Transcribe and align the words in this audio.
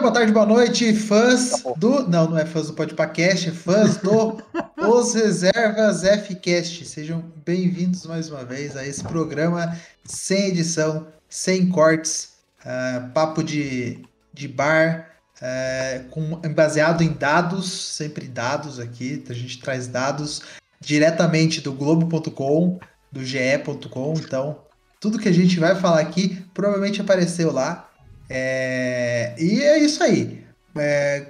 Dia, 0.00 0.08
boa 0.08 0.12
tarde, 0.12 0.32
boa 0.32 0.46
noite, 0.46 0.94
fãs 0.94 1.62
do. 1.76 2.08
Não, 2.08 2.30
não 2.30 2.38
é 2.38 2.46
fãs 2.46 2.68
do 2.68 2.72
Podpacast, 2.72 3.50
é 3.50 3.52
fãs 3.52 3.98
do 3.98 4.42
Os 4.88 5.14
Reservas 5.14 6.02
Fcast. 6.26 6.86
Sejam 6.86 7.22
bem-vindos 7.44 8.06
mais 8.06 8.30
uma 8.30 8.42
vez 8.42 8.76
a 8.76 8.86
esse 8.86 9.04
programa 9.04 9.76
sem 10.04 10.48
edição, 10.48 11.06
sem 11.28 11.68
cortes, 11.68 12.30
uh, 12.64 13.10
papo 13.12 13.42
de, 13.42 14.02
de 14.32 14.48
bar, 14.48 15.10
uh, 15.36 16.08
com, 16.08 16.40
baseado 16.54 17.02
em 17.02 17.12
dados, 17.12 17.70
sempre 17.70 18.26
dados 18.26 18.80
aqui. 18.80 19.22
A 19.28 19.34
gente 19.34 19.60
traz 19.60 19.86
dados 19.86 20.40
diretamente 20.80 21.60
do 21.60 21.74
Globo.com, 21.74 22.80
do 23.12 23.22
GE.com. 23.22 24.14
Então, 24.16 24.62
tudo 24.98 25.18
que 25.18 25.28
a 25.28 25.34
gente 25.34 25.60
vai 25.60 25.74
falar 25.74 26.00
aqui 26.00 26.42
provavelmente 26.54 27.02
apareceu 27.02 27.52
lá. 27.52 27.89
É, 28.30 29.34
e 29.36 29.60
é 29.60 29.78
isso 29.78 30.02
aí. 30.04 30.44
É, 30.76 31.26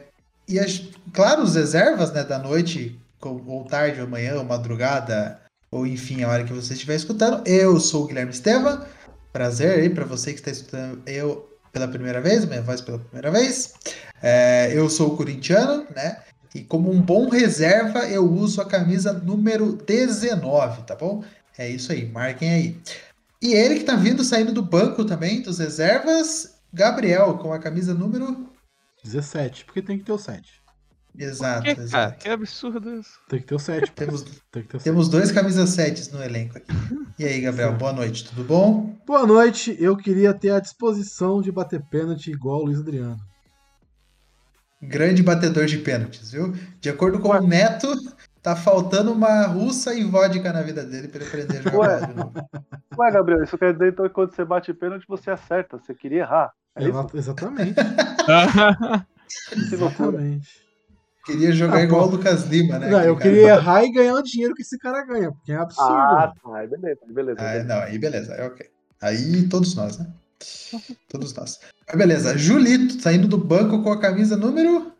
e 0.46 0.58
as, 0.58 0.82
claro, 1.14 1.42
os 1.42 1.54
reservas 1.54 2.12
né, 2.12 2.22
da 2.22 2.38
noite, 2.38 3.00
ou 3.22 3.64
tarde, 3.64 4.00
ou 4.00 4.06
amanhã, 4.06 4.36
ou 4.36 4.44
madrugada, 4.44 5.40
ou 5.70 5.86
enfim, 5.86 6.22
a 6.22 6.28
hora 6.28 6.44
que 6.44 6.52
você 6.52 6.74
estiver 6.74 6.96
escutando. 6.96 7.42
Eu 7.46 7.80
sou 7.80 8.04
o 8.04 8.06
Guilherme 8.06 8.32
Estevam. 8.32 8.84
Prazer 9.32 9.78
aí 9.78 9.88
para 9.88 10.04
você 10.04 10.32
que 10.32 10.40
está 10.40 10.50
escutando 10.50 11.00
eu 11.06 11.48
pela 11.72 11.86
primeira 11.88 12.20
vez, 12.20 12.44
minha 12.44 12.60
voz 12.60 12.80
pela 12.80 12.98
primeira 12.98 13.30
vez. 13.30 13.72
É, 14.22 14.70
eu 14.74 14.90
sou 14.90 15.14
o 15.14 15.16
corintiano, 15.16 15.86
né? 15.94 16.18
E 16.54 16.62
como 16.62 16.90
um 16.90 17.00
bom 17.00 17.28
reserva, 17.28 18.00
eu 18.08 18.28
uso 18.28 18.60
a 18.60 18.66
camisa 18.66 19.12
número 19.12 19.72
19, 19.72 20.82
tá 20.82 20.96
bom? 20.96 21.22
É 21.56 21.68
isso 21.68 21.92
aí, 21.92 22.06
marquem 22.06 22.50
aí. 22.50 22.76
E 23.40 23.54
ele 23.54 23.76
que 23.76 23.84
tá 23.84 23.94
vindo 23.94 24.24
saindo 24.24 24.52
do 24.52 24.62
banco 24.62 25.04
também, 25.04 25.40
dos 25.40 25.58
reservas, 25.60 26.59
Gabriel, 26.72 27.36
com 27.38 27.52
a 27.52 27.58
camisa 27.58 27.92
número 27.94 28.48
17, 29.02 29.64
porque 29.64 29.82
tem 29.82 29.98
que 29.98 30.04
ter 30.04 30.12
o 30.12 30.18
7. 30.18 30.60
Exato, 31.18 31.62
que, 31.62 31.70
exato. 31.70 31.90
Cara, 31.90 32.12
que 32.12 32.28
absurdo 32.28 32.94
isso. 32.94 33.18
Tem 33.28 33.40
que 33.40 33.46
ter 33.46 33.54
o 33.54 33.58
7. 33.58 33.92
Temos, 33.92 34.22
tem 34.50 34.62
que 34.62 34.68
ter 34.68 34.76
o 34.76 34.80
temos 34.80 35.08
dois 35.08 35.32
camisas 35.32 35.70
7 35.70 36.12
no 36.12 36.22
elenco 36.22 36.56
aqui. 36.56 36.72
E 37.18 37.24
aí, 37.24 37.40
Gabriel, 37.40 37.72
boa 37.74 37.92
noite, 37.92 38.24
tudo 38.28 38.44
bom? 38.44 38.96
Boa 39.04 39.26
noite, 39.26 39.76
eu 39.80 39.96
queria 39.96 40.32
ter 40.32 40.50
a 40.50 40.60
disposição 40.60 41.42
de 41.42 41.50
bater 41.50 41.82
pênalti 41.90 42.30
igual 42.30 42.60
o 42.60 42.64
Luiz 42.66 42.78
Adriano. 42.78 43.18
Grande 44.80 45.22
batedor 45.22 45.66
de 45.66 45.78
pênaltis, 45.78 46.30
viu? 46.30 46.54
De 46.80 46.88
acordo 46.88 47.18
com 47.18 47.28
o 47.28 47.46
Neto, 47.46 47.92
tá 48.40 48.56
faltando 48.56 49.12
uma 49.12 49.42
russa 49.46 49.92
e 49.92 50.04
vodka 50.04 50.52
na 50.52 50.62
vida 50.62 50.82
dele 50.84 51.08
para 51.08 51.20
ele 51.20 51.28
aprender 51.28 51.58
a 51.58 51.62
jogar 51.62 51.78
Ué. 51.78 52.06
de 52.06 52.14
novo. 52.14 52.32
Ué, 52.96 53.10
Gabriel, 53.10 53.44
isso 53.44 53.58
quer 53.58 53.72
dizer 53.72 53.92
então 53.92 54.06
que 54.06 54.14
quando 54.14 54.34
você 54.34 54.44
bate 54.44 54.72
pênalti, 54.72 55.04
você 55.06 55.30
acerta. 55.30 55.78
Você 55.78 55.94
queria 55.94 56.20
errar. 56.20 56.52
É 56.76 56.84
Exatamente. 57.18 57.74
Exatamente. 59.72 60.48
Queria 61.24 61.52
jogar 61.52 61.76
Ah, 61.78 61.82
igual 61.82 62.08
o 62.08 62.10
Lucas 62.12 62.46
Lima, 62.46 62.78
né? 62.78 62.88
Não, 62.88 63.00
eu 63.02 63.14
cara. 63.16 63.30
queria 63.30 63.48
errar 63.48 63.84
e 63.84 63.92
ganhar 63.92 64.14
o 64.14 64.22
dinheiro 64.22 64.54
que 64.54 64.62
esse 64.62 64.78
cara 64.78 65.04
ganha, 65.04 65.30
porque 65.30 65.52
é 65.52 65.56
absurdo. 65.56 65.92
Ah, 65.92 66.32
tá. 66.42 66.56
Aí 66.56 66.66
beleza, 66.66 67.00
aí 67.06 67.12
beleza. 67.12 67.40
Ah, 67.40 67.64
não, 67.64 67.78
aí 67.82 67.98
beleza, 67.98 68.34
aí 68.34 68.46
ok. 68.46 68.66
Aí 69.02 69.48
todos 69.48 69.74
nós, 69.74 69.98
né? 69.98 70.06
Todos 71.08 71.34
nós. 71.34 71.60
Mas 71.86 71.96
beleza, 71.98 72.38
Julito 72.38 73.00
saindo 73.00 73.28
do 73.28 73.36
banco 73.36 73.82
com 73.82 73.92
a 73.92 74.00
camisa 74.00 74.36
número. 74.36 74.92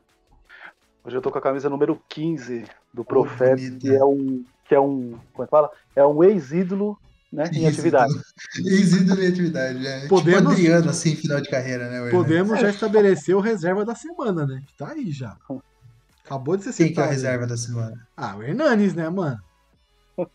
Hoje 1.03 1.17
eu 1.17 1.23
tô 1.23 1.31
com 1.31 1.39
a 1.39 1.43
camisa 1.43 1.71
número 1.71 2.01
15 2.09 2.65
do 2.93 3.05
Profeta, 3.05 3.57
que 3.79 3.95
é 3.95 4.05
um. 4.05 4.45
Que 4.69 4.75
é 4.75 4.81
um. 4.81 5.19
Como 5.33 5.43
é 5.43 5.47
que 5.47 5.51
fala? 5.51 5.71
É 5.97 6.05
um 6.05 6.23
ex-ídolo, 6.23 6.99
né? 7.33 7.49
Em 7.53 7.67
atividade. 7.67 8.13
Ex-ídolo 8.65 9.23
em 9.23 9.27
atividade, 9.29 9.87
é. 9.87 10.07
Podemos- 10.09 10.39
Tipo 10.41 10.51
Adriano, 10.53 10.91
assim, 10.91 11.15
final 11.17 11.41
de 11.41 11.49
carreira, 11.49 11.85
né? 11.89 12.01
o 12.01 12.07
Hernandes? 12.07 12.13
Podemos 12.13 12.61
já 12.61 12.71
estabelecer 12.71 13.35
o 13.37 13.41
reserva 13.41 13.85
da 13.85 13.95
semana, 13.95 14.47
né? 14.47 14.63
Que 14.67 14.75
tá 14.77 14.89
aí 14.93 15.11
já. 15.13 15.37
Acabou 16.25 16.57
de 16.57 16.65
ser 16.65 16.73
Quem 16.73 16.93
que 16.93 17.01
é 17.01 17.03
a 17.03 17.07
citado. 17.07 17.11
reserva 17.11 17.47
da 17.47 17.57
semana? 17.57 18.07
Ah, 18.17 18.37
o 18.37 18.43
Hernanes, 18.43 18.95
né, 18.95 19.09
mano? 19.09 19.39
O 20.17 20.27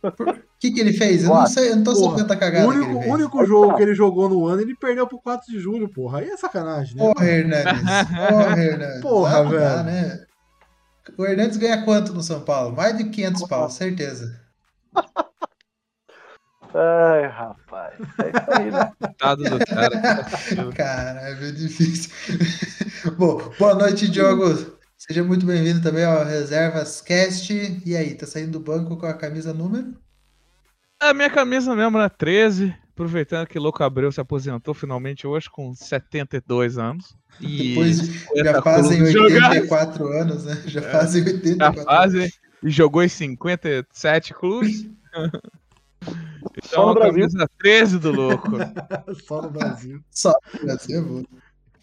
que, 0.60 0.72
que 0.72 0.80
ele 0.80 0.94
fez? 0.94 1.24
Eu 1.24 1.30
não 1.30 1.46
sei, 1.46 1.70
eu 1.72 1.76
não 1.76 1.84
tô 1.84 1.94
Porra, 1.94 2.10
sabendo 2.18 2.28
da 2.28 2.36
O 2.36 2.40
cagada 2.40 2.66
que 2.66 2.74
único, 2.74 2.90
ele 2.92 2.98
o 2.98 3.02
fez. 3.02 3.14
único 3.14 3.46
jogo 3.46 3.76
que 3.76 3.84
ele 3.84 3.94
jogou 3.94 4.28
no 4.28 4.48
ano, 4.48 4.62
ele 4.62 4.76
perdeu 4.76 5.06
pro 5.06 5.20
4 5.22 5.46
de 5.52 5.60
julho, 5.60 5.88
porra. 5.88 6.20
Aí 6.20 6.30
é 6.30 6.38
sacanagem, 6.38 6.96
né? 6.96 7.04
Porra, 7.14 7.26
Hernandes. 7.28 7.82
Porra, 8.30 8.64
Hernandes. 8.64 9.02
Porra, 9.02 9.38
Ah, 9.38 9.44
não 9.44 9.52
dá, 9.52 9.84
velho. 9.84 9.84
né? 9.86 10.26
O 11.18 11.26
Hernandes 11.26 11.58
ganha 11.58 11.84
quanto 11.86 12.14
no 12.14 12.24
São 12.24 12.42
Paulo? 12.42 12.76
Mais 12.76 12.98
de 12.98 13.04
500 13.06 13.48
pau, 13.48 13.70
certeza. 13.70 14.42
Ai, 16.78 17.28
rapaz. 17.28 17.94
É 18.20 18.30
isso 18.30 18.52
aí, 18.60 18.72
né? 18.72 18.92
Coitado 19.00 19.44
do 19.44 19.66
cara. 19.66 20.26
Caralho, 20.76 21.46
é 21.46 21.52
difícil. 21.52 22.12
Bom, 23.18 23.50
boa 23.58 23.76
noite, 23.76 24.10
Diogo. 24.10 24.76
Seja 24.98 25.24
muito 25.24 25.46
bem-vindo 25.46 25.82
também 25.82 26.04
ao 26.04 26.26
Reservas 26.26 27.00
Cast. 27.00 27.54
E 27.86 27.96
aí, 27.96 28.14
tá 28.16 28.26
saindo 28.28 28.52
do 28.52 28.60
banco 28.60 28.98
com 28.98 29.06
a 29.06 29.14
camisa 29.14 29.54
número? 29.54 29.96
A 31.00 31.14
minha 31.14 31.30
camisa 31.30 31.74
mesmo 31.76 31.98
era 31.98 32.10
13, 32.10 32.76
aproveitando 32.92 33.48
que 33.48 33.58
Louco 33.60 33.82
Abreu 33.82 34.12
se 34.12 34.20
aposentou 34.20 34.74
finalmente 34.74 35.26
hoje 35.26 35.50
com 35.50 35.74
72 35.74 36.78
anos. 36.78 37.16
E 37.40 37.70
Depois 37.70 37.98
já 37.98 38.04
50 38.54 38.62
fazem 38.62 38.98
clubes 38.98 39.14
jogados. 39.14 39.58
84 39.58 40.08
anos, 40.08 40.46
né? 40.46 40.64
Já 40.66 40.82
fazem 40.82 41.22
É, 41.22 41.26
Já 41.26 41.32
84 41.36 41.80
anos. 41.80 41.84
fazem 41.86 42.30
e 42.64 42.70
jogou 42.70 43.02
em 43.04 43.08
57 43.10 44.34
clubes. 44.34 44.90
Então, 46.58 46.70
Só 46.70 46.86
no 46.86 46.92
a 46.92 46.94
Brasil. 46.94 47.14
camisa 47.14 47.50
13 47.60 48.00
do 48.00 48.12
louco. 48.12 48.52
Só 49.28 49.42
no 49.42 49.50
Brasil. 49.50 50.00
Só 50.10 50.34
no 50.54 50.66
Brasil, 50.66 51.00
é 51.00 51.02
bom. 51.02 51.24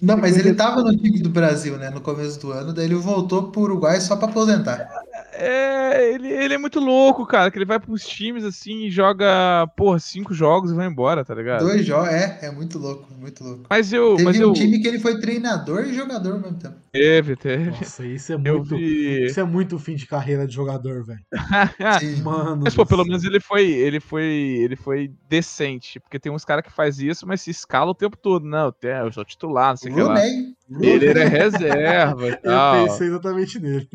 Não, 0.00 0.16
mas 0.16 0.36
ele 0.36 0.54
tava 0.54 0.82
no 0.82 0.96
time 0.96 1.20
do 1.20 1.28
Brasil, 1.28 1.76
né? 1.78 1.88
No 1.90 2.00
começo 2.00 2.40
do 2.40 2.50
ano, 2.50 2.72
daí 2.72 2.86
ele 2.86 2.96
voltou 2.96 3.50
pro 3.52 3.62
Uruguai 3.62 4.00
só 4.00 4.16
pra 4.16 4.28
aposentar. 4.28 4.88
É, 5.34 6.12
ele, 6.12 6.28
ele 6.28 6.54
é 6.54 6.58
muito 6.58 6.78
louco, 6.78 7.26
cara, 7.26 7.50
que 7.50 7.58
ele 7.58 7.64
vai 7.64 7.80
pros 7.80 8.06
times 8.06 8.44
assim 8.44 8.84
e 8.84 8.90
joga, 8.90 9.66
porra, 9.76 9.98
cinco 9.98 10.34
jogos 10.34 10.70
e 10.70 10.74
vai 10.74 10.86
embora, 10.86 11.24
tá 11.24 11.34
ligado? 11.34 11.64
Dois 11.64 11.86
jogos, 11.86 12.10
é, 12.10 12.38
é 12.42 12.50
muito 12.50 12.78
louco, 12.78 13.06
muito 13.14 13.42
louco. 13.42 13.64
Mas 13.70 13.92
eu, 13.92 14.10
Teve 14.16 14.24
mas 14.24 14.36
um 14.38 14.42
eu 14.42 14.52
time 14.52 14.78
que 14.80 14.86
ele 14.88 14.98
foi 14.98 15.18
treinador 15.18 15.84
e 15.86 15.94
jogador 15.94 16.34
ao 16.34 16.40
mesmo 16.40 16.58
tempo. 16.58 16.76
teve, 16.92 17.34
teve. 17.36 17.70
Nossa, 17.70 18.04
isso 18.06 18.32
é 18.32 18.34
Eu 18.34 18.38
muito. 18.58 18.76
vi. 18.76 19.24
Isso 19.26 19.40
é 19.40 19.44
muito 19.44 19.78
fim 19.78 19.94
de 19.94 20.06
carreira 20.06 20.46
de 20.46 20.54
jogador, 20.54 21.04
velho. 21.04 21.20
Sim. 21.98 22.22
Mano. 22.22 22.60
Mas, 22.64 22.74
pô, 22.74 22.84
pelo 22.84 23.04
menos 23.04 23.24
ele 23.24 23.40
foi, 23.40 23.64
ele 23.70 24.00
foi, 24.00 24.24
ele 24.26 24.76
foi 24.76 25.10
decente, 25.28 25.98
porque 25.98 26.18
tem 26.20 26.30
uns 26.30 26.44
caras 26.44 26.62
que 26.64 26.70
faz 26.72 26.98
isso, 26.98 27.26
mas 27.26 27.40
se 27.40 27.50
escala 27.50 27.90
o 27.90 27.94
tempo 27.94 28.16
todo, 28.16 28.44
não, 28.46 28.66
eu 28.66 28.72
tenho- 28.72 28.96
eu 29.06 29.12
sou 29.12 29.24
titular, 29.24 29.70
não 29.70 29.76
sei 29.78 29.90
o 29.90 29.94
que 29.94 30.02
lá. 30.02 30.14
Rooney, 30.14 30.54
Ele 30.80 31.06
era 31.08 31.24
reserva 31.28 32.28
e 32.28 32.32
Eu 32.36 32.38
tal. 32.42 32.84
pensei 32.84 33.06
exatamente 33.08 33.58
nele. 33.58 33.88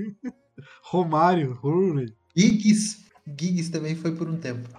Romário, 0.83 1.53
Rooney. 1.61 2.13
Giggs. 2.35 3.05
Giggs 3.25 3.69
também 3.71 3.95
foi 3.95 4.15
por 4.15 4.27
um 4.29 4.37
tempo. 4.37 4.69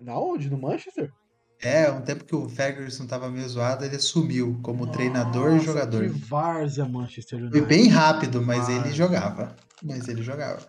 Na 0.00 0.18
onde? 0.18 0.48
No 0.50 0.58
Manchester? 0.58 1.12
É, 1.60 1.88
um 1.92 2.00
tempo 2.00 2.24
que 2.24 2.34
o 2.34 2.48
Ferguson 2.48 3.06
tava 3.06 3.30
meio 3.30 3.48
zoado, 3.48 3.84
ele 3.84 3.98
sumiu 3.98 4.58
como 4.62 4.88
treinador 4.88 5.50
e 5.50 5.54
Nossa, 5.54 5.64
jogador. 5.66 6.02
Que 6.02 6.08
várzea 6.08 6.84
Manchester 6.84 7.38
Foi 7.38 7.48
United. 7.48 7.66
bem 7.66 7.88
rápido, 7.88 8.42
mas 8.42 8.68
Ah. 8.68 8.72
ele 8.72 8.92
jogava. 8.92 9.54
Mas 9.80 10.08
ele 10.08 10.22
jogava. 10.22 10.60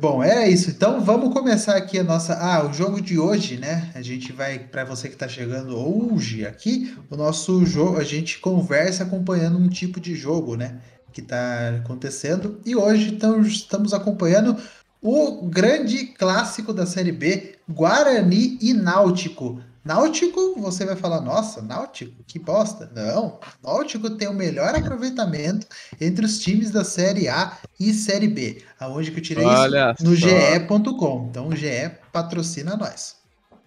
Bom, 0.00 0.22
era 0.22 0.48
isso. 0.48 0.70
Então 0.70 1.00
vamos 1.04 1.32
começar 1.32 1.76
aqui 1.76 1.98
a 1.98 2.04
nossa. 2.04 2.34
Ah, 2.34 2.66
o 2.66 2.72
jogo 2.72 3.00
de 3.00 3.18
hoje, 3.18 3.56
né? 3.56 3.90
A 3.94 4.02
gente 4.02 4.32
vai, 4.32 4.58
para 4.58 4.84
você 4.84 5.06
que 5.08 5.14
está 5.14 5.28
chegando 5.28 5.76
hoje 5.76 6.44
aqui, 6.44 6.96
o 7.08 7.16
nosso 7.16 7.64
jogo, 7.64 7.96
a 7.98 8.02
gente 8.04 8.38
conversa 8.40 9.04
acompanhando 9.04 9.58
um 9.58 9.68
tipo 9.68 10.00
de 10.00 10.14
jogo, 10.16 10.56
né? 10.56 10.80
Que 11.16 11.22
está 11.22 11.70
acontecendo. 11.82 12.60
E 12.62 12.76
hoje 12.76 13.08
então, 13.08 13.40
estamos 13.40 13.94
acompanhando 13.94 14.54
o 15.00 15.46
grande 15.48 16.08
clássico 16.08 16.74
da 16.74 16.84
Série 16.84 17.10
B, 17.10 17.54
Guarani 17.66 18.58
e 18.60 18.74
Náutico. 18.74 19.58
Náutico, 19.82 20.60
você 20.60 20.84
vai 20.84 20.94
falar, 20.94 21.22
nossa, 21.22 21.62
Náutico, 21.62 22.22
que 22.26 22.38
bosta. 22.38 22.92
Não, 22.94 23.40
Náutico 23.64 24.10
tem 24.10 24.28
o 24.28 24.34
melhor 24.34 24.74
aproveitamento 24.74 25.66
entre 25.98 26.26
os 26.26 26.38
times 26.38 26.70
da 26.70 26.84
Série 26.84 27.30
A 27.30 27.56
e 27.80 27.94
Série 27.94 28.28
B. 28.28 28.62
Aonde 28.78 29.10
que 29.10 29.20
eu 29.20 29.22
tirei 29.22 29.46
Olha 29.46 29.94
isso? 29.98 30.06
No 30.06 30.14
ge.com. 30.14 31.28
Então 31.30 31.48
o 31.48 31.56
GE 31.56 31.92
patrocina 32.12 32.76
nós. 32.76 33.16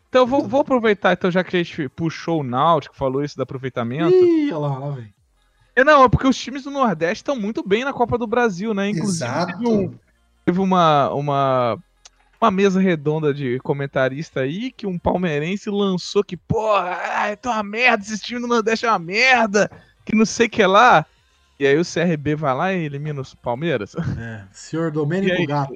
Então 0.07 0.27
vou, 0.27 0.47
vou 0.47 0.61
aproveitar, 0.61 1.13
então, 1.13 1.31
já 1.31 1.43
que 1.43 1.57
a 1.57 1.63
gente 1.63 1.89
puxou 1.89 2.41
o 2.41 2.43
Náutico, 2.43 2.95
falou 2.95 3.23
isso 3.23 3.35
do 3.35 3.41
aproveitamento. 3.41 4.13
Ih, 4.13 4.53
olha 4.53 4.67
lá, 4.67 4.77
lá 4.77 4.91
vem. 4.91 5.11
É, 5.79 5.83
não, 5.83 6.03
é 6.03 6.09
porque 6.09 6.27
os 6.27 6.37
times 6.37 6.63
do 6.63 6.71
Nordeste 6.71 7.21
estão 7.21 7.37
muito 7.37 7.65
bem 7.65 7.85
na 7.85 7.93
Copa 7.93 8.17
do 8.17 8.27
Brasil, 8.27 8.73
né? 8.73 8.89
Inclusive, 8.89 9.23
Exato. 9.23 9.57
teve, 9.57 9.69
um- 9.69 9.93
teve 10.43 10.59
uma, 10.59 11.09
uma, 11.13 11.77
uma 12.41 12.51
mesa 12.51 12.81
redonda 12.81 13.33
de 13.33 13.59
comentarista 13.59 14.41
aí 14.41 14.71
que 14.73 14.85
um 14.85 14.99
palmeirense 14.99 15.69
lançou 15.69 16.21
que, 16.21 16.35
porra, 16.35 16.97
é 17.29 17.39
uma 17.45 17.63
merda, 17.63 18.03
esse 18.03 18.19
time 18.19 18.41
do 18.41 18.47
Nordeste 18.47 18.85
é 18.85 18.89
uma 18.89 18.99
merda, 18.99 19.71
que 20.05 20.13
não 20.13 20.25
sei 20.25 20.47
o 20.47 20.49
que 20.49 20.65
lá. 20.65 21.05
E 21.57 21.65
aí 21.65 21.77
o 21.77 21.85
CRB 21.85 22.35
vai 22.35 22.53
lá 22.53 22.73
e 22.73 22.83
elimina 22.83 23.21
os 23.21 23.33
Palmeiras. 23.33 23.95
É, 24.17 24.43
senhor 24.51 24.91
Domênico 24.91 25.33
aí? 25.33 25.45
Gato. 25.45 25.73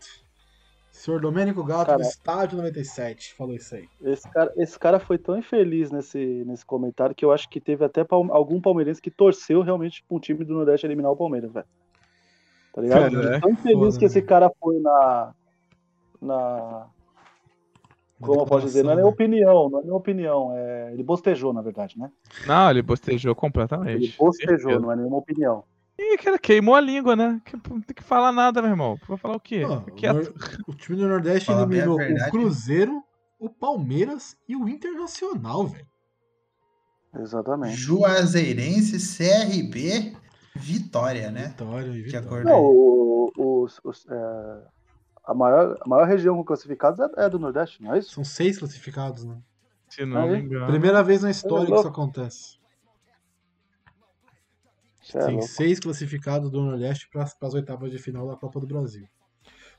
Senhor 1.04 1.20
Domênico 1.20 1.62
Gato 1.66 1.88
Cara. 1.88 1.98
do 1.98 2.04
Estádio 2.08 2.56
97. 2.58 3.34
Falou 3.34 3.54
isso 3.54 3.76
aí. 3.76 3.90
Esse 4.02 4.30
cara, 4.30 4.54
esse 4.56 4.80
cara 4.80 5.00
foi 5.02 5.18
tão 5.18 5.38
infeliz 5.38 5.92
nesse, 5.92 6.18
nesse 6.46 6.66
comentário 6.66 7.14
que 7.14 7.26
eu 7.26 7.32
acho 7.34 7.50
que 7.50 7.60
teve 7.60 7.84
até 7.84 8.06
palme- 8.06 8.32
algum 8.32 8.62
palmeirense 8.62 9.02
que 9.02 9.12
torceu 9.12 9.62
realmente 9.64 10.02
pra 10.08 10.16
um 10.16 10.20
time 10.20 10.46
do 10.46 10.54
Nordeste 10.54 10.88
eliminar 10.88 11.12
o 11.12 11.18
Palmeiras, 11.18 11.52
velho. 11.52 11.66
Tá 12.74 12.82
ligado? 12.82 13.12
Foda, 13.16 13.30
né? 13.32 13.40
Tão 13.42 13.50
infeliz 13.52 13.78
Foda, 13.96 14.00
que 14.00 14.06
esse 14.06 14.22
né? 14.22 14.26
cara 14.28 14.50
foi 14.58 14.80
na. 14.80 15.34
Na. 16.22 16.88
Como 18.22 18.40
eu 18.40 18.46
posso 18.46 18.66
dizer? 18.68 18.84
Não 18.84 18.92
é 18.92 18.96
nem 18.96 19.04
né? 19.04 19.10
opinião, 19.10 19.70
não 19.70 19.80
é 19.80 19.84
nem 19.84 19.92
opinião. 19.92 20.54
É... 20.56 20.94
Ele 20.94 21.04
bostejou, 21.04 21.52
na 21.52 21.62
verdade, 21.62 22.00
né? 22.00 22.10
Não, 22.48 22.70
ele 22.70 22.82
bostejou 22.82 23.32
Ele 23.32 23.40
completamente. 23.42 24.18
bostejou, 24.18 24.58
certeza. 24.58 24.80
não 24.80 24.90
é 24.90 24.96
nenhuma 24.96 25.18
opinião. 25.18 25.66
Ih, 25.98 26.18
cara, 26.18 26.40
queimou 26.40 26.76
a 26.76 26.82
língua, 26.82 27.16
né? 27.16 27.40
Que- 27.46 27.56
Não 27.70 27.80
tem 27.82 27.96
que 27.96 28.04
falar 28.04 28.32
nada, 28.32 28.62
meu 28.62 28.72
irmão. 28.72 28.98
Vai 29.08 29.18
falar 29.18 29.36
o 29.36 29.40
quê? 29.40 29.64
O, 29.66 30.72
o 30.72 30.76
time 30.76 30.98
do 30.98 31.08
Nordeste 31.08 31.46
Fala 31.46 31.62
eliminou 31.64 32.00
o 32.00 32.32
Cruzeiro, 32.32 33.04
o 33.40 33.50
Palmeiras 33.50 34.36
e 34.48 34.56
o 34.56 34.68
Internacional, 34.68 35.68
velho. 35.68 35.86
Exatamente. 37.16 37.76
Juazeirense, 37.78 38.98
CRB, 38.98 40.16
Vitória, 40.56 41.30
né? 41.32 41.48
Vitória 41.50 41.88
e 41.92 42.04
Que 42.06 42.20
vitória. 42.20 42.44
Não, 42.44 42.60
o, 42.60 43.32
os- 43.64 43.80
os, 43.84 44.06
é, 44.10 44.64
a, 45.26 45.34
maior, 45.34 45.78
a 45.80 45.88
maior 45.88 46.08
região 46.08 46.36
com 46.36 46.44
classificados 46.44 47.00
é, 47.00 47.26
é 47.26 47.30
do 47.30 47.38
Nordeste, 47.38 47.82
não 47.84 47.94
é 47.94 48.00
isso? 48.00 48.12
São 48.12 48.24
seis 48.24 48.58
classificados, 48.58 49.24
né? 49.26 49.38
Se 49.90 50.06
não 50.06 50.24
Aí, 50.24 50.32
me 50.32 50.40
engano. 50.40 50.66
Primeira 50.68 51.04
vez 51.04 51.22
na 51.22 51.30
história 51.30 51.66
que 51.66 51.72
louco. 51.72 51.88
isso 51.88 51.94
acontece. 51.94 52.58
É 55.14 55.26
Tem 55.26 55.42
seis 55.42 55.80
classificados 55.80 56.50
do 56.50 56.62
Nordeste 56.62 57.10
para 57.12 57.24
as 57.24 57.54
oitavas 57.54 57.92
de 57.92 57.98
final 57.98 58.28
da 58.28 58.36
Copa 58.36 58.60
do 58.60 58.68
Brasil. 58.68 59.08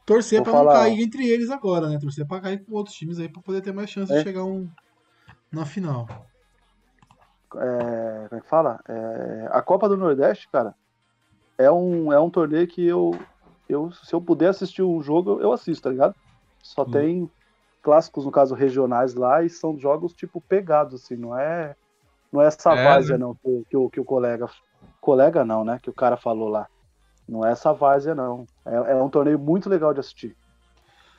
Torcer 0.05 0.43
pra 0.43 0.53
não 0.53 0.67
cair 0.67 1.01
entre 1.01 1.27
eles 1.27 1.51
agora, 1.51 1.89
né? 1.89 1.99
Torcer 1.99 2.27
pra 2.27 2.41
cair 2.41 2.65
com 2.65 2.75
outros 2.75 2.95
times 2.95 3.19
aí 3.19 3.29
pra 3.29 3.43
poder 3.43 3.63
ter 3.63 3.73
mais 3.73 3.89
chance 3.89 4.13
É. 4.13 4.17
de 4.19 4.23
chegar 4.23 4.45
um 4.45 4.69
na 5.53 5.65
final. 5.65 6.07
é, 7.57 8.29
como 8.29 8.39
é 8.39 8.41
que 8.41 8.49
fala? 8.49 8.81
É, 8.89 9.49
a 9.51 9.63
Copa 9.63 9.89
do 9.89 9.97
Nordeste, 9.97 10.49
cara, 10.51 10.75
é 11.59 11.71
um, 11.71 12.13
é 12.13 12.21
um 12.21 12.31
torneio 12.31 12.67
que 12.67 12.85
eu, 12.85 13.13
eu, 13.69 13.91
se 13.93 14.13
eu 14.15 14.21
puder 14.21 14.49
assistir 14.49 14.83
um 14.83 15.01
jogo, 15.03 15.41
eu 15.41 15.53
assisto, 15.53 15.85
tá 15.85 15.91
ligado? 15.91 16.15
Só 16.63 16.85
Hum. 16.85 16.91
tem 16.91 17.31
clássicos, 17.83 18.25
no 18.25 18.31
caso, 18.31 18.55
regionais 18.55 19.15
lá, 19.15 19.43
e 19.45 19.51
são 19.51 19.79
jogos, 19.79 20.13
tipo, 20.15 20.41
pegados, 20.41 21.03
assim, 21.03 21.17
não 21.17 21.39
é, 21.39 21.77
não 22.33 22.43
é 22.43 22.47
essa 22.47 22.75
É, 22.75 22.85
várzea, 22.85 23.19
né? 23.19 23.25
não, 23.25 23.35
que, 23.35 23.65
que 23.71 23.77
o, 23.77 23.91
que 23.91 24.01
o 24.01 24.05
colega, 24.05 24.49
colega 25.01 25.45
não, 25.45 25.65
né, 25.65 25.79
que 25.83 25.91
o 25.91 25.95
cara 25.95 26.17
falou 26.17 26.49
lá. 26.49 26.67
Não 27.29 27.45
é 27.45 27.53
essa 27.53 27.73
várzea, 27.73 28.15
não. 28.15 28.47
É, 28.65 28.75
é 28.75 28.95
um 28.97 29.09
torneio 29.09 29.39
muito 29.39 29.69
legal 29.69 29.95
de 29.95 30.01
assistir. 30.01 30.37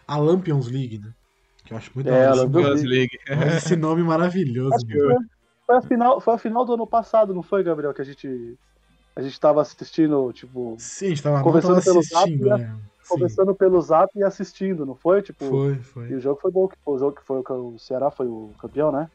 A 0.07 0.17
Lampions 0.17 0.67
League, 0.67 0.99
né? 0.99 1.11
Que 1.63 1.73
eu 1.73 1.77
acho 1.77 1.91
muito 1.95 2.09
É, 2.09 2.29
esse 2.29 2.39
Lampions 2.39 2.83
League. 2.83 3.19
Olha 3.29 3.57
esse 3.57 3.75
nome 3.75 4.03
maravilhoso, 4.03 4.85
meu. 4.85 5.07
foi, 5.07 5.15
foi 5.65 5.77
a 5.77 5.81
final, 5.81 6.21
foi 6.21 6.33
a 6.35 6.37
final 6.37 6.63
do 6.63 6.73
ano 6.73 6.85
passado, 6.85 7.33
não 7.33 7.41
foi, 7.41 7.63
Gabriel? 7.63 7.93
Que 7.93 8.01
a 8.01 8.05
gente, 8.05 8.57
a 9.15 9.21
gente 9.21 9.39
tava 9.39 9.61
assistindo, 9.61 10.31
tipo, 10.31 10.75
Sim, 10.77 11.07
a 11.07 11.09
gente 11.09 11.23
tava, 11.23 11.41
Conversando 11.41 11.81
tava 11.81 11.85
pelo 11.85 12.03
zap, 12.03 12.15
assistindo, 12.23 12.49
né? 12.49 12.57
né? 12.57 12.75
Sim, 13.01 13.09
começando 13.09 13.55
pelo 13.55 13.81
zap 13.81 14.11
e 14.15 14.23
assistindo, 14.23 14.85
não 14.85 14.95
foi? 14.95 15.21
Tipo, 15.21 15.45
foi, 15.45 15.73
e 15.73 15.83
foi. 15.83 16.13
o 16.13 16.19
jogo 16.19 16.39
foi 16.39 16.51
bom, 16.51 16.67
que 16.67 16.75
o 16.85 16.97
jogo 16.97 17.15
que 17.15 17.25
foi 17.25 17.39
o 17.39 17.79
Ceará 17.79 18.11
foi 18.11 18.27
o 18.27 18.51
campeão, 18.59 18.91
né? 18.91 19.09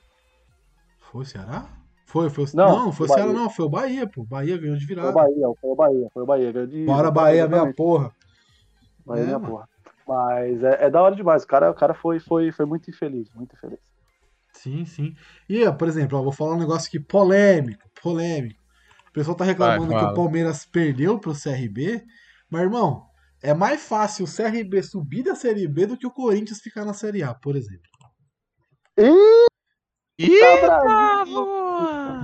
Foi 1.01 1.23
o 1.23 1.25
Ceará? 1.25 1.69
Foi, 2.11 2.29
foi 2.29 2.45
o... 2.45 2.49
Não, 2.55 2.87
Não, 2.87 2.93
foi 2.93 3.07
o 3.07 3.09
Ceará 3.09 3.27
Bahia. 3.27 3.39
não, 3.41 3.51
foi 3.51 3.65
o 3.65 3.69
Bahia, 3.69 4.07
pô. 4.09 4.25
Bahia 4.25 4.59
ganhou 4.59 4.77
de 4.77 4.85
Foi 4.85 4.95
virada. 4.97 5.11
o 5.11 5.15
Bahia, 5.15 5.47
foi 5.61 5.71
o 5.71 5.77
Bahia, 5.77 6.09
foi 6.13 6.23
o 6.23 6.27
Bahia. 6.27 6.53
Grande, 6.53 6.85
Bora 6.85 7.11
Bahia, 7.11 7.47
minha 7.47 7.73
porra. 7.73 8.13
Bahia, 9.07 9.23
É, 9.23 9.27
minha 9.27 9.39
mano. 9.39 9.53
porra. 9.55 9.69
Mas 10.09 10.65
é, 10.65 10.87
é 10.87 10.91
da 10.91 11.01
hora 11.01 11.15
demais, 11.15 11.45
o 11.45 11.47
cara, 11.47 11.71
o 11.71 11.75
cara 11.75 11.95
foi, 11.95 12.19
foi, 12.19 12.51
foi 12.51 12.67
muito 12.67 12.91
infeliz, 12.91 13.33
muito 13.33 13.55
infeliz. 13.55 13.79
Sim, 14.53 14.85
sim. 14.85 15.15
E, 15.49 15.65
ó, 15.65 15.73
por 15.73 15.87
exemplo, 15.87 16.19
ó, 16.19 16.23
vou 16.23 16.33
falar 16.33 16.55
um 16.55 16.59
negócio 16.59 16.89
aqui 16.89 16.99
polêmico, 16.99 17.89
polêmico. 18.03 18.61
O 19.09 19.13
pessoal 19.13 19.37
tá 19.37 19.45
reclamando 19.45 19.93
Vai, 19.93 20.05
que 20.05 20.11
o 20.11 20.15
Palmeiras 20.15 20.67
perdeu 20.67 21.17
pro 21.17 21.33
CRB, 21.33 22.05
mas, 22.51 22.63
irmão, 22.63 23.05
é 23.41 23.55
mais 23.55 23.81
fácil 23.83 24.25
o 24.25 24.29
CRB 24.29 24.83
subir 24.83 25.23
da 25.23 25.37
Série 25.37 25.69
B 25.69 25.87
do 25.87 25.97
que 25.97 26.07
o 26.09 26.11
Corinthians 26.11 26.59
ficar 26.61 26.85
na 26.85 26.93
Série 26.93 27.23
A, 27.23 27.33
por 27.35 27.55
exemplo. 27.55 27.89
Ih, 28.99 29.47
Tá 30.29 30.83
bravo! 30.83 31.47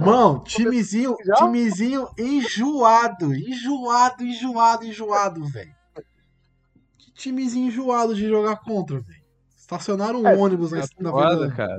Mão, 0.05 0.41
timezinho, 0.41 1.17
timezinho 1.37 2.09
enjoado, 2.19 3.35
enjoado, 3.35 4.25
enjoado, 4.25 4.85
enjoado, 4.85 5.45
velho. 5.47 5.75
Que 6.99 7.13
timezinho 7.15 7.69
enjoado 7.69 8.15
de 8.15 8.29
jogar 8.29 8.57
contra, 8.57 9.01
velho. 9.01 9.23
Estacionaram 9.57 10.21
um 10.23 10.27
É, 10.29 10.37
ônibus 10.37 10.71
na, 10.73 10.85
na 11.01 11.11
da- 11.35 11.51
cara. 11.51 11.79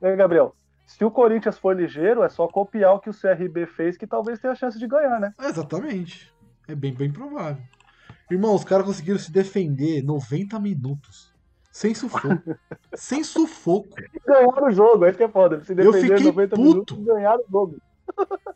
É, 0.00 0.16
Gabriel, 0.16 0.54
se 0.86 1.04
o 1.04 1.10
Corinthians 1.10 1.58
for 1.58 1.76
ligeiro, 1.76 2.22
é 2.22 2.28
só 2.28 2.46
copiar 2.48 2.94
o 2.94 3.00
que 3.00 3.10
o 3.10 3.14
CRB 3.14 3.66
fez, 3.66 3.96
que 3.96 4.06
talvez 4.06 4.38
tenha 4.38 4.54
chance 4.54 4.78
de 4.78 4.86
ganhar, 4.86 5.18
né? 5.20 5.32
É, 5.38 5.46
Exatamente. 5.48 6.32
É 6.68 6.74
bem, 6.74 6.94
bem 6.94 7.12
provável. 7.12 7.62
Irmão, 8.30 8.54
os 8.54 8.62
caras 8.64 8.86
conseguiram 8.86 9.18
se 9.18 9.32
defender 9.32 10.02
90 10.04 10.58
minutos. 10.60 11.29
Sem 11.70 11.94
sufoco. 11.94 12.56
sem 12.94 13.22
sufoco. 13.22 13.88
Ganharam 14.26 14.66
o 14.66 14.70
jogo, 14.72 15.04
é 15.04 15.12
que 15.12 15.22
é 15.22 15.28
foda. 15.28 15.64
Se 15.64 15.72
Eu 15.72 15.92
defender 15.92 16.16
fiquei 16.18 16.26
90 16.26 16.56
puto. 16.56 16.68
minutos, 16.68 16.98
ganharam 17.04 17.40
o 17.48 17.50
jogo. 17.50 17.76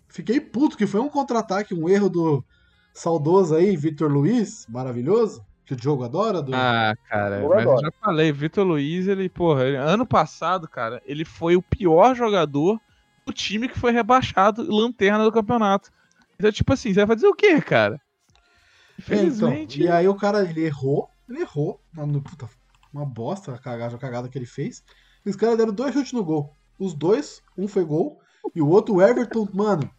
Fiquei 0.08 0.40
puto 0.40 0.76
que 0.76 0.86
foi 0.86 1.00
um 1.00 1.08
contra-ataque, 1.08 1.74
um 1.74 1.88
erro 1.88 2.08
do 2.08 2.44
saudoso 2.92 3.54
aí, 3.54 3.76
Vitor 3.76 4.10
Luiz, 4.10 4.66
maravilhoso, 4.68 5.44
que 5.64 5.72
o 5.72 5.76
Diogo 5.76 6.04
adora. 6.04 6.42
Do... 6.42 6.52
Ah, 6.54 6.94
cara, 7.08 7.40
Eu 7.40 7.48
mas 7.48 7.64
eu 7.64 7.78
já 7.78 7.90
falei, 8.00 8.32
Vitor 8.32 8.66
Luiz, 8.66 9.06
ele, 9.06 9.28
porra, 9.28 9.64
ele- 9.64 9.76
ano 9.76 10.04
passado, 10.06 10.66
cara, 10.68 11.00
ele 11.06 11.24
foi 11.24 11.54
o 11.56 11.62
pior 11.62 12.14
jogador 12.16 12.80
do 13.24 13.32
time 13.32 13.68
que 13.68 13.78
foi 13.78 13.92
rebaixado, 13.92 14.62
lanterna 14.68 15.24
do 15.24 15.32
campeonato. 15.32 15.90
Então, 16.38 16.50
tipo 16.50 16.72
assim, 16.72 16.92
você 16.92 17.04
vai 17.06 17.16
fazer 17.16 17.26
o 17.28 17.34
quê, 17.34 17.60
cara? 17.60 17.94
É, 17.94 19.02
então, 19.02 19.16
Infelizmente. 19.16 19.82
e 19.82 19.88
aí 19.88 20.06
o 20.08 20.14
cara, 20.14 20.42
ele 20.48 20.64
errou, 20.64 21.08
ele 21.28 21.40
errou, 21.40 21.80
no, 21.94 22.20
puta, 22.20 22.48
uma 22.94 23.04
bosta 23.04 23.52
a 23.52 23.58
cagada, 23.58 23.96
a 23.96 23.98
cagada 23.98 24.28
que 24.28 24.38
ele 24.38 24.46
fez. 24.46 24.82
E 25.26 25.30
os 25.30 25.36
caras 25.36 25.58
deram 25.58 25.72
dois 25.72 25.92
chutes 25.92 26.12
no 26.12 26.24
gol. 26.24 26.50
Os 26.78 26.94
dois, 26.94 27.42
um 27.58 27.66
foi 27.66 27.84
gol, 27.84 28.20
e 28.54 28.62
o 28.62 28.68
outro, 28.68 28.94
o 28.94 29.02
Everton, 29.02 29.48
mano, 29.52 29.90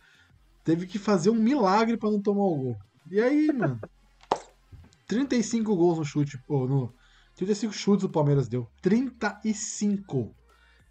teve 0.64 0.88
que 0.88 0.98
fazer 0.98 1.30
um 1.30 1.36
milagre 1.36 1.98
pra 1.98 2.10
não 2.10 2.22
tomar 2.22 2.44
o 2.44 2.56
gol. 2.56 2.78
E 3.12 3.20
aí, 3.20 3.52
mano, 3.52 3.80
35 5.08 5.75
gols 5.75 5.98
no 5.98 6.06
chute, 6.06 6.38
pô, 6.48 6.68
no 6.68 6.94
35 7.36 7.74
chutes 7.74 8.06
o 8.06 8.10
Palmeiras 8.10 8.48
deu. 8.48 8.68
35. 8.82 10.34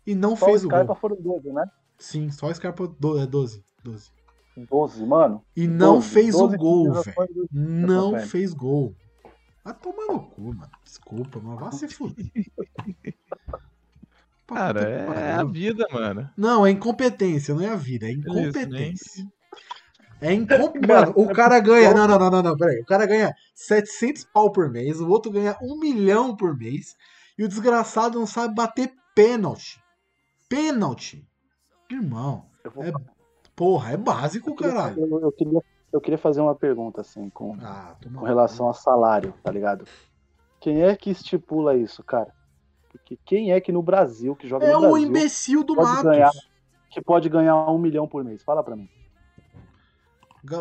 E 0.07 0.15
não 0.15 0.37
Só 0.37 0.47
fez 0.47 0.63
o 0.63 0.67
o 0.67 0.71
Scarpa 0.71 0.87
gol. 0.87 0.97
foram 0.97 1.17
12, 1.21 1.53
né? 1.53 1.65
Sim, 1.99 2.31
só 2.31 2.49
o 2.49 2.55
Scarpa 2.55 2.87
do, 2.87 3.19
é 3.19 3.27
12, 3.27 3.65
12. 3.83 4.11
12, 4.57 5.07
mano. 5.07 5.43
E 5.57 5.67
não 5.67 5.95
12, 5.95 6.09
fez 6.09 6.35
o 6.35 6.39
12 6.47 6.57
gol, 6.57 6.93
velho. 6.93 7.49
Não 7.51 8.19
fez 8.21 8.53
gol. 8.53 8.95
Vai 9.65 9.75
tomar 9.75 10.07
no 10.13 10.21
cu, 10.29 10.55
mano. 10.55 10.71
Desculpa, 10.85 11.41
mas 11.43 11.59
vai 11.59 11.73
se 11.73 11.89
fuder. 11.89 12.31
Cara, 14.47 14.83
é 14.83 15.33
a 15.33 15.45
vida, 15.45 15.87
mano. 15.91 16.31
Não, 16.37 16.67
é 16.67 16.71
incompetência, 16.71 17.55
não 17.55 17.63
é 17.63 17.69
a 17.69 17.77
vida, 17.77 18.07
é 18.07 18.13
incompetência. 18.13 19.27
É 20.21 20.35
incompetência. 20.35 20.95
Mano, 20.95 21.13
o 21.17 21.33
cara 21.33 21.59
ganha. 21.61 21.95
Não, 21.95 22.07
não, 22.07 22.19
não, 22.19 22.31
não, 22.31 22.43
não, 22.43 22.57
peraí. 22.57 22.81
O 22.81 22.85
cara 22.85 23.07
ganha 23.07 23.35
700 23.55 24.25
pau 24.25 24.53
por 24.53 24.71
mês, 24.71 25.01
o 25.01 25.09
outro 25.09 25.33
ganha 25.33 25.57
1 25.63 25.79
milhão 25.79 26.37
por 26.37 26.55
mês, 26.57 26.95
e 27.39 27.45
o 27.45 27.49
desgraçado 27.49 28.19
não 28.19 28.27
sabe 28.27 28.55
bater 28.55 28.93
pênalti. 29.15 29.83
Pênalti. 30.47 31.27
Irmão, 31.91 32.47
é. 32.65 32.93
Porra, 33.57 33.93
é 33.93 33.97
básico, 33.97 34.55
caralho. 34.55 35.01
eu, 35.01 35.21
eu 35.21 35.33
queria, 35.33 35.61
eu 35.95 36.01
queria 36.01 36.19
fazer 36.19 36.41
uma 36.41 36.55
pergunta, 36.55 37.01
assim, 37.01 37.31
com, 37.31 37.57
Ah, 37.63 37.95
com 38.03 38.25
relação 38.25 38.69
a 38.69 38.75
salário, 38.75 39.33
tá 39.43 39.51
ligado? 39.51 39.85
Quem 40.61 40.83
é 40.83 40.97
que 40.97 41.11
estipula 41.11 41.77
isso, 41.77 42.03
cara? 42.03 42.33
Porque 42.91 43.19
quem 43.25 43.53
é 43.53 43.61
que 43.61 43.71
no 43.73 43.83
Brasil, 43.83 44.35
que 44.35 44.49
joga 44.49 44.67
É 44.67 44.73
no 44.73 44.79
o 44.79 44.81
Brasil, 44.83 44.99
imbecil 45.09 45.63
do 45.65 45.75
pode 45.75 45.89
Matos. 45.89 46.03
ganhar. 46.05 46.33
que 46.91 47.03
pode 47.03 47.29
ganhar 47.29 47.57
um 47.71 47.79
milhão 47.79 48.07
por 48.07 48.23
mês? 48.23 48.43
Fala 48.45 48.63
pra 48.63 48.77
mim. 48.77 48.89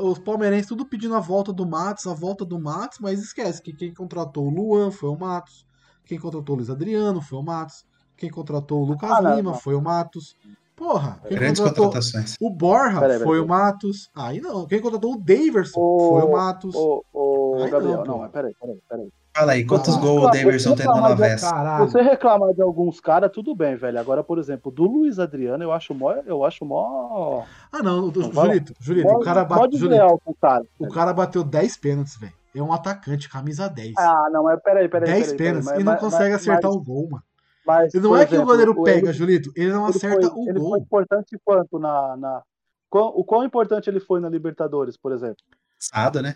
Os 0.04 0.18
palmeirenses 0.18 0.68
tudo 0.68 0.86
pedindo 0.86 1.14
a 1.16 1.20
volta 1.20 1.52
do 1.54 1.68
Matos, 1.68 2.08
a 2.08 2.14
volta 2.14 2.44
do 2.46 2.60
Matos, 2.60 2.98
mas 3.00 3.20
esquece 3.22 3.62
que 3.62 3.72
quem 3.74 3.94
contratou 3.94 4.48
o 4.48 4.50
Luan 4.50 4.90
foi 4.92 5.10
o 5.10 5.18
Matos. 5.18 5.66
Quem 6.06 6.18
contratou 6.20 6.56
o 6.56 6.58
Luiz 6.58 6.70
Adriano 6.70 7.22
foi 7.22 7.38
o 7.38 7.44
Matos. 7.44 7.86
Quem 8.18 8.30
contratou 8.32 8.82
o 8.82 8.86
Lucas 8.86 9.12
Ah, 9.12 9.22
não, 9.22 9.36
Lima 9.36 9.52
não. 9.52 9.58
foi 9.60 9.76
o 9.76 9.82
Matos. 9.82 10.36
Porra, 10.84 11.20
quem 11.28 11.38
Grandes 11.38 11.60
contratou 11.62 11.86
contratações. 11.86 12.36
o 12.42 12.56
Peraí, 12.58 13.00
peraí, 13.00 13.20
foi 13.20 13.40
o. 13.40 13.48
Matos. 13.48 14.10
Aí 14.16 14.42
não. 14.42 14.66
Quem 14.68 14.82
contratou 14.82 15.14
o 15.14 15.18
Daverson 15.18 15.80
O- 15.80 16.10
foi 16.10 16.22
o 16.24 16.32
Matos. 16.34 16.76
Ô, 16.76 17.04
ô, 17.14 17.56
Aí 17.64 17.72
Gabriel, 17.72 17.98
não, 18.00 18.04
não, 18.06 18.18
mas 18.20 18.32
peraí, 18.32 18.54
peraí, 18.60 18.78
peraí. 18.90 19.10
Fala 19.36 19.52
aí, 19.54 19.66
quantos 19.66 19.96
Ah, 19.98 20.00
gols 20.00 20.24
o 20.26 20.30
Daverson 20.30 20.76
tem 20.76 20.88
Alavés? 20.88 21.42
Caralho. 21.42 21.90
Você 21.90 22.02
reclamar 22.02 22.54
de 22.54 22.62
alguns 22.62 23.00
caras, 23.00 23.32
tudo 23.34 23.56
bem, 23.56 23.76
velho. 23.76 24.00
Agora, 24.00 24.24
por 24.24 24.38
exemplo, 24.38 24.72
do 24.72 24.84
Luiz 24.84 25.18
Adriano, 25.18 25.64
eu 25.64 25.72
acho 25.72 25.96
mó. 25.96 26.12
Eu 26.26 26.44
acho 26.46 26.64
mó. 26.66 27.44
Ah, 27.72 27.82
não. 27.82 28.10
o- 28.10 28.12
Não. 28.12 28.32
Julito, 28.32 28.74
Julito, 28.80 29.08
o 29.08 29.20
cara 29.22 29.44
bateu. 29.46 29.80
Julito, 29.80 30.22
o 30.26 30.36
cara. 30.36 30.64
o 30.78 30.88
cara 30.90 31.14
bateu 31.14 31.44
10 31.44 31.78
pênaltis, 31.78 32.16
velho. 32.18 32.34
É 32.56 32.62
um 32.62 32.72
atacante, 32.72 33.28
camisa 33.28 33.68
10. 33.68 33.94
Ah, 33.98 34.28
não, 34.32 34.44
mas 34.44 34.62
peraí, 34.62 34.88
peraí. 34.88 35.10
10 35.12 35.32
peraí, 35.32 35.38
pênaltis 35.38 35.70
e 35.72 35.74
mas- 35.74 35.86
não 35.86 35.96
consegue 35.96 36.32
mas- 36.34 36.42
acertar 36.42 36.70
mas- 36.70 36.76
o 36.76 36.84
gol, 36.84 37.08
mano. 37.10 37.24
Mas, 37.66 37.94
não 37.94 38.16
é 38.16 38.26
que 38.26 38.34
o 38.34 38.36
exemplo, 38.36 38.46
goleiro 38.52 38.84
pega, 38.84 39.08
ele- 39.08 39.14
Julito, 39.14 39.52
ele 39.56 39.72
não 39.72 39.88
ele 39.88 39.96
acerta 39.98 40.30
foi, 40.30 40.40
o 40.40 40.50
ele 40.50 40.60
foi 40.60 40.70
gol. 40.70 40.78
importante 40.78 41.38
quanto 41.44 41.80
na. 41.80 42.18
na... 42.18 42.44
Quão- 42.90 43.12
o 43.16 43.24
quão 43.24 43.44
importante 43.44 43.90
ele 43.90 44.00
foi 44.00 44.20
na 44.20 44.30
Libertadores, 44.30 44.96
por 44.98 45.12
exemplo? 45.12 45.44
Passado, 45.80 46.22
né? 46.22 46.36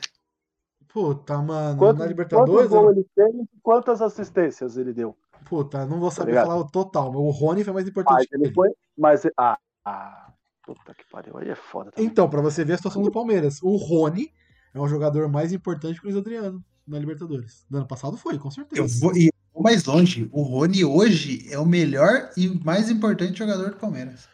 Puta, 0.88 1.38
mano, 1.42 1.78
Quantos, 1.78 2.00
na 2.00 2.06
Libertadores, 2.06 2.52
quantos 2.54 2.70
gols 2.70 2.86
eu- 2.86 2.92
ele 2.92 3.06
fez 3.14 3.48
quantas 3.62 4.02
assistências 4.02 4.78
ele 4.78 4.94
deu? 4.94 5.16
puta, 5.48 5.86
não 5.86 6.00
vou 6.00 6.10
saber 6.12 6.32
ligado? 6.32 6.48
falar 6.48 6.60
o 6.60 6.70
total, 6.70 7.12
mas 7.12 7.22
o 7.22 7.30
Rony 7.30 7.64
foi 7.64 7.74
mais 7.74 7.86
Mas 7.86 7.92
importante 7.92 8.28
que 8.28 8.36
ele 8.36 8.46
ele. 8.46 8.54
foi. 8.54 8.70
Mas. 8.98 9.22
Ah, 9.38 9.58
ah, 9.86 10.32
puta 10.66 10.94
que 10.96 11.04
pariu. 11.12 11.38
Aí 11.38 11.50
é 11.50 11.56
foda 11.56 11.92
também. 11.92 12.10
Então, 12.10 12.30
pra 12.30 12.42
você 12.42 12.66
ver 12.66 12.74
a 12.74 12.78
situação 12.78 13.02
do 13.04 13.12
Palmeiras, 13.12 13.62
o 13.62 13.76
Rony 13.76 14.34
é 14.74 14.80
o 14.80 14.88
jogador 14.88 15.30
mais 15.30 15.54
importante 15.54 16.00
que 16.02 16.08
o 16.08 16.10
Luiz 16.10 16.18
Adriano 16.20 16.64
na 16.88 16.98
Libertadores. 16.98 17.66
No 17.70 17.78
ano 17.80 17.88
passado 17.88 18.18
foi, 18.18 18.38
com 18.40 18.50
certeza. 18.50 18.82
Eu 18.82 18.88
vou, 18.88 19.16
e 19.16 19.30
vou 19.58 19.64
mais 19.64 19.84
longe. 19.86 20.30
O 20.32 20.42
Rony 20.44 20.86
hoje 20.86 21.48
é 21.52 21.58
o 21.60 21.66
melhor 21.66 22.30
e 22.38 22.48
mais 22.64 22.90
importante 22.90 23.38
jogador 23.38 23.72
do 23.72 23.76
Palmeiras. 23.78 24.28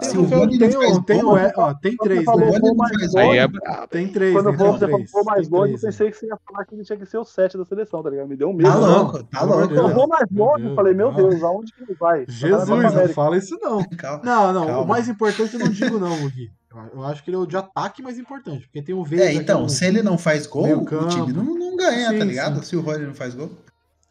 Tem, 0.00 0.10
Se 0.10 0.16
o 0.16 0.28
tem, 0.28 0.38
Rony 0.38 0.58
tem, 0.60 0.68
não 0.70 0.80
faz 0.80 0.96
o- 0.96 1.02
tem, 1.02 1.20
gol, 1.22 1.32
o- 1.32 1.36
é, 1.36 1.52
ó, 1.56 1.74
tem 1.74 1.96
três, 1.96 2.24
né? 2.24 2.32
Rony 2.32 2.76
mais 2.76 3.14
é 3.16 3.46
gol. 3.48 3.60
brabo. 3.60 3.88
Tem 3.88 4.06
três, 4.06 4.32
Quando 4.32 4.44
né? 4.44 4.52
eu 4.52 4.56
Tem 4.56 4.66
vou, 4.66 4.78
você 4.78 4.86
três, 4.86 5.10
falou 5.10 5.26
mais 5.26 5.48
tem 5.48 5.58
longe, 5.58 5.72
eu 5.72 5.78
três, 5.80 5.96
pensei 5.96 6.10
que 6.12 6.16
você 6.16 6.26
ia 6.26 6.38
falar 6.46 6.64
que 6.66 6.74
ele 6.76 6.84
tinha 6.84 6.98
que 6.98 7.06
ser 7.06 7.18
o 7.18 7.24
7 7.24 7.58
da 7.58 7.64
seleção, 7.64 8.00
tá 8.00 8.08
ligado? 8.08 8.28
Me 8.28 8.36
deu 8.36 8.48
um 8.48 8.52
medo. 8.52 8.70
Tá 8.70 8.76
louco, 8.76 9.24
tá 9.24 9.42
louco. 9.42 9.74
Eu 9.74 9.88
vou 9.92 10.06
mais 10.06 10.24
longe, 10.30 10.66
eu 10.66 10.74
falei, 10.76 10.94
meu. 10.94 11.12
Deus, 11.12 11.42
aonde 11.42 11.72
que 11.72 11.82
ele 11.82 11.96
vai? 11.98 12.24
Jesus, 12.28 12.68
não 12.94 13.08
fala 13.08 13.36
isso 13.36 13.58
não. 13.60 13.82
Calma. 13.98 14.22
Não, 14.24 14.52
não, 14.52 14.66
Calma. 14.66 14.82
o 14.82 14.86
mais 14.86 15.08
importante 15.08 15.54
eu 15.54 15.60
não 15.60 15.68
digo 15.68 15.98
não, 15.98 16.28
Gui. 16.28 16.48
Eu- 16.94 17.02
acho 17.02 17.24
que 17.24 17.30
ele 17.30 17.36
é 17.36 17.40
o 17.40 17.46
de 17.46 17.56
ataque 17.56 18.00
mais 18.00 18.20
importante, 18.20 18.66
porque 18.68 18.80
tem 18.80 18.94
o 18.94 19.02
Veiga, 19.02 19.24
É, 19.24 19.32
então, 19.32 19.64
é 19.64 19.68
se 19.68 19.84
ele 19.84 20.00
não 20.00 20.16
faz 20.16 20.46
gol, 20.46 20.64
o 20.82 21.08
time 21.08 21.32
não, 21.32 21.42
não 21.42 21.76
ganha, 21.76 22.10
Sim, 22.10 22.18
tá 22.20 22.24
ligado? 22.24 22.56
sim. 22.60 22.62
Se 22.66 22.76
o 22.76 22.80
Rony 22.82 23.04
não 23.06 23.14
faz 23.14 23.34
gol. 23.34 23.50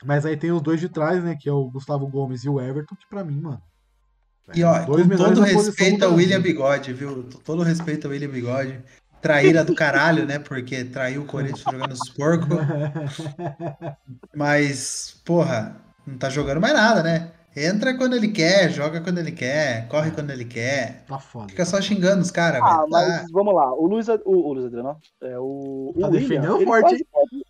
Mas 0.06 0.26
aí 0.26 0.38
tem 0.38 0.52
os 0.52 0.62
dois 0.62 0.80
de 0.80 0.90
trás, 0.90 1.24
né, 1.24 1.36
que 1.40 1.50
é 1.50 1.52
o 1.52 1.70
Gustavo 1.70 2.08
Gomes 2.08 2.44
e 2.44 2.50
o 2.50 2.62
Everton, 2.62 2.96
que 2.96 3.08
pra 3.10 3.24
mim, 3.24 3.40
mano. 3.42 3.62
E 4.56 4.64
ó, 4.64 4.80
dois 4.86 5.06
com 5.08 5.18
todo 5.18 5.42
respeito 5.42 6.06
ao 6.06 6.14
William. 6.14 6.40
Bigode, 6.40 6.94
viu? 6.94 7.24
Todo 7.44 7.64
respeito 7.64 8.08
ao 8.08 8.12
William 8.12 8.30
Bigode. 8.30 8.80
Traíra 9.22 9.66
do 9.66 9.76
caralho, 9.76 10.26
né? 10.26 10.40
Porque 10.40 10.86
traiu 10.86 11.24
o 11.24 11.26
Corinthians 11.26 11.64
jogando 11.70 11.92
os 11.92 12.10
porcos. 12.10 12.48
Mas, 14.34 15.22
porra, 15.26 15.76
não 16.06 16.18
tá 16.18 16.30
jogando 16.30 16.62
mais 16.62 16.74
nada, 16.74 17.04
né? 17.04 17.32
Entra 17.56 17.98
quando 17.98 18.16
ele 18.16 18.28
quer, 18.28 18.70
joga 18.70 19.02
quando 19.02 19.18
ele 19.18 19.32
quer, 19.32 19.88
corre 19.88 20.12
quando 20.12 20.30
ele 20.30 20.46
quer. 20.46 21.04
Tá 21.08 21.18
foda. 21.18 21.50
Fica 21.50 21.66
só 21.66 21.82
xingando 21.82 22.22
os 22.22 22.30
caras, 22.30 22.62
Ah, 22.62 22.78
velho. 22.82 22.90
mas 22.92 23.08
Tá- 23.22 23.26
vamos 23.34 23.56
lá. 23.56 23.74
O 23.74 23.88
Luiz, 23.88 24.08
o, 24.08 24.20
o 24.26 24.54
Luiz 24.54 24.68
Adriano, 24.68 24.96
é 25.24 25.40
o, 25.40 25.92
o 25.96 26.00
Tá 26.00 26.08
William, 26.08 26.22
defendendo 26.22 26.56
ele 26.58 26.66
forte, 26.66 27.06
quase 27.12 27.46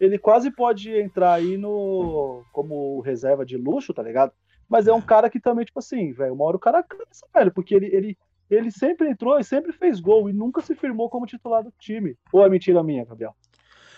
ele 0.00 0.18
quase 0.18 0.50
pode 0.50 0.90
entrar 0.96 1.32
aí 1.34 1.56
no 1.56 2.42
como 2.52 3.00
reserva 3.00 3.44
de 3.44 3.56
luxo, 3.56 3.92
tá 3.94 4.02
ligado? 4.02 4.32
Mas 4.68 4.86
é 4.86 4.92
um 4.92 5.00
cara 5.00 5.30
que 5.30 5.40
também, 5.40 5.64
tipo 5.64 5.78
assim, 5.78 6.12
velho, 6.12 6.34
uma 6.34 6.44
hora 6.44 6.56
o 6.56 6.60
cara 6.60 6.82
cansa, 6.82 7.26
velho, 7.34 7.50
porque 7.52 7.74
ele, 7.74 7.86
ele, 7.86 8.18
ele 8.50 8.70
sempre 8.70 9.08
entrou 9.08 9.38
e 9.38 9.44
sempre 9.44 9.72
fez 9.72 9.98
gol 9.98 10.28
e 10.28 10.32
nunca 10.32 10.60
se 10.60 10.74
firmou 10.74 11.08
como 11.08 11.26
titular 11.26 11.62
do 11.64 11.72
time. 11.78 12.16
Ou 12.32 12.44
é 12.44 12.48
mentira 12.50 12.82
minha, 12.82 13.04
Gabriel? 13.04 13.34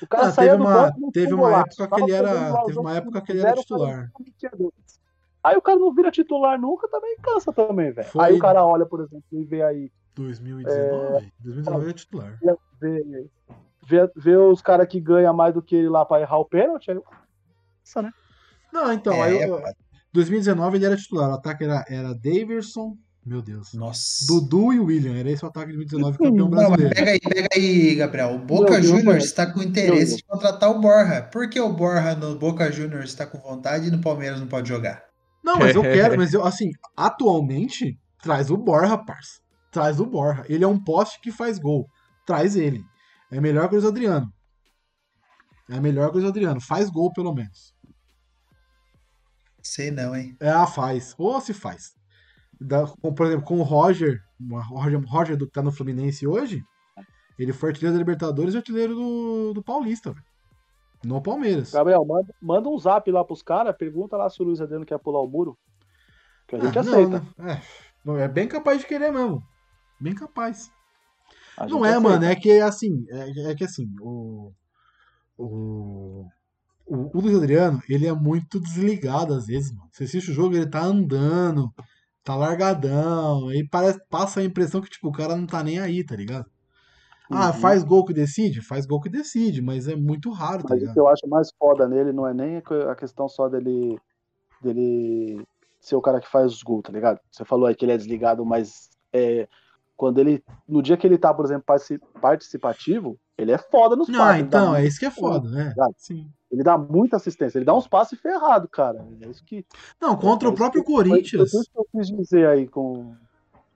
O 0.00 0.06
cara 0.06 0.28
Ah, 0.28 0.32
teve 0.32 0.56
do 0.56 0.62
uma- 0.62 0.72
banco, 0.92 1.12
teve 1.12 1.34
uma 1.34 1.42
golaço, 1.50 1.82
época 1.82 1.96
que 1.96 2.02
ele 2.02 2.12
era- 2.12 2.48
lá 2.50 2.64
teve 2.64 2.78
uma 2.78 2.96
época 2.96 3.20
que 3.20 3.32
ele 3.32 3.40
era 3.40 3.54
titular. 3.54 4.10
dúvidas. 4.56 5.00
Aí 5.42 5.56
o 5.56 5.62
cara 5.62 5.78
não 5.78 5.92
vira 5.92 6.10
titular 6.10 6.58
nunca, 6.60 6.88
também 6.88 7.16
cansa 7.20 7.52
também, 7.52 7.90
velho. 7.90 8.08
Foi- 8.08 8.24
Aí 8.24 8.34
o 8.34 8.38
cara 8.38 8.64
olha, 8.64 8.86
por 8.86 9.00
exemplo, 9.00 9.24
e 9.32 9.42
vê 9.44 9.62
aí 9.62 9.90
2019? 10.14 11.32
2019 11.40 11.82
ele 11.84 11.90
é 11.90 11.94
titular. 11.94 12.38
ver, 12.80 13.26
ver, 13.90 14.10
ver 14.16 14.38
os 14.38 14.62
caras 14.62 14.86
que 14.88 15.00
ganham 15.00 15.34
mais 15.34 15.52
do 15.54 15.60
que 15.62 15.74
ele 15.76 15.88
lá 15.88 16.04
pra 16.04 16.20
errar 16.20 16.38
o 16.38 16.44
pênalti, 16.44 16.90
aí 16.90 16.96
nossa, 16.96 18.02
né? 18.02 18.10
Não, 18.72 18.92
então, 18.92 19.12
É, 19.14 19.22
aí 19.22 19.38
é 19.38 19.48
eu- 19.48 19.58
foda. 19.58 19.74
2019 20.12 20.76
ele 20.78 20.86
era 20.86 20.96
titular. 20.96 21.30
O 21.30 21.34
ataque 21.34 21.64
era, 21.64 21.84
era 21.88 22.14
Daverson, 22.14 22.96
meu 23.24 23.42
Deus. 23.42 23.74
Nossa. 23.74 24.26
Dudu 24.26 24.72
e 24.72 24.80
William. 24.80 25.16
Era 25.16 25.30
esse 25.30 25.44
o 25.44 25.48
ataque 25.48 25.72
de 25.72 25.78
2019, 25.78 26.18
campeão 26.18 26.48
Não, 26.48 26.50
brasileiro. 26.50 26.94
pega 26.94 27.10
aí, 27.12 27.20
pega 27.20 27.48
aí, 27.54 27.94
Gabriel. 27.96 28.34
O 28.34 28.38
Boca 28.38 28.80
Juniors 28.82 29.24
está 29.24 29.46
com 29.46 29.62
interesse 29.62 30.16
de 30.16 30.24
contratar 30.24 30.70
o 30.70 30.80
Borja. 30.80 31.22
Por 31.22 31.48
que 31.50 31.60
o 31.60 31.72
Borja 31.72 32.14
no 32.16 32.36
Boca 32.36 32.70
Juniors 32.72 33.10
está 33.10 33.26
com 33.26 33.38
vontade 33.38 33.88
e 33.88 33.90
no 33.90 34.00
Palmeiras 34.00 34.40
não 34.40 34.46
pode 34.48 34.68
jogar? 34.68 35.02
Não, 35.44 35.58
mas 35.58 35.74
eu 35.74 35.82
quero, 36.14 36.16
mas 36.16 36.32
eu, 36.34 36.44
assim, 36.44 36.70
atualmente, 36.96 37.98
traz 38.22 38.50
o 38.50 38.56
Borja, 38.56 38.96
parça. 38.98 39.40
Traz 39.72 40.00
o 40.00 40.06
Borja. 40.06 40.44
Ele 40.48 40.64
é 40.64 40.68
um 40.68 40.78
poste 40.82 41.20
que 41.20 41.30
faz 41.30 41.58
gol. 41.58 41.86
Traz 42.26 42.56
ele. 42.56 42.82
É 43.30 43.40
melhor 43.40 43.68
que 43.68 43.74
o 43.74 43.78
Luiz 43.78 43.88
Adriano. 43.88 44.32
É 45.68 45.78
melhor 45.80 46.10
que 46.10 46.16
o 46.16 46.20
Luiz 46.20 46.28
Adriano. 46.28 46.60
Faz 46.60 46.90
gol, 46.90 47.12
pelo 47.12 47.32
menos. 47.34 47.74
Sei 49.62 49.90
não, 49.90 50.14
hein? 50.16 50.36
É, 50.40 50.48
ah, 50.50 50.66
faz. 50.66 51.14
Ou 51.18 51.40
se 51.40 51.52
faz. 51.52 51.94
Da- 52.60 52.86
com- 53.00 53.14
por 53.14 53.26
exemplo, 53.26 53.44
com 53.46 53.58
o 53.58 53.62
Roger, 53.62 54.20
o 54.40 54.58
Roger, 54.60 55.00
Roger 55.06 55.36
do 55.36 55.46
que 55.46 55.52
tá 55.52 55.62
no 55.62 55.72
Fluminense 55.72 56.26
hoje, 56.26 56.62
ele 57.38 57.52
foi 57.52 57.70
artilheiro 57.70 57.94
da 57.94 57.98
Libertadores 57.98 58.54
e 58.54 58.56
artilheiro 58.56 58.94
do, 58.94 59.52
do 59.54 59.62
Paulista, 59.62 60.12
velho. 60.12 60.24
No 61.04 61.22
Palmeiras. 61.22 61.72
Gabriel, 61.72 62.04
manda, 62.04 62.34
manda 62.42 62.68
um 62.68 62.78
zap 62.78 63.10
lá 63.10 63.24
pros 63.24 63.42
caras, 63.42 63.74
pergunta 63.76 64.16
lá 64.18 64.28
se 64.28 64.42
o 64.42 64.44
Luiz 64.44 64.60
Adriano 64.60 64.84
quer 64.84 64.98
pular 64.98 65.20
o 65.22 65.28
muro. 65.28 65.56
Que 66.46 66.56
a 66.56 66.60
gente 66.60 66.76
Ah, 66.76 66.80
aceita. 66.82 67.24
não, 67.38 67.44
né? 67.46 67.62
É, 68.06 68.24
é 68.24 68.28
bem 68.28 68.46
capaz 68.46 68.80
de 68.80 68.86
querer 68.86 69.10
mesmo. 69.10 69.42
Bem 69.98 70.14
capaz. 70.14 70.70
Não 71.66 71.84
é, 71.84 71.98
aceita. 71.98 72.00
mano, 72.00 72.24
é 72.24 72.34
que 72.36 72.50
assim, 72.60 73.04
é, 73.10 73.50
é 73.52 73.54
que 73.54 73.64
assim, 73.64 73.86
o, 74.00 74.52
o, 75.38 76.26
o, 76.86 77.18
o 77.18 77.20
Luiz 77.22 77.36
Adriano, 77.36 77.80
ele 77.88 78.06
é 78.06 78.12
muito 78.14 78.60
desligado 78.60 79.34
às 79.34 79.46
vezes, 79.46 79.72
mano. 79.72 79.88
Você 79.92 80.04
assiste 80.04 80.30
o 80.30 80.34
jogo, 80.34 80.56
ele 80.56 80.70
tá 80.70 80.82
andando, 80.82 81.72
tá 82.24 82.36
largadão, 82.36 83.48
aí 83.48 83.66
parece, 83.68 84.00
passa 84.10 84.40
a 84.40 84.44
impressão 84.44 84.80
que, 84.82 84.90
tipo, 84.90 85.08
o 85.08 85.12
cara 85.12 85.36
não 85.36 85.46
tá 85.46 85.62
nem 85.64 85.78
aí, 85.80 86.04
tá 86.04 86.16
ligado? 86.16 86.46
Ah, 87.30 87.52
Uhum. 87.52 87.60
faz 87.60 87.84
gol 87.84 88.04
que 88.04 88.14
decide? 88.14 88.62
Faz 88.62 88.86
gol 88.86 89.00
que 89.00 89.08
decide, 89.10 89.62
mas 89.62 89.88
é 89.88 89.96
muito 89.96 90.30
raro, 90.32 90.64
tá 90.64 90.74
Mas 90.74 90.82
o 90.82 90.86
ligado? 90.86 90.92
que 90.92 91.00
eu 91.00 91.08
acho 91.08 91.26
mais 91.28 91.50
foda 91.58 91.88
nele 91.88 92.12
não 92.12 92.26
é 92.26 92.34
nem 92.34 92.56
a 92.58 92.94
questão 92.94 93.28
só 93.28 93.48
dele, 93.48 93.98
dele 94.62 95.44
ser 95.80 95.96
o 95.96 96.02
cara 96.02 96.20
que 96.20 96.28
faz 96.30 96.52
os 96.52 96.62
gols, 96.62 96.82
tá 96.82 96.92
ligado? 96.92 97.20
Você 97.30 97.44
falou 97.44 97.66
aí 97.66 97.74
que 97.74 97.84
ele 97.84 97.92
é 97.92 97.96
desligado, 97.96 98.44
mas 98.44 98.90
é, 99.12 99.48
quando 100.00 100.18
ele. 100.18 100.42
No 100.66 100.80
dia 100.82 100.96
que 100.96 101.06
ele 101.06 101.18
tá, 101.18 101.32
por 101.34 101.44
exemplo, 101.44 101.64
partici- 101.66 102.00
participativo, 102.22 103.18
ele 103.36 103.52
é 103.52 103.58
foda 103.58 103.94
nos 103.94 104.08
Ah, 104.08 104.16
passes. 104.16 104.40
dá 104.40 104.46
então, 104.46 104.74
é 104.74 104.86
isso 104.86 104.98
que 104.98 105.04
é 105.04 105.10
foda, 105.10 105.46
né? 105.50 105.74
Sim. 105.98 106.26
Ele 106.50 106.62
dá 106.62 106.78
muita 106.78 107.16
assistência, 107.16 107.58
ele 107.58 107.66
dá 107.66 107.74
uns 107.74 107.86
passes 107.86 108.18
ferrados, 108.18 108.68
cara. 108.72 109.06
É 109.20 109.28
isso 109.28 109.44
que. 109.44 109.64
Não, 110.00 110.16
contra 110.16 110.48
é 110.48 110.50
o 110.50 110.54
próprio 110.54 110.82
que- 110.82 110.90
foi- 110.90 111.04
Corinthians, 111.04 111.50
Foi 111.50 111.60
isso 111.60 111.70
que 111.70 111.78
eu 111.78 111.86
quis 111.92 112.06
dizer 112.10 112.48
aí 112.48 112.66
com. 112.66 113.12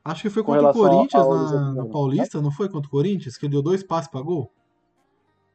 acho 0.02 0.22
que 0.22 0.30
foi 0.30 0.42
contra 0.42 0.70
o 0.70 0.72
Corinthians 0.72 1.28
na, 1.28 1.72
na 1.74 1.82
né? 1.84 1.90
Paulista, 1.92 2.40
não 2.40 2.50
foi 2.50 2.68
contra 2.70 2.88
o 2.88 2.90
Corinthians? 2.90 3.36
Que 3.36 3.44
ele 3.44 3.52
deu 3.52 3.62
dois 3.62 3.82
passes 3.82 4.10
pra 4.10 4.22
gol? 4.22 4.50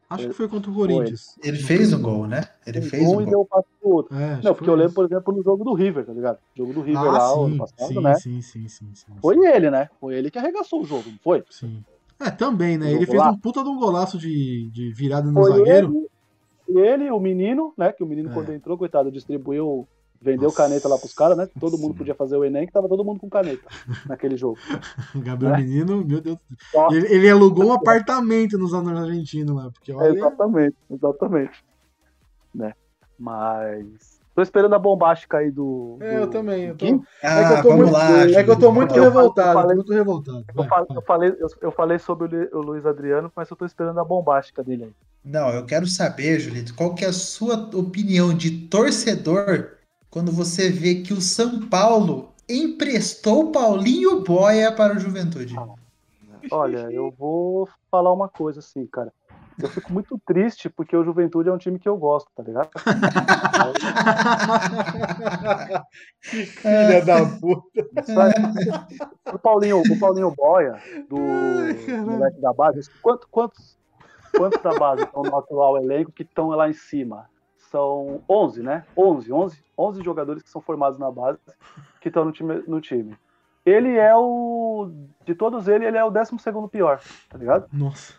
Acho 0.10 0.28
que 0.28 0.34
foi 0.34 0.48
contra 0.50 0.72
o 0.72 0.74
Foi. 0.74 0.88
Corinthians. 0.88 1.38
Ele 1.44 1.58
fez 1.60 1.94
um 1.94 2.02
gol, 2.02 2.26
né? 2.26 2.42
Ele 2.66 2.82
fez 2.82 3.04
um 3.08 3.18
um 3.18 3.22
e 3.22 3.26
gol. 3.26 3.30
deu 3.32 3.40
o 3.42 3.46
passe 3.46 3.68
pro 3.80 3.90
outro. 3.90 4.16
É, 4.18 4.36
Não, 4.36 4.42
que 4.42 4.42
porque 4.54 4.66
foi 4.66 4.74
eu 4.74 4.76
lembro, 4.76 4.94
por 4.94 5.06
exemplo, 5.06 5.36
no 5.36 5.44
jogo 5.44 5.64
do 5.64 5.74
River, 5.74 6.04
tá 6.06 6.14
ligado? 6.14 6.38
O 6.56 6.58
jogo 6.58 6.74
do 6.74 6.82
River 6.82 7.02
Ah, 7.04 7.12
lá, 7.12 7.38
o 7.38 7.44
ano 7.46 7.52
sim, 7.54 7.58
passado, 7.60 7.88
sim, 7.94 8.02
né? 8.02 8.14
sim, 8.16 8.42
sim, 8.42 8.68
sim, 8.68 8.96
sim, 8.96 9.06
Foi 9.22 9.36
sim. 9.36 9.46
ele, 9.46 9.70
né? 9.70 9.88
Foi 10.00 10.16
ele 10.16 10.32
que 10.32 10.40
arregaçou 10.40 10.82
o 10.82 10.86
jogo, 10.86 11.04
não 11.12 11.20
foi? 11.24 11.44
Sim. 11.52 11.84
É, 12.20 12.32
também, 12.32 12.78
né? 12.78 12.92
Ele 12.92 13.06
fez 13.06 13.22
um 13.22 13.38
puta 13.38 13.64
de 13.64 13.70
um 13.70 13.78
golaço 13.78 14.18
de, 14.18 14.70
de 14.72 14.92
virada 14.94 15.32
no 15.32 15.40
Foi 15.42 15.52
zagueiro. 15.52 16.10
ele, 16.68 16.80
ele, 16.80 17.12
o 17.12 17.20
menino, 17.20 17.72
né? 17.78 17.92
Que 17.94 18.04
o 18.04 18.08
menino, 18.08 18.30
É. 18.30 18.34
quando 18.34 18.52
entrou, 18.52 18.78
coitado, 18.78 19.12
distribuiu, 19.12 19.88
vendeu 20.22 20.44
Nossa. 20.50 20.58
caneta 20.58 20.88
lá 20.88 20.98
pros 20.98 21.14
caras, 21.14 21.38
né? 21.38 21.48
Todo 21.60 21.78
mundo 21.78 21.94
Sim. 21.94 21.98
podia 22.00 22.16
fazer 22.16 22.36
o 22.38 22.44
Enem, 22.44 22.66
que 22.68 22.74
tava 22.74 22.90
todo 22.90 23.04
mundo 23.06 23.20
com 23.20 23.30
caneta 23.30 23.64
naquele 24.08 24.36
jogo. 24.38 24.58
Gabriel 25.16 25.54
né? 25.54 25.62
Menino, 25.62 26.04
meu 26.06 26.20
Deus. 26.22 26.38
Ó. 26.76 26.94
Ele, 26.94 27.08
ele 27.14 27.30
alugou 27.30 27.66
um 27.68 27.74
apartamento 27.74 28.58
nos 28.58 28.74
anos 28.74 29.00
argentinos 29.00 29.56
lá, 29.56 29.72
porque 29.72 29.94
olha. 29.94 30.10
Exatamente, 30.18 30.76
exatamente. 30.92 31.64
Né? 32.54 32.74
Mas. 33.18 34.20
Tô 34.36 34.44
esperando 34.44 34.74
a 34.74 34.80
bombástica 34.80 35.40
aí 35.40 35.52
do. 35.52 35.98
É, 36.00 36.18
eu 36.18 36.26
do- 36.28 36.32
também. 36.32 36.68
Eu 36.68 36.76
tô. 36.78 36.86
Ah, 37.22 37.40
é 37.42 37.48
que 37.48 37.54
eu 37.54 37.62
tô 37.62 37.70
vamos 37.70 37.78
muito, 37.82 37.92
lá, 37.94 38.20
é 38.22 38.44
que 38.44 38.50
eu 38.52 38.60
tô 38.60 38.72
muito 38.72 38.96
lá. 38.96 39.02
revoltado, 39.04 39.50
Eu 39.50 39.54
falei- 39.54 39.70
tô 39.70 39.76
muito 39.76 39.94
revoltado. 39.94 40.46
Eu, 40.48 40.54
Vai, 40.56 40.68
fa- 40.70 40.84
vai. 40.88 40.98
eu 40.98 41.02
falei, 41.02 41.30
eu, 41.40 41.48
eu 41.62 41.72
falei 41.72 42.00
sobre 42.00 42.50
o 42.54 42.62
Luiz 42.62 42.86
Adriano, 42.86 43.30
mas 43.36 43.50
eu 43.50 43.58
tô 43.58 43.66
esperando 43.66 44.00
a 44.00 44.04
bombástica 44.06 44.64
dele 44.64 44.86
aí. 44.86 44.92
Não, 45.26 45.50
eu 45.50 45.66
quero 45.66 45.86
saber, 45.88 46.40
Julito, 46.40 46.74
qual 46.74 46.96
que 46.96 47.04
é 47.04 47.10
a 47.10 47.14
sua 47.14 47.56
opinião 47.76 48.34
de 48.34 48.68
torcedor 48.68 49.72
quando 50.10 50.32
você 50.32 50.70
vê 50.70 50.96
que 50.96 51.14
o 51.14 51.22
São 51.22 51.68
Paulo 51.68 52.30
emprestou 52.48 53.52
Paulinho 53.52 54.24
Boia 54.24 54.72
para 54.72 54.96
o 54.96 55.00
Juventude? 55.00 55.56
Olha, 56.52 56.92
eu 56.92 57.12
vou 57.12 57.70
falar 57.92 58.12
uma 58.12 58.28
coisa 58.28 58.60
assim, 58.60 58.88
cara. 58.88 59.14
Eu 59.62 59.68
fico 59.68 59.92
muito 59.92 60.18
triste 60.26 60.70
porque 60.70 60.96
o 60.96 61.04
Juventude 61.04 61.50
é 61.50 61.52
um 61.52 61.58
time 61.58 61.78
que 61.78 61.90
eu 61.90 61.98
gosto, 61.98 62.30
tá 62.34 62.42
ligado? 62.42 62.70
que 66.24 66.46
filha 66.46 67.04
da 67.04 67.26
puta. 67.26 67.86
O 69.34 69.38
Paulinho, 69.38 69.82
o 69.82 70.00
Paulinho 70.00 70.32
Boia, 70.32 70.82
do 71.10 71.20
moleque 72.06 72.40
da 72.40 72.54
base, 72.54 72.90
quantos, 73.02 73.28
quantos, 73.30 73.78
quantos 74.36 74.64
da 74.64 74.80
base 74.80 75.04
estão 75.04 75.24
no 75.24 75.38
atual 75.38 75.78
elenco 75.78 76.14
que 76.14 76.24
estão 76.24 76.48
lá 76.48 76.70
em 76.70 76.74
cima? 76.74 77.30
São 77.70 78.24
11, 78.28 78.64
né? 78.64 78.84
11, 78.98 79.32
11, 79.32 79.64
11 79.78 80.04
jogadores 80.04 80.42
que 80.42 80.50
são 80.50 80.60
formados 80.60 80.98
na 80.98 81.12
base 81.12 81.38
que 82.02 82.08
estão 82.08 82.26
no 82.26 82.32
time, 82.32 82.64
no 82.68 82.82
time. 82.82 83.16
Ele 83.64 83.96
é 83.96 84.16
o. 84.16 84.90
De 85.24 85.36
todos 85.36 85.68
eles, 85.68 85.88
ele 85.88 85.98
é 85.98 86.04
o 86.04 86.10
12 86.10 86.32
pior, 86.72 87.00
tá 87.30 87.38
ligado? 87.38 87.68
Nossa. 87.72 88.14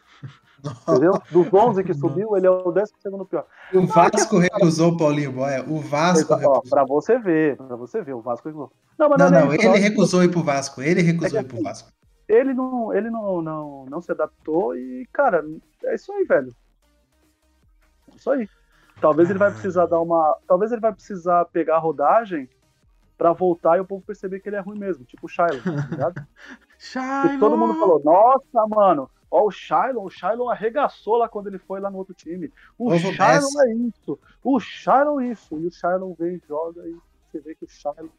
Entendeu? 0.88 1.20
Dos 1.32 1.52
11 1.52 1.82
que 1.82 1.94
subiu, 1.94 2.36
ele 2.36 2.46
é 2.46 2.50
o 2.50 2.70
12 2.70 2.92
pior. 3.28 3.44
O 3.74 3.86
Vasco 3.86 4.38
recusou 4.38 4.92
o 4.92 4.96
Paulinho 4.96 5.32
Boia. 5.32 5.64
O 5.66 5.80
Vasco 5.80 6.32
ó. 6.32 6.60
Pra 6.60 6.84
você 6.84 7.18
ver, 7.18 7.56
pra 7.56 7.74
você 7.74 8.02
ver, 8.02 8.14
o 8.14 8.20
Vasco 8.20 8.46
recusou. 8.46 8.70
Não, 8.96 9.08
mas 9.08 9.18
Não, 9.18 9.30
não, 9.30 9.38
é 9.38 9.42
não, 9.42 9.52
ele 9.54 9.58
que 9.58 9.78
recusou 9.78 10.22
ir 10.22 10.30
pro 10.30 10.44
Vasco. 10.44 10.80
Ele 10.80 11.02
recusou 11.02 11.38
É 11.40 11.42
ir 11.42 11.46
pro 11.46 11.62
Vasco. 11.62 11.90
Ele 12.28 12.54
não, 12.54 12.94
ele 12.94 13.10
não, 13.10 13.42
não, 13.42 13.86
não 13.86 14.00
se 14.00 14.12
adaptou 14.12 14.76
e, 14.76 15.08
cara, 15.12 15.44
é 15.86 15.94
isso 15.96 16.12
aí, 16.12 16.24
velho. 16.24 16.54
É 18.12 18.14
isso 18.14 18.30
aí. 18.30 18.48
Talvez 19.00 19.30
ele 19.30 19.38
vai 19.38 19.50
precisar 19.50 19.86
dar 19.86 20.00
uma. 20.00 20.36
Talvez 20.46 20.72
ele 20.72 20.80
vai 20.80 20.92
precisar 20.92 21.44
pegar 21.46 21.76
a 21.76 21.80
rodagem 21.80 22.48
pra 23.16 23.32
voltar 23.32 23.76
e 23.76 23.80
o 23.80 23.84
povo 23.84 24.02
perceber 24.02 24.40
que 24.40 24.48
ele 24.48 24.56
é 24.56 24.60
ruim 24.60 24.78
mesmo, 24.78 25.04
tipo 25.04 25.26
o 25.26 25.28
Shiloh, 25.28 25.62
tá 25.62 25.88
ligado? 25.90 26.26
Shiloh. 26.78 27.38
todo 27.38 27.58
mundo 27.58 27.78
falou, 27.78 28.00
nossa, 28.02 28.66
mano, 28.66 29.10
ó, 29.30 29.44
o 29.44 29.50
Shiloh, 29.50 30.04
o 30.04 30.08
Shiloh 30.08 30.48
arregaçou 30.48 31.18
lá 31.18 31.28
quando 31.28 31.48
ele 31.48 31.58
foi 31.58 31.80
lá 31.80 31.90
no 31.90 31.98
outro 31.98 32.14
time. 32.14 32.50
O 32.78 32.90
Shiloh 32.98 33.62
é 33.62 33.74
isso, 33.74 34.18
o 34.42 34.58
Shiloh 34.58 35.20
é 35.20 35.26
isso. 35.26 35.58
E 35.58 35.66
o 35.66 35.70
Shiloh 35.70 36.16
vem 36.18 36.36
e 36.36 36.42
joga 36.48 36.80
e 36.88 36.96
você 37.30 37.40
vê 37.40 37.54
que 37.54 37.66
o 37.66 37.68
Shiloh, 37.68 38.10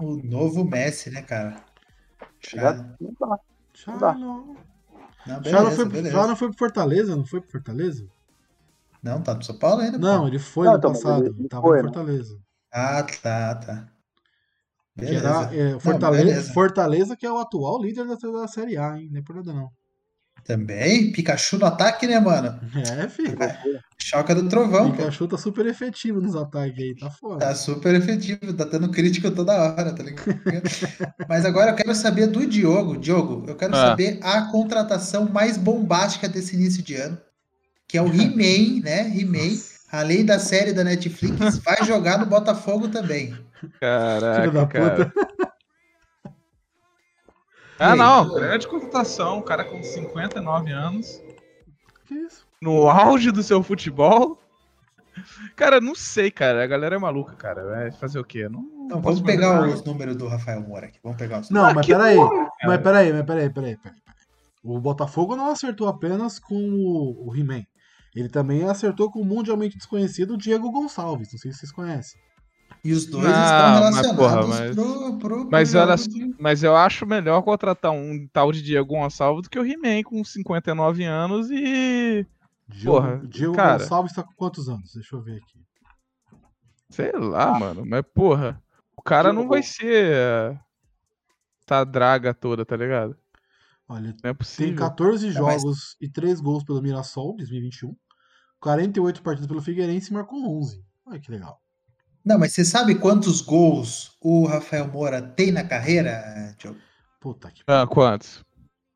O 0.00 0.16
novo 0.16 0.64
Messi, 0.64 1.08
né, 1.10 1.22
cara? 1.22 1.62
tá 2.18 2.26
ligado? 2.52 2.96
Não 3.00 3.98
dá. 3.98 4.14
Shiloh. 4.14 4.56
Não, 5.24 5.42
Shiloh 5.42 5.42
beleza, 5.42 5.76
foi, 5.76 5.84
beleza. 5.84 6.20
Shiloh 6.20 6.36
foi 6.36 6.48
pro 6.48 6.58
Fortaleza, 6.58 7.16
não 7.16 7.24
foi 7.24 7.40
pro 7.40 7.50
Fortaleza? 7.52 8.08
Não, 9.06 9.22
tá 9.22 9.34
no 9.34 9.42
São 9.44 9.56
Paulo 9.56 9.82
ainda? 9.82 9.98
pô. 9.98 10.04
Não, 10.04 10.26
ele 10.26 10.38
foi 10.38 10.66
Não, 10.66 10.72
no 10.72 10.78
então, 10.78 10.92
passado. 10.92 11.26
ele- 11.26 11.34
ele 11.38 11.48
tava 11.48 11.62
foi, 11.62 11.78
no 11.78 11.84
né? 11.88 11.92
Fortaleza. 11.94 12.38
Ah, 12.72 13.02
tá, 13.22 13.54
tá. 13.54 13.88
Que 14.98 15.04
Beleza. 15.04 15.28
era, 15.28 15.54
é, 15.54 15.72
Não, 15.72 15.80
Fortaleza, 15.80 16.24
beleza. 16.24 16.52
Fortaleza, 16.52 17.16
que 17.16 17.26
é 17.26 17.30
o 17.30 17.38
atual 17.38 17.80
líder 17.82 18.06
da, 18.06 18.14
da 18.14 18.48
Série 18.48 18.76
A, 18.76 18.98
hein? 18.98 19.08
Não 19.12 19.20
é 19.20 19.22
por 19.22 19.36
nada, 19.36 19.52
não. 19.52 19.68
Também, 20.44 21.10
Pikachu 21.12 21.58
no 21.58 21.66
ataque, 21.66 22.06
né, 22.06 22.18
mano? 22.20 22.58
É, 23.04 23.08
filho. 23.08 23.36
Choca 23.98 24.34
do 24.34 24.48
trovão, 24.48 24.90
pô. 24.90 24.96
Pikachu 24.98 25.26
tá 25.28 25.36
super 25.36 25.66
efetivo 25.66 26.20
nos 26.20 26.34
ataques 26.36 26.78
aí, 26.78 26.94
tá 26.96 27.10
foda. 27.10 27.38
Tá 27.46 27.54
super 27.54 27.94
efetivo, 27.94 28.54
tá 28.54 28.64
tendo 28.66 28.90
crítica 28.90 29.30
toda 29.30 29.52
hora, 29.54 29.92
tá 29.94 30.02
ligado? 30.02 30.26
Mas 31.28 31.44
agora 31.44 31.72
eu 31.72 31.74
quero 31.76 31.94
saber 31.94 32.26
do 32.28 32.46
Diogo. 32.46 32.96
Diogo, 32.96 33.44
eu 33.48 33.56
quero 33.56 33.74
Ah. 33.74 33.88
saber 33.90 34.18
a 34.22 34.42
contratação 34.50 35.28
mais 35.28 35.56
bombástica 35.56 36.28
desse 36.28 36.54
início 36.54 36.82
de 36.82 36.94
ano, 36.94 37.18
que 37.88 37.96
é 37.98 38.02
o 38.02 38.06
He-Man, 38.12 38.82
né? 38.82 39.08
He-Man, 39.08 39.56
além 39.92 40.24
da 40.24 40.38
série 40.38 40.72
da 40.72 40.84
Netflix, 40.84 41.58
vai 41.64 41.84
jogar 41.84 42.18
no 42.18 42.26
Botafogo 42.26 42.88
também. 42.88 43.32
Filho 43.60 43.72
Caraca, 43.80 44.50
da 44.50 44.66
cara. 44.66 45.06
puta. 45.06 45.46
Ah, 47.78 47.94
não, 47.94 48.32
grande 48.32 48.66
contratação. 48.66 49.38
Um 49.38 49.42
cara 49.42 49.62
com 49.64 49.82
59 49.82 50.72
anos, 50.72 51.20
Que 52.06 52.14
isso? 52.14 52.46
no 52.58 52.88
auge 52.88 53.30
do 53.30 53.42
seu 53.42 53.62
futebol. 53.62 54.40
Cara, 55.54 55.78
não 55.78 55.94
sei, 55.94 56.30
cara. 56.30 56.64
A 56.64 56.66
galera 56.66 56.96
é 56.96 56.98
maluca, 56.98 57.34
cara. 57.34 57.64
Vai 57.66 57.90
fazer 57.92 58.18
o 58.18 58.24
quê? 58.24 58.48
Não, 58.48 58.62
Então, 58.86 59.02
posso 59.02 59.16
vamos 59.16 59.30
pegar 59.30 59.68
os 59.68 59.84
números 59.84 60.16
do 60.16 60.26
Rafael 60.26 60.62
Moura 60.62 60.86
aqui. 60.86 60.98
Vamos 61.02 61.18
pegar 61.18 61.40
os 61.40 61.50
Não, 61.50 61.72
mas 61.74 61.84
que 61.84 61.92
peraí. 61.92 62.16
porra, 62.16 62.48
Mas 62.64 62.80
peraí, 62.80 63.12
mas 63.12 63.26
peraí, 63.26 63.50
peraí, 63.50 63.50
peraí. 63.50 63.76
peraí. 63.76 63.98
O 64.64 64.80
Botafogo 64.80 65.36
não 65.36 65.50
acertou 65.50 65.86
apenas 65.86 66.38
com 66.38 66.54
o, 66.54 67.28
o 67.28 67.36
He-Man. 67.36 67.62
Ele 68.16 68.28
também 68.30 68.64
acertou 68.64 69.10
com 69.10 69.20
o 69.20 69.24
mundialmente 69.24 69.76
desconhecido 69.76 70.36
Diego 70.38 70.70
Gonçalves. 70.72 71.30
Não 71.32 71.38
sei 71.38 71.52
se 71.52 71.58
vocês 71.58 71.70
conhecem. 71.72 72.18
E 72.82 72.92
os 72.92 73.04
dois 73.06 73.24
Não, 73.24 73.30
estão 73.30 73.46
mas, 73.58 73.78
relacionados 73.78 74.16
porra, 74.16 74.46
mas- 74.46 74.74
pro, 74.74 75.18
pro, 75.18 75.18
pro 75.18 75.48
Mas 75.50 75.74
olha 75.74 75.94
Mas 76.38 76.62
eu 76.62 76.74
acho 76.76 77.04
melhor 77.06 77.42
contratar 77.42 77.92
um 77.92 78.26
tal 78.32 78.50
de 78.52 78.62
Diego 78.62 78.88
Gonçalves 78.88 79.42
do 79.42 79.50
que 79.50 79.58
o 79.58 79.64
He-Man 79.66 80.02
com 80.04 80.24
59 80.24 81.04
anos 81.04 81.50
e. 81.50 82.26
Diego, 82.68 82.92
Porra, 82.96 83.20
Diego 83.28 83.54
cara. 83.54 83.78
Gonçalves 83.78 84.12
tá 84.12 84.22
com 84.22 84.32
quantos 84.34 84.68
anos? 84.68 84.92
Deixa 84.94 85.14
eu 85.14 85.22
ver 85.22 85.36
aqui. 85.36 85.60
Sei 86.90 87.12
lá, 87.12 87.58
mano. 87.58 87.84
Mas, 87.86 88.02
porra. 88.14 88.62
O 88.96 89.02
cara 89.02 89.32
não 89.32 89.46
vai 89.46 89.62
ser. 89.62 90.58
Tá 91.66 91.84
draga 91.84 92.32
toda, 92.32 92.64
tá 92.64 92.76
ligado? 92.76 93.16
Olha, 93.88 94.02
Não 94.02 94.10
é 94.10 94.12
tem 94.22 94.34
possível. 94.34 94.76
14 94.76 95.32
Tá, 95.32 95.42
mas- 95.42 95.62
jogos 95.62 95.96
e 96.00 96.08
3 96.08 96.40
gols 96.40 96.64
pelo 96.64 96.80
Mirassol, 96.82 97.36
2021. 97.36 97.94
48 98.60 99.22
partidas 99.22 99.46
pelo 99.46 99.62
Figueirense 99.62 100.10
e 100.10 100.14
marcou 100.14 100.58
11. 100.58 100.82
Olha 101.06 101.20
que 101.20 101.30
legal. 101.30 101.60
Não, 102.24 102.38
mas 102.38 102.52
você 102.52 102.64
sabe 102.64 102.96
quantos 102.96 103.40
gols 103.40 104.16
o 104.20 104.46
Rafael 104.46 104.88
Moura 104.88 105.22
tem 105.22 105.52
na 105.52 105.62
carreira, 105.62 106.54
Diogo? 106.58 106.78
Puta 107.20 107.50
que 107.50 107.62
Ah, 107.66 107.86
quantos? 107.86 108.44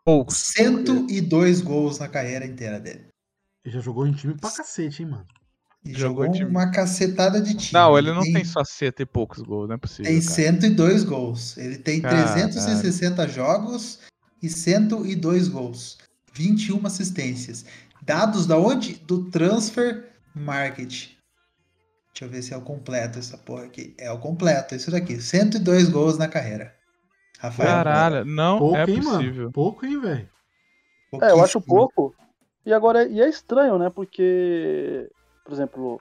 Poucos. 0.04 0.36
102 0.36 1.60
gols 1.60 1.98
na 1.98 2.08
carreira 2.08 2.44
inteira 2.44 2.80
dele. 2.80 3.06
Ele 3.64 3.74
já 3.74 3.80
jogou 3.80 4.06
em 4.06 4.12
time 4.12 4.34
pra 4.34 4.50
cacete, 4.50 5.02
hein, 5.02 5.10
mano. 5.10 5.26
E 5.84 5.94
Jogou 5.94 6.26
jogou 6.26 6.48
uma 6.48 6.70
cacetada 6.70 7.40
de 7.40 7.54
time. 7.54 7.72
Não, 7.72 7.96
ele 7.96 8.12
não 8.12 8.22
tem 8.22 8.44
só 8.44 8.62
seta 8.64 9.02
e 9.02 9.06
poucos 9.06 9.40
gols, 9.40 9.68
não 9.68 9.76
é 9.76 9.78
possível. 9.78 10.04
Tem 10.04 10.20
cara. 10.20 10.34
102 10.34 11.04
gols. 11.04 11.56
Ele 11.56 11.78
tem 11.78 12.00
Caralho. 12.02 12.34
360 12.34 13.28
jogos 13.28 14.00
e 14.42 14.50
102 14.50 15.48
gols. 15.48 15.98
21 16.34 16.86
assistências. 16.86 17.64
Dados 18.02 18.46
da 18.46 18.56
onde? 18.56 18.94
Do 18.94 19.30
Transfer 19.30 20.10
Market. 20.34 21.10
Deixa 22.12 22.24
eu 22.24 22.28
ver 22.28 22.42
se 22.42 22.52
é 22.52 22.56
o 22.56 22.62
completo 22.62 23.18
essa 23.18 23.38
porra 23.38 23.64
aqui. 23.64 23.94
É 23.98 24.10
o 24.10 24.18
completo, 24.18 24.74
isso 24.74 24.90
daqui. 24.90 25.20
102 25.20 25.88
gols 25.88 26.18
na 26.18 26.28
carreira. 26.28 26.74
Rafael. 27.38 27.68
Caralho, 27.68 28.24
não 28.24 28.58
Pouco, 28.58 28.76
é 28.76 28.80
hein, 28.90 29.02
possível. 29.02 29.34
mano? 29.42 29.52
Pouco, 29.52 29.86
hein, 29.86 30.00
velho? 30.00 30.28
É, 31.22 31.30
eu 31.30 31.42
acho 31.42 31.60
pouco. 31.60 32.14
E 32.64 32.72
agora, 32.72 33.08
e 33.08 33.20
é 33.20 33.28
estranho, 33.28 33.78
né? 33.78 33.88
Porque, 33.88 35.10
por 35.44 35.52
exemplo, 35.52 36.00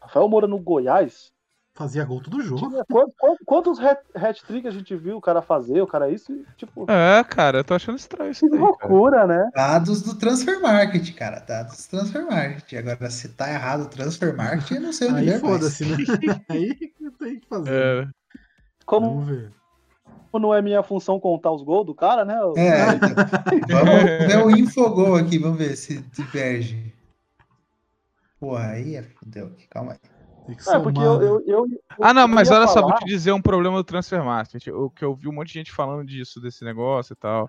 Rafael 0.00 0.28
Moura 0.28 0.46
no 0.46 0.58
Goiás, 0.58 1.30
Fazia 1.74 2.04
gol 2.04 2.20
todo 2.22 2.42
jogo. 2.42 2.68
tinha 2.68 2.84
quantos, 2.84 3.14
quantos, 3.18 3.38
quantos 3.46 3.80
hat- 3.80 4.04
hat-trick 4.14 4.68
a 4.68 4.70
gente 4.70 4.94
viu 4.94 5.16
o 5.16 5.20
cara 5.22 5.40
fazer, 5.40 5.80
o 5.80 5.86
cara 5.86 6.10
isso, 6.10 6.30
e, 6.30 6.44
tipo, 6.56 6.84
É, 6.90 7.24
cara, 7.24 7.58
eu 7.58 7.64
tô 7.64 7.72
achando 7.74 7.96
estranho 7.96 8.30
isso 8.30 8.44
que 8.44 8.50
daí, 8.50 8.58
cara. 8.60 8.92
loucura, 8.92 9.26
né? 9.26 9.50
Dados 9.54 10.02
do 10.02 10.14
Transfer 10.14 10.60
Market, 10.60 11.14
cara. 11.14 11.40
Dados 11.40 11.86
do 11.86 11.90
Transfer 11.90 12.26
Market. 12.26 12.74
Agora, 12.74 13.10
se 13.10 13.30
tá 13.30 13.50
errado 13.50 13.84
o 13.84 13.88
Transfer 13.88 14.36
Market, 14.36 14.70
eu 14.72 14.80
não 14.82 14.92
sei 14.92 15.08
Aí 15.10 15.24
ver 15.24 15.30
mais. 15.30 15.40
foda-se, 15.40 15.84
né? 15.86 15.96
Aí 16.50 16.74
tem 17.18 17.40
que 17.40 17.46
fazer. 17.48 17.70
É, 17.72 18.08
Como 18.84 19.20
Vamos 19.20 19.28
ver. 19.28 19.52
não 20.34 20.52
é 20.54 20.60
minha 20.60 20.82
função 20.82 21.18
contar 21.18 21.52
os 21.52 21.62
gols 21.62 21.86
do 21.86 21.94
cara, 21.94 22.22
né? 22.22 22.34
É, 22.56 22.96
então, 22.96 23.86
vamos 23.86 24.02
ver 24.26 24.38
o 24.44 24.50
Infogol 24.50 25.16
aqui, 25.16 25.38
vamos 25.38 25.56
ver 25.56 25.74
se 25.74 25.98
diverge. 25.98 26.92
Porra, 28.38 28.72
aí 28.72 28.96
é 28.96 29.02
fudeu 29.02 29.46
aqui, 29.46 29.66
calma 29.68 29.92
aí. 29.92 30.11
Tem 30.46 30.56
que 30.56 30.68
É, 30.70 30.78
porque 30.80 31.00
eu, 31.00 31.18
né? 31.18 31.26
eu, 31.26 31.42
eu- 31.46 31.66
Ah, 32.00 32.12
não, 32.12 32.22
eu 32.22 32.28
mas 32.28 32.50
olha 32.50 32.66
só, 32.66 32.74
falar- 32.74 32.88
vou 32.88 32.96
te 32.98 33.04
dizer 33.06 33.32
um 33.32 33.40
problema 33.42 33.76
do 33.76 33.84
Transfer 33.84 34.24
Market. 34.24 34.66
O 34.68 34.90
que 34.90 35.04
eu 35.04 35.14
vi 35.14 35.28
um 35.28 35.32
monte 35.32 35.48
de 35.48 35.54
gente 35.54 35.72
falando 35.72 36.04
disso, 36.06 36.40
desse 36.40 36.64
negócio 36.64 37.12
e 37.12 37.16
tal. 37.16 37.48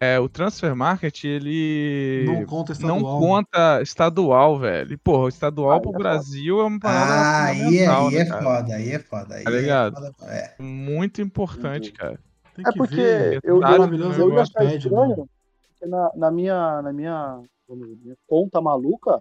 É, 0.00 0.18
o 0.18 0.28
Transfer 0.28 0.74
Market, 0.74 1.22
ele 1.24 2.24
Não 2.26 2.44
conta 2.44 2.72
não 2.80 2.96
estadual. 2.96 3.20
conta 3.20 3.82
estadual, 3.82 4.58
velho. 4.58 4.98
Porra, 4.98 5.24
o 5.24 5.28
estadual 5.28 5.74
Aí 5.74 5.80
pro 5.80 5.90
é 5.90 5.92
foda. 5.92 5.98
Brasil 6.02 6.60
é 6.60 6.64
uma 6.64 6.80
parada 6.80 7.12
Ah, 7.12 7.44
aí, 7.44 7.58
é- 7.78 7.86
fundamental, 7.86 8.08
aí 8.08 8.14
né, 8.14 8.20
é 8.20 8.24
cara? 8.26 8.42
foda, 8.42 8.74
aí 8.74 8.90
é 8.90 8.98
foda. 8.98 9.34
Aí 9.36 9.44
Tá 9.44 9.50
é 9.50 9.54
ligado? 9.60 9.94
foda, 9.94 10.12
É. 10.28 10.54
Muito 10.60 11.22
importante, 11.22 11.92
cara. 11.92 12.18
Tem 12.54 12.64
É 12.66 12.72
que 12.72 12.78
porque 12.78 12.96
ver. 12.96 13.40
eu, 13.44 13.54
eu, 13.56 13.60
maravilhoso 13.60 14.20
eu 14.20 14.32
ia 14.34 14.42
achar 14.42 14.64
estranho, 14.64 15.08
né? 15.08 15.24
porque 15.68 15.86
na, 15.86 16.10
na 16.16 16.30
minha, 16.32 16.82
na 16.82 16.92
minha, 16.92 17.40
vamos 17.68 17.86
dizer, 17.86 18.00
minha 18.02 18.16
conta 18.26 18.60
maluca, 18.60 19.20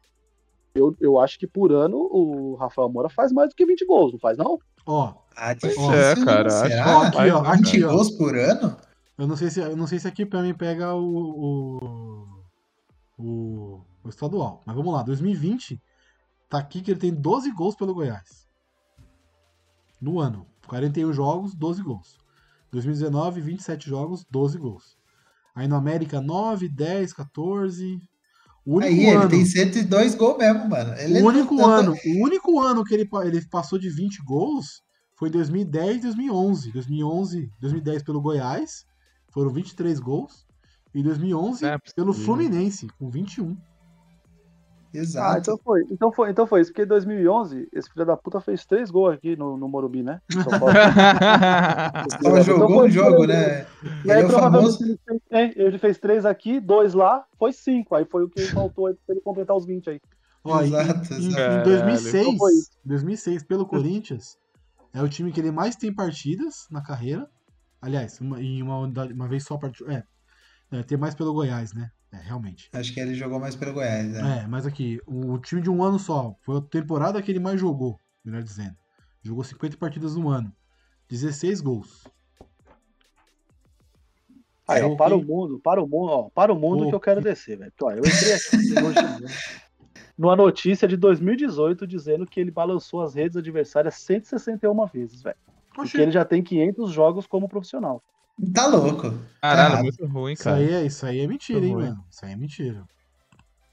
eu, 0.74 0.96
eu 1.00 1.20
acho 1.20 1.38
que 1.40 1.48
por 1.48 1.72
ano 1.72 1.98
o 1.98 2.56
Rafael 2.56 2.90
Moura 2.90 3.10
faz 3.10 3.32
mais 3.32 3.50
do 3.50 3.56
que 3.56 3.66
20 3.66 3.86
gols, 3.86 4.12
não 4.14 4.20
faz 4.20 4.38
não? 4.38 4.58
Ó, 4.86 5.14
Ah, 5.36 5.54
difícil, 5.54 5.92
é, 5.94 6.16
cara, 6.26 6.50
Será? 6.50 7.08
Aqui, 7.08 7.30
ó, 7.32 7.42
20 7.42 7.68
aqui, 7.70 7.84
ó. 7.84 7.92
gols 7.92 8.12
por 8.12 8.36
ano? 8.38 8.78
eu 9.18 9.28
não 9.28 9.36
sei 9.36 9.50
se, 9.52 9.60
eu 9.60 9.76
não 9.78 9.86
sei 9.86 10.00
se 10.00 10.08
aqui 10.08 10.26
pra 10.26 10.42
mim 10.42 10.54
pega 10.54 10.94
o, 10.96 11.80
o, 13.18 13.24
o, 13.24 13.82
o 14.04 14.10
estadual. 14.10 14.62
Mas 14.66 14.76
vamos 14.76 14.94
lá, 14.94 15.04
2020, 15.04 15.80
tá 16.50 16.58
aqui 16.58 16.82
que 16.82 16.92
ele 16.92 17.00
tem 17.00 17.14
12 17.14 17.52
gols 17.52 17.76
pelo 17.76 17.94
Goiás. 17.94 18.48
no 20.02 20.20
ano. 20.20 20.46
41 20.68 21.12
jogos, 21.14 21.54
12 21.54 21.84
gols. 21.84 22.18
2019, 22.72 23.42
27 23.42 23.90
jogos, 23.90 24.26
12 24.32 24.58
gols. 24.58 24.98
Aí 25.54 25.68
no 25.68 25.76
América, 25.76 26.22
9, 26.22 26.70
10, 26.70 27.12
14. 27.14 28.02
O 28.66 28.76
único 28.78 28.92
Aí, 28.94 29.10
ano, 29.10 29.22
ele 29.24 29.30
tem 29.30 29.46
102 29.46 30.16
gols 30.16 30.38
mesmo, 30.38 30.70
mano. 30.70 30.94
Ele 30.96 31.20
o 31.20 31.22
não 31.22 31.28
único 31.30 31.58
tá- 31.58 31.66
ano, 31.66 31.96
o 32.06 32.24
único 32.24 32.60
ano 32.60 32.84
que 32.84 32.94
ele, 32.94 33.10
ele 33.26 33.46
passou 33.48 33.80
de 33.80 33.90
20 33.90 34.22
gols 34.24 34.82
foi 35.16 35.30
2010 35.30 35.98
e 35.98 36.02
2011. 36.02 36.72
2011, 36.72 37.52
2010 37.60 38.04
pelo 38.04 38.22
Goiás, 38.22 38.86
foram 39.32 39.52
23 39.52 40.00
gols. 40.00 40.46
E 40.94 41.02
2011 41.02 41.64
Não 41.64 41.70
é 41.70 41.80
pelo. 41.96 42.14
Fluminense, 42.14 42.88
com 43.00 43.10
21. 43.10 43.58
Ah, 44.94 44.98
Exato. 44.98 45.40
então 45.40 45.58
foi. 45.64 45.88
Então 45.90 46.12
foi, 46.12 46.30
então 46.30 46.46
foi 46.48 46.62
isso. 46.62 46.72
Porque 46.72 46.84
em 46.84 46.88
2011, 46.88 47.70
esse 47.72 47.90
filho 47.90 48.06
da 48.06 48.18
puta 48.18 48.42
fez 48.42 48.66
três 48.66 48.92
gols 48.92 49.14
aqui 49.14 49.36
no, 49.38 49.56
no 49.56 49.68
Morumbi, 49.70 50.04
né? 50.04 50.20
São 50.32 50.60
Paulo. 50.60 50.74
Só 52.22 52.42
jogou 52.42 52.66
Então 52.68 52.86
um 52.86 52.90
jogo, 52.90 53.26
né? 53.26 53.66
E 53.84 53.88
Ele 54.04 54.12
aí, 54.12 54.22
é 54.22 54.26
o 54.26 54.28
provavelmente, 54.28 54.78
famoso. 54.78 54.84
ele 54.84 55.00
fez, 55.08 55.22
é, 55.32 55.62
ele 55.64 55.78
fez 55.78 55.98
três 55.98 56.26
aqui, 56.26 56.60
dois 56.60 56.94
lá, 56.94 57.24
foi 57.38 57.54
cinco. 57.54 57.96
Aí 57.96 58.06
foi 58.06 58.24
o 58.24 58.30
que 58.30 58.42
faltou 58.48 58.88
aí 58.88 58.94
pra 59.06 59.16
ele 59.16 59.22
completar 59.22 59.56
os 59.56 59.66
20 59.66 59.90
aí. 59.92 60.02
Ó, 60.44 60.62
e- 60.62 60.66
Exato, 60.68 61.14
em, 61.14 61.18
em 61.24 61.28
exato. 61.28 61.64
2006, 61.70 62.28
Então. 62.28 62.48
2006, 62.86 63.44
pelo 63.44 63.66
Corinthians, 63.66 64.38
é 64.94 65.02
o 65.02 65.08
time 65.08 65.32
que 65.32 65.40
ele 65.40 65.52
mais 65.52 65.76
tem 65.76 65.94
partidas 65.94 66.68
na 66.70 66.82
carreira. 66.82 67.28
Aliás, 67.82 68.20
uma, 68.20 68.42
em 68.42 68.62
uma, 68.62 68.78
unidade- 68.80 69.14
uma 69.14 69.28
vez 69.28 69.44
só 69.44 69.58
partida. 69.58 70.06
É, 70.72 70.80
é, 70.80 70.84
tem 70.84 70.98
mais 70.98 71.16
pelo 71.16 71.34
Goiás, 71.34 71.74
né? 71.74 71.90
É, 72.14 72.18
realmente. 72.18 72.70
Acho 72.74 72.94
que 72.94 73.00
ele 73.00 73.16
jogou 73.16 73.40
mais 73.40 73.56
pelo 73.56 73.74
Goiás, 73.74 74.12
né? 74.12 74.42
É, 74.44 74.48
mas 74.48 74.66
aqui, 74.66 75.00
o, 75.08 75.38
time 75.40 75.62
de 75.62 75.70
um 75.70 75.82
ano 75.82 75.98
só. 75.98 76.36
Foi 76.42 76.58
a 76.58 76.62
temporada 76.62 77.22
que 77.22 77.32
ele 77.32 77.40
mais 77.40 77.60
jogou, 77.60 77.98
melhor 78.24 78.44
dizendo. 78.44 78.76
Jogou 79.24 79.44
50 79.44 79.78
partidas 79.78 80.16
no 80.16 80.28
ano. 80.28 80.54
16 81.08 81.62
gols. 81.62 82.08
Aí, 84.68 84.82
É, 84.82 84.86
ó, 84.86 84.96
para 84.96 85.16
o 85.16 85.24
mundo, 85.24 85.60
para 85.60 85.82
o 85.82 85.88
mundo, 85.88 86.12
ó, 86.12 86.30
para 86.30 86.54
o 86.54 86.56
mundo 86.56 86.88
que 86.88 86.96
eu 86.96 87.00
quero 87.00 87.22
descer, 87.22 87.58
velho. 87.58 87.72
Porque, 87.78 87.94
ó, 87.94 87.96
eu 87.96 88.04
entrei 88.06 88.34
aqui 88.34 88.56
hoje, 88.86 89.36
numa 90.18 90.36
notícia 90.36 90.88
de 90.88 90.98
2018 90.98 91.88
dizendo 91.88 92.26
que 92.26 92.40
ele 92.40 92.52
balançou 92.52 93.02
as 93.02 93.14
redes 93.16 93.38
adversárias 93.38 93.96
161 93.96 94.86
vezes, 94.88 95.22
velho. 95.22 95.38
E 95.78 95.82
Oxi, 95.82 95.94
que 95.94 96.02
ele 96.02 96.12
já 96.12 96.26
tem 96.26 96.44
500 96.44 96.92
jogos 96.92 97.26
como 97.26 97.48
profissional. 97.48 98.04
Tá 98.54 98.68
louco. 98.68 99.14
Caralho, 99.42 99.72
errado. 99.74 99.84
muito 99.84 100.06
ruim, 100.08 100.34
isso, 100.34 100.44
cara. 100.44 100.58
aí 100.58 100.74
é, 100.74 100.86
isso 100.86 101.06
aí 101.06 101.20
é 101.20 101.28
mentira, 101.28 101.66
hein, 101.66 101.74
Ruim. 101.74 101.84
mano. 101.86 102.06
Isso 102.10 102.26
aí 102.26 102.32
é 102.32 102.36
mentira. 102.36 102.84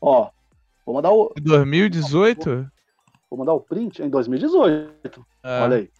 Ó, 0.00 0.30
vou 0.86 0.94
mandar 0.94 1.10
o, 1.10 1.32
2018? 1.40 2.70
vou 3.30 3.38
mandar 3.38 3.52
o 3.54 3.60
print 3.60 4.02
em 4.02 4.08
2018. 4.08 5.24
É. 5.44 5.60
Olha 5.62 5.76
aí. 5.78 5.90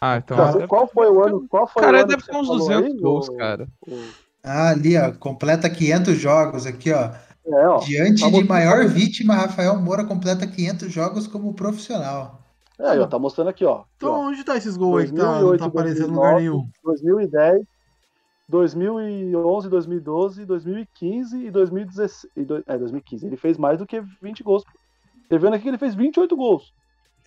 Ah, 0.00 0.16
então. 0.18 0.36
Então, 0.36 0.52
deve- 0.52 0.66
qual 0.68 0.86
foi 0.86 1.10
o 1.10 1.22
ano? 1.24 1.46
Qual 1.48 1.66
foi 1.66 1.82
o 1.82 1.84
Cara, 1.84 1.98
ano 1.98 2.06
deve 2.08 2.22
ter 2.22 2.36
uns 2.36 2.46
falou 2.46 2.58
200 2.58 2.92
aí, 2.92 3.00
gols, 3.00 3.28
o- 3.28 3.36
cara. 3.36 3.68
o- 3.86 4.04
Ah, 4.44 4.68
ali, 4.70 4.96
ó. 4.96 5.12
Completa 5.12 5.68
500 5.68 6.16
jogos 6.16 6.64
aqui, 6.66 6.92
ó. 6.92 7.10
É, 7.46 7.66
ó. 7.68 7.78
Diante 7.80 8.20
tá 8.22 8.30
de 8.30 8.44
maior 8.44 8.86
vítima, 8.86 9.34
Rafael 9.34 9.78
Moura 9.80 10.04
completa 10.04 10.46
500 10.46 10.92
jogos 10.92 11.26
como 11.26 11.52
profissional. 11.54 12.40
É, 12.78 12.98
ó, 13.00 13.06
tá 13.08 13.18
mostrando 13.18 13.48
aqui, 13.48 13.64
ó. 13.64 13.78
Aqui, 13.80 13.86
Então, 13.96 14.12
ó. 14.12 14.28
onde 14.28 14.44
tá 14.44 14.56
esses 14.56 14.76
gols 14.76 15.00
aí 15.02 15.06
que 15.08 15.14
tá, 15.16 15.22
não 15.24 15.32
2008, 15.40 15.58
tá 15.60 15.66
aparecendo 15.66 16.06
em 16.12 16.14
lugar 16.14 16.32
2009, 16.34 16.40
nenhum? 16.42 16.70
2010, 16.84 17.66
2011, 18.48 19.68
2012, 19.68 20.44
2015 20.46 21.46
e 21.46 21.50
2016. 21.50 22.26
e 22.36 22.44
do- 22.44 22.64
É, 22.66 22.78
2015. 22.78 23.26
Ele 23.26 23.36
fez 23.36 23.58
mais 23.58 23.78
do 23.78 23.86
que 23.86 24.00
20 24.22 24.42
gols. 24.42 24.64
Tá 25.28 25.36
vendo 25.36 25.54
aqui 25.54 25.64
que 25.64 25.68
ele 25.68 25.78
fez 25.78 25.94
28 25.94 26.36
gols. 26.36 26.72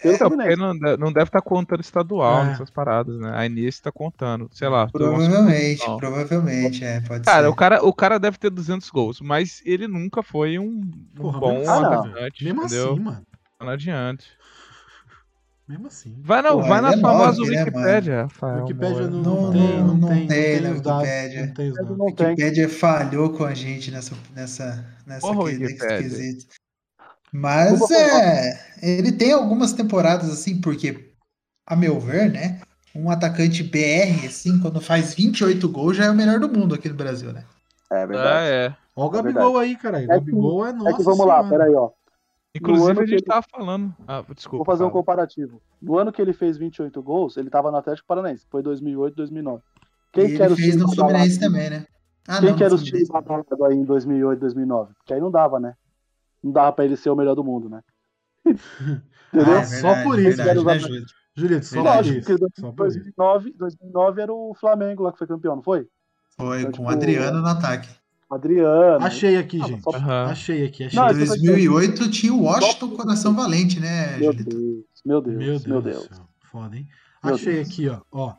Então, 0.04 0.32
porque 0.32 0.56
não, 0.56 0.74
não 0.74 1.14
deve 1.14 1.26
estar 1.30 1.42
contando 1.44 1.82
estadual 1.82 2.42
É. 2.42 2.46
nessas 2.48 2.72
paradas, 2.72 3.20
né? 3.20 3.32
A 3.36 3.46
Inês 3.46 3.80
tá 3.80 3.92
contando. 3.92 4.50
Sei 4.52 4.68
lá. 4.68 4.88
Provavelmente, 4.88 5.86
provavelmente, 5.98 6.84
é, 6.84 7.00
pode 7.02 7.24
Cara, 7.24 7.44
ser. 7.44 7.48
o 7.50 7.56
cara, 7.56 7.86
o 7.86 7.94
cara 7.94 8.18
deve 8.20 8.40
ter 8.40 8.50
200 8.50 8.90
gols, 8.90 9.22
mas 9.22 9.62
ele 9.64 9.88
nunca 9.88 10.24
foi 10.24 10.58
um, 10.58 10.82
um 10.82 10.92
Porra, 11.16 11.40
bom 11.40 11.58
assim, 11.60 11.70
atacante, 11.86 12.44
Mesmo 12.44 12.64
entendeu? 12.64 12.92
assim, 12.94 13.00
mano. 13.00 13.22
Não 13.62 13.70
adianta. 13.70 14.24
Mesmo 15.68 15.88
assim. 15.88 16.16
Vai, 16.22 16.42
não, 16.42 16.58
Porra, 16.58 16.68
vai 16.68 16.82
na 16.82 16.92
é 16.94 16.98
famosa 16.98 17.40
nove, 17.40 17.52
né, 17.56 17.64
Wikipédia, 17.64 18.22
Rafael. 18.24 18.62
Wikipédia 18.66 19.08
não, 19.08 19.22
Não- 19.22 19.42
não, 19.42 19.52
tem, 19.52 19.62
não- 19.62 19.88
não, 19.88 19.96
não 19.96 20.10
tem, 20.10 20.28
tem 20.28 20.62
não 20.62 20.70
na 20.70 20.76
os 20.76 20.82
dados. 20.82 21.02
Wikipédia. 21.02 21.46
Não 21.46 21.54
tem. 21.54 21.70
Não 21.72 21.82
A 22.08 22.12
tem. 22.14 22.28
Wikipédia 22.28 22.70
falhou 22.70 23.30
com 23.32 23.44
a 23.46 23.54
gente 23.54 23.90
nessa, 23.92 24.16
nessa, 24.36 24.86
nessa 25.08 25.22
Porra, 25.28 25.50
que- 25.52 25.58
nesse 25.60 25.88
quesito. 25.88 26.46
Mas 27.34 27.90
é, 27.92 28.60
ele 28.82 29.12
tem 29.14 29.32
algumas 29.32 29.72
temporadas 29.72 30.30
assim, 30.30 30.60
porque, 30.60 31.14
a 31.66 31.76
meu 31.76 32.00
ver, 32.00 32.30
né? 32.32 32.60
Um 32.94 33.10
atacante 33.10 33.64
BR, 33.64 34.26
assim, 34.28 34.60
quando 34.60 34.82
faz 34.82 35.14
28 35.14 35.70
gols, 35.70 35.96
já 35.96 36.06
é 36.06 36.12
o 36.12 36.16
melhor 36.16 36.42
do 36.42 36.50
mundo 36.50 36.76
aqui 36.76 36.90
no 36.90 36.96
Brasil, 36.96 37.32
né? 37.32 37.46
É 37.90 38.04
Ah, 38.04 38.06
verdade. 38.06 38.50
é. 38.50 38.76
Ó 38.94 39.06
o 39.08 39.10
É 39.10 39.14
Gabigol 39.14 39.58
aí, 39.58 39.78
caralho. 39.78 40.10
O 40.10 40.12
É 40.12 40.20
que- 40.20 40.26
Gabigol 40.26 40.68
é 40.68 40.74
nossa 40.74 40.90
é 40.90 40.94
que 40.96 41.04
vamos 41.04 41.26
lá, 41.26 41.38
senhora. 41.42 41.50
peraí, 41.50 41.74
ó. 41.76 41.90
Inclusive, 42.56 42.92
ano 42.92 43.00
a 43.00 43.04
que 43.04 43.10
gente 43.12 43.20
ele- 43.20 43.26
tava 43.26 43.46
falando. 43.50 43.96
Ah, 44.08 44.24
desculpa. 44.36 44.58
Vou 44.58 44.66
fazer 44.66 44.84
um 44.84 44.88
fala. 44.88 45.00
comparativo. 45.00 45.62
No 45.82 45.98
ano 45.98 46.12
que 46.12 46.22
ele 46.22 46.34
fez 46.34 46.58
28 46.58 47.02
gols, 47.02 47.38
ele 47.38 47.50
tava 47.50 47.72
no 47.72 47.78
Atlético 47.78 48.08
Paranaense. 48.08 48.46
Foi 48.50 48.62
2008, 48.62 49.16
2009. 49.16 49.64
Quem 50.12 50.26
e 50.26 50.28
que 50.28 50.34
ele 50.34 50.44
era 50.44 50.54
o 50.54 50.58
fez 50.58 50.76
no 50.76 50.94
Fluminense 50.94 51.40
também, 51.40 51.70
né? 51.70 51.86
Ah, 52.28 52.40
Quem 52.40 52.50
não, 52.50 52.58
que 52.58 52.64
era 52.64 52.76
os 52.76 52.84
times 52.84 53.08
badalados 53.10 53.62
aí 53.62 53.76
em 53.76 53.86
2008, 53.86 54.40
2009? 54.40 54.94
Porque 54.96 55.14
aí 55.14 55.20
não 55.22 55.32
dava, 55.32 55.60
né? 55.60 55.76
Não 56.44 56.52
dava 56.52 56.74
pra 56.74 56.84
ele 56.86 56.98
ser 56.98 57.10
o 57.10 57.16
melhor 57.16 57.36
do 57.36 57.44
mundo, 57.44 57.70
né? 57.70 57.82
Entendeu? 59.34 59.54
Ah, 59.56 59.60
é 59.60 59.64
Só 59.64 59.88
verdade, 59.88 60.04
por 60.04 60.20
isso, 60.20 60.38
verdade, 60.44 60.60
né, 60.66 60.74
né, 60.74 60.80
Júlio? 60.80 61.06
Julito, 61.34 61.66
só 61.66 61.76
Verdade. 61.76 61.98
por 61.98 62.14
Lógico, 62.16 62.20
isso. 62.32 62.40
porque 62.40 62.62
Só 62.62 62.72
por 62.74 62.88
isso. 62.88 62.98
2009, 63.00 63.54
2009 63.58 64.22
era 64.22 64.34
o 64.34 64.54
Flamengo 64.60 65.04
lá 65.04 65.12
que 65.14 65.18
foi 65.18 65.28
campeão, 65.28 65.56
não 65.56 65.64
foi? 65.64 65.88
Foi 66.38 66.60
Então, 66.62 66.72
com 66.74 66.84
o 66.84 66.86
tipo, 66.88 66.90
Adriano 66.90 67.42
no 67.42 67.48
ataque. 67.48 67.88
Adriano. 68.36 69.04
Achei 69.06 69.38
aqui, 69.38 69.60
Ah, 69.62 69.68
gente. 69.68 69.84
só- 69.84 69.96
Aham. 69.96 70.26
Achei 70.26 70.66
aqui, 70.66 70.84
achei. 70.86 71.00
Não, 71.00 71.08
Em 71.10 71.12
isso 71.24 71.28
foi- 71.28 71.38
2008 71.40 72.10
tinha 72.12 72.34
o 72.34 72.44
Washington 72.44 72.90
Coração 72.96 73.36
Valente, 73.36 73.80
né, 73.80 74.18
Meu 74.18 74.32
Julito? 74.32 74.50
Deus, 74.58 74.86
meu 75.06 75.22
Deus, 75.22 75.38
Meu 75.38 75.48
Deus, 75.48 75.66
meu 75.66 75.82
do 75.82 75.90
Deus. 75.90 76.04
céu. 76.06 76.28
Foda, 76.44 76.76
hein? 76.78 76.88
Meu 77.24 77.36
Achei 77.36 77.56
Deus. 77.56 77.68
aqui, 77.70 77.88
ó. 77.90 78.02
ó. 78.12 78.36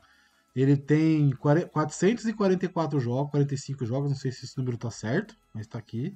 Ele 0.54 0.76
tem 0.76 1.30
40 1.32 1.68
444 1.68 3.00
jogos, 3.00 3.30
45 3.30 3.86
jogos, 3.86 4.10
não 4.10 4.16
sei 4.16 4.30
se 4.32 4.44
esse 4.44 4.58
número 4.58 4.76
tá 4.76 4.90
certo, 4.90 5.34
mas 5.54 5.66
tá 5.66 5.78
aqui. 5.78 6.14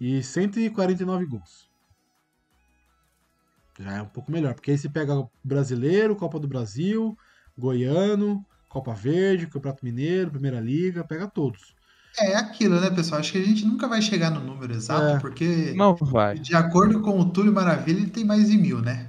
E 0.00 0.22
149 0.22 1.24
gols. 1.26 1.68
Já 3.78 3.94
é 3.94 4.02
um 4.02 4.06
pouco 4.08 4.30
melhor, 4.30 4.54
porque 4.54 4.70
aí 4.70 4.78
você 4.78 4.88
pega 4.88 5.28
Brasileiro, 5.42 6.14
Copa 6.16 6.38
do 6.38 6.46
Brasil, 6.48 7.16
Goiano, 7.58 8.44
Copa 8.68 8.92
Verde, 8.94 9.46
Campeonato 9.46 9.84
Mineiro, 9.84 10.30
Primeira 10.30 10.60
Liga, 10.60 11.04
pega 11.04 11.26
todos. 11.28 11.74
É 12.18 12.36
aquilo, 12.36 12.80
né, 12.80 12.90
pessoal? 12.90 13.20
Acho 13.20 13.32
que 13.32 13.38
a 13.38 13.44
gente 13.44 13.66
nunca 13.66 13.88
vai 13.88 14.00
chegar 14.00 14.30
no 14.30 14.40
número 14.40 14.72
exato, 14.72 15.16
É. 15.16 15.18
porque, 15.18 15.72
Não 15.76 15.94
vai. 15.96 16.34
de 16.38 16.54
acordo 16.54 17.00
com 17.00 17.18
o 17.18 17.24
Túlio 17.30 17.52
Maravilha, 17.52 17.98
ele 17.98 18.10
tem 18.10 18.24
mais 18.24 18.48
de 18.50 18.56
mil, 18.56 18.80
né? 18.80 19.08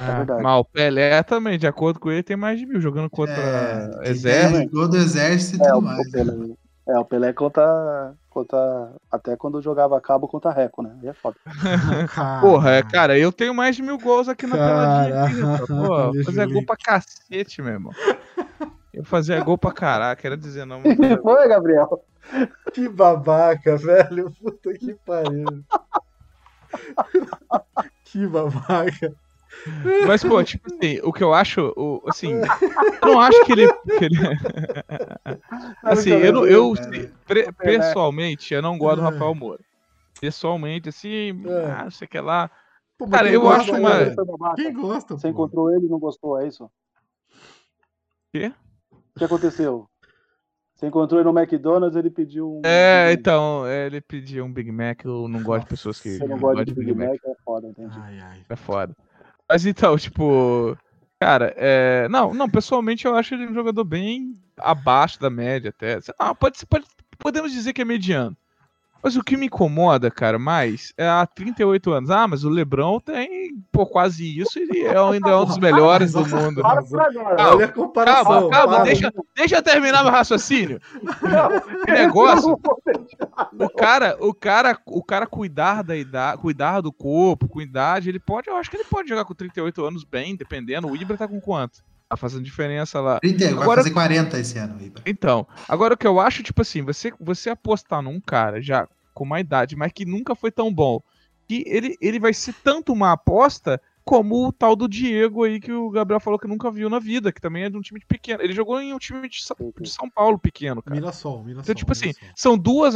É, 0.00 0.04
verdade. 0.18 0.42
mas 0.42 0.60
o 0.60 0.64
Pelé 0.64 1.22
também, 1.24 1.58
de 1.58 1.66
acordo 1.66 1.98
com 1.98 2.10
ele, 2.10 2.22
tem 2.22 2.36
mais 2.36 2.58
de 2.58 2.66
mil 2.66 2.80
jogando 2.80 3.10
contra 3.10 3.34
É, 3.36 4.10
Exército. 4.10 4.58
tem 4.58 4.68
gol 4.68 4.88
do 4.88 4.96
exército 4.96 5.56
e 5.62 5.66
É, 5.66 5.70
tudo 5.72 5.78
o, 5.78 5.82
mais. 5.82 5.98
o 6.06 6.10
Pelé, 6.12 6.54
é, 6.88 6.98
o 6.98 7.04
Pelé 7.04 7.32
conta, 7.32 8.14
conta 8.30 8.92
até 9.10 9.36
quando 9.36 9.60
jogava 9.60 10.00
cabo 10.00 10.28
conta 10.28 10.52
Reco, 10.52 10.82
né? 10.82 10.96
Aí 11.02 11.08
é 11.08 11.12
foda. 11.14 11.36
Porra, 12.40 12.70
é, 12.76 12.82
cara, 12.84 13.18
eu 13.18 13.32
tenho 13.32 13.52
mais 13.54 13.74
de 13.74 13.82
mil 13.82 13.98
gols 13.98 14.28
aqui 14.28 14.46
na 14.46 14.56
peladinha. 14.56 15.66
Pô, 15.66 16.00
eu 16.16 16.24
fazia 16.24 16.42
Julito. 16.42 16.52
gol 16.52 16.64
pra 16.66 16.76
cacete, 16.76 17.60
meu 17.60 17.72
irmão. 17.72 17.92
Eu 18.98 19.04
fazia 19.04 19.40
gol 19.42 19.56
pra 19.56 19.70
caralho, 19.72 20.18
quero 20.18 20.36
dizer 20.36 20.64
não. 20.66 20.80
mas- 20.98 21.20
foi, 21.22 21.48
Gabriel? 21.48 22.04
Que 22.74 22.88
babaca, 22.88 23.76
velho. 23.76 24.30
Puta 24.42 24.74
que 24.74 24.94
pariu. 25.06 25.62
que 28.04 28.26
babaca. 28.26 29.14
Mas, 30.06 30.22
pô, 30.22 30.42
tipo 30.44 30.66
assim, 30.74 31.00
o 31.02 31.12
que 31.12 31.22
eu 31.22 31.32
acho, 31.32 31.72
o, 31.76 32.02
assim, 32.08 32.32
eu 32.34 33.08
não 33.08 33.20
acho 33.20 33.44
que 33.46 33.52
ele. 33.52 33.72
que 33.72 34.04
ele- 34.04 34.16
assim, 35.82 36.10
eu, 36.10 36.32
não- 36.32 36.44
eu 36.46 36.74
cara. 36.74 37.12
pre- 37.26 37.52
pessoalmente, 37.52 38.52
eu 38.52 38.60
não 38.60 38.76
gosto 38.76 38.96
do 39.00 39.06
É. 39.06 39.10
Rafael 39.10 39.34
Moura. 39.34 39.62
Pessoalmente, 40.20 40.88
assim, 40.88 41.30
É. 41.46 41.70
ah, 41.70 41.84
não 41.84 41.90
sei 41.90 42.06
o 42.06 42.10
que 42.10 42.20
lá. 42.20 42.50
Pô, 42.98 43.08
Cara, 43.08 43.30
eu 43.30 43.40
gosta, 43.40 43.62
acho 43.62 43.72
né, 43.74 44.14
uma-. 44.18 44.54
Quem 44.56 44.72
gosta, 44.74 45.14
Você 45.16 45.28
pô? 45.28 45.32
encontrou 45.32 45.70
ele 45.72 45.86
e 45.86 45.88
não 45.88 46.00
gostou, 46.00 46.38
é 46.40 46.48
isso? 46.48 46.68
Quê? 48.32 48.52
O 49.18 49.26
que 49.26 49.34
aconteceu? 49.34 49.88
Você 50.74 50.86
encontrou 50.86 51.20
ele 51.20 51.28
no 51.28 51.36
McDonald's, 51.36 51.96
ele 51.96 52.08
pediu 52.08 52.48
um. 52.48 52.62
É, 52.64 53.08
um- 53.08 53.12
então, 53.12 53.66
é, 53.66 53.86
ele 53.86 54.00
pediu 54.00 54.44
um 54.44 54.52
Big 54.52 54.70
Mac, 54.70 55.04
eu 55.04 55.26
não 55.26 55.42
gosto 55.42 55.64
de 55.64 55.70
pessoas 55.70 56.00
que 56.00 56.10
Você 56.10 56.22
não 56.22 56.36
não 56.36 56.38
gosta 56.38 56.64
de 56.64 56.72
Big 56.72 56.94
Mac, 56.94 57.18
é 57.24 57.34
foda, 57.44 57.66
entendi. 57.66 57.98
Ai, 58.00 58.20
ai. 58.20 58.44
É 58.48 58.56
foda. 58.56 58.96
Mas 59.48 59.66
então, 59.66 59.96
tipo. 59.98 60.76
Cara, 61.20 61.52
é. 61.56 62.06
Não, 62.08 62.32
não, 62.32 62.48
pessoalmente 62.48 63.04
eu 63.06 63.16
acho 63.16 63.34
ele 63.34 63.48
um 63.48 63.54
jogador 63.54 63.82
bem 63.82 64.38
abaixo 64.56 65.18
da 65.18 65.28
média 65.28 65.70
até. 65.70 65.98
Lá, 66.20 66.32
pode, 66.32 66.64
pode, 66.64 66.86
podemos 67.18 67.50
dizer 67.50 67.72
que 67.72 67.82
é 67.82 67.84
mediano. 67.84 68.36
Mas 69.02 69.16
o 69.16 69.22
que 69.22 69.36
me 69.36 69.46
incomoda, 69.46 70.10
cara, 70.10 70.38
mais 70.38 70.92
é 70.96 71.08
há 71.08 71.24
38 71.24 71.92
anos. 71.92 72.10
Ah, 72.10 72.26
mas 72.26 72.44
o 72.44 72.48
Lebron 72.48 72.98
tem 72.98 73.56
pô, 73.70 73.86
quase 73.86 74.40
isso 74.40 74.58
e 74.58 74.84
é 74.84 74.98
ainda 74.98 75.30
é 75.30 75.36
um 75.36 75.44
dos 75.44 75.58
melhores 75.58 76.12
do 76.12 76.26
mundo. 76.26 76.62
Para 76.62 76.80
agora. 76.80 77.36
Calma, 77.36 77.54
Olha 77.54 77.64
a 77.64 77.72
comparação. 77.72 78.24
Calma, 78.24 78.50
calma, 78.50 78.80
deixa, 78.80 79.12
deixa 79.36 79.56
eu 79.56 79.62
terminar 79.62 80.02
meu 80.02 80.12
raciocínio. 80.12 80.80
O 81.88 81.90
negócio, 81.90 82.58
o 83.58 83.70
cara, 83.70 84.16
o 84.20 84.34
cara, 84.34 84.78
o 84.86 85.02
cara 85.02 85.26
cuidar 85.26 85.82
da 85.82 85.96
idade, 85.96 86.40
cuidar 86.40 86.80
do 86.80 86.92
corpo, 86.92 87.48
com 87.48 87.60
idade, 87.60 88.08
ele 88.08 88.18
pode, 88.18 88.48
eu 88.48 88.56
acho 88.56 88.70
que 88.70 88.76
ele 88.76 88.84
pode 88.84 89.08
jogar 89.08 89.24
com 89.24 89.34
38 89.34 89.84
anos 89.84 90.04
bem, 90.04 90.34
dependendo. 90.34 90.88
O 90.88 90.96
Ibra 90.96 91.16
tá 91.16 91.28
com 91.28 91.40
quanto? 91.40 91.87
Tá 92.08 92.16
fazendo 92.16 92.42
diferença 92.42 93.00
lá. 93.00 93.20
30, 93.20 93.44
vai 93.54 93.62
Agora- 93.62 93.82
fazer 93.82 93.90
40 93.92 94.38
esse 94.38 94.58
ano, 94.58 94.80
Ibra. 94.82 95.02
Então, 95.04 95.46
agora 95.68 95.92
o 95.92 95.96
que 95.96 96.06
eu 96.06 96.18
acho, 96.18 96.42
tipo 96.42 96.62
assim, 96.62 96.80
você, 96.82 97.12
você 97.20 97.50
apostar 97.50 98.00
num 98.00 98.18
cara 98.18 98.62
já 98.62 98.88
com 99.12 99.24
uma 99.24 99.40
idade, 99.40 99.76
mas 99.76 99.92
que 99.92 100.06
nunca 100.06 100.34
foi 100.34 100.50
tão 100.50 100.72
bom, 100.72 101.02
que 101.46 101.62
ele, 101.66 101.96
ele 102.00 102.18
vai 102.18 102.32
ser 102.32 102.54
tanto 102.64 102.92
uma 102.94 103.12
aposta 103.12 103.80
como 104.04 104.46
o 104.46 104.52
tal 104.52 104.74
do 104.74 104.88
Diego 104.88 105.44
aí 105.44 105.60
que 105.60 105.70
o 105.70 105.90
Gabriel 105.90 106.18
falou 106.20 106.38
que 106.38 106.48
nunca 106.48 106.70
viu 106.70 106.88
na 106.88 106.98
vida, 106.98 107.30
que 107.30 107.42
também 107.42 107.64
é 107.64 107.68
de 107.70 107.76
um 107.76 107.82
time 107.82 108.00
de 108.00 108.06
pequeno. 108.06 108.42
Ele 108.42 108.54
jogou 108.54 108.80
em 108.80 108.94
um 108.94 108.98
time 108.98 109.28
de, 109.28 109.42
Sa- 109.44 109.54
de 109.78 109.90
São 109.90 110.08
Paulo 110.08 110.38
pequeno, 110.38 110.82
cara. 110.82 110.96
Mirassol, 110.98 111.44
Mirassol. 111.44 111.62
Então, 111.62 111.74
tipo 111.74 111.92
assim, 111.92 112.06
Mirassol. 112.06 112.28
são 112.34 112.56
duas, 112.56 112.94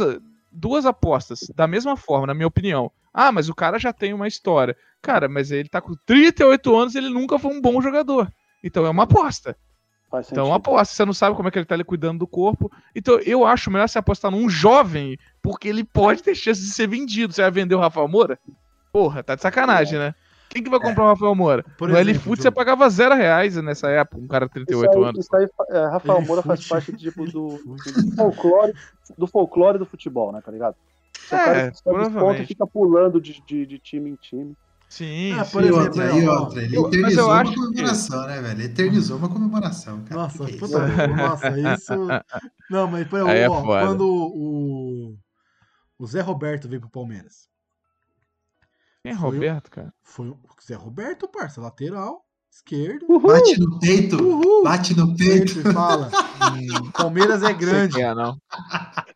duas 0.51 0.87
apostas, 0.87 1.51
da 1.55 1.67
mesma 1.67 1.95
forma, 1.95 2.25
na 2.25 2.33
minha 2.33 2.47
opinião. 2.47 2.91
Ah, 3.13 3.31
mas 3.31 3.47
o 3.47 3.53
cara 3.53 3.77
já 3.77 3.93
tem 3.93 4.11
uma 4.11 4.27
história. 4.27 4.75
Cara, 5.03 5.29
mas 5.29 5.51
ele 5.51 5.69
tá 5.69 5.79
com 5.81 5.93
38 6.03 6.75
anos 6.75 6.95
e 6.95 6.97
ele 6.97 7.09
nunca 7.09 7.37
foi 7.37 7.51
um 7.55 7.61
bom 7.61 7.79
jogador. 7.79 8.27
Então 8.63 8.85
é 8.85 8.89
uma 8.89 9.03
aposta. 9.03 9.55
Faz 10.09 10.27
Então, 10.31 10.43
é 10.43 10.45
sentido. 10.45 10.51
uma 10.51 10.57
aposta. 10.57 10.95
Você 10.95 11.05
não 11.05 11.13
sabe 11.13 11.35
como 11.35 11.47
é 11.47 11.51
que 11.51 11.57
ele 11.59 11.65
tá 11.65 11.75
ali 11.75 11.83
cuidando 11.83 12.19
do 12.19 12.27
corpo. 12.27 12.71
Então, 12.95 13.19
eu 13.19 13.45
acho 13.45 13.71
melhor 13.71 13.89
você 13.89 13.97
apostar 13.97 14.29
num 14.31 14.47
jovem, 14.47 15.17
porque 15.41 15.67
ele 15.67 15.83
pode 15.83 16.21
ter 16.21 16.35
chance 16.35 16.61
de 16.61 16.67
ser 16.71 16.87
vendido. 16.87 17.33
Você 17.33 17.41
vai 17.41 17.51
vender 17.51 17.75
o 17.75 17.79
Rafael 17.79 18.07
Moura? 18.07 18.39
Porra, 18.91 19.23
tá 19.23 19.33
de 19.35 19.41
sacanagem, 19.41 19.97
né? 19.97 20.13
Quem 20.49 20.61
que 20.61 20.69
vai 20.69 20.79
comprar 20.79 21.05
o 21.05 21.07
Rafael 21.07 21.33
Moura? 21.33 21.65
Por 21.79 21.89
no 21.89 21.97
exemplo, 21.97 22.11
LFoot 22.13 22.41
você 22.43 22.51
pagava 22.51 22.87
zero 22.87 23.15
reais 23.15 23.55
nessa 23.55 23.89
época, 23.89 24.21
um 24.21 24.27
cara 24.27 24.45
de 24.45 24.51
Isso 24.51 24.65
38 24.67 24.97
aí, 24.97 25.03
anos. 25.03 25.25
isso 25.25 25.35
aí, 25.35 25.47
é, 25.71 25.85
Rafael 25.87 26.19
Ele 26.19 26.27
Moura 26.27 26.43
faz 26.43 26.59
fute, 26.59 26.69
parte 26.69 26.95
tipo, 26.95 27.25
do, 27.25 27.57
do 27.57 28.15
folclore, 28.15 28.73
do 29.17 29.25
folclore 29.25 29.79
do 29.79 29.85
futebol, 29.87 30.31
né, 30.31 30.41
tá 30.45 30.51
ligado? 30.51 30.75
É, 31.31 31.35
cara 31.37 31.59
É, 31.59 31.71
provavelmente. 31.83 32.43
e 32.43 32.45
fica 32.45 32.67
pulando 32.67 33.19
de, 33.19 33.41
de, 33.47 33.65
de 33.65 33.79
time 33.79 34.11
em 34.11 34.15
time. 34.15 34.55
Sim, 34.95 35.31
Ah, 35.33 35.43
sim. 35.45 35.51
por 35.51 35.63
E 35.63 35.67
exemplo, 35.69 35.83
outra, 35.85 36.13
aí, 36.13 36.23
e 36.23 36.27
ó, 36.27 36.39
outra. 36.41 36.61
Ele 36.63 36.77
eu- 36.77 36.81
mas 36.83 36.93
eternizou 36.93 37.23
eu 37.23 37.27
uma 37.29 37.41
acho 37.41 37.51
que- 37.51 37.57
comemoração, 37.57 38.27
né, 38.27 38.41
velho? 38.41 38.61
Eternizou 38.61 39.17
uma 39.17 39.29
comemoração, 39.29 40.03
cara. 40.03 40.21
Nossa, 40.21 40.45
Que 40.45 40.53
é 40.53 40.57
puta, 40.57 40.65
isso? 40.87 41.07
nossa, 41.17 41.59
isso. 41.59 41.93
Não, 42.69 42.87
mas 42.87 43.07
por 43.07 43.19
é 43.27 43.37
exemplo, 43.39 43.55
ó, 43.57 43.61
foda. 43.63 43.85
quando 43.87 44.07
o, 44.07 45.17
o 45.97 46.05
Zé 46.05 46.21
Roberto 46.21 46.69
veio 46.69 46.79
pro 46.81 46.91
Palmeiras. 46.91 47.47
Quem 49.01 49.11
é 49.11 49.15
Roberto, 49.15 49.71
cara? 49.71 49.91
Foi 50.03 50.29
o 50.29 50.37
Zé 50.65 50.75
Roberto, 50.75 51.27
parça, 51.27 51.59
lateral, 51.59 52.23
esquerdo. 52.51 53.07
Bate 53.19 53.59
no 53.59 53.79
peito, 53.79 54.15
Uhul! 54.23 54.63
bate 54.63 54.95
no 54.95 55.15
peito. 55.15 55.53
Sempre 55.53 55.73
fala. 55.73 56.11
Palmeiras 56.93 57.41
é 57.41 57.51
grande. 57.51 57.99
Não 57.99 58.09
é, 58.09 58.13
não. 58.15 58.37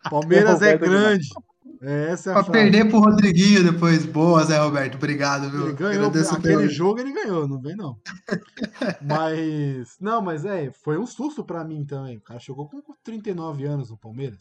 Palmeiras 0.09 0.59
é 0.63 0.73
Roberto 0.73 1.29
é. 1.81 2.11
Essa 2.11 2.29
é 2.29 2.31
a 2.31 2.35
Pra 2.35 2.43
frase. 2.45 2.51
perder 2.59 2.89
pro 2.89 2.99
Rodriguinho 2.99 3.63
depois. 3.71 4.05
Boa, 4.05 4.43
Zé 4.43 4.57
Roberto. 4.59 4.95
Obrigado, 4.95 5.49
viu? 5.49 5.65
Ele 5.67 5.73
ganhou, 5.73 6.05
Agradeço 6.07 6.35
aquele 6.35 6.57
pelo- 6.57 6.69
jogo 6.69 6.99
ele 6.99 7.13
ganhou, 7.13 7.47
não 7.47 7.59
vem 7.59 7.75
não. 7.75 7.97
Mas, 9.01 9.97
não, 9.99 10.21
mas 10.21 10.45
é, 10.45 10.71
foi 10.83 10.97
um 10.97 11.05
susto 11.05 11.43
pra 11.43 11.63
mim 11.63 11.85
também. 11.85 12.17
O 12.17 12.21
cara 12.21 12.39
chegou 12.39 12.67
com 12.67 12.81
39 13.03 13.65
anos 13.65 13.89
no 13.89 13.97
Palmeiras. 13.97 14.39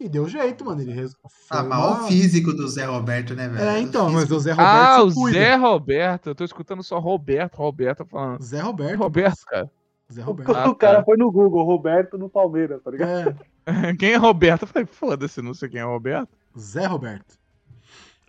E 0.00 0.08
deu 0.08 0.28
jeito, 0.28 0.64
mano. 0.64 0.82
Ele 0.82 0.92
res... 0.92 1.12
foi 1.22 1.58
Ah, 1.58 1.62
mas 1.62 1.78
uma- 1.78 2.04
o 2.04 2.08
físico 2.08 2.52
do 2.52 2.66
Zé 2.68 2.84
Roberto, 2.84 3.34
né, 3.34 3.48
velho? 3.48 3.64
É, 3.68 3.80
então, 3.80 4.10
mas 4.10 4.30
o 4.30 4.38
Zé 4.40 4.50
Roberto 4.52 4.68
Ah, 4.68 5.02
o 5.02 5.12
cuida. 5.14 5.38
Zé 5.38 5.54
Roberto. 5.54 6.26
Eu 6.30 6.34
tô 6.34 6.44
escutando 6.44 6.82
só 6.82 6.98
Roberto, 6.98 7.56
Roberto 7.56 8.04
falando. 8.04 8.42
Zé 8.42 8.60
Roberto. 8.60 8.98
Roberto, 8.98 9.44
cara. 9.46 9.70
Zé 10.12 10.22
O, 10.22 10.24
Roberto. 10.26 10.50
Ah, 10.56 10.74
cara 10.74 10.98
tá. 10.98 11.04
foi 11.04 11.16
no 11.16 11.30
Google, 11.30 11.64
Roberto 11.64 12.18
no 12.18 12.28
Palmeiras, 12.28 12.82
tá 12.82 12.90
ligado? 12.90 13.36
É, 13.66 13.94
Quem 13.96 14.12
é 14.12 14.16
Roberto? 14.16 14.62
Eu 14.62 14.68
falei, 14.68 14.86
foda-se, 14.86 15.40
não 15.40 15.54
sei 15.54 15.68
quem 15.68 15.80
é 15.80 15.84
Roberto. 15.84 16.28
Zé 16.58 16.86
Roberto. 16.86 17.36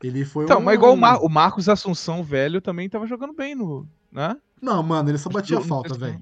Ele 0.03 0.25
foi 0.25 0.43
Então, 0.43 0.59
um... 0.59 0.63
mas 0.63 0.75
igual 0.75 0.93
o, 0.93 0.97
Mar- 0.97 1.19
o 1.21 1.29
Marcos 1.29 1.69
Assunção, 1.69 2.23
velho, 2.23 2.61
também 2.61 2.89
tava 2.89 3.07
jogando 3.07 3.33
bem 3.33 3.55
no. 3.55 3.88
Né? 4.11 4.35
Não, 4.61 4.81
mano, 4.83 5.09
ele 5.09 5.17
só 5.17 5.29
batia 5.29 5.59
falta, 5.61 5.93
velho. 5.95 6.21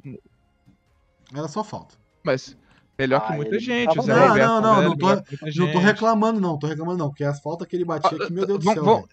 Era 1.33 1.47
só 1.47 1.63
falta. 1.63 1.95
Mas 2.23 2.55
melhor 2.97 3.21
que 3.21 3.33
Ah, 3.33 3.35
muita 3.35 3.55
ele 3.55 3.59
gente. 3.65 3.87
tava 3.95 4.01
Zé 4.01 4.13
Não, 4.13 4.27
Roberto, 4.27 4.49
não, 4.49 4.61
não, 4.61 4.75
velho, 4.75 4.89
não 4.89 4.97
tô- 4.97 5.23
que 5.23 5.37
muita 5.41 5.59
Não 5.59 5.71
tô 5.73 5.79
reclamando, 5.79 6.39
não, 6.41 6.59
tô 6.59 6.67
reclamando, 6.67 6.97
não, 6.97 7.09
porque 7.09 7.23
as 7.23 7.41
faltas 7.41 7.67
que 7.67 7.75
ele 7.75 7.85
batia 7.85 8.17
aqui, 8.17 8.31
meu 8.31 8.45
Deus 8.45 8.59
do 8.59 8.71
céu, 8.71 8.83
vamos-. 8.83 9.09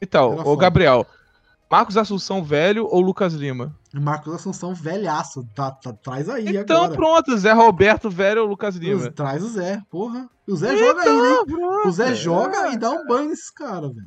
Então, 0.00 0.32
ô 0.32 0.42
foda. 0.42 0.62
Gabriel, 0.62 1.06
Marcos 1.70 1.96
Assunção 1.96 2.42
velho 2.42 2.86
ou 2.88 3.00
Lucas 3.00 3.32
Lima? 3.34 3.74
Marcos 3.92 4.34
Assunção, 4.34 4.74
velhaço. 4.74 5.44
Tá, 5.54 5.70
tá- 5.70 5.92
traz 5.92 6.28
aí 6.28 6.56
então 6.56 6.84
agora. 6.84 6.96
pronto, 6.96 7.36
Zé 7.36 7.52
Roberto 7.52 8.10
velho 8.10 8.42
ou 8.42 8.48
Lucas 8.48 8.74
Os- 8.74 8.80
Lima? 8.80 9.10
Traz 9.10 9.42
o 9.42 9.48
Zé, 9.48 9.80
porra. 9.90 10.28
O 10.46 10.56
Zé 10.56 10.76
joga 10.76 11.00
ainda, 11.02 11.26
hein? 11.26 11.38
Ah, 11.40 11.44
pronto. 11.46 11.88
O 11.88 11.92
Zé 11.92 12.10
É. 12.10 12.14
joga 12.14 12.68
e 12.72 12.76
dá 12.76 12.90
um 12.90 13.06
banho 13.06 13.30
nesses 13.30 13.50
caras, 13.50 13.90
velho. 13.94 14.06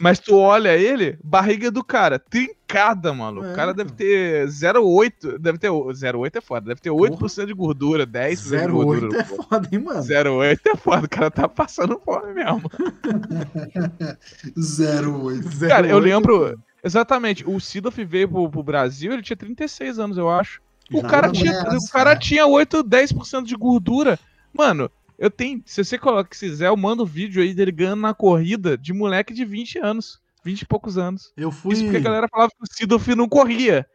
Mas 0.00 0.18
tu 0.18 0.34
olha 0.36 0.76
ele, 0.76 1.16
barriga 1.22 1.70
do 1.70 1.84
cara, 1.84 2.18
trincada, 2.18 3.12
mano. 3.14 3.44
É, 3.44 3.52
o 3.52 3.54
cara 3.54 3.70
então. 3.72 3.84
deve 3.84 3.96
ter 3.96 4.48
0,8. 4.48 5.38
Deve 5.38 5.56
ter. 5.58 5.68
0,8 5.70 6.36
é 6.36 6.40
foda. 6.40 6.66
Deve 6.66 6.80
ter 6.80 6.90
8% 6.90 7.46
de 7.46 7.54
gordura, 7.54 8.04
10% 8.06 8.66
de 8.66 8.72
gordura. 8.72 9.06
08 9.08 9.16
é 9.16 9.24
foda, 9.24 9.68
hein, 9.70 9.78
mano? 9.78 10.02
0,8 10.02 10.60
é 10.66 10.76
foda. 10.76 11.06
O 11.06 11.08
cara 11.08 11.30
tá 11.30 11.48
passando 11.48 12.00
fome 12.04 12.34
mesmo. 12.34 12.62
08. 14.56 15.68
Cara, 15.68 15.86
eu 15.86 15.96
08, 15.98 16.02
lembro. 16.04 16.58
Exatamente, 16.82 17.48
o 17.48 17.58
Sidoff 17.58 18.02
veio 18.04 18.28
pro, 18.28 18.50
pro 18.50 18.62
Brasil, 18.62 19.12
ele 19.12 19.22
tinha 19.22 19.36
36 19.36 19.98
anos, 19.98 20.16
eu 20.16 20.30
acho. 20.30 20.60
O 20.92 21.02
cara, 21.02 21.26
não 21.26 21.34
tinha, 21.34 21.52
o 21.52 21.90
cara 21.90 22.10
cara. 22.10 22.16
tinha 22.16 22.46
8, 22.46 22.82
10% 22.82 23.44
de 23.44 23.54
gordura. 23.54 24.18
Mano, 24.52 24.90
eu 25.18 25.30
tenho. 25.30 25.62
Se 25.66 25.84
você 25.84 25.98
coloca, 25.98 26.34
se 26.34 26.48
quiser, 26.48 26.68
eu 26.68 26.76
mando 26.76 27.04
vídeo 27.04 27.42
aí 27.42 27.52
dele 27.52 27.72
ganhando 27.72 28.00
na 28.00 28.14
corrida 28.14 28.78
de 28.78 28.92
moleque 28.92 29.34
de 29.34 29.44
20 29.44 29.78
anos. 29.78 30.20
20 30.44 30.62
e 30.62 30.66
poucos 30.66 30.96
anos. 30.96 31.32
Eu 31.36 31.50
fui. 31.50 31.74
Isso 31.74 31.82
porque 31.82 31.98
a 31.98 32.00
galera 32.00 32.28
falava 32.28 32.50
que 32.50 32.62
o 32.62 32.66
Sidoff 32.72 33.14
não 33.14 33.28
corria. 33.28 33.86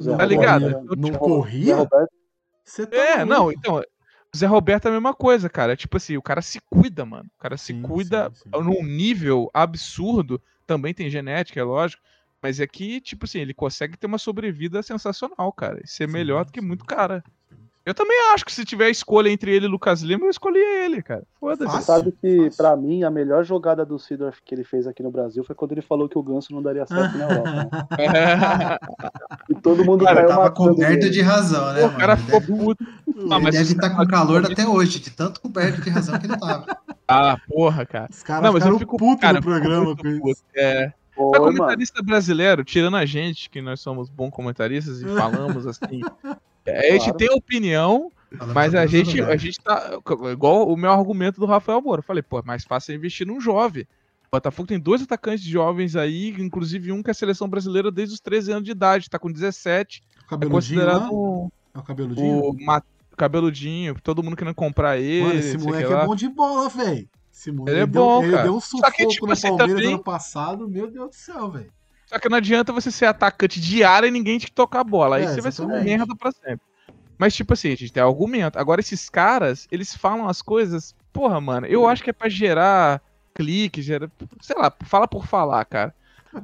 Zé 0.00 0.16
Tá 0.16 0.24
ligado? 0.24 0.84
Não 0.96 1.10
Zé 1.12 1.18
corria? 1.18 1.76
Roberto, 1.76 2.10
Você 2.64 2.86
tá 2.86 2.96
É, 2.96 3.24
não, 3.24 3.50
então. 3.50 3.82
O 4.32 4.36
Zé 4.36 4.46
Roberto 4.46 4.86
é 4.86 4.88
a 4.90 4.92
mesma 4.92 5.14
coisa, 5.14 5.48
cara. 5.48 5.74
Tipo 5.74 5.96
assim, 5.96 6.16
o 6.16 6.22
cara 6.22 6.42
se 6.42 6.60
cuida, 6.70 7.04
mano. 7.04 7.28
O 7.36 7.42
cara 7.42 7.56
se 7.56 7.72
Sim, 7.72 7.82
cuida 7.82 8.30
sim, 8.34 8.42
sim. 8.44 8.62
num 8.62 8.84
nível 8.84 9.50
absurdo. 9.52 10.40
Também 10.66 10.92
tem 10.92 11.08
genética, 11.08 11.58
é 11.58 11.64
lógico. 11.64 12.02
Mas 12.42 12.60
é 12.60 12.66
que, 12.66 13.00
tipo 13.00 13.24
assim, 13.24 13.40
ele 13.40 13.52
consegue 13.54 13.96
ter 13.96 14.06
uma 14.06 14.18
sobrevida 14.18 14.82
sensacional, 14.82 15.52
cara. 15.52 15.80
E 15.82 15.88
ser 15.88 16.06
Sim, 16.06 16.12
melhor 16.12 16.44
do 16.44 16.52
que 16.52 16.60
sim. 16.60 16.66
muito 16.66 16.84
cara. 16.84 17.22
Eu 17.84 17.94
também 17.94 18.18
acho 18.34 18.44
que 18.44 18.52
se 18.52 18.66
tiver 18.66 18.90
escolha 18.90 19.30
entre 19.30 19.50
ele 19.50 19.64
e 19.64 19.68
Lucas 19.68 20.02
Lima, 20.02 20.26
eu 20.26 20.30
escolheria 20.30 20.84
ele, 20.84 21.02
cara. 21.02 21.22
Foda-se. 21.40 21.72
Você 21.74 21.82
sabe 21.82 22.12
que, 22.20 22.36
fácil. 22.44 22.56
pra 22.58 22.76
mim, 22.76 23.02
a 23.02 23.10
melhor 23.10 23.42
jogada 23.44 23.82
do 23.84 23.98
Sidorf 23.98 24.40
que 24.44 24.54
ele 24.54 24.62
fez 24.62 24.86
aqui 24.86 25.02
no 25.02 25.10
Brasil 25.10 25.42
foi 25.42 25.54
quando 25.54 25.72
ele 25.72 25.80
falou 25.80 26.06
que 26.06 26.18
o 26.18 26.22
Ganso 26.22 26.52
não 26.52 26.62
daria 26.62 26.86
certo 26.86 27.16
na 27.16 27.24
Europa. 27.24 27.50
né? 27.50 27.68
E 29.48 29.54
todo 29.54 29.84
mundo 29.86 30.04
Cara, 30.04 30.16
caiu 30.16 30.28
tava 30.28 30.50
coberto 30.50 31.04
ele. 31.06 31.10
de 31.10 31.22
razão, 31.22 31.72
né, 31.72 31.86
o 31.86 31.96
cara 31.96 32.16
ficou 32.18 32.40
deve, 32.40 32.52
puto. 32.52 32.84
ele 33.06 33.32
Ah, 33.32 33.40
mas 33.40 33.54
deve 33.54 33.72
estar 33.72 33.90
caras- 33.90 33.96
com 33.96 34.06
calor 34.06 34.44
até 34.44 34.66
hoje, 34.68 35.00
de 35.00 35.10
tanto 35.10 35.40
coberto 35.40 35.80
de 35.80 35.88
razão 35.88 36.18
que 36.18 36.26
ele 36.26 36.36
tava. 36.36 36.66
Ah, 37.08 37.38
porra, 37.48 37.86
cara. 37.86 38.08
Os 38.10 38.22
caras 38.22 38.42
Não, 38.44 38.52
mas 38.52 38.66
eu 38.66 38.78
fico 38.78 38.98
putos 38.98 39.22
cara, 39.22 39.38
no 39.38 39.42
programa 39.42 39.96
com 39.96 40.06
isso. 40.06 40.20
puto. 40.20 40.40
É, 40.54 40.92
Foi, 41.18 41.30
Mas 41.30 41.40
mano. 41.40 41.56
comentarista 41.56 42.02
brasileiro, 42.02 42.64
tirando 42.64 42.96
a 42.96 43.04
gente, 43.04 43.50
que 43.50 43.60
nós 43.60 43.80
somos 43.80 44.08
bons 44.08 44.30
comentaristas 44.30 45.02
e 45.02 45.04
falamos 45.56 45.66
assim. 45.66 46.00
é, 46.64 46.88
A 46.88 46.92
gente 46.92 47.02
Claro. 47.04 47.18
tem 47.18 47.30
opinião, 47.30 48.12
Falando 48.36 48.54
mas 48.54 48.74
a 48.74 48.86
gente, 48.86 49.18
a 49.18 49.22
lugares. 49.22 49.42
gente 49.42 49.60
tá. 49.60 49.98
Igual 50.32 50.68
o 50.68 50.76
meu 50.76 50.90
argumento 50.92 51.40
do 51.40 51.46
Rafael 51.46 51.80
Moura. 51.82 52.00
Eu 52.00 52.04
falei, 52.04 52.22
pô, 52.22 52.38
é 52.38 52.42
mais 52.44 52.64
fácil 52.64 52.92
é 52.92 52.94
investir 52.94 53.26
num 53.26 53.40
jovem. 53.40 53.82
O 53.82 54.30
Botafogo 54.36 54.68
tem 54.68 54.78
dois 54.78 55.02
atacantes 55.02 55.42
jovens 55.44 55.96
aí, 55.96 56.34
inclusive 56.38 56.92
um 56.92 57.02
que 57.02 57.10
é 57.10 57.12
a 57.12 57.14
seleção 57.14 57.48
brasileira 57.48 57.90
desde 57.90 58.14
os 58.14 58.20
13 58.20 58.52
anos 58.52 58.64
de 58.64 58.70
idade, 58.72 59.08
tá 59.10 59.18
com 59.18 59.32
17. 59.32 60.02
O 60.02 60.24
É 60.24 60.28
cabeludinho 60.28 60.84
lá? 60.84 60.92
considerado 61.00 61.14
um- 61.14 61.48
É 61.74 61.78
o 61.78 61.82
cabeludinho? 61.82 62.38
o 62.50 62.64
ma- 62.64 62.82
cabeludinho, 63.16 63.96
todo 64.02 64.22
mundo 64.22 64.36
querendo 64.36 64.54
comprar 64.54 64.98
ele. 64.98 65.22
Mano, 65.22 65.34
não 65.34 65.40
esse 65.40 65.56
o 65.56 65.60
moleque 65.60 65.92
é 65.92 66.06
bom 66.06 66.14
de 66.14 66.28
bola, 66.28 66.68
velho. 66.68 67.08
Esse 67.38 67.52
moleque 67.52 67.76
Ele 67.76 67.82
é 67.84 67.86
deu, 67.86 68.02
bom, 68.02 68.22
ele 68.24 68.32
cara. 68.32 68.42
deu 68.42 68.56
um 68.56 68.60
Só 68.60 68.66
sufoco 68.78 68.92
que, 68.96 69.06
tipo 69.06 69.26
no 69.26 69.32
assim, 69.32 69.48
Palmeiras 69.48 69.74
também- 69.76 69.94
ano 69.94 70.02
passado, 70.02 70.68
meu 70.68 70.90
Deus 70.90 71.10
do 71.10 71.14
céu, 71.14 71.48
velho. 71.50 71.72
Só 72.06 72.18
que 72.18 72.28
não 72.28 72.36
adianta 72.38 72.72
você 72.72 72.90
ser 72.90 73.04
atacante 73.06 73.60
de 73.60 73.84
área 73.84 74.08
e 74.08 74.10
ninguém 74.10 74.38
te 74.38 74.50
tocar 74.50 74.80
a 74.80 74.84
bola. 74.84 75.16
Aí 75.16 75.24
É, 75.24 75.28
você 75.28 75.40
vai 75.40 75.52
ser 75.52 75.62
uma 75.62 75.74
exatamente. 75.74 75.98
merda 75.98 76.16
pra 76.16 76.32
sempre. 76.32 76.60
Mas, 77.16 77.34
tipo 77.34 77.52
assim, 77.52 77.68
a 77.72 77.76
gente 77.76 77.92
tem 77.92 78.02
argumento. 78.02 78.58
Agora, 78.58 78.80
esses 78.80 79.08
caras, 79.08 79.68
eles 79.70 79.94
falam 79.94 80.28
as 80.28 80.40
coisas. 80.42 80.94
Porra, 81.12 81.40
mano, 81.40 81.66
eu 81.66 81.86
acho 81.86 82.02
que 82.02 82.10
é 82.10 82.12
pra 82.12 82.28
gerar 82.28 83.00
clique, 83.34 83.82
gerar. 83.82 84.10
Sei 84.40 84.56
lá, 84.56 84.72
fala 84.84 85.06
por 85.06 85.26
falar, 85.26 85.64
cara. 85.64 85.94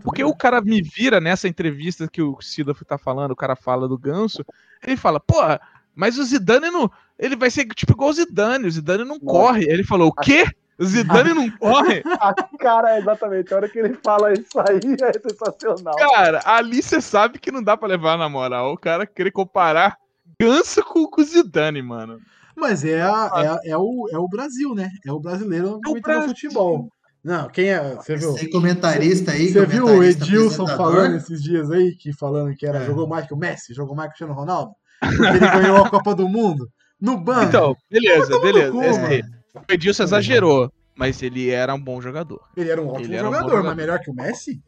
Porque 0.03 0.23
o 0.23 0.35
cara 0.35 0.61
me 0.61 0.81
vira 0.81 1.21
nessa 1.21 1.49
entrevista 1.49 2.07
que 2.09 2.23
o 2.23 2.41
Sidoff 2.41 2.85
tá 2.85 2.97
falando, 2.99 3.33
o 3.33 3.37
cara 3.37 3.57
fala 3.57 3.87
do 3.89 3.99
ganso, 3.99 4.45
ele 4.83 4.97
fala, 4.97 5.19
porra, 5.21 5.61
mas 5.95 6.19
o 6.19 6.25
Zidane 6.25 6.71
não. 6.71 6.91
Ele 7.19 7.37
vai 7.37 7.51
ser 7.51 7.67
tipo 7.67 7.93
igual 7.93 8.11
o 8.11 8.15
Zidane, 8.15 8.67
o 8.67 8.71
Zidane 8.71 9.05
não 9.05 9.17
Não. 9.17 9.21
corre. 9.21 9.65
Ele 9.65 9.85
falou, 9.85 10.09
o 10.09 10.13
quê? 10.13 10.47
O 10.79 10.85
Zidane 10.85 11.33
não 11.35 11.51
corre. 11.51 12.03
A 12.21 12.35
cara, 12.59 12.99
exatamente. 12.99 13.53
A 13.53 13.57
hora 13.59 13.69
que 13.69 13.79
ele 13.79 13.97
fala 14.03 14.33
isso 14.33 14.59
aí 14.59 14.81
é 15.03 15.13
sensacional. 15.31 15.95
Cara, 15.97 16.41
ali 16.45 16.83
você 16.83 17.01
sabe 17.01 17.39
que 17.39 17.53
não 17.53 17.63
dá 17.63 17.77
pra 17.77 17.89
levar 17.89 18.19
na 18.19 18.29
moral. 18.29 18.73
O 18.73 18.79
cara 18.79 19.07
querer 19.07 19.31
comparar 19.31 19.97
Ganso 20.41 20.83
com, 20.83 21.09
o 21.21 21.25
Zidane, 21.25 21.81
mano. 21.81 22.19
Mas 22.57 22.85
é, 22.85 23.01
a- 23.03 23.31
é, 23.37 23.47
a- 23.47 23.61
é 23.67 23.77
o, 23.77 24.09
é 24.13 24.19
o 24.19 24.27
Brasil, 24.29 24.75
né? 24.75 24.91
É 25.07 25.13
o 25.13 25.21
brasileiro 25.21 25.67
É 25.69 25.71
o 25.71 25.81
comentando 25.81 26.03
Brasil. 26.03 26.29
futebol. 26.31 26.89
Não, 27.23 27.49
quem 27.49 27.71
é. 27.71 27.95
Você 27.95 28.17
viu? 28.17 28.35
Tem 28.35 28.51
comentarista 28.51 29.31
aí. 29.31 29.49
Você 29.53 29.65
viu 29.65 29.87
o 29.87 30.03
Edilson 30.05 30.67
falando 30.67 31.17
esses 31.17 31.43
dias 31.43 31.71
aí, 31.71 31.95
que 31.97 32.13
falando 32.13 32.55
que 32.57 32.67
era 32.67 32.79
É. 32.81 32.85
jogou 32.87 33.07
mais 33.09 33.27
que 33.27 33.33
o 33.33 33.37
Messi, 33.37 33.73
jogou 33.73 33.95
mais 33.95 34.09
que 34.09 34.15
o 34.15 34.27
Cristiano 34.27 34.35
Ronaldo? 34.35 34.73
Porque 35.01 35.23
ele 35.25 35.39
ganhou 35.39 35.77
a 35.85 35.89
Copa 35.89 36.15
do 36.15 36.29
Mundo 36.29 36.69
no 37.01 37.17
banco. 37.19 37.45
Então, 37.45 37.77
beleza, 37.91 38.39
beleza. 38.41 38.73
cu, 38.73 38.83
Esse- 38.83 39.01
mano. 39.01 39.23
O 39.55 39.73
Edilson 39.73 40.03
exagerou, 40.03 40.73
mas 40.95 41.23
ele 41.23 41.51
era 41.51 41.75
um 41.75 41.81
bom 41.81 42.01
jogador. 42.01 42.41
ele 42.57 42.71
era 42.71 42.83
um 42.83 42.89
ótimo 42.89 43.07
ele 43.07 43.17
era 43.17 43.29
um 43.29 43.33
jogador, 43.33 43.51
jogador. 43.51 43.69
mas 43.69 43.77
melhor 43.77 44.01
que 44.01 44.11
o 44.11 44.15
Messi? 44.15 44.63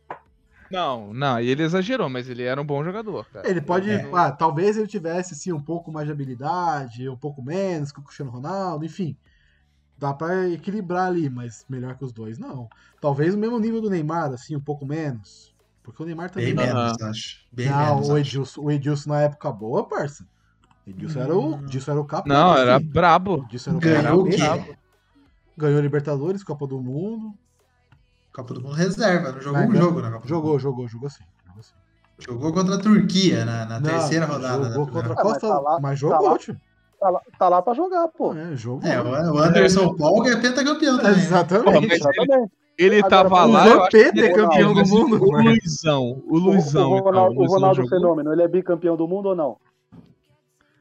Não, 0.70 1.12
não, 1.12 1.38
ele 1.38 1.62
exagerou, 1.62 2.08
mas 2.08 2.28
ele 2.28 2.42
era 2.42 2.60
um 2.60 2.64
bom 2.64 2.82
jogador, 2.82 3.24
cara. 3.30 3.48
Ele 3.48 3.60
pode. 3.60 3.90
É. 3.90 4.08
Ah, 4.12 4.32
talvez 4.32 4.76
ele 4.76 4.86
tivesse 4.86 5.34
assim, 5.34 5.52
um 5.52 5.60
pouco 5.60 5.92
mais 5.92 6.06
de 6.06 6.12
habilidade, 6.12 7.08
um 7.08 7.16
pouco 7.16 7.42
menos 7.42 7.92
que 7.92 8.00
o 8.00 8.02
Cristiano 8.02 8.30
Ronaldo, 8.30 8.84
enfim. 8.84 9.16
Dá 9.98 10.12
pra 10.12 10.48
equilibrar 10.48 11.06
ali, 11.06 11.30
mas 11.30 11.64
melhor 11.68 11.96
que 11.96 12.04
os 12.04 12.12
dois, 12.12 12.38
não. 12.38 12.68
Talvez 13.00 13.34
o 13.34 13.38
mesmo 13.38 13.58
nível 13.58 13.80
do 13.80 13.88
Neymar, 13.88 14.32
assim, 14.32 14.54
um 14.54 14.60
pouco 14.60 14.84
menos. 14.84 15.54
Porque 15.82 16.02
o 16.02 16.06
Neymar 16.06 16.30
também. 16.30 16.54
Bem 16.54 16.66
não, 16.66 16.74
menos, 16.74 17.02
acho. 17.02 17.46
Bem 17.50 17.70
não, 17.70 17.94
menos. 17.94 18.08
o, 18.08 18.12
acho. 18.12 18.20
Edilson, 18.20 18.60
o 18.60 18.70
Edilson 18.70 19.10
na 19.10 19.22
época 19.22 19.52
boa, 19.52 19.88
parça. 19.88 20.26
Edilson 20.86 21.20
era 21.20 21.36
o, 21.36 21.54
Edilson 21.64 21.90
era 21.92 22.00
o 22.00 22.04
capitão. 22.04 22.36
Não, 22.36 22.56
era 22.56 22.78
brabo. 22.78 23.44
Edilson 23.48 23.70
era 23.70 23.76
o 23.78 23.80
Ganhou 23.80 24.20
o 24.22 24.24
quê? 24.30 24.36
brabo. 24.36 24.76
Ganhou 25.58 25.80
Libertadores, 25.80 26.44
Copa 26.44 26.66
do 26.66 26.80
Mundo. 26.80 27.32
Copa 28.32 28.54
do 28.54 28.60
Mundo 28.60 28.74
reserva, 28.74 29.32
não 29.32 29.40
jogou 29.40 29.52
Mas 29.60 29.68
um 29.68 29.72
ganhou- 29.72 29.88
jogo 29.88 30.00
na 30.02 30.10
Copa 30.10 30.22
do 30.22 30.28
Jogou, 30.28 30.50
Mundo. 30.52 30.60
jogou, 30.60 30.88
jogou 30.88 31.10
sim. 31.10 31.24
Jogou 31.46 31.62
sim. 31.62 31.72
Jogou 32.18 32.52
contra 32.52 32.74
a 32.76 32.78
Turquia 32.78 33.44
na, 33.44 33.64
na 33.66 33.80
Não, 33.80 33.90
terceira 33.90 34.26
rodada. 34.26 34.68
Jogou 34.70 34.86
contra 34.86 35.12
a. 35.12 35.12
Ah, 35.12 35.14
mas 35.16 35.22
Costa, 35.32 35.48
tá 35.48 35.58
lá- 35.60 35.80
mas 35.80 35.90
tá 36.00 36.06
jogou, 36.08 36.28
lá. 36.30 36.38
tio. 36.38 36.56
Tá 36.98 37.10
lá, 37.10 37.20
tá 37.38 37.48
lá 37.48 37.62
pra 37.62 37.74
jogar, 37.74 38.08
pô. 38.08 38.34
É, 38.34 38.56
jogou. 38.56 38.88
É, 38.88 39.00
o 39.02 39.34
o 39.34 39.38
Anderson 39.38 39.94
Paul 39.96 40.26
é 40.26 40.36
pentacampeão 40.40 40.96
também. 40.98 41.12
né? 41.12 41.18
Exatamente. 41.18 41.86
Mas 41.88 42.00
Exatamente. 42.00 42.52
Ele 42.78 42.98
Agora, 42.98 43.10
tava 43.10 43.46
o 43.46 43.50
lá, 43.52 43.88
que 43.88 43.96
é 43.96 44.32
campeão 44.34 44.74
do 44.74 44.80
Mas 44.80 44.90
mundo. 44.90 45.16
O 45.22 45.30
Luizão, 45.42 46.22
o 46.26 46.38
Luizão, 46.38 46.90
o, 46.90 46.94
o 46.94 46.98
então, 46.98 47.04
Ronaldo, 47.04 47.34
o 47.34 47.38
Luizão 47.38 47.54
Ronaldo 47.56 47.76
jogou? 47.82 47.90
Fenômeno, 47.90 48.32
ele 48.34 48.42
é 48.42 48.48
bicampeão 48.48 48.96
do 48.96 49.08
mundo 49.08 49.30
ou 49.30 49.36
não? 49.36 49.56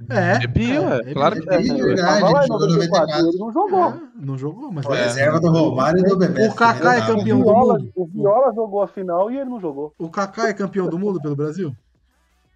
É. 0.09 0.43
É 0.43 0.47
bi, 0.47 0.77
ué, 0.77 1.01
é 1.05 1.13
claro 1.13 1.35
bi. 1.35 1.41
que 1.41 1.49
é. 1.53 1.57
bi, 1.57 1.73
verdade. 1.73 2.19
Tava 2.21 2.33
lá 2.33 2.43
em 2.43 2.47
jogou 2.47 2.67
94, 2.67 3.07
94. 3.07 3.27
ele 3.29 3.37
não 3.37 3.51
jogou. 3.53 3.85
É, 3.85 4.25
não 4.25 4.37
jogou, 4.37 4.71
mas 4.71 4.85
Foi 4.85 4.97
É. 4.97 5.03
reserva 5.05 5.39
do 5.39 5.49
Romário 5.49 5.99
e 5.99 6.03
do 6.09 6.17
Bebê. 6.17 6.47
O 6.47 6.53
Kaká 6.53 6.95
é 6.97 7.01
campeão 7.01 7.37
do 7.39 7.43
Viola, 7.45 7.79
mundo. 7.79 7.91
o 7.95 8.05
Viola 8.05 8.53
jogou 8.53 8.81
a 8.81 8.87
final 8.87 9.31
e 9.31 9.37
ele 9.37 9.49
não 9.49 9.59
jogou. 9.61 9.93
O 9.97 10.09
Kaká 10.09 10.49
é 10.49 10.53
campeão 10.53 10.89
do 10.89 10.99
mundo 10.99 11.21
pelo 11.21 11.35
Brasil? 11.35 11.73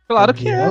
Claro 0.08 0.34
que 0.34 0.50
é. 0.50 0.66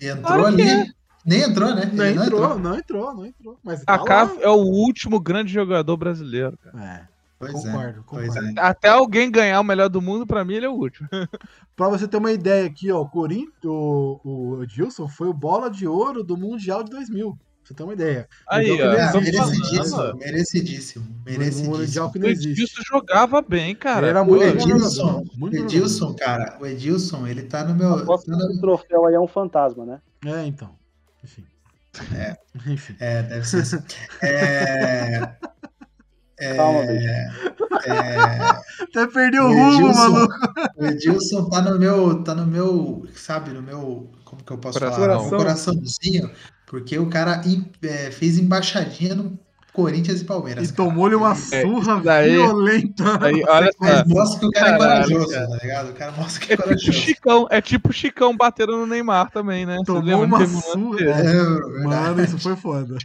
Entrou 0.00 0.22
Claro 0.22 0.46
ali. 0.46 0.92
Nem 1.26 1.40
entrou, 1.42 1.74
né? 1.74 1.90
Não 1.92 2.04
Ele 2.04 2.22
entrou, 2.22 2.58
não 2.58 2.74
entrou, 2.78 3.14
não 3.14 3.26
entrou. 3.26 3.58
Mas 3.62 3.82
tá 3.82 3.98
Kaká 3.98 4.30
é 4.40 4.48
o 4.48 4.56
último 4.60 5.18
grande 5.20 5.52
jogador 5.52 5.96
brasileiro, 5.96 6.56
cara. 6.58 6.84
É, 6.84 7.13
Pois 7.38 7.52
concordo, 7.52 8.00
é. 8.00 8.02
Pois 8.06 8.28
concordo. 8.34 8.58
é. 8.58 8.62
Até 8.62 8.88
alguém 8.88 9.30
ganhar 9.30 9.60
o 9.60 9.64
melhor 9.64 9.88
do 9.88 10.00
mundo, 10.00 10.26
pra 10.26 10.44
mim 10.44 10.54
ele 10.54 10.66
é 10.66 10.68
o 10.68 10.74
último. 10.74 11.08
Pra 11.76 11.88
você 11.88 12.06
ter 12.06 12.16
uma 12.18 12.30
ideia 12.30 12.66
aqui, 12.66 12.90
ó, 12.92 13.00
o 13.02 13.08
Corinthians, 13.08 13.50
o, 13.64 14.20
o 14.22 14.62
Edilson 14.62 15.08
foi 15.08 15.26
o 15.28 15.32
bola 15.34 15.68
de 15.68 15.86
ouro 15.88 16.22
do 16.22 16.36
Mundial 16.36 16.84
de 16.84 16.90
2000. 16.90 17.30
Pra 17.32 17.38
você 17.68 17.74
ter 17.74 17.82
uma 17.82 17.92
ideia. 17.94 18.28
Aí, 18.48 18.70
ó. 18.70 18.92
existe, 18.92 19.20
merecidíssimo, 19.32 19.96
falando. 19.96 20.18
merecidíssimo, 20.18 21.04
Um 21.04 21.22
merecidíssimo. 21.24 21.76
Mundial 21.78 22.12
que 22.12 22.18
O 22.18 22.20
não 22.20 22.28
existe. 22.28 22.50
Edilson 22.62 22.82
jogava 22.86 23.42
bem, 23.42 23.74
cara. 23.74 24.00
Ele 24.06 24.10
era 24.10 24.22
O 24.22 24.26
muito 24.26 24.40
bom 24.44 24.48
Edilson, 24.50 25.24
o 25.34 25.38
muito 25.40 25.56
Edilson, 25.56 26.14
cara, 26.14 26.58
o 26.60 26.66
Edilson, 26.66 27.26
ele 27.26 27.42
tá 27.42 27.64
no 27.64 27.74
meu. 27.74 28.06
Tá 28.06 28.16
no- 28.28 28.50
esse 28.52 28.60
troféu 28.60 29.06
aí 29.06 29.14
é 29.14 29.20
um 29.20 29.26
fantasma, 29.26 29.84
né? 29.84 30.00
É, 30.26 30.46
então. 30.46 30.70
Enfim. 31.24 31.44
É. 32.14 32.36
Enfim. 32.70 32.96
É, 33.00 33.22
deve 33.22 33.48
ser 33.48 33.62
assim. 33.62 33.78
É. 34.22 35.32
É, 36.38 36.56
Calma, 36.56 36.80
bicho. 36.82 37.08
é, 37.08 37.28
Até 38.82 39.06
perdeu 39.06 39.44
o 39.44 39.48
rumo, 39.48 39.72
Edilson- 39.88 39.94
maluco. 40.10 40.34
o 40.76 40.84
Edilson 40.86 41.48
tá 41.48 41.62
no 41.62 41.78
meu, 41.78 42.22
tá 42.24 42.34
no 42.34 42.46
meu, 42.46 43.06
sabe, 43.14 43.50
no 43.52 43.62
meu, 43.62 44.10
como 44.24 44.42
que 44.42 44.52
eu 44.52 44.58
posso 44.58 44.78
falar? 44.78 44.96
Coração. 44.96 45.24
No 45.24 45.30
meu 45.30 45.38
coraçãozinho, 45.38 46.30
porque 46.66 46.98
o 46.98 47.06
cara 47.08 47.40
é, 47.82 48.10
fez 48.10 48.36
embaixadinha 48.38 49.14
no 49.14 49.38
Corinthians 49.72 50.20
e 50.20 50.24
Palmeiras. 50.24 50.70
E 50.70 50.72
tomou-lhe 50.72 51.14
uma 51.16 51.34
surra 51.34 51.94
isso 51.94 52.04
daí- 52.04 52.30
violenta. 52.32 53.24
Aí, 53.24 53.42
olha. 53.46 53.70
Mas 53.80 54.04
mostra 54.06 54.40
que 54.40 54.46
o 54.46 54.50
cara 54.50 54.68
é 54.68 54.78
Caralho, 54.78 55.04
corajoso, 55.08 55.32
cara. 55.34 55.48
tá 55.48 55.56
ligado? 55.62 55.90
O 55.90 55.92
cara 55.94 56.12
mostra 56.12 56.46
que 56.46 56.52
É 56.52 56.54
é 56.54 56.56
tipo 56.56 56.62
o 56.62 56.64
corajoso. 56.68 56.92
Chicão, 56.92 57.46
é 57.50 57.60
tipo 57.60 57.88
o 57.90 57.92
Chicão 57.92 58.36
batendo 58.36 58.76
no 58.76 58.86
Neymar 58.86 59.30
também, 59.32 59.66
né? 59.66 59.78
Tomou 59.84 60.22
uma 60.24 60.38
um 60.42 60.46
surra. 60.46 60.96
desse. 60.98 61.26
É, 61.36 61.82
Mano, 61.84 62.22
isso 62.24 62.38
foi 62.38 62.54
foda. 62.56 62.96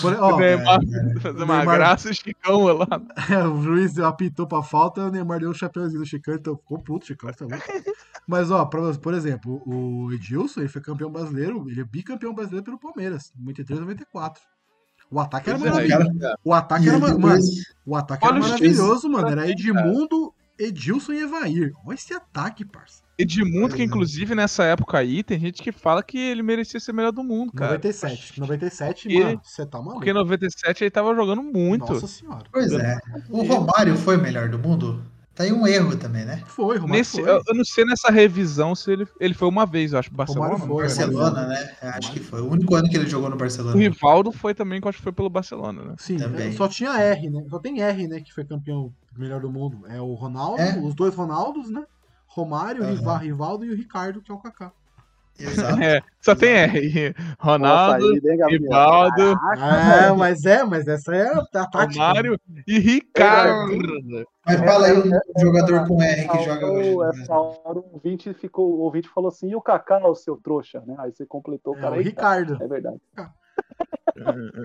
Por- 0.00 0.14
ó, 0.20 0.34
O 0.34 0.38
Neymar 0.38 0.80
é, 0.82 1.20
fazer 1.20 1.42
uma 1.44 1.56
Neymar- 1.58 1.76
graça 1.76 2.10
o 2.10 2.14
Chicão 2.14 2.62
lá. 2.64 2.86
o 3.52 3.62
juiz 3.62 3.98
apitou 3.98 4.46
pra 4.46 4.62
falta, 4.62 5.02
o 5.02 5.10
Neymar 5.10 5.40
deu 5.40 5.50
um 5.50 5.54
chapeuzinho 5.54 6.00
do 6.00 6.06
Chicão, 6.06 6.34
então 6.34 6.56
ficou 6.56 6.78
puto, 6.78 7.04
o 7.04 7.06
Chicão 7.06 7.32
tá 7.32 7.44
louco. 7.44 7.62
Mas, 8.26 8.50
ó, 8.50 8.64
pra- 8.64 8.92
por 8.94 9.14
exemplo, 9.14 9.62
o 9.64 10.12
Edilson, 10.12 10.60
ele 10.60 10.68
foi 10.68 10.80
campeão 10.82 11.10
brasileiro, 11.10 11.64
ele 11.68 11.80
é 11.80 11.84
bicampeão 11.84 12.34
brasileiro 12.34 12.64
pelo 12.64 12.78
Palmeiras, 12.78 13.32
93 13.38 13.80
94. 13.80 14.42
O 15.08 15.20
ataque 15.20 15.50
era 15.50 15.58
é, 15.58 15.62
maravilhoso. 15.70 16.10
O 16.44 16.52
ataque 16.52 16.88
era, 16.88 16.98
mano, 16.98 17.40
o 17.86 17.94
ataque 17.94 18.26
era 18.26 18.34
os 18.40 18.46
maravilhoso, 18.46 19.08
mano. 19.08 19.28
Era 19.28 19.48
Edmundo, 19.48 20.34
Edilson 20.58 21.12
e 21.12 21.22
Evair. 21.22 21.72
Olha 21.84 21.94
esse 21.94 22.12
ataque, 22.14 22.64
parça. 22.64 23.02
Edmundo, 23.18 23.74
que 23.74 23.80
é. 23.80 23.84
inclusive 23.84 24.34
nessa 24.34 24.64
época 24.64 24.98
aí, 24.98 25.22
tem 25.22 25.38
gente 25.38 25.62
que 25.62 25.72
fala 25.72 26.02
que 26.02 26.18
ele 26.18 26.42
merecia 26.42 26.78
ser 26.78 26.92
melhor 26.92 27.12
do 27.12 27.24
mundo, 27.24 27.50
cara. 27.52 27.72
97. 27.72 28.38
97, 28.38 29.08
E- 29.08 29.18
mano, 29.22 29.40
você 29.42 29.64
tá 29.64 29.78
maluco. 29.78 29.94
Porque 29.96 30.10
em 30.10 30.14
97 30.14 30.84
ele 30.84 30.90
tava 30.90 31.14
jogando 31.14 31.42
muito. 31.42 31.92
Nossa 31.92 32.06
senhora. 32.06 32.44
pois 32.52 32.72
é. 32.72 32.98
O 33.30 33.42
Romário 33.42 33.96
foi 33.96 34.16
o 34.16 34.20
melhor 34.20 34.50
do 34.50 34.58
mundo? 34.58 35.02
Tá 35.36 35.44
aí 35.44 35.52
um 35.52 35.66
erro 35.66 35.94
também, 35.98 36.24
né? 36.24 36.42
Foi, 36.46 36.78
Romário 36.78 36.98
Nesse, 36.98 37.20
foi. 37.20 37.30
eu, 37.30 37.42
eu 37.46 37.54
não 37.54 37.64
sei 37.64 37.84
nessa 37.84 38.10
revisão 38.10 38.74
se 38.74 38.90
ele, 38.90 39.06
ele 39.20 39.34
foi 39.34 39.46
uma 39.46 39.66
vez, 39.66 39.92
eu 39.92 39.98
acho, 39.98 40.10
Barcelona. 40.10 40.54
Romário 40.54 40.66
foi. 40.74 40.82
Barcelona, 40.84 41.46
né? 41.46 41.76
Acho 41.82 42.10
que 42.10 42.20
foi. 42.20 42.40
O 42.40 42.50
único 42.50 42.74
ano 42.74 42.88
que 42.88 42.96
ele 42.96 43.06
jogou 43.06 43.28
no 43.28 43.36
O 43.36 43.38
Barcelona. 43.38 43.76
Rivaldo 43.78 44.32
foi 44.32 44.54
também, 44.54 44.80
que 44.80 44.86
eu 44.86 44.88
acho 44.88 44.96
que 44.96 45.04
foi 45.04 45.12
pelo 45.12 45.28
Barcelona, 45.28 45.82
né? 45.84 45.94
Sim, 45.98 46.16
Também. 46.16 46.52
só 46.52 46.66
tinha 46.66 46.98
R, 46.98 47.28
né? 47.28 47.44
Só 47.50 47.58
tem 47.58 47.82
R, 47.82 48.08
né? 48.08 48.20
Que 48.20 48.32
foi 48.32 48.46
campeão 48.46 48.90
melhor 49.14 49.42
do 49.42 49.50
mundo. 49.50 49.82
É 49.88 50.00
o 50.00 50.14
Ronaldo, 50.14 50.58
É. 50.62 50.78
os 50.80 50.94
dois 50.94 51.14
Ronaldos, 51.14 51.68
né? 51.70 51.84
Romário. 52.26 52.82
Riva- 52.82 53.18
Rivaldo 53.18 53.64
e 53.66 53.70
o 53.70 53.76
Ricardo, 53.76 54.22
que 54.22 54.32
é 54.32 54.34
o 54.34 54.38
Kaká. 54.38 54.72
Exato. 55.38 55.76
É, 55.82 56.02
só 56.20 56.34
tem 56.34 56.50
R. 56.54 57.14
Ronaldo, 57.38 58.12
né? 58.22 58.46
Rivaldo, 58.48 59.38
Ah, 59.58 60.14
mas 60.16 60.44
é, 60.44 60.64
mas 60.64 60.86
essa 60.88 61.14
é 61.14 61.28
a 61.28 61.44
tática. 61.44 61.86
Romário 61.86 62.40
e 62.66 62.78
Ricardo. 62.78 63.78
Mas 64.46 64.58
fala 64.60 64.86
aí 64.86 64.98
um 64.98 65.10
jogador 65.40 65.86
com 65.86 66.02
R 66.02 66.28
que 66.28 66.42
joga 66.44 66.66
hoje. 66.66 66.88
É, 66.90 66.94
Brasil. 66.94 67.26
hora 67.34 67.78
o 67.78 67.90
ouvinte, 67.92 68.32
ficou, 68.34 68.70
o 68.70 68.80
ouvinte 68.80 69.08
falou 69.08 69.28
assim, 69.28 69.50
e 69.50 69.56
o 69.56 69.60
Kaká, 69.60 69.98
o 70.08 70.14
seu 70.14 70.36
trouxa, 70.36 70.82
né? 70.86 70.94
Aí 70.98 71.12
você 71.12 71.26
completou 71.26 71.74
o 71.74 71.78
É 71.78 71.80
cara 71.80 71.94
o 71.94 71.98
aí. 71.98 72.04
Ricardo. 72.04 72.58
É 72.62 72.66
verdade. 72.66 72.98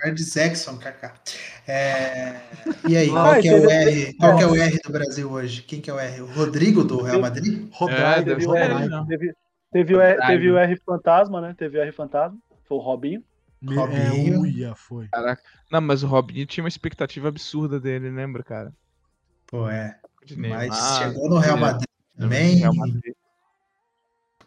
Red 0.04 0.16
Jackson, 0.16 0.78
Kaká. 0.78 1.14
É, 1.68 2.36
E 2.88 2.96
aí, 2.96 3.10
qual 3.10 3.40
que 3.42 3.48
é 3.50 3.56
o 3.56 3.70
R? 3.70 4.14
Qual 4.18 4.38
que 4.38 4.44
é 4.44 4.48
o 4.48 4.56
R 4.56 4.80
do 4.84 4.92
Brasil 4.92 5.30
hoje? 5.32 5.62
Quem 5.64 5.82
que 5.82 5.90
é 5.90 5.94
o 5.94 6.00
R? 6.00 6.22
O 6.22 6.26
Rodrigo 6.28 6.84
do 6.84 7.02
Real 7.02 7.20
Madrid? 7.22 7.68
Rodrigo, 7.74 8.56
É, 8.56 9.06
Teve 9.08 9.34
teve, 9.72 9.96
o 9.96 10.02
R, 10.02 10.18
teve 10.28 10.52
o 10.52 10.58
R 10.58 10.76
Fantasma, 10.86 11.42
né? 11.42 11.56
Teve 11.58 11.78
o 11.78 11.82
R 11.82 11.92
Fantasma, 11.92 12.38
foi 12.64 12.78
o 12.78 12.82
Robinho. 12.82 13.24
Robinho. 13.64 14.36
É, 14.36 14.38
uia, 14.38 14.76
foi. 14.76 15.08
Não, 15.72 15.82
mas 15.82 16.04
o 16.04 16.08
Robinho 16.08 16.46
tinha 16.46 16.64
uma 16.64 16.70
expectativa 16.70 17.28
absurda 17.28 17.80
dele, 17.80 18.10
lembra, 18.10 18.44
cara? 18.44 18.74
Pô, 19.48 19.70
é. 19.70 20.00
De 20.26 20.38
Mas 20.38 20.52
Neymar, 20.52 20.98
chegou 20.98 21.30
no 21.30 21.38
Real 21.38 21.58
é. 21.58 21.60
Madrid 21.60 21.90
também. 22.18 22.56
Real 22.56 22.76
Madrid. 22.76 23.14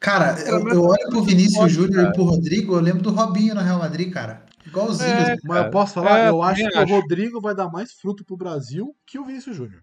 Cara, 0.00 0.38
eu, 0.42 0.68
eu 0.68 0.82
olho 0.82 1.08
pro 1.08 1.22
Vinícius 1.22 1.72
Júnior 1.72 2.08
e 2.08 2.12
pro 2.12 2.24
Rodrigo, 2.24 2.74
eu 2.74 2.80
lembro 2.80 3.02
do 3.02 3.10
Robinho 3.10 3.54
no 3.54 3.60
Real 3.60 3.78
Madrid, 3.78 4.12
cara. 4.12 4.44
Igualzinho. 4.66 5.08
É, 5.08 5.32
assim. 5.32 5.40
Mas 5.44 5.64
eu 5.64 5.70
posso 5.70 5.94
falar, 5.94 6.18
É, 6.20 6.28
eu 6.28 6.42
acho 6.42 6.68
que 6.68 6.76
acho. 6.78 6.92
o 6.92 6.96
Rodrigo 7.00 7.40
vai 7.40 7.54
dar 7.54 7.70
mais 7.70 7.92
fruto 7.92 8.24
pro 8.24 8.36
Brasil 8.36 8.94
que 9.06 9.18
o 9.18 9.24
Vinícius 9.24 9.56
Júnior. 9.56 9.82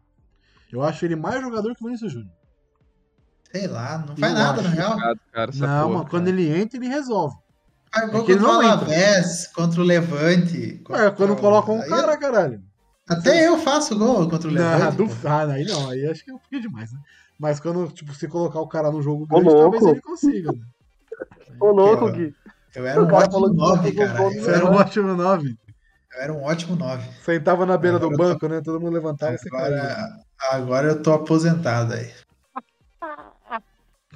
Eu 0.72 0.82
acho 0.82 1.04
ele 1.06 1.16
mais 1.16 1.42
jogador 1.42 1.76
que 1.76 1.84
o 1.84 1.86
Vinícius 1.88 2.14
Júnior. 2.14 2.32
Sei 3.52 3.68
lá, 3.68 3.97
não 4.08 4.16
faz 4.16 4.34
nada 4.34 4.62
no 4.62 4.70
Real. 4.70 4.97
Cara, 5.32 5.52
Não, 5.54 5.84
porra, 5.84 5.97
mano, 5.97 6.10
quando 6.10 6.28
ele 6.30 6.47
entra, 6.49 6.78
ele 6.78 6.88
resolve. 6.88 7.36
Faz 7.93 8.10
gol 8.10 8.22
É 8.22 8.26
contra 8.26 8.36
o 8.36 8.39
não. 8.41 8.62
Alavés, 8.62 9.47
contra 9.47 9.82
o 9.82 9.84
Levante. 9.84 10.78
contra 10.86 11.06
É, 11.08 11.12
quando 11.12 11.36
colocam 11.36 11.76
um 11.78 11.82
Aí 11.82 11.89
cara, 11.89 12.18
caralho. 12.18 12.54
eu- 12.56 12.62
Até 13.18 13.47
eu 13.47 13.58
faço 13.58 13.97
gol 13.97 14.30
contra 14.30 14.47
o 14.47 14.52
Não, 14.52 14.78
Levante. 14.78 14.95
do, 14.97 15.08
pô. 15.08 15.28
ah, 15.28 15.43
aí 15.52 15.66
não, 15.66 15.89
aí 15.89 16.06
acho 16.08 16.24
que 16.24 16.32
é 16.32 16.34
um 16.34 16.38
pouquinho 16.39 16.62
demais, 16.62 16.93
né? 16.93 16.99
Mas 17.38 17.60
quando, 17.60 17.91
tipo, 17.91 18.14
se 18.14 18.28
colocar 18.30 18.62
o 18.62 18.68
cara 18.68 18.89
no 18.91 19.02
jogo 19.02 19.24
Ô, 19.24 19.28
grande, 19.28 19.45
louco. 19.45 19.62
talvez 19.62 19.84
ele 19.86 20.02
consiga. 20.02 20.52
Né? 20.54 20.60
Ô, 21.60 21.72
louco, 21.72 22.06
Eu- 22.08 22.12
Gui. 22.14 22.36
Eu 22.74 22.88
era 22.88 23.02
um 23.02 23.04
O 23.04 23.08
cara 23.08 23.18
ótimo 23.26 23.34
falou 23.34 23.49
que 23.49 23.58
9, 23.58 23.89
jogou 23.91 24.08
cara. 24.08 24.24
Eu 24.24 24.32
Você 24.43 24.52
era 24.52 24.66
um 24.66 24.74
ótimo 24.76 25.14
9. 25.16 25.56
Eu 26.14 26.22
era 26.22 26.34
um 26.34 26.43
ótimo 26.43 26.76
9. 26.78 27.10
Sentava 27.26 27.66
na 27.66 27.78
beira 27.78 27.99
do 27.99 28.06
Agora 28.06 28.24
eu 28.24 28.28
banco, 28.34 28.47
né? 28.47 28.62
Todo 28.64 28.80
mundo 28.80 28.93
levantava 28.93 29.34
e 29.34 29.38
você 29.38 29.49
caía. 29.49 29.76
Agora, 29.82 30.20
agora 30.52 30.88
eu 30.88 31.02
tô 31.02 31.12
aposentado 31.12 31.93
aí. 31.93 32.10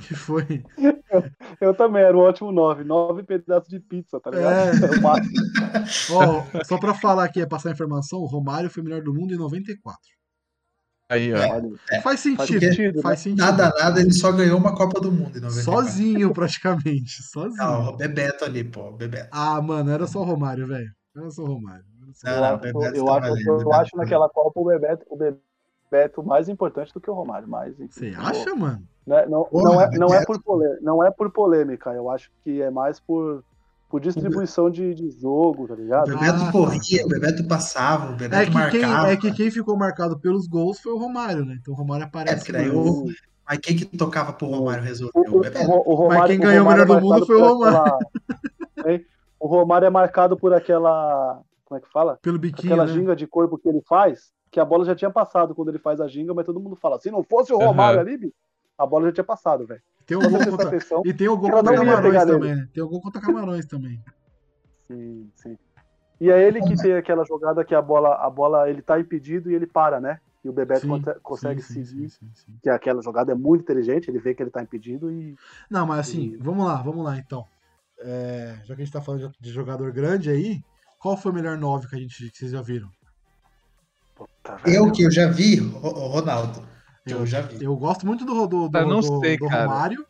Que 0.07 0.15
foi? 0.15 0.63
Eu 1.61 1.73
também 1.73 2.03
era 2.03 2.15
um 2.15 2.21
ótimo 2.21 2.51
9. 2.51 2.83
9 2.83 3.23
pedaços 3.23 3.69
de 3.69 3.79
pizza, 3.79 4.19
tá 4.19 4.29
ligado? 4.29 4.53
É. 4.53 4.71
Ó, 6.11 6.63
só 6.63 6.77
pra 6.77 6.93
falar 6.93 7.25
aqui, 7.25 7.41
é 7.41 7.45
passar 7.45 7.69
a 7.69 7.71
informação, 7.71 8.19
o 8.19 8.25
Romário 8.25 8.69
foi 8.69 8.81
o 8.81 8.85
melhor 8.85 9.01
do 9.01 9.13
mundo 9.13 9.33
em 9.33 9.37
94. 9.37 9.97
Aí, 11.07 11.31
ó. 11.31 11.37
Olha, 11.37 12.01
Faz 12.01 12.19
sentido. 12.19 12.59
sentido, 12.59 13.01
Faz 13.01 13.19
né? 13.19 13.23
sentido. 13.23 13.45
Nada, 13.45 13.71
nada, 13.77 14.01
ele 14.01 14.11
só 14.11 14.31
ganhou 14.31 14.57
uma 14.57 14.75
Copa 14.75 14.99
do 14.99 15.11
Mundo 15.11 15.37
em 15.37 15.41
94. 15.41 15.63
Sozinho, 15.63 16.33
praticamente. 16.33 17.21
Sozinho. 17.23 17.57
Não, 17.57 17.89
o 17.89 17.97
Bebeto 17.97 18.43
ali, 18.43 18.63
pô, 18.63 18.89
o 18.89 18.91
Bebeto. 18.91 19.29
Ah, 19.31 19.61
mano, 19.61 19.91
era 19.91 20.07
só 20.07 20.19
o 20.21 20.23
Romário, 20.23 20.65
velho. 20.65 20.91
Era 21.15 21.29
só 21.29 21.43
o 21.43 21.45
Romário. 21.45 21.85
Não, 22.23 22.33
eu 22.33 22.41
não, 22.41 22.45
acho, 22.45 22.65
eu 22.65 23.05
tá 23.05 23.11
acho, 23.13 23.21
valendo, 23.21 23.47
eu 23.47 23.57
Bebeto 23.57 23.73
acho 23.75 23.91
tá 23.91 23.97
naquela 23.97 24.29
Copa 24.29 24.59
o 24.59 24.65
Bebeto, 24.65 25.05
o 25.09 25.15
Bebeto 25.15 25.54
mais 26.23 26.49
importante 26.49 26.93
do 26.93 27.01
que 27.01 27.09
o 27.09 27.13
Romário. 27.13 27.47
Mais, 27.47 27.79
enfim, 27.79 27.87
Você 27.91 28.11
pô, 28.11 28.21
acha, 28.21 28.55
mano? 28.55 28.81
né, 29.05 29.25
Não, 29.27 29.43
Porra, 29.45 29.63
não, 29.63 29.81
é, 29.81 29.97
não, 29.97 30.13
é 30.13 30.25
por 30.25 30.41
polêmica, 30.41 30.79
não 30.81 31.03
é 31.03 31.11
por 31.11 31.31
polêmica, 31.31 31.91
eu 31.91 32.09
acho 32.09 32.29
que 32.43 32.61
é 32.61 32.69
mais 32.69 32.99
por, 32.99 33.43
por 33.89 33.99
distribuição 34.01 34.69
de, 34.69 34.93
de 34.93 35.09
jogo, 35.11 35.67
tá 35.67 35.73
O 35.73 35.77
ligado? 35.77 36.07
Bebeto 36.07 36.43
Ah, 36.43 36.51
corria, 36.51 37.05
o 37.05 37.09
Bebeto 37.09 37.47
passava, 37.47 38.11
o 38.11 38.15
Bebeto 38.15 38.35
É 38.35 38.45
que, 38.45 38.71
quem, 38.71 38.81
marcava. 38.81 39.11
é 39.11 39.17
que 39.17 39.31
quem 39.31 39.51
ficou 39.51 39.77
marcado 39.77 40.19
pelos 40.19 40.47
gols 40.47 40.79
foi 40.79 40.93
o 40.93 40.97
Romário, 40.97 41.45
né? 41.45 41.57
Então 41.61 41.73
o 41.73 41.77
Romário 41.77 42.03
É, 42.03 42.07
aparece. 42.07 42.37
porque 42.37 42.51
daí 42.51 42.67
mais. 42.67 42.87
o- 42.87 43.05
Mas 43.47 43.59
quem 43.59 43.75
que 43.77 43.85
tocava 43.85 44.33
pro 44.33 44.47
Romário 44.47 44.83
resolver? 44.83 45.11
O, 45.15 45.35
O 45.35 45.37
o, 45.37 45.41
Bebeto. 45.41 45.69
o, 45.69 45.91
o 45.91 45.95
Romário, 45.95 46.27
quem 46.27 46.39
ganhou 46.39 46.65
o 46.65 46.69
melhor 46.69 46.87
do 46.87 46.97
é 46.97 47.01
mundo 47.01 47.25
foi 47.25 47.35
o 47.35 47.47
Romário. 47.47 47.77
aquela-? 47.77 47.99
O 49.39 49.47
Romário 49.47 49.85
é 49.85 49.89
marcado 49.89 50.35
por 50.37 50.53
aquela. 50.53 51.39
Como 51.65 51.77
é 51.77 51.81
que 51.81 51.89
fala? 51.91 52.19
Pelo 52.21 52.39
biquinho, 52.39 52.75
Aquela 52.75 52.87
né? 52.87 52.93
ginga 52.93 53.15
de 53.15 53.27
corpo 53.27 53.57
que 53.57 53.67
ele 53.67 53.81
faz, 53.87 54.31
que 54.51 54.59
a 54.59 54.65
bola 54.65 54.85
já 54.85 54.95
tinha 54.95 55.11
passado 55.11 55.53
quando 55.53 55.69
ele 55.69 55.79
faz 55.79 55.99
a 55.99 56.07
ginga, 56.07 56.33
mas 56.33 56.45
todo 56.45 56.59
mundo 56.59 56.75
fala: 56.75 56.99
se 56.99 57.11
não 57.11 57.23
fosse 57.23 57.51
o 57.53 57.57
Romário 57.57 57.99
Aham. 57.99 58.01
ali, 58.01 58.33
a 58.77 58.85
bola 58.85 59.07
já 59.07 59.13
tinha 59.13 59.23
passado, 59.23 59.65
velho. 59.65 59.81
Tem 60.05 60.17
gol 60.17 60.29
prestar 60.31 60.51
contra... 60.51 60.69
atenção. 60.69 61.03
E 61.03 61.13
tem 61.13 61.27
o 61.27 61.37
gol 61.37 61.49
contra 61.51 61.75
Camarões 61.75 62.25
também, 62.25 62.55
né? 62.55 62.67
Tem 62.73 62.83
o 62.83 62.87
gol 62.87 63.01
contra 63.01 63.21
Camarões 63.21 63.65
também. 63.65 63.99
Sim, 64.87 65.31
sim. 65.35 65.57
E 66.21 66.29
é 66.29 66.41
ele 66.47 66.61
que 66.61 66.77
tem 66.77 66.93
aquela 66.93 67.25
jogada 67.25 67.65
que 67.65 67.75
a 67.75 67.81
bola, 67.81 68.15
a 68.15 68.29
bola 68.29 68.69
ele 68.69 68.81
tá 68.81 68.99
impedido 68.99 69.51
e 69.51 69.55
ele 69.55 69.67
para, 69.67 69.99
né? 69.99 70.19
E 70.43 70.49
o 70.49 70.53
Bebeto 70.53 70.87
Sim, 70.87 71.03
consegue 71.21 71.61
sim, 71.61 71.73
sim, 71.73 71.83
seguir. 71.83 72.09
sim. 72.09 72.57
Que 72.61 72.69
aquela 72.69 73.01
jogada 73.01 73.31
é 73.31 73.35
muito 73.35 73.63
inteligente, 73.63 74.09
ele 74.09 74.19
vê 74.19 74.33
que 74.33 74.41
ele 74.41 74.51
tá 74.51 74.61
impedido 74.61 75.11
e. 75.11 75.35
Não, 75.69 75.85
mas 75.85 75.99
assim, 76.07 76.31
E- 76.31 76.37
vamos 76.37 76.65
lá, 76.65 76.81
vamos 76.81 77.03
lá 77.03 77.17
então. 77.17 77.45
É, 77.99 78.55
já 78.63 78.75
que 78.75 78.81
a 78.81 78.85
gente 78.85 78.93
tá 78.93 79.01
falando 79.01 79.31
de 79.39 79.51
jogador 79.51 79.91
grande 79.91 80.29
aí, 80.29 80.61
qual 81.05 81.15
foi 81.15 81.31
o 81.31 81.35
melhor 81.35 81.55
9 81.55 81.87
que, 81.87 81.95
a 81.95 81.99
gente, 81.99 82.31
que 82.31 82.35
vocês 82.39 82.51
já 82.51 82.63
viram? 82.63 82.89
Puta. 84.15 84.57
Eu 84.65 84.91
que 84.91 85.03
eu 85.03 85.11
já 85.11 85.27
vi, 85.27 85.57
Ronaldo. 85.59 86.67
que 87.05 87.13
Eu, 87.13 87.27
já 87.27 87.41
vi. 87.41 87.63
Eu 87.63 87.75
gosto 87.75 88.07
muito 88.07 88.25
do, 88.25 88.47
do, 88.47 88.67
do, 88.67 88.77
Eu 88.79 88.87
não 88.87 89.01
do- 89.01 89.19
sei, 89.19 89.37
do 89.37 89.47
cara. 89.47 89.65
Romário, 89.67 90.03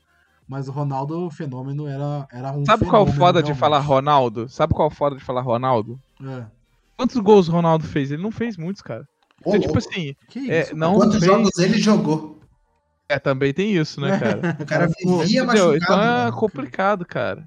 mas 0.47 0.69
o 0.69 0.71
Ronaldo, 0.71 1.25
o 1.25 1.29
fenômeno, 1.29 1.85
era, 1.85 2.25
era 2.31 2.53
um 2.53 2.63
Sabe 2.65 2.85
qual 2.85 3.05
é 3.05 3.11
foda 3.11 3.41
de 3.43 3.47
realmente. 3.47 3.59
falar 3.59 3.79
Ronaldo? 3.79 4.47
Sabe 4.47 4.73
qual 4.73 4.87
é 4.87 4.91
o 4.91 4.95
foda 4.95 5.17
de 5.17 5.21
falar 5.21 5.41
Ronaldo? 5.41 5.99
É. 6.23 6.45
Quantos 6.95 7.17
gols 7.17 7.49
o 7.49 7.51
Ronaldo 7.51 7.83
fez? 7.83 8.09
Ele 8.09 8.23
não 8.23 8.31
fez 8.31 8.55
muitos, 8.55 8.81
cara. 8.81 9.05
Ô, 9.43 9.49
Então, 9.49 9.59
tipo 9.59 9.77
assim, 9.77 10.15
Que 10.29 10.49
é, 10.49 10.73
não 10.73 10.95
Quantos 10.95 11.15
fez. 11.19 11.25
jogos 11.25 11.57
ele 11.57 11.77
jogou? 11.77 12.39
É, 13.09 13.19
também 13.19 13.53
tem 13.53 13.75
isso, 13.75 13.99
né, 13.99 14.17
cara? 14.17 14.39
O 14.63 14.65
cara 14.65 14.87
vivia 14.87 15.43
machucado. 15.43 15.75
Então 15.75 16.01
é 16.01 16.05
mano. 16.23 16.37
complicado, 16.37 17.05
cara. 17.05 17.45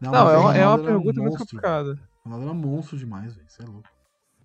Não, 0.00 0.10
Não, 0.10 0.28
é 0.30 0.36
uma, 0.36 0.56
é 0.56 0.66
uma 0.66 0.72
era 0.74 0.82
um 0.82 0.84
pergunta 0.84 1.20
muito 1.20 1.38
complicada. 1.38 1.96
O 2.24 2.28
Ronaldo 2.28 2.46
era 2.46 2.54
monstro 2.54 2.96
demais, 2.96 3.34
velho. 3.34 3.46
Você 3.48 3.62
é 3.62 3.66
louco. 3.66 3.88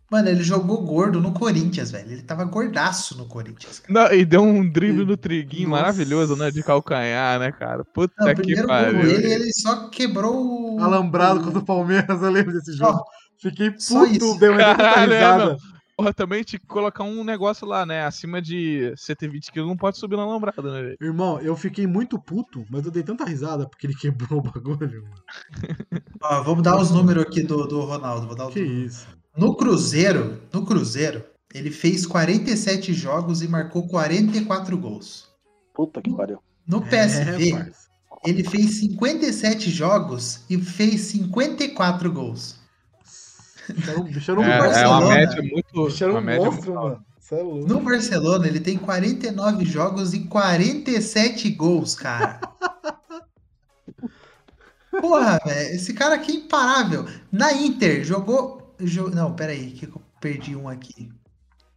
Mano, 0.09 0.29
ele 0.29 0.41
jogou 0.41 0.81
gordo 0.85 1.19
no 1.19 1.33
Corinthians, 1.33 1.91
velho. 1.91 2.09
Ele 2.09 2.21
tava 2.21 2.45
gordaço 2.45 3.17
no 3.17 3.25
Corinthians. 3.27 3.79
cara. 3.79 3.93
Não, 4.09 4.15
e 4.15 4.23
deu 4.23 4.41
um 4.41 4.67
drible 4.69 5.05
no 5.05 5.17
triguinho 5.17 5.69
Nossa. 5.69 5.81
maravilhoso, 5.81 6.35
né? 6.37 6.49
De 6.49 6.63
calcanhar, 6.63 7.37
né, 7.39 7.51
cara? 7.51 7.83
Puta 7.83 8.13
Não, 8.19 8.27
o 8.27 8.29
que 8.29 8.41
primeiro 8.41 8.67
gol 8.67 8.77
pariu. 8.77 9.01
dele, 9.01 9.33
ele 9.33 9.53
só 9.53 9.89
quebrou 9.89 10.77
o. 10.77 10.81
Alambrado 10.81 11.41
contra 11.43 11.59
o 11.59 11.65
Palmeiras, 11.65 12.21
eu 12.21 12.31
lembro 12.31 12.53
desse 12.53 12.71
jogo. 12.73 13.03
Fiquei 13.39 13.69
puto, 13.69 14.39
deu 14.39 14.53
uma 14.53 14.75
Caralho, 14.75 15.13
é, 15.13 15.15
risada. 15.17 15.57
Porra, 15.97 16.13
também 16.13 16.43
tinha 16.43 16.59
que 16.59 16.67
colocar 16.67 17.03
um 17.03 17.23
negócio 17.23 17.65
lá, 17.67 17.83
né? 17.83 18.05
Acima 18.05 18.39
de 18.39 18.93
120 18.95 19.51
quilos 19.51 19.67
não 19.67 19.75
pode 19.75 19.97
subir 19.97 20.15
na 20.15 20.27
lambrada, 20.27 20.61
né, 20.61 20.81
velho? 20.83 20.97
Irmão, 21.01 21.39
eu 21.41 21.55
fiquei 21.57 21.87
muito 21.87 22.19
puto, 22.19 22.63
mas 22.69 22.85
eu 22.85 22.91
dei 22.91 23.01
tanta 23.01 23.25
risada 23.25 23.67
porque 23.67 23.87
ele 23.87 23.95
quebrou 23.95 24.39
o 24.39 24.43
bagulho. 24.43 25.01
Mano. 25.03 25.23
Ó, 26.21 26.43
vamos 26.43 26.61
dar 26.61 26.79
os 26.79 26.91
números 26.91 27.23
aqui 27.23 27.41
do, 27.41 27.65
do 27.65 27.81
Ronaldo. 27.81 28.27
Vou 28.27 28.35
dar 28.35 28.47
os 28.47 28.53
Que 28.53 28.61
números. 28.61 28.93
isso. 28.93 29.07
No 29.35 29.55
Cruzeiro, 29.55 30.39
no 30.53 30.63
Cruzeiro, 30.63 31.23
ele 31.51 31.71
fez 31.71 32.05
47 32.05 32.93
jogos 32.93 33.41
e 33.41 33.47
marcou 33.47 33.87
44 33.87 34.77
gols. 34.77 35.27
Puta 35.73 35.99
que 35.99 36.15
pariu. 36.15 36.39
No 36.67 36.81
PSV, 36.81 37.53
É, 37.53 37.71
ele 38.23 38.43
fez 38.43 38.79
57 38.79 39.71
jogos 39.71 40.43
e 40.47 40.59
fez 40.59 41.01
54 41.01 42.11
gols. 42.11 42.59
Era 43.87 43.99
um, 43.99 44.03
bicho 44.03 44.31
era 44.31 44.39
um 44.39 44.43
É, 44.43 44.57
é 44.57 44.61
monstro. 44.61 44.87
uma 44.89 44.99
Barcelona. 45.01 45.15
média 45.15 45.41
muito. 45.43 45.85
Bicho 45.85 46.03
era 46.03 46.13
Uma 46.13 46.21
um 46.21 46.23
monstro, 46.23 46.73
muito 46.73 46.73
mano. 46.73 47.05
É. 47.29 47.43
No 47.67 47.81
Barcelona, 47.81 48.47
ele 48.47 48.59
tem 48.61 48.77
49 48.77 49.65
jogos 49.65 50.13
e 50.13 50.21
47 50.21 51.49
gols, 51.51 51.93
cara. 51.95 52.39
Porra, 55.01 55.39
velho, 55.45 55.75
esse 55.75 55.93
cara 55.93 56.15
aqui 56.15 56.31
é 56.31 56.35
imparável. 56.35 57.05
Na 57.31 57.51
Inter, 57.53 58.03
jogou. 58.03 58.73
jo- 58.79 59.09
Não, 59.09 59.33
peraí, 59.35 59.71
que 59.71 59.85
eu 59.85 60.01
perdi 60.21 60.55
um 60.55 60.67
aqui. 60.69 61.09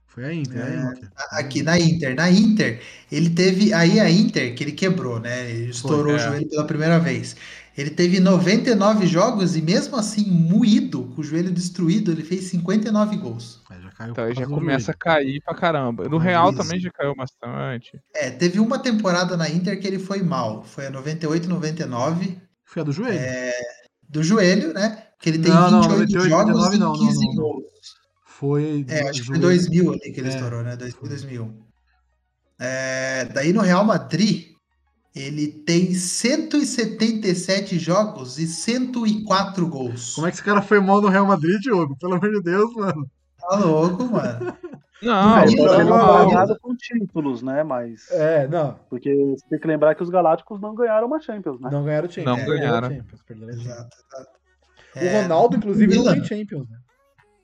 Foi 0.07 0.25
a 0.25 0.33
Inter, 0.35 0.59
É, 0.61 0.77
a 0.77 0.93
Inter. 0.93 1.09
Aqui, 1.33 1.63
na 1.63 1.79
Inter. 1.79 2.15
Na 2.17 2.31
Inter, 2.31 2.81
ele 3.13 3.31
teve. 3.31 3.73
Aí 3.75 4.01
a 4.01 4.11
Inter, 4.11 4.55
que 4.55 4.65
ele 4.65 4.73
quebrou, 4.73 5.21
né? 5.21 5.51
Ele 5.51 5.71
estourou 5.71 6.05
Foi, 6.05 6.13
o 6.15 6.17
é. 6.17 6.19
joelho 6.19 6.49
pela 6.49 6.65
primeira 6.67 6.99
vez. 6.99 7.37
Ele 7.77 7.91
teve 7.91 8.21
99 8.21 9.07
jogos 9.07 9.57
e, 9.57 9.63
mesmo 9.63 9.97
assim, 9.97 10.25
moído, 10.31 11.05
com 11.15 11.21
o 11.21 11.25
joelho 11.25 11.51
destruído, 11.51 12.11
ele 12.11 12.23
fez 12.25 12.45
59 12.45 13.17
gols. 13.17 13.63
É, 13.71 13.81
já 13.81 13.91
caiu 13.93 14.11
Então 14.11 14.25
aí 14.25 14.35
por 14.35 14.41
já 14.41 14.47
começa 14.47 14.91
a 14.91 14.95
cair 14.95 15.41
pra 15.43 15.55
caramba. 15.55 16.09
No 16.09 16.19
Ah, 16.19 16.23
Real 16.23 16.49
isso. 16.51 16.59
também 16.59 16.81
já 16.81 16.91
caiu 16.91 17.15
bastante. 17.15 18.01
É, 18.15 18.31
teve 18.31 18.59
uma 18.61 18.79
temporada 18.79 19.37
na 19.37 19.49
Inter 19.49 19.81
que 19.81 19.87
ele 19.87 19.99
foi 19.99 20.23
mal. 20.23 20.63
Foi 20.65 20.87
a 20.87 20.91
98, 20.91 21.49
99, 21.49 22.25
joelho. 22.25 22.41
Foi 22.65 22.83
a 22.83 22.85
do 22.85 22.93
joelho. 22.93 23.21
do 24.09 24.23
joelho, 24.23 24.75
né? 24.75 25.05
Que 25.21 25.29
ele 25.31 25.39
tem 25.39 25.53
Não, 25.53 25.71
não, 25.71 25.83
28 25.83 26.13
98, 26.13 26.29
jogos 26.29 26.55
99 26.55 26.77
e 26.77 26.79
não, 26.79 26.93
não, 26.93 26.99
15 27.07 27.15
não, 27.27 27.35
não. 27.35 27.43
gols. 27.43 27.65
Foi. 28.27 28.85
É, 28.89 29.09
acho 29.09 29.21
que 29.21 29.27
foi 29.27 29.37
joelho. 29.37 29.43
2000 29.43 29.91
ali 29.93 30.13
que 30.13 30.21
ele 30.21 30.29
É. 30.29 30.35
estourou, 30.35 30.63
né? 30.63 30.77
2000, 30.77 31.09
2001. 31.09 31.63
É, 32.59 33.25
daí 33.27 33.53
no 33.53 33.61
Real 33.63 33.85
Madrid, 33.85 34.50
ele 35.15 35.49
tem 35.49 35.93
177 35.93 37.79
jogos 37.79 38.39
e 38.39 38.47
104 38.47 39.67
gols. 39.69 40.15
Como 40.15 40.27
é 40.27 40.31
que 40.31 40.37
esse 40.37 40.45
cara 40.45 40.63
foi 40.63 40.81
mal 40.81 41.01
no 41.01 41.09
Real 41.09 41.27
Madrid, 41.27 41.61
Diogo? 41.61 41.97
Pelo 41.97 42.15
amor 42.15 42.31
de 42.31 42.41
Deus, 42.43 42.75
mano. 42.75 43.09
Tá 43.39 43.57
louco, 43.57 44.05
mano. 44.05 44.57
Não, 45.03 45.43
Ele 45.45 45.57
não, 45.57 45.85
não 45.85 46.31
nada 46.31 46.59
com 46.61 46.77
títulos, 46.77 47.41
né? 47.43 47.63
Mas. 47.63 48.11
É, 48.11 48.47
não. 48.47 48.79
Porque 48.91 49.11
você 49.15 49.47
tem 49.49 49.59
que 49.59 49.67
lembrar 49.67 49.95
que 49.95 50.03
os 50.03 50.11
Galácticos 50.11 50.61
não 50.61 50.75
ganharam 50.75 51.07
uma 51.07 51.19
Champions, 51.19 51.59
né? 51.59 51.71
Não 51.73 51.83
ganharam 51.85 52.11
Champions. 52.11 52.37
Não 52.37 52.45
perderam 52.45 52.61
ganharam. 52.61 52.91
Champions, 52.91 53.21
Champions. 53.27 53.49
Exato, 53.49 53.97
exato. 53.97 54.31
O 54.95 54.99
É, 54.99 55.23
Ronaldo, 55.23 55.57
inclusive, 55.57 55.97
não 55.97 56.05
tem 56.05 56.23
Champions, 56.25 56.69
né? 56.69 56.77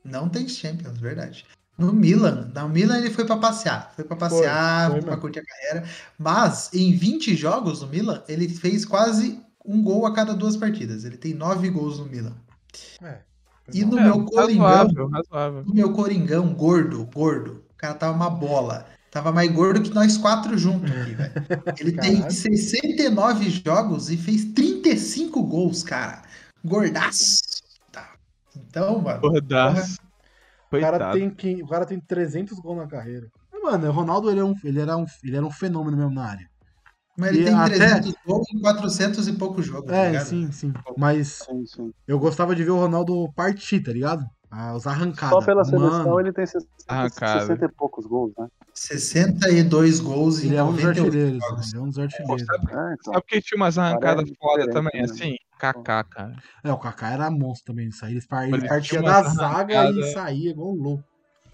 Não 0.05 0.29
tem 0.29 0.47
Champions, 0.47 0.99
verdade. 0.99 1.47
No 1.79 1.93
Milan, 1.93 2.51
no 2.55 2.69
Milan 2.71 2.99
ele 2.99 3.11
foi 3.11 3.27
pra 3.27 3.37
passear, 3.37 3.93
foi 3.95 4.05
pra 4.05 4.17
passear, 4.17 4.91
foi 4.91 5.01
pra 5.01 5.11
mesmo. 5.11 5.21
curtir 5.21 5.41
a 5.41 5.45
carreira, 5.45 5.89
mas 6.19 6.71
em 6.73 6.97
20 6.97 7.37
jogos 7.37 7.83
no 7.83 7.89
Milan, 7.89 8.23
ele 8.27 8.49
fez 8.49 8.85
quase 8.85 9.39
um 9.63 9.83
gol 9.83 10.07
a 10.07 10.15
cada 10.15 10.35
duas 10.35 10.57
partidas. 10.57 11.05
Ele 11.05 11.19
tem 11.19 11.35
nove 11.35 11.69
gols 11.69 11.99
no 11.99 12.07
Milan. 12.07 12.35
É. 13.03 13.19
E 13.75 13.85
no 13.85 13.99
é, 13.99 14.05
meu 14.05 14.25
Coringão, 14.25 14.65
razoável, 14.65 15.09
razoável. 15.09 15.65
no 15.65 15.75
meu 15.75 15.93
Coringão, 15.93 16.55
gordo, 16.55 17.05
gordo, 17.13 17.65
o 17.75 17.77
cara 17.77 17.95
tava 17.95 18.15
uma 18.15 18.31
bola. 18.31 18.87
Tava 19.11 19.33
mais 19.33 19.51
gordo 19.51 19.83
que 19.83 19.95
nós 19.95 20.17
quatro 20.19 20.59
juntos 20.59 20.91
aqui, 20.91 21.15
velho. 21.15 21.33
Ele 21.81 21.93
tem 21.93 22.17
Caralho. 22.17 22.35
69 22.35 23.51
jogos 23.65 24.11
e 24.11 24.17
fez 24.17 24.45
35 24.47 25.43
gols, 25.43 25.83
cara. 25.83 26.23
Gordaço. 26.65 27.41
Tá. 27.91 28.15
Então, 28.55 29.01
mano. 29.01 29.21
Gordaço. 29.21 29.99
O 30.73 30.81
cara, 30.81 31.13
tem, 31.13 31.31
que- 31.31 31.63
o 31.63 31.67
cara 31.67 31.87
tem 31.87 32.01
300 32.01 32.59
gols 32.59 32.79
na 32.79 32.87
carreira. 32.89 33.29
Mas, 33.53 33.63
Mano, 33.63 33.89
o 33.89 33.93
Ronaldo 33.93 34.31
ele, 34.31 34.41
é 34.41 34.45
um, 34.45 34.55
ele, 34.65 34.81
era 34.81 34.97
um, 34.97 35.05
ele 35.25 35.37
era 35.37 35.47
um 35.47 35.51
fenômeno 35.51 35.97
mesmo 35.97 36.13
na 36.15 36.25
área. 36.25 36.47
Mas 37.19 37.31
ele 37.31 37.41
E 37.41 37.45
tem 37.45 37.55
até- 37.55 37.75
300 37.77 38.15
gols 38.27 38.47
em 38.53 38.61
400 38.61 39.27
e 39.27 39.33
poucos 39.33 39.65
jogos, 39.67 39.87
tá 39.87 39.97
É, 39.97 40.07
ligado? 40.09 40.27
sim, 40.27 40.53
sim. 40.53 40.73
Mas 40.97 41.39
Sim, 41.49 41.65
sim. 41.67 41.91
eu 42.07 42.19
gostava 42.19 42.55
de 42.55 42.63
ver 42.63 42.71
o 42.71 42.77
Ronaldo 42.79 43.33
partir, 43.35 43.81
tá 43.83 43.93
ligado? 43.93 44.25
Ah, 44.59 44.75
os 44.75 44.87
arrancadas. 44.87 45.29
Só 45.39 45.45
pela 45.45 45.65
seleção 45.65 45.91
Mano, 46.07 46.21
ele 46.21 46.33
tem 46.33 46.47
60, 46.47 46.67
Arrancada. 46.89 47.41
60 47.41 47.65
e 47.67 47.69
poucos 47.69 48.07
gols, 48.07 48.33
né? 48.39 48.49
62 48.73 50.01
gols 50.01 50.43
em 50.43 50.47
ele 50.47 50.57
é 50.57 50.63
um 50.63 50.73
dos 50.73 50.83
98 50.83 51.07
artilheiros. 51.07 51.45
jogos. 51.47 51.67
Ele 51.73 51.77
é 51.77 51.85
um 51.85 51.89
dos 51.89 51.99
artilheiros. 51.99 52.47
sabe- 52.47 52.65
É, 52.73 52.95
então. 52.95 53.13
Sabe 53.15 53.27
que 53.27 53.41
tinha 53.43 53.57
umas 53.57 53.77
arrancadas 53.77 54.31
é 54.31 54.35
foda 54.35 54.63
diferente, 54.67 54.73
também, 54.73 55.03
né? 55.03 55.05
assim? 55.05 55.37
Kaká, 55.59 56.05
cara. 56.05 56.37
É, 56.65 56.73
o 56.73 56.79
Kaká 56.79 57.11
era 57.11 57.31
monstro 57.31 57.75
também. 57.75 57.89
Isso 57.89 58.03
aí. 58.07 58.13
Ele 58.13 58.27
par- 58.27 58.45
Ele 58.49 58.57
ele 58.57 58.69
partia 58.69 59.03
da 59.03 59.23
zaga 59.25 59.91
e 59.91 60.03
saía 60.05 60.51
igual 60.51 60.73
um 60.73 60.83
louco. 60.83 61.05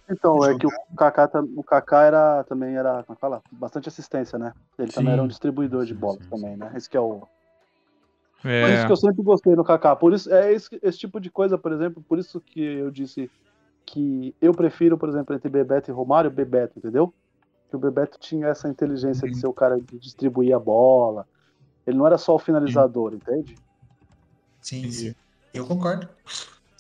Então, 0.09 0.45
é 0.45 0.57
que 0.57 0.67
o 0.67 0.71
Kaká, 0.97 1.29
o 1.57 1.65
Kaká 1.65 2.03
era, 2.05 2.45
também 2.45 2.77
era, 2.77 3.03
como 3.03 3.13
é 3.13 3.15
que 3.15 3.21
fala? 3.21 3.43
Bastante 3.51 3.89
assistência, 3.89 4.39
né? 4.39 4.53
Ele 4.79 4.93
também 4.93 5.09
Sim. 5.09 5.13
era 5.15 5.23
um 5.23 5.29
distribuidor 5.29 5.85
de 5.87 5.95
bola 5.95 6.19
sim, 6.23 6.29
também, 6.29 6.57
né? 6.57 6.71
Esse 6.77 6.89
que 6.89 6.97
é 6.97 7.01
o. 7.01 7.27
Por 8.43 8.51
É. 8.51 8.75
isso 8.75 8.87
que 8.87 8.93
eu 8.93 8.97
sempre 8.97 9.23
gostei 9.23 9.55
do 9.55 9.65
Kaká. 9.65 9.95
Por 9.97 10.13
isso, 10.13 10.33
é 10.33 10.53
esse, 10.53 10.79
esse 10.83 10.99
tipo 10.99 11.21
de 11.21 11.31
coisa, 11.31 11.57
por 11.57 11.73
exemplo, 11.73 12.05
por 12.07 12.19
isso 12.19 12.41
que 12.41 12.61
eu 12.61 12.91
disse 12.91 13.31
que 13.87 14.35
eu 14.41 14.53
prefiro, 14.53 14.99
por 14.99 15.09
exemplo, 15.09 15.35
entre 15.35 15.49
Bebeto 15.49 15.91
e 15.91 15.95
Romário, 15.95 16.31
Bebeto, 16.31 16.79
entendeu? 16.79 17.15
Que 17.71 17.77
o 17.77 17.79
Bebeto 17.79 18.19
tinha 18.21 18.49
essa 18.49 18.69
inteligência 18.69 19.29
de 19.29 19.37
ser 19.37 19.47
o 19.47 19.53
cara 19.53 19.81
de 19.81 19.99
distribuir 19.99 20.55
a 20.55 20.59
bola. 20.59 21.27
Ele 21.87 21.97
não 21.97 22.07
era 22.07 22.19
só 22.19 22.35
o 22.35 22.39
finalizador, 22.39 23.15
entende? 23.15 23.55
Sim, 24.61 24.91
sim. 24.91 25.15
Eu 25.55 25.67
concordo. 25.67 26.09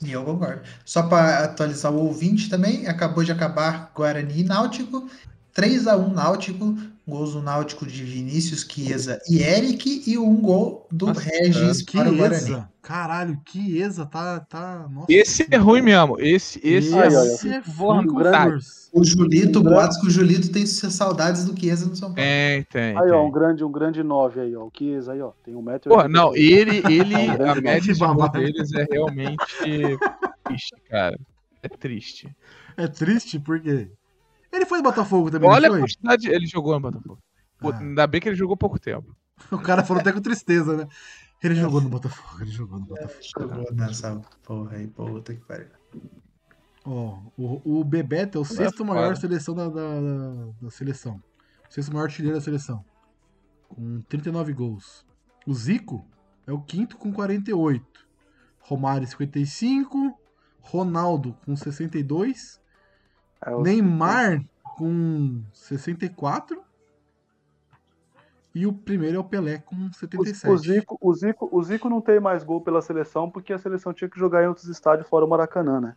E 0.04 0.10
eu 0.12 0.24
concordo. 0.24 0.62
Só 0.84 1.04
para 1.04 1.44
atualizar 1.44 1.92
o 1.92 2.04
ouvinte 2.06 2.50
também, 2.50 2.86
acabou 2.88 3.22
de 3.22 3.32
acabar 3.32 3.92
Guarani 3.94 4.40
e 4.40 4.44
Náutico. 4.44 5.08
3 5.52 5.86
a 5.86 5.96
1 5.96 6.12
Náutico. 6.12 6.74
Gols 7.06 7.32
do 7.32 7.42
Náutico 7.42 7.84
de 7.84 8.04
Vinícius, 8.04 8.66
Chiesa 8.68 9.20
e 9.28 9.42
Eric. 9.42 10.04
E 10.06 10.16
um 10.18 10.36
gol 10.36 10.86
do 10.90 11.06
Nossa, 11.06 11.20
Regis 11.20 11.82
Que 11.82 11.96
para 11.96 12.10
o 12.10 12.16
Guarani. 12.16 12.64
Caralho, 12.80 13.40
que 13.44 13.78
Eza. 13.78 14.06
Tá. 14.06 14.40
tá... 14.40 14.88
Nossa, 14.90 15.06
Esse 15.08 15.46
é 15.50 15.56
ruim 15.56 15.82
mesmo. 15.82 16.20
Esse, 16.20 16.60
esse, 16.62 16.92
olha, 16.92 17.06
Esse 17.06 17.48
é 17.48 17.58
ruim. 17.60 18.06
O 18.92 19.04
Julito, 19.04 19.60
Um 19.60 19.62
boatos 19.62 19.96
que 19.98 20.06
o 20.06 20.10
Julito 20.10 20.52
tem 20.52 20.66
suas 20.66 20.92
saudades 20.92 21.44
do 21.44 21.58
Chiesa 21.58 21.86
no 21.86 21.96
São 21.96 22.12
Paulo. 22.12 22.28
Tem, 22.28 22.62
tem. 22.64 22.98
Aí, 22.98 23.10
ó, 23.10 23.20
um 23.20 23.24
tem. 23.24 23.32
grande, 23.32 23.64
um 23.64 23.72
grande 23.72 24.02
9 24.02 24.40
aí, 24.40 24.54
ó. 24.54 24.64
O 24.64 24.72
Chiesa 24.76 25.12
aí, 25.12 25.20
ó. 25.22 25.32
Tem 25.44 25.54
um 25.54 25.62
metro 25.62 25.90
e 25.90 25.94
Porra, 25.94 26.08
não, 26.08 26.34
ele, 26.36 26.82
ele, 26.92 27.14
É 27.14 27.44
um 27.44 27.50
a 27.50 27.54
média 27.54 27.94
de 27.94 28.30
deles 28.32 28.72
é 28.74 28.86
realmente 28.90 29.44
triste, 30.44 30.76
cara. 30.90 31.18
É 31.62 31.68
triste. 31.68 32.36
É 32.76 32.88
triste 32.88 33.38
porque. 33.38 33.90
Ele 34.52 34.66
foi 34.66 34.78
do 34.78 34.84
Botafogo 34.84 35.30
também, 35.30 35.48
Olha 35.48 35.66
a 35.66 35.70
não 35.70 35.78
foi? 35.78 35.80
quantidade. 35.88 36.28
Ele 36.28 36.46
jogou 36.46 36.74
no 36.74 36.80
Botafogo. 36.80 37.18
Pô, 37.58 37.70
Ah. 37.70 37.78
Ainda 37.78 38.06
bem 38.06 38.20
que 38.20 38.28
ele 38.28 38.36
jogou 38.36 38.56
pouco 38.56 38.78
tempo. 38.78 39.16
O 39.50 39.58
cara 39.58 39.82
falou 39.82 40.00
até 40.00 40.12
com 40.12 40.20
tristeza, 40.20 40.76
né? 40.76 40.86
Ele 41.42 41.54
jogou 41.56 41.80
no 41.80 41.88
Botafogo, 41.88 42.42
ele 42.42 42.50
jogou 42.50 42.78
no 42.78 42.86
Botafogo. 42.86 43.18
Jogou 43.38 43.72
nessa 43.74 44.20
porra 44.44 44.76
aí, 44.76 44.86
puta 44.86 45.34
que 45.34 45.40
pariu. 45.40 45.66
Ó, 46.84 47.18
o, 47.36 47.80
o 47.80 47.84
Bebeto 47.84 48.38
é 48.38 48.40
o 48.40 48.44
sexto 48.44 48.78
foda. 48.78 48.92
maior 48.94 49.16
seleção 49.16 49.54
da, 49.54 49.68
da, 49.68 50.00
da- 50.00 50.48
da 50.62 50.70
seleção. 50.70 51.20
O 51.68 51.72
sexto 51.72 51.92
maior 51.92 52.04
artilheiro 52.04 52.36
da 52.36 52.42
seleção. 52.44 52.84
Com 53.68 54.00
39 54.02 54.52
gols. 54.52 55.04
O 55.46 55.54
Zico 55.54 56.04
é 56.46 56.52
o 56.52 56.60
quinto 56.60 56.96
com 56.96 57.12
48. 57.12 57.84
Romário 58.60 59.06
55. 59.06 60.16
Ronaldo 60.60 61.36
com 61.44 61.56
62. 61.56 62.60
É, 63.44 63.56
Neymar 63.56 64.44
com 64.76 65.42
64. 65.52 66.62
E 68.54 68.66
o 68.66 68.72
primeiro 68.72 69.16
é 69.16 69.20
o 69.20 69.24
Pelé 69.24 69.58
com 69.58 69.74
O, 69.76 69.94
77. 69.94 70.52
o 70.52 70.56
Zico, 70.58 70.98
o, 71.00 71.14
Zico, 71.14 71.48
o 71.50 71.62
Zico 71.62 71.88
não 71.88 72.00
tem 72.02 72.20
mais 72.20 72.44
gol 72.44 72.60
pela 72.60 72.82
seleção 72.82 73.30
porque 73.30 73.52
a 73.52 73.58
seleção 73.58 73.94
tinha 73.94 74.10
que 74.10 74.18
jogar 74.18 74.42
em 74.42 74.46
outros 74.46 74.68
estádios 74.68 75.08
fora 75.08 75.24
o 75.24 75.28
Maracanã, 75.28 75.80
né? 75.80 75.96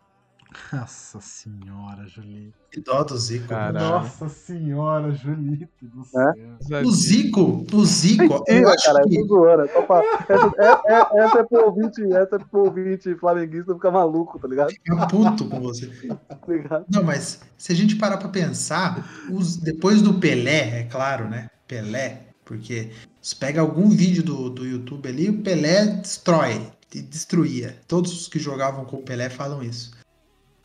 Nossa 0.73 1.19
senhora, 1.21 2.07
Julito. 2.07 2.53
Que 2.71 2.81
dó 2.81 3.03
do 3.03 3.17
Zico. 3.17 3.47
Caralho. 3.47 3.79
Nossa 3.79 4.27
senhora, 4.29 5.11
Julito 5.13 5.69
do 5.81 6.01
É? 6.01 6.33
céu. 6.67 6.81
O 6.85 6.91
Zico, 6.91 7.65
o 7.73 7.85
Zico, 7.85 8.43
eu 8.47 8.69
acho 8.69 8.85
cara, 8.85 9.03
que 9.07 9.23
zoando. 9.23 9.63
é 9.63 9.67
só 9.69 9.81
pra- 9.83 10.03
Essa, 10.27 10.51
é, 10.57 10.93
é- 10.93 11.23
essa 11.25 11.39
é 11.39 11.43
pro 11.43 11.65
ouvinte, 11.65 12.01
essa 12.13 12.35
é 12.35 12.39
pro 12.39 12.59
ouvinte 12.65 13.15
flamenguista 13.15 13.73
ficar 13.73 13.91
maluco, 13.91 14.39
tá 14.39 14.47
ligado? 14.47 14.71
fica 14.71 15.07
puto 15.07 15.47
com 15.49 15.59
você. 15.61 15.85
Tá 16.45 16.53
ligado? 16.53 16.85
Não, 16.91 17.03
mas 17.03 17.41
se 17.57 17.71
a 17.71 17.75
gente 17.75 17.95
parar 17.95 18.17
pra 18.17 18.29
pensar, 18.29 19.07
os- 19.31 19.57
depois 19.57 20.01
do 20.01 20.15
Pelé, 20.15 20.81
é 20.81 20.83
claro, 20.83 21.27
né? 21.29 21.49
Pelé, 21.67 22.27
porque 22.43 22.91
se 23.21 23.35
pega 23.35 23.61
algum 23.61 23.89
vídeo 23.89 24.21
do, 24.23 24.49
do 24.49 24.65
YouTube 24.65 25.07
ali, 25.09 25.29
o 25.29 25.41
Pelé 25.41 25.87
destrói, 25.87 26.67
de- 26.91 27.01
destruía. 27.01 27.77
Todos 27.87 28.11
os 28.13 28.27
que 28.27 28.37
jogavam 28.37 28.85
com 28.85 28.97
o 28.97 29.01
Pelé 29.01 29.29
falam 29.29 29.63
isso. 29.63 29.94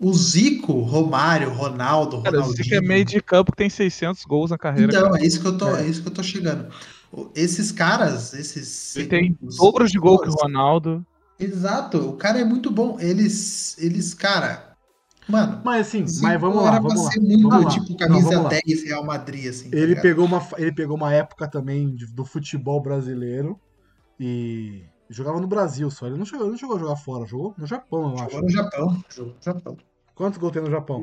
O 0.01 0.15
Zico, 0.15 0.73
Romário, 0.81 1.53
Ronaldo, 1.53 2.23
Cara, 2.23 2.41
o. 2.41 2.53
Zico 2.53 2.75
é 2.75 2.81
meio 2.81 3.05
de 3.05 3.21
campo 3.21 3.53
que 3.53 3.59
tem 3.59 3.69
600 3.69 4.25
gols 4.25 4.51
na 4.51 4.57
carreira. 4.59 4.91
Então, 4.91 5.11
cara. 5.11 5.23
é 5.23 5.27
isso 5.27 5.41
que 5.41 5.47
eu 5.47 5.59
tô, 5.59 5.69
é 5.77 5.87
isso 5.87 6.03
que 6.03 6.09
eu 6.09 6.13
tô 6.15 6.23
chegando. 6.23 6.69
Esses 7.35 7.71
caras, 7.73 8.33
esses 8.33 8.97
Ele 8.97 9.09
tem 9.09 9.39
dobros 9.59 9.91
de 9.91 9.99
gol 9.99 10.19
que 10.21 10.29
o 10.29 10.33
Ronaldo. 10.33 11.05
Exato, 11.39 11.99
o 12.09 12.17
cara 12.17 12.39
é 12.39 12.45
muito 12.45 12.71
bom. 12.71 12.99
Eles, 13.01 13.77
eles, 13.79 14.15
cara, 14.15 14.75
mano, 15.29 15.61
Mas 15.65 15.89
assim, 15.89 16.07
Zico 16.07 16.23
mas 16.23 16.41
vamos 16.41 16.63
lá, 16.63 16.69
era 16.71 16.81
vamos 16.81 16.95
pra 16.95 17.03
lá. 17.05 17.11
ser 17.11 17.21
muito 17.21 17.49
vamos 17.49 17.65
lá. 17.65 17.71
tipo 17.71 17.91
Não, 17.91 17.97
camisa 17.97 18.29
vamos 18.29 18.45
lá. 18.45 18.49
10 18.65 18.85
Real 18.85 19.05
Madrid, 19.05 19.47
assim. 19.49 19.71
tá 19.71 19.77
Ele 19.77 19.87
ligado? 19.89 20.03
pegou, 20.03 20.25
uma, 20.27 20.49
ele 20.57 20.73
pegou 20.73 20.97
uma 20.97 21.13
época 21.13 21.49
também 21.49 21.95
de- 21.95 22.07
do 22.07 22.25
futebol 22.25 22.81
brasileiro 22.81 23.59
e 24.19 24.85
jogava 25.09 25.41
no 25.41 25.47
Brasil 25.47 25.91
só. 25.91 26.07
Ele 26.07 26.17
não 26.17 26.25
chegou, 26.25 26.45
ele 26.47 26.53
não 26.53 26.59
chegou 26.59 26.77
a 26.77 26.81
jogar 26.81 26.97
fora, 26.97 27.27
jogou 27.27 27.55
no 27.59 27.67
Japão, 27.67 28.11
eu 28.11 28.15
acho. 28.25 28.31
Jogou 28.31 28.43
no 28.43 28.51
Japão. 28.51 29.05
Jogou 29.15 29.33
no 29.35 29.43
Japão. 29.43 29.77
Quantos 30.21 30.39
gols 30.39 30.53
tem 30.53 30.61
no 30.63 30.71
Japão? 30.71 31.03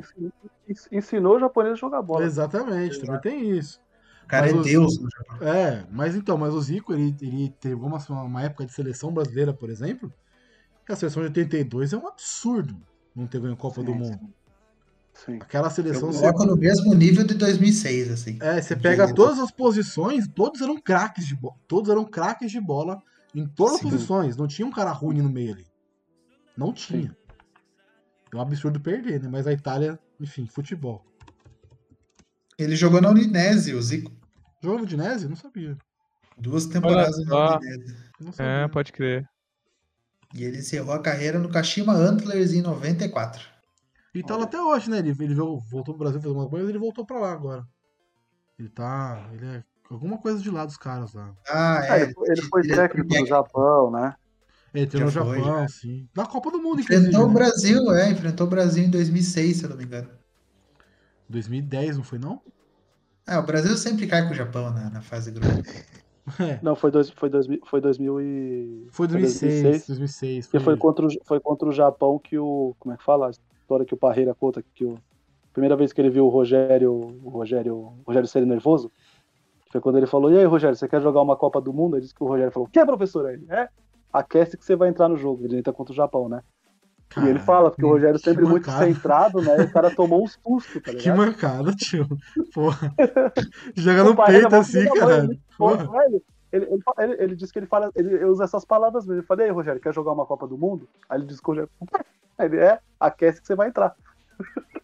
Ens- 0.69 0.87
Ensinou 0.91 1.37
o 1.37 1.39
japonês 1.39 1.73
a 1.73 1.77
jogar 1.77 2.03
bola. 2.03 2.23
Exatamente, 2.23 2.99
também 3.01 3.19
tem 3.19 3.49
isso. 3.57 3.81
O 4.23 4.27
cara 4.27 4.45
Mas 4.45 4.53
é 4.55 4.57
os- 4.59 4.65
Deus 4.67 4.99
no 4.99 5.09
Japão. 5.09 5.47
É, 5.47 5.87
mas 5.89 6.15
então, 6.15 6.37
mas 6.37 6.53
o 6.53 6.61
Zico, 6.61 6.93
ele, 6.93 7.15
ele 7.19 7.49
teve 7.59 7.73
uma, 7.73 7.97
uma 8.21 8.43
época 8.43 8.63
de 8.63 8.71
seleção 8.71 9.11
brasileira, 9.11 9.51
por 9.51 9.71
exemplo, 9.71 10.13
que 10.85 10.91
a 10.91 10.95
seleção 10.95 11.23
de 11.23 11.29
82 11.29 11.93
é 11.93 11.97
um 11.97 12.07
absurdo 12.07 12.77
não 13.15 13.25
ter 13.25 13.41
ganho 13.41 13.57
Copa 13.57 13.81
do 13.81 13.91
Sim, 13.91 13.97
Mundo. 13.97 14.19
Sim. 15.15 15.37
Aquela 15.41 15.69
Eu 15.69 15.71
seleção, 15.71 16.11
você, 16.13 16.19
coloco 16.19 16.45
no 16.45 16.55
mesmo 16.55 16.93
nível 16.93 17.25
de 17.25 17.33
2006, 17.33 18.11
assim. 18.11 18.37
é, 18.39 18.61
você 18.61 18.75
pega 18.75 19.11
todas 19.15 19.39
as 19.39 19.49
posições, 19.49 20.27
todos 20.27 20.61
eram 20.61 20.79
craques 20.79 21.25
de 21.25 21.35
bola. 21.35 21.55
Todos 21.67 21.89
eram 21.89 22.05
craques 22.05 22.51
de 22.51 22.61
bola 22.61 23.01
em 23.33 23.47
todas 23.47 23.79
Sim. 23.79 23.87
as 23.87 23.91
posições. 23.93 24.37
Não 24.37 24.45
tinha 24.45 24.67
um 24.67 24.71
cara 24.71 24.91
ruim 24.91 25.23
no 25.23 25.29
meio 25.29 25.53
ali. 25.55 25.65
Não 26.55 26.71
tinha. 26.71 27.17
É 28.33 28.35
um 28.35 28.41
absurdo 28.41 28.79
perder, 28.79 29.21
né? 29.21 29.29
Mas 29.31 29.47
a 29.47 29.53
Itália, 29.53 29.99
enfim, 30.19 30.47
futebol. 30.47 31.05
Ele 32.57 32.75
jogou 32.75 33.01
na 33.01 33.09
Udinese, 33.09 33.73
o 33.73 33.81
Zico. 33.81 34.11
Jogou 34.61 34.79
no 34.79 34.83
Udinese? 34.83 35.27
Não 35.27 35.35
sabia. 35.35 35.77
Duas 36.37 36.65
temporadas 36.65 37.17
na. 37.25 37.55
Udinese. 37.57 37.95
É, 38.39 38.67
pode 38.67 38.91
crer. 38.91 39.27
E 40.33 40.43
ele 40.43 40.57
encerrou 40.57 40.93
a 40.93 41.01
carreira 41.01 41.39
no 41.39 41.49
Kashima 41.49 41.93
Antlers 41.93 42.51
em 42.53 42.61
94. 42.61 43.41
E 44.13 44.23
tá 44.23 44.35
lá 44.35 44.43
até 44.45 44.59
hoje, 44.59 44.89
né? 44.89 44.97
Ele, 44.97 45.15
ele 45.19 45.35
voltou 45.35 45.83
pro 45.83 45.97
Brasil 45.97 46.19
fazer 46.19 46.33
umas 46.33 46.49
coisas, 46.49 46.67
ele 46.69 46.79
voltou 46.79 47.05
pra 47.05 47.19
lá 47.19 47.31
agora. 47.31 47.63
Ele 48.57 48.69
tá. 48.69 49.29
Ele 49.31 49.45
é 49.45 49.63
alguma 49.89 50.17
coisa 50.17 50.41
de 50.41 50.49
lá 50.49 50.65
dos 50.65 50.75
caras 50.77 51.13
lá. 51.13 51.33
Ah, 51.47 51.79
É, 51.85 51.89
é. 51.99 52.03
ele, 52.03 52.13
foi- 52.13 52.27
ele 52.29 52.41
foi 52.41 52.61
ele 52.63 52.73
é 52.73 52.75
técnico 52.75 53.19
no 53.19 53.25
Japão, 53.27 53.91
né? 53.91 54.15
Ele 54.73 54.87
treinou 54.87 55.11
no 55.11 55.23
foi, 55.25 55.39
Japão, 55.39 55.59
já. 55.61 55.67
sim. 55.67 56.07
Na 56.15 56.25
Copa 56.25 56.51
do 56.51 56.59
Mundo, 56.61 56.81
inclusive. 56.81 57.07
Enfrentou 57.09 57.25
o 57.25 57.27
Né? 57.27 57.33
Brasil, 57.33 57.91
é. 57.93 58.11
Enfrentou 58.11 58.47
o 58.47 58.49
Brasil 58.49 58.83
em 58.83 58.89
2006, 58.89 59.57
se 59.57 59.63
eu 59.63 59.69
não 59.69 59.77
me 59.77 59.83
engano. 59.85 60.09
2010, 61.29 61.97
não 61.97 62.03
foi 62.03 62.19
não? 62.19 62.41
É, 63.27 63.37
o 63.37 63.43
Brasil 63.43 63.75
sempre 63.77 64.07
cai 64.07 64.25
com 64.25 64.31
o 64.31 64.35
Japão 64.35 64.71
na, 64.71 64.89
na 64.89 65.01
fase 65.01 65.31
grupo. 65.31 65.47
É. 66.41 66.59
Não, 66.61 66.75
foi, 66.75 66.91
dois, 66.91 67.09
foi, 67.09 67.29
dois, 67.29 67.47
foi 67.65 67.79
2000 67.79 68.19
e... 68.19 68.87
Foi 68.91 69.07
2006. 69.07 69.87
2006. 69.87 70.47
Porque 70.47 70.59
foi 70.59 70.75
contra, 70.75 71.05
o, 71.07 71.09
foi 71.23 71.39
contra 71.39 71.69
o 71.69 71.71
Japão 71.71 72.19
que 72.19 72.37
o... 72.37 72.75
Como 72.79 72.93
é 72.93 72.97
que 72.97 73.03
fala? 73.05 73.27
A 73.27 73.29
história 73.29 73.85
que 73.85 73.93
o 73.93 73.97
Parreira 73.97 74.35
conta 74.35 74.61
que 74.75 74.83
o... 74.83 74.99
Primeira 75.53 75.77
vez 75.77 75.93
que 75.93 76.01
ele 76.01 76.09
viu 76.09 76.25
o 76.25 76.29
Rogério... 76.29 76.91
O 77.23 77.29
Rogério... 77.29 77.77
O 77.77 78.03
Rogério 78.05 78.27
ser 78.27 78.45
nervoso. 78.45 78.91
Foi 79.71 79.79
quando 79.79 79.97
ele 79.99 80.05
falou, 80.05 80.29
e 80.29 80.37
aí, 80.37 80.43
Rogério, 80.43 80.75
você 80.75 80.85
quer 80.85 81.01
jogar 81.01 81.21
uma 81.21 81.37
Copa 81.37 81.61
do 81.61 81.71
Mundo? 81.71 81.95
Ele 81.95 82.01
disse 82.01 82.13
que 82.13 82.21
o 82.21 82.27
Rogério 82.27 82.51
falou, 82.51 82.67
que 82.67 82.85
professor? 82.85 83.31
Ele, 83.31 83.45
é, 83.49 83.69
aquece 84.19 84.57
que 84.57 84.65
você 84.65 84.75
vai 84.75 84.89
entrar 84.89 85.07
no 85.09 85.17
jogo. 85.17 85.45
Ele 85.45 85.57
entra 85.57 85.73
contra 85.73 85.93
o 85.93 85.95
Japão, 85.95 86.27
né? 86.29 86.41
e 87.23 87.27
ele 87.29 87.39
fala, 87.39 87.69
porque 87.71 87.85
o 87.85 87.89
Rogério 87.89 88.19
que 88.19 88.25
sempre 88.25 88.43
muito 88.45 88.69
centrado, 88.69 89.41
né? 89.41 89.61
E 89.61 89.63
o 89.63 89.71
cara 89.71 89.89
tomou 89.89 90.23
uns 90.25 90.37
sustos, 90.45 90.81
tá 90.83 90.91
Que 90.91 90.97
ligado? 90.97 91.17
mancada, 91.17 91.71
tio. 91.73 92.05
Porra. 92.53 92.93
Joga 93.75 94.03
no 94.03 94.15
peito 94.15 94.47
é 94.47 94.49
mó 94.49 94.57
assim, 94.57 94.85
cara. 94.93 95.23
ele- 95.23 95.39
Porra. 95.57 95.87
Velho, 95.89 96.21
Ele, 96.51 96.65
ele, 96.65 96.81
ele, 96.97 97.23
ele 97.23 97.35
disse 97.35 97.53
que 97.53 97.59
ele 97.59 97.65
fala, 97.65 97.89
ele 97.95 98.25
usa 98.25 98.43
essas 98.43 98.65
palavras 98.65 99.05
mesmo. 99.05 99.21
Eu 99.21 99.25
falei, 99.25 99.45
aí, 99.47 99.51
Rogério, 99.53 99.79
quer 99.81 99.93
jogar 99.93 100.11
uma 100.11 100.25
Copa 100.25 100.45
do 100.47 100.57
Mundo? 100.57 100.87
Aí 101.09 101.17
ele 101.19 101.27
disse 101.27 101.41
que 101.41 101.49
o 101.49 101.53
Rogério. 101.53 101.69
Aí 102.37 102.45
ele 102.47 102.57
é, 102.57 102.77
aquece 102.99 103.39
que 103.39 103.47
você 103.47 103.55
vai 103.55 103.69
entrar. 103.69 103.95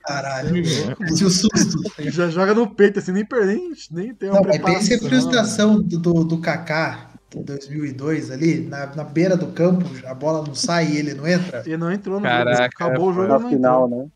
Caralho. 0.06 0.58
Esse 0.58 1.24
é 1.24 1.28
o 1.28 1.30
susto. 1.30 1.78
Já 2.10 2.28
joga 2.30 2.54
no 2.54 2.74
peito 2.74 3.00
assim, 3.00 3.12
nem, 3.12 3.26
per- 3.26 3.46
nem, 3.46 3.72
nem 3.92 4.14
tem 4.14 4.30
uma 4.30 4.42
Não, 4.42 4.48
mas 4.48 4.62
pensa 4.62 4.96
a 4.96 5.10
frustração 5.10 5.82
do, 5.82 6.00
do, 6.00 6.24
do 6.24 6.42
Kaká 6.42 7.10
2002 7.42 8.30
ali, 8.30 8.60
na, 8.68 8.86
na 8.96 9.04
beira 9.04 9.36
do 9.36 9.48
campo, 9.54 9.86
a 10.06 10.14
bola 10.14 10.46
não 10.46 10.54
sai 10.54 10.92
e 10.92 10.98
ele 10.98 11.14
não 11.14 11.26
entra. 11.26 11.64
Ele 11.66 11.78
não 11.78 11.92
entrou 11.92 12.20
no 12.20 12.24
Caraca, 12.26 12.56
jogo. 12.64 12.66
Acabou 12.76 13.10
o 13.10 13.14
jogo, 13.14 13.28
Na 13.28 13.40
não 13.40 13.50
final, 13.50 13.86
entrou. 13.88 14.04
né? 14.04 14.12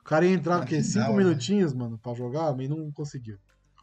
O 0.00 0.04
cara 0.04 0.24
ia 0.26 0.32
entrar, 0.32 0.64
quê? 0.64 0.82
final, 0.82 0.84
Cinco 1.06 1.18
né? 1.18 1.24
minutinhos, 1.24 1.72
mano, 1.74 1.98
pra 1.98 2.14
jogar, 2.14 2.54
mas 2.56 2.68
não 2.68 2.90
conseguiu. 2.90 3.36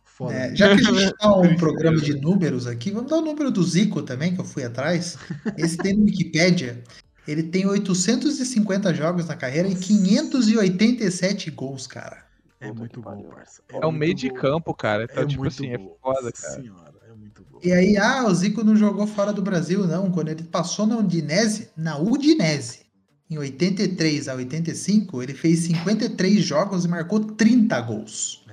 Foda. 0.03 0.33
É, 0.33 0.55
já 0.55 0.75
que 0.75 0.87
a 0.87 0.91
gente 0.93 1.13
tá 1.17 1.35
um 1.37 1.55
programa 1.57 1.97
de 1.97 2.19
números 2.19 2.65
aqui, 2.67 2.89
vamos 2.89 3.09
dar 3.11 3.17
o 3.17 3.21
número 3.21 3.51
do 3.51 3.61
Zico 3.63 4.01
também, 4.01 4.33
que 4.33 4.41
eu 4.41 4.45
fui 4.45 4.63
atrás. 4.63 5.17
Esse 5.57 5.77
tem 5.77 5.93
no 5.95 6.05
Wikipedia. 6.05 6.83
Ele 7.27 7.43
tem 7.43 7.65
850 7.67 8.93
jogos 8.93 9.27
na 9.27 9.35
carreira 9.35 9.67
e 9.67 9.75
587 9.75 11.51
gols, 11.51 11.85
cara. 11.85 12.23
É 12.61 12.71
muito 12.71 13.01
bom, 13.01 13.23
parça. 13.23 13.61
É 13.69 13.75
É 13.75 13.79
o 13.79 13.91
muito 13.91 13.99
meio 13.99 14.15
de 14.15 14.29
bom. 14.29 14.35
campo, 14.35 14.73
cara. 14.73 15.03
Então, 15.03 15.23
É 15.23 15.25
tipo 15.27 15.41
muito 15.41 15.53
assim, 15.53 15.67
é 15.71 15.77
bom. 15.77 15.97
foda, 16.01 16.31
cara. 16.31 16.53
Senhora, 16.53 16.93
é 16.94 16.94
muito 17.35 17.51
bom. 17.51 17.59
E 17.63 17.71
aí, 17.71 17.97
ah, 17.97 18.25
o 18.25 18.33
Zico 18.33 18.63
não 18.63 18.75
jogou 18.75 19.05
fora 19.05 19.33
do 19.33 19.41
Brasil, 19.41 19.85
não. 19.85 20.11
Quando 20.11 20.29
ele 20.29 20.43
passou 20.43 20.85
na 20.85 20.97
Udinese, 20.97 21.69
na 21.75 21.97
Udinese, 21.97 22.85
em 23.29 23.37
83 23.37 24.27
a 24.27 24.35
85, 24.35 25.21
ele 25.21 25.33
fez 25.33 25.59
53 25.61 26.43
jogos 26.43 26.85
e 26.85 26.87
marcou 26.87 27.19
30 27.19 27.81
gols. 27.81 28.45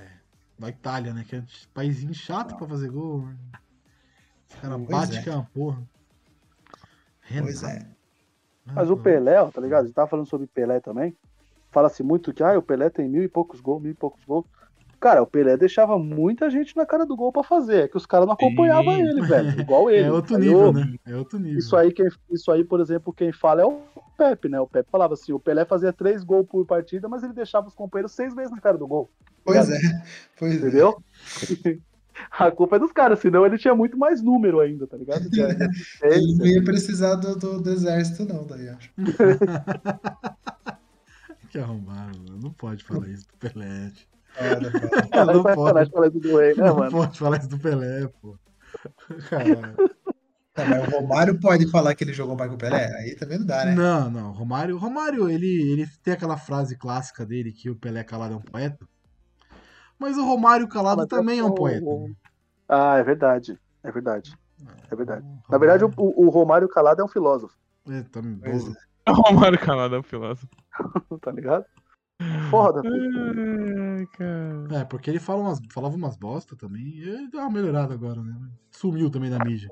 Da 0.59 0.69
Itália, 0.69 1.13
né? 1.13 1.25
Que 1.29 1.37
é 1.37 1.39
um 1.41 1.45
paísinho 1.75 2.15
chato 2.15 2.57
pra 2.57 2.69
fazer 2.69 2.89
gol. 2.89 3.27
Né? 3.27 3.37
Os 4.49 4.57
caras 4.57 4.81
batem 4.83 5.19
é. 5.19 5.23
que 5.23 5.29
é 5.29 5.35
uma 5.35 5.45
porra. 5.45 5.83
Pois 7.41 7.63
é. 7.63 7.87
Mas 8.67 8.91
o 8.91 8.97
Pelé, 8.97 9.41
ó, 9.41 9.51
tá 9.51 9.61
ligado? 9.61 9.83
A 9.83 9.87
gente 9.87 9.95
tava 9.95 10.09
falando 10.09 10.29
sobre 10.29 10.47
Pelé 10.47 10.79
também. 10.79 11.17
Fala-se 11.71 12.03
muito 12.03 12.33
que 12.33 12.43
ah, 12.43 12.57
o 12.57 12.63
Pelé 12.63 12.91
tem 12.91 13.09
mil 13.09 13.25
e 13.25 13.29
poucos 13.29 13.61
gols, 13.61 13.83
mil 13.83 13.93
e 13.93 13.95
poucos 13.95 14.25
gols. 14.25 14.47
Cara, 15.03 15.21
o 15.21 15.27
Pelé 15.27 15.57
deixava 15.57 15.99
muita 15.99 16.49
gente 16.49 16.77
na 16.77 16.87
cara 16.87 17.05
do 17.05 17.17
gol 17.17 17.33
pra 17.33 17.43
fazer. 17.43 17.87
É 17.87 17.89
que 17.89 17.97
os 17.97 18.07
caras 18.07 18.25
não 18.25 18.35
acompanhavam 18.35 18.97
ele, 18.97 19.21
velho. 19.23 19.61
Igual 19.61 19.91
ele. 19.91 20.07
É 20.07 20.13
outro 20.13 20.39
nível, 20.39 20.61
eu- 20.67 20.73
né? 20.73 20.95
É 21.05 21.17
outro 21.17 21.41
nível. 21.41 21.59
Isso 21.59 21.77
aí, 21.77 21.93
quem, 21.93 22.07
isso 22.31 22.53
aí, 22.53 22.63
por 22.63 22.79
exemplo, 22.81 23.13
quem 23.13 23.33
fala 23.33 23.63
é 23.63 23.65
o 23.65 23.81
Pepe, 24.17 24.49
né? 24.49 24.61
O 24.61 24.67
Pepe 24.69 24.89
falava 24.89 25.15
assim: 25.15 25.33
o 25.33 25.41
Pelé 25.41 25.65
fazia 25.65 25.93
três 25.93 26.23
gols 26.23 26.47
por 26.47 26.65
partida, 26.65 27.09
mas 27.09 27.25
ele 27.25 27.33
deixava 27.33 27.67
os 27.67 27.75
companheiros 27.75 28.13
seis 28.13 28.33
vezes 28.33 28.53
na 28.53 28.61
cara 28.61 28.79
do 28.79 28.87
gol. 28.87 29.11
Pois 29.45 29.69
é. 29.69 29.79
Pois 30.39 30.53
é. 30.53 30.57
Entendeu? 30.57 31.03
A 32.39 32.49
culpa 32.53 32.77
é 32.77 32.79
dos 32.79 32.93
caras, 32.93 33.19
senão 33.19 33.45
ele 33.45 33.59
tinha 33.59 33.75
muito 33.75 33.99
mais 33.99 34.23
número 34.23 34.61
ainda, 34.61 34.87
tá 34.87 34.97
ligado? 34.97 35.29
Tinha 35.31 35.49
Ele 36.05 36.37
não 36.37 36.47
ia 36.47 36.63
precisar 36.63 37.17
do, 37.17 37.35
do, 37.35 37.61
do 37.61 37.71
exército, 37.71 38.25
não, 38.25 38.47
daí 38.47 38.69
acho. 38.69 38.93
Que 41.51 41.59
arrumado, 41.59 42.17
mano. 42.21 42.39
Não 42.41 42.53
pode 42.53 42.85
falar 42.85 43.09
isso 43.09 43.27
do 43.27 43.37
Pelé. 43.51 43.91
Foda, 44.35 44.71
foda. 44.71 45.09
Cara, 45.11 45.33
Não 45.33 45.41
é 45.41 45.43
sacanagem 45.43 45.93
falar 45.93 46.09
isso 46.09 46.21
do 46.21 46.37
rei, 46.37 46.55
né, 46.55 46.65
Não 46.65 46.77
mano? 46.77 46.91
pode 46.91 47.19
falar 47.19 47.39
isso 47.39 47.49
do 47.49 47.59
Pelé, 47.59 48.09
pô. 48.21 48.39
Caralho. 49.29 49.77
Tá, 50.55 50.67
mas 50.67 50.87
o 50.87 50.91
Romário 50.91 51.41
pode 51.41 51.71
falar 51.71 51.95
que 51.95 52.05
ele 52.05 52.13
jogou 52.13 52.37
mais 52.37 52.51
que 52.51 52.57
o 52.57 52.59
Pelé? 52.59 52.95
Aí 52.99 53.17
também 53.17 53.39
não 53.39 53.47
dá, 53.47 53.65
né? 53.65 53.75
Não, 53.75 54.11
não. 54.11 54.33
Romário, 54.33 54.77
Romário 54.77 55.31
ele, 55.31 55.73
ele 55.73 55.87
tem 56.03 56.13
aquela 56.13 56.37
frase 56.37 56.77
clássica 56.77 57.25
dele 57.25 57.53
que 57.53 57.71
o 57.71 57.77
Pelé 57.77 58.05
calado 58.05 58.35
é 58.35 58.37
um 58.37 58.43
poeta. 58.43 58.87
Mas 59.99 60.19
o 60.19 60.25
Romário 60.25 60.69
calado 60.69 60.99
Mas 60.99 61.09
também 61.09 61.39
é 61.39 61.45
um 61.45 61.55
poeta. 61.55 61.87
Ah, 62.69 62.97
é 62.99 63.03
verdade. 63.03 63.59
É 63.83 63.91
verdade. 63.91 64.37
É 64.91 64.97
verdade. 64.97 65.25
Na 65.49 65.59
verdade, 65.59 65.85
o, 65.85 65.93
o 65.97 66.29
Romário 66.29 66.69
Calado 66.69 67.01
é 67.01 67.05
um 67.05 67.09
filósofo, 67.09 67.55
É, 67.89 68.03
também, 68.03 68.39
Pois 68.39 68.65
boa. 68.65 68.77
O 69.09 69.13
Romário 69.13 69.59
Calado 69.59 69.97
é 69.97 69.99
um 69.99 70.03
filósofo. 70.03 70.47
tá 71.21 71.33
ligado? 71.33 71.65
Foda. 72.51 72.83
Ai, 72.85 74.07
cara. 74.07 74.81
É, 74.81 74.85
porque 74.85 75.11
ele 75.11 75.19
fala 75.21 75.43
umas, 75.43 75.61
falava 75.73 75.97
umas 75.97 76.17
bosta 76.17 76.57
também. 76.57 76.83
E 76.83 77.01
ele 77.03 77.29
deu 77.29 77.41
uma 77.41 77.51
melhorada 77.51 77.95
agora, 77.95 78.23
né? 78.23 78.35
Sumiu 78.71 79.11
também 79.11 79.31
da 79.31 79.39
mídia. 79.39 79.71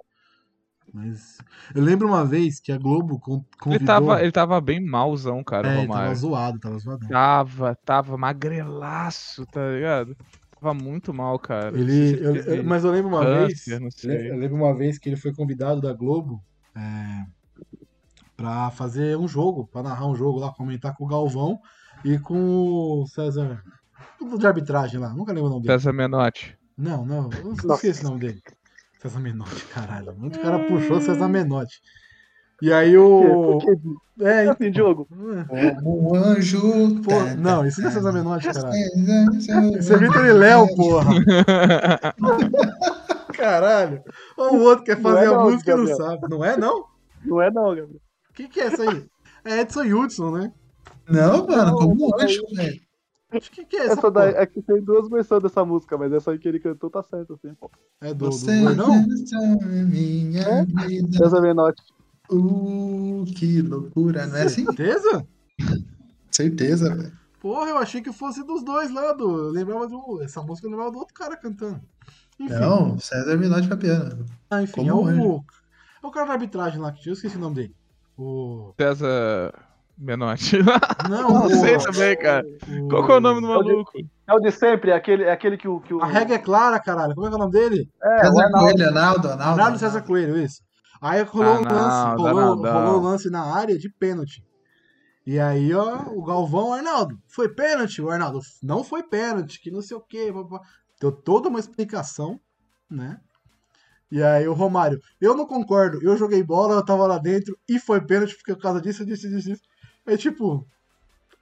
Mas 0.93 1.39
eu 1.75 1.83
lembro 1.83 2.09
uma 2.09 2.25
vez 2.25 2.59
que 2.59 2.73
a 2.73 2.79
Globo 2.79 3.19
con- 3.21 3.45
convidou. 3.61 3.77
Ele 3.77 3.87
tava, 3.87 4.23
ele 4.23 4.33
tava 4.33 4.61
bem 4.61 4.85
malzão, 4.85 5.43
cara, 5.45 5.69
é, 5.69 5.77
o 5.77 5.81
ele 5.83 5.89
tava 5.89 6.15
zoado, 6.15 6.59
tava 6.59 6.79
zoadão. 6.79 7.09
Tava, 7.09 7.77
tava 7.85 8.17
magrelaço, 8.19 9.47
tá 9.47 9.71
ligado? 9.71 10.17
Tava 10.61 10.75
muito 10.75 11.15
mal, 11.15 11.39
cara. 11.39 11.79
Ele, 11.79 12.17
se 12.17 12.23
eu- 12.23 12.35
eu- 12.35 12.65
mas 12.65 12.83
eu 12.85 12.91
lembro 12.91 13.09
uma 13.09 13.25
câncer, 13.25 13.79
vez. 13.79 13.81
Eu 13.81 13.91
sei. 13.93 14.33
lembro 14.33 14.57
uma 14.57 14.75
vez 14.75 14.99
que 14.99 15.09
ele 15.09 15.17
foi 15.17 15.33
convidado 15.33 15.81
da 15.81 15.93
Globo 15.93 16.43
é, 16.77 17.25
pra 18.37 18.71
fazer 18.71 19.17
um 19.17 19.29
jogo, 19.29 19.67
pra 19.69 19.83
narrar 19.83 20.07
um 20.07 20.15
jogo 20.15 20.39
lá, 20.41 20.53
comentar 20.53 20.95
com 20.97 21.05
o 21.05 21.09
Galvão 21.09 21.59
e 22.05 22.19
com 22.19 23.03
o 23.03 23.07
César. 23.07 23.63
De 24.39 24.47
arbitragem 24.47 25.01
lá, 25.01 25.11
nunca 25.11 25.33
lembro 25.33 25.47
o 25.47 25.51
nome 25.51 25.63
dele. 25.63 25.79
César 25.79 25.93
Menotti. 25.93 26.57
Não, 26.77 27.05
não, 27.05 27.31
eu 27.33 27.55
não 27.65 27.75
esqueci 27.75 28.05
o 28.05 28.09
nome 28.09 28.21
dele. 28.21 28.43
César 29.01 29.19
Menotti, 29.19 29.65
caralho. 29.67 30.15
Muito 30.15 30.39
cara 30.41 30.59
puxou 30.67 31.01
César 31.01 31.29
Menotti. 31.29 31.81
E 32.63 32.73
aí 32.73 32.97
o. 32.99 33.59
Por 33.59 33.65
que 33.65 34.25
É, 34.25 34.51
assim, 34.51 34.71
Diogo? 34.71 35.09
Como 35.83 36.13
um 36.13 36.15
anjo. 36.15 36.61
Pô, 37.03 37.11
tá, 37.11 37.35
não, 37.37 37.63
tá, 37.63 37.69
isso 37.69 37.81
não 37.81 37.89
é 37.89 37.91
tá. 37.91 37.99
César 37.99 38.13
Menotti, 38.13 38.53
caralho. 38.53 39.79
Isso 39.79 39.95
é 39.95 39.99
Vitor 39.99 40.27
e 40.27 40.33
Léo, 40.33 40.67
porra. 40.77 41.11
Caralho. 43.41 44.03
Olha 44.37 44.53
o 44.53 44.61
outro 44.61 44.85
quer 44.85 44.97
Não 44.97 45.03
fazer 45.03 45.25
é 45.25 45.29
a 45.29 45.33
não, 45.33 45.45
música 45.45 45.73
e 45.73 45.75
não 45.75 45.97
sabe. 45.97 46.29
Não 46.29 46.45
é, 46.45 46.57
não? 46.59 46.85
Não 47.25 47.41
é 47.41 47.51
não, 47.51 47.75
Gabriel. 47.75 48.01
O 48.29 48.33
que, 48.35 48.49
que 48.49 48.61
é 48.61 48.69
isso 48.69 48.83
aí? 48.83 49.07
É 49.45 49.61
Edson 49.61 49.85
Hudson, 49.85 50.31
né? 50.31 50.53
Não, 51.11 51.47
mano, 51.47 51.75
como 51.75 52.07
um 52.07 52.09
Não, 52.11 52.21
anjo, 52.21 52.43
velho. 52.55 52.81
O 53.33 53.41
que, 53.41 53.65
que 53.65 53.77
é 53.77 53.85
essa, 53.85 53.93
Essa 53.93 54.11
daí, 54.11 54.35
é 54.35 54.45
que 54.45 54.61
tem 54.61 54.83
duas 54.83 55.09
versões 55.09 55.41
dessa 55.43 55.65
música, 55.65 55.97
mas 55.97 56.13
essa 56.13 56.33
aí 56.33 56.39
que 56.39 56.49
ele 56.49 56.59
cantou 56.59 56.91
tá 56.91 57.01
certo, 57.03 57.35
assim, 57.35 57.55
pô. 57.55 57.71
É 58.01 58.13
do, 58.13 58.27
do 58.29 58.33
Você 58.33 58.61
Gordão? 58.61 58.95
é 58.95 59.83
minha 59.85 60.43
É? 60.43 60.65
vida. 60.65 61.17
César 61.19 61.41
Menotti. 61.41 61.81
Uh, 62.29 63.25
que 63.37 63.63
loucura, 63.63 64.27
não 64.27 64.37
é 64.37 64.43
assim? 64.43 64.65
Certeza? 64.65 65.27
Certeza, 66.31 66.95
velho. 66.95 67.13
Porra, 67.41 67.71
eu 67.71 67.79
achei 67.79 68.01
que 68.03 68.13
fosse 68.13 68.45
dos 68.45 68.63
dois 68.65 68.93
lá. 68.93 69.13
Do... 69.13 69.47
Eu 69.47 69.51
lembrava 69.51 69.87
do. 69.89 70.23
Essa 70.23 70.43
música 70.43 70.67
eu 70.67 70.71
lembrava 70.71 70.93
do 70.93 70.99
outro 70.99 71.15
cara 71.15 71.37
cantando. 71.37 71.81
Enfim, 72.39 72.55
Não, 72.55 72.99
César 72.99 73.37
Minotti 73.37 73.69
Fabiano. 73.69 74.27
ah, 74.51 74.63
enfim 74.63 74.87
como 74.87 74.91
é, 74.91 74.95
o... 74.95 75.07
anjo. 75.07 75.45
é 76.03 76.07
o 76.07 76.11
cara 76.11 76.27
da 76.27 76.33
arbitragem 76.35 76.81
lá, 76.81 76.93
que 76.93 77.09
eu 77.09 77.13
esqueci 77.13 77.37
o 77.37 77.41
nome 77.41 77.55
dele. 77.57 77.77
O. 78.17 78.73
César 78.79 79.53
Menotti. 80.01 80.57
Não, 81.09 81.23
Não 81.29 81.45
o- 81.47 81.51
sei 81.51 81.77
também, 81.79 82.17
cara. 82.19 82.43
Qual 82.89 83.05
que 83.07 83.13
é 83.13 83.15
o 83.17 83.21
nome 83.21 83.41
do 83.43 83.49
maluco? 83.49 83.93
É 84.27 84.33
o 84.35 84.41
de 84.41 84.51
sempre, 84.51 84.91
é 84.91 84.95
aquele, 84.95 85.25
é 85.25 85.31
aquele 85.33 85.57
que 85.59 85.69
o. 85.69 85.81
Que 85.81 85.93
o... 85.93 86.01
A 86.03 86.07
regra 86.07 86.37
é 86.37 86.39
clara, 86.39 86.81
caralho. 86.81 87.15
Como 87.15 87.27
é 87.27 87.31
que 87.31 87.35
é 87.35 87.37
o 87.37 87.41
nome 87.41 87.53
dele? 87.53 87.89
É, 88.03 88.17
o 88.17 88.21
César 88.33 88.45
Arnaldo. 88.45 88.65
Coelho, 88.73 88.87
Arnaldo, 88.89 89.29
Arnaldo. 89.29 89.43
Arnaldo 89.61 89.79
César 89.79 90.03
Coelho, 90.03 90.39
isso. 90.39 90.63
Aí 91.03 91.23
rolou 91.23 91.55
um 91.55 91.63
lance, 91.63 91.75
Arnaldo, 91.75 92.23
rolou, 92.23 92.57
rolou 92.73 93.01
lance 93.03 93.31
na 93.31 93.43
área 93.43 93.77
de 93.79 93.91
pênalti. 93.99 94.43
E 95.27 95.39
aí, 95.39 95.73
ó, 95.75 96.03
o 96.09 96.25
Galvão, 96.25 96.73
Arnaldo, 96.73 97.17
foi 97.29 97.49
pênalti? 97.49 98.01
O 98.01 98.09
Arnaldo, 98.11 98.41
não 98.63 98.83
foi 98.83 99.03
pênalti, 99.03 99.61
que 99.61 99.71
não 99.71 99.83
sei 99.83 99.97
o 99.97 100.01
quê. 100.01 100.33
papá. 100.33 100.61
Deu 101.01 101.13
toda 101.13 101.49
uma 101.49 101.59
explicação, 101.61 102.39
né? 102.91 103.19
E 104.11 104.23
aí 104.23 104.47
o 104.49 104.55
Romário, 104.55 104.99
eu 105.21 105.37
não 105.37 105.47
concordo, 105.47 105.99
eu 106.03 106.17
joguei 106.17 106.43
bola, 106.43 106.75
eu 106.75 106.85
tava 106.85 107.07
lá 107.07 107.17
dentro 107.19 107.57
e 107.69 107.79
foi 107.79 108.01
pênalti 108.01 108.35
porque 108.35 108.55
por 108.55 108.63
causa 108.63 108.81
disso, 108.81 109.07
disso, 109.07 109.29
disso, 109.29 109.49
disso. 109.49 109.63
É 110.13 110.17
tipo, 110.17 110.67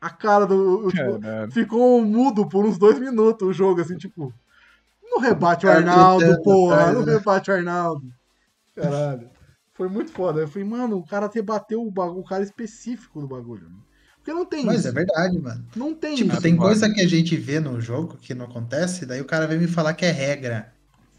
a 0.00 0.10
cara 0.10 0.46
do. 0.46 0.90
tipo, 0.90 1.20
ficou 1.52 2.04
mudo 2.04 2.48
por 2.48 2.64
uns 2.64 2.78
dois 2.78 2.98
minutos 2.98 3.48
o 3.48 3.52
jogo, 3.52 3.80
assim, 3.80 3.96
tipo. 3.96 4.32
Não 5.10 5.20
rebate 5.20 5.66
o 5.66 5.70
Arnaldo, 5.70 6.42
porra. 6.42 6.74
atrás, 6.76 6.94
Não 6.98 7.04
né? 7.06 7.12
rebate 7.14 7.50
o 7.50 7.54
Arnaldo. 7.54 8.06
Caralho. 8.76 9.30
Foi 9.74 9.88
muito 9.88 10.10
foda. 10.12 10.40
Eu 10.40 10.48
falei, 10.48 10.68
mano, 10.68 10.98
o 10.98 11.06
cara 11.06 11.30
rebateu 11.32 11.80
o, 11.86 11.90
bagulho, 11.90 12.20
o 12.20 12.24
cara 12.24 12.42
específico 12.42 13.20
do 13.20 13.26
bagulho. 13.26 13.68
né? 13.68 13.76
Porque 14.16 14.32
não 14.32 14.44
tem 14.44 14.64
Mas 14.66 14.80
isso. 14.80 14.88
é 14.88 14.92
verdade, 14.92 15.38
mano. 15.38 15.64
Não 15.74 15.94
tem 15.94 16.14
Tipo, 16.16 16.32
isso. 16.32 16.42
tem 16.42 16.56
coisa 16.56 16.92
que 16.92 17.00
a 17.00 17.08
gente 17.08 17.36
vê 17.36 17.58
no 17.60 17.80
jogo 17.80 18.18
que 18.20 18.34
não 18.34 18.44
acontece, 18.44 19.06
daí 19.06 19.20
o 19.20 19.24
cara 19.24 19.46
vem 19.46 19.58
me 19.58 19.66
falar 19.66 19.94
que 19.94 20.04
é 20.04 20.10
regra. 20.10 20.72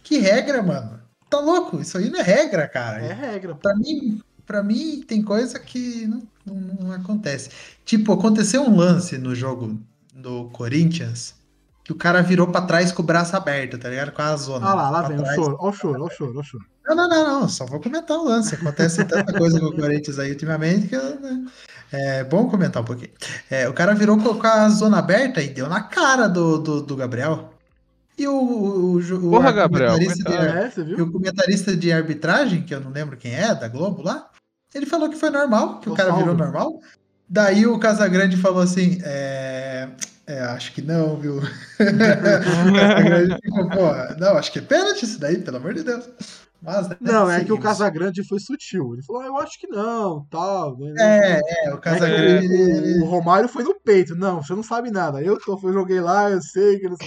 Que 0.04 0.20
regra, 0.20 0.62
mano? 0.62 1.00
Tá 1.30 1.40
louco? 1.40 1.80
Isso 1.82 1.98
aí 1.98 2.10
não 2.10 2.20
é 2.20 2.24
regra, 2.24 2.68
cara. 2.68 3.00
É 3.04 3.14
regra. 3.14 3.56
pô. 3.56 3.62
Pra 3.62 3.76
mim, 3.76 4.22
pra 4.50 4.64
mim 4.64 5.04
tem 5.08 5.22
coisa 5.22 5.60
que 5.60 6.08
não, 6.08 6.24
não, 6.44 6.56
não 6.56 6.92
acontece. 6.92 7.52
Tipo, 7.86 8.14
aconteceu 8.14 8.64
um 8.64 8.76
lance 8.76 9.16
no 9.16 9.36
jogo 9.36 9.80
do 10.12 10.46
Corinthians 10.46 11.36
que 11.84 11.92
o 11.92 11.96
cara 11.96 12.24
virou 12.24 12.48
pra 12.48 12.62
trás 12.62 12.92
com 12.92 13.04
o 13.04 13.06
braço 13.06 13.36
aberto, 13.36 13.78
tá 13.78 13.90
ligado? 13.90 14.12
Com 14.12 14.24
a 14.24 14.36
zona. 14.36 14.68
Ah 14.68 14.74
lá, 14.74 14.90
lá 14.90 15.08
vem 15.08 15.20
o 15.20 15.22
trás. 15.22 15.36
choro. 15.36 15.58
Ó 15.60 15.70
o 15.70 15.72
choro, 15.72 16.04
ó 16.04 16.08
o 16.08 16.10
choro, 16.10 16.34
ó 16.36 16.40
o 16.40 16.44
choro. 16.44 16.66
Não, 16.84 16.96
não, 16.96 17.08
não, 17.08 17.42
não. 17.42 17.50
Só 17.50 17.64
vou 17.68 17.80
comentar 17.80 18.18
o 18.18 18.26
lance. 18.26 18.56
Acontece 18.56 19.06
tanta 19.06 19.34
coisa 19.34 19.60
com 19.60 19.68
o 19.68 19.76
Corinthians 19.76 20.18
aí 20.18 20.32
ultimamente 20.32 20.88
que 20.88 20.96
eu, 20.96 21.20
né, 21.20 21.46
é 21.92 22.24
bom 22.24 22.50
comentar 22.50 22.82
um 22.82 22.86
pouquinho. 22.86 23.12
É, 23.52 23.70
o 23.70 23.74
cara 23.74 23.94
virou 23.94 24.18
com 24.18 24.48
a 24.48 24.70
zona 24.70 24.98
aberta 24.98 25.44
e 25.44 25.50
deu 25.50 25.70
na 25.70 25.84
cara 25.84 26.28
do, 26.28 26.58
do, 26.58 26.82
do 26.82 26.96
Gabriel. 26.96 27.54
E 28.20 28.28
o, 28.28 28.34
o, 28.34 28.96
o, 28.96 28.98
o 28.98 29.32
Porra, 29.32 29.52
Gabriel, 29.54 29.94
comentarista 29.94 30.84
de. 30.84 30.92
É, 30.92 30.98
e 30.98 31.02
o 31.02 31.12
comentarista 31.12 31.78
de 31.78 31.92
arbitragem, 31.94 32.64
que 32.64 32.76
eu 32.76 32.82
não 32.82 32.92
lembro 32.92 33.16
quem 33.16 33.34
é, 33.34 33.56
da 33.56 33.70
Globo 33.70 34.02
lá, 34.02 34.29
ele 34.74 34.86
falou 34.86 35.10
que 35.10 35.16
foi 35.18 35.30
normal, 35.30 35.80
que 35.80 35.90
o 35.90 35.94
Ô, 35.94 35.96
cara 35.96 36.12
virou 36.14 36.36
normal. 36.36 36.80
Daí 37.28 37.66
o 37.68 37.78
Casagrande 37.80 38.38
falou 38.38 38.62
assim: 38.62 39.00
é, 39.04 39.90
é, 40.26 40.42
acho 40.42 40.72
que 40.74 40.82
não, 40.82 41.16
viu? 41.18 41.38
o 41.38 41.42
Casagrande 41.80 43.36
ficou, 43.44 43.70
pô, 43.70 44.16
não, 44.20 44.38
acho 44.38 44.52
que 44.52 44.60
é 44.60 44.62
pênalti 44.64 45.04
isso 45.04 45.20
daí, 45.20 45.38
pelo 45.40 45.58
amor 45.58 45.74
de 45.74 45.84
Deus. 45.84 46.10
Mas, 46.62 46.90
né, 46.90 46.98
Não, 47.00 47.32
é 47.32 47.42
que 47.46 47.54
o. 47.54 47.58
Casagrande 47.60 48.22
foi 48.28 48.38
sutil. 48.38 48.94
Ele 48.94 49.02
falou, 49.04 49.22
ah, 49.22 49.26
eu 49.28 49.38
acho 49.38 49.58
que 49.58 49.68
não, 49.68 50.26
tal. 50.30 50.78
né? 50.78 50.94
É, 51.00 51.68
é, 51.70 51.74
o 51.74 51.78
Casagrande. 51.78 52.48
É 52.54 52.98
o, 52.98 53.04
o 53.04 53.06
Romário 53.06 53.48
foi 53.48 53.64
no 53.64 53.74
peito. 53.80 54.14
Não, 54.14 54.44
você 54.44 54.54
não 54.54 54.64
sabe 54.64 54.92
nada. 54.92 55.22
Eu, 55.22 55.40
tô, 55.40 55.58
eu 55.64 55.72
joguei 55.72 56.02
lá, 56.02 56.30
eu 56.30 56.42
sei 56.42 56.78
que 56.78 56.86
eles. 56.86 56.98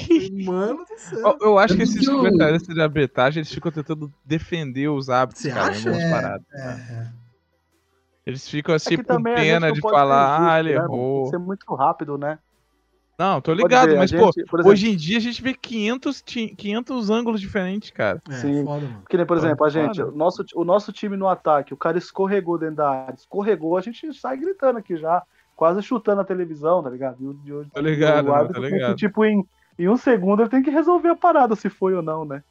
Mano 0.46 0.78
do 0.78 0.98
céu. 0.98 1.18
Eu, 1.18 1.48
eu 1.48 1.58
acho 1.58 1.76
que 1.76 1.82
esses 1.82 2.00
que 2.00 2.08
o- 2.10 2.16
comentaristas 2.16 2.74
de 2.74 2.80
arbitragem, 2.80 3.40
eles 3.40 3.52
ficam 3.52 3.70
tentando 3.70 4.10
defender 4.24 4.88
os 4.88 5.10
hábitos, 5.10 5.42
Você 5.42 5.50
cara, 5.50 5.70
acha? 5.70 5.90
É, 5.90 6.10
paradas. 6.10 6.46
é, 6.54 6.68
é. 6.68 7.21
Eles 8.26 8.48
ficam 8.48 8.74
assim 8.74 8.94
É 8.94 8.96
gente 8.96 9.22
pena 9.22 9.72
de 9.72 9.80
falar, 9.80 10.38
injusto, 10.38 10.52
ah, 10.52 10.60
ele 10.60 10.68
né, 10.70 10.74
errou. 10.76 11.24
que 11.24 11.30
ser 11.30 11.38
muito 11.38 11.74
rápido, 11.74 12.16
né? 12.16 12.38
Não, 13.18 13.40
tô 13.40 13.52
ligado, 13.52 13.96
mas, 13.96 14.10
pô, 14.10 14.32
gente, 14.32 14.44
por 14.46 14.60
exemplo, 14.60 14.72
hoje 14.72 14.90
em 14.90 14.96
dia 14.96 15.18
a 15.18 15.20
gente 15.20 15.42
vê 15.42 15.54
500, 15.54 16.22
ti- 16.22 16.54
500 16.56 17.10
ângulos 17.10 17.40
diferentes, 17.40 17.90
cara. 17.90 18.20
É, 18.28 18.32
Sim. 18.32 18.64
foda, 18.64 18.80
mano. 18.86 19.02
Que 19.08 19.16
nem, 19.16 19.26
por 19.26 19.36
Pô, 19.36 19.44
exemplo, 19.44 19.66
a 19.66 19.70
foda. 19.70 19.86
gente, 19.86 20.02
o 20.02 20.12
nosso, 20.12 20.44
o 20.54 20.64
nosso 20.64 20.92
time 20.92 21.16
no 21.16 21.28
ataque, 21.28 21.74
o 21.74 21.76
cara 21.76 21.98
escorregou 21.98 22.58
dentro 22.58 22.76
da 22.76 22.90
área, 22.90 23.14
escorregou, 23.14 23.76
a 23.76 23.80
gente 23.80 24.12
sai 24.14 24.36
gritando 24.36 24.78
aqui 24.78 24.96
já, 24.96 25.22
quase 25.54 25.82
chutando 25.82 26.20
a 26.20 26.24
televisão, 26.24 26.82
tá 26.82 26.90
ligado? 26.90 27.16
E 27.20 27.48
e 27.48 27.70
Tô 27.72 27.80
ligado, 27.80 28.24
o 28.24 28.32
mano, 28.32 28.34
árbitro 28.34 28.62
tô 28.62 28.68
tem 28.68 28.70
que, 28.70 28.76
ligado. 28.76 28.96
tipo, 28.96 29.24
em, 29.24 29.44
em 29.78 29.88
um 29.88 29.96
segundo 29.96 30.42
ele 30.42 30.50
tem 30.50 30.62
que 30.62 30.70
resolver 30.70 31.08
a 31.10 31.16
parada, 31.16 31.54
se 31.54 31.68
foi 31.68 31.94
ou 31.94 32.02
não, 32.02 32.24
né? 32.24 32.42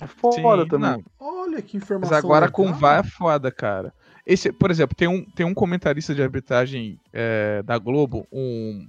É 0.00 0.06
foda 0.06 0.62
Sim, 0.62 0.68
também. 0.68 0.90
não, 0.92 1.02
Olha 1.18 1.62
que 1.62 1.76
informação. 1.76 2.10
Mas 2.10 2.24
agora 2.24 2.50
com 2.50 2.64
legal. 2.64 2.78
VAR 2.78 3.00
é 3.00 3.02
foda, 3.02 3.50
cara. 3.50 3.92
Esse, 4.26 4.50
por 4.50 4.70
exemplo, 4.70 4.96
tem 4.96 5.06
um, 5.06 5.24
tem 5.24 5.46
um 5.46 5.54
comentarista 5.54 6.14
de 6.14 6.20
arbitragem 6.22 6.98
é, 7.12 7.62
da 7.62 7.78
Globo, 7.78 8.26
um, 8.32 8.86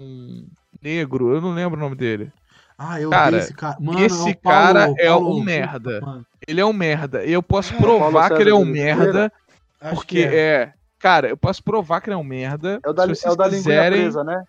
um 0.00 0.46
negro, 0.82 1.32
eu 1.32 1.40
não 1.40 1.54
lembro 1.54 1.78
o 1.78 1.80
nome 1.82 1.94
dele. 1.94 2.32
Ah, 2.76 3.00
eu 3.00 3.08
Cara, 3.08 3.30
vi 3.30 3.36
esse 3.36 3.54
cara. 3.54 3.76
Mano, 3.78 4.04
esse 4.04 4.30
é 4.30 4.34
Paulo- 4.34 4.58
cara 4.58 4.94
é 4.98 5.06
Paulo- 5.08 5.36
um 5.38 5.42
merda. 5.44 6.00
Mano, 6.00 6.26
Ele 6.46 6.60
é 6.60 6.64
um 6.66 6.72
merda. 6.72 7.24
E 7.24 7.32
eu 7.32 7.42
posso 7.42 7.72
Paulo 7.74 7.98
provar 8.00 8.34
que 8.34 8.42
ele 8.42 8.50
é 8.50 8.54
um 8.54 8.64
merda, 8.64 9.32
acho 9.80 9.94
porque 9.94 10.26
que 10.28 10.34
é. 10.34 10.72
Cara, 10.98 11.28
eu 11.28 11.36
posso 11.36 11.62
provar 11.62 12.00
que 12.00 12.08
ele 12.08 12.14
é 12.14 12.18
um 12.18 12.24
merda. 12.24 12.80
É 12.84 12.88
o 12.88 12.92
da, 12.92 13.04
é 13.04 13.30
o 13.30 13.36
da 13.36 13.44
linguinha 13.44 13.62
quiserem. 13.62 14.00
presa, 14.00 14.24
né? 14.24 14.42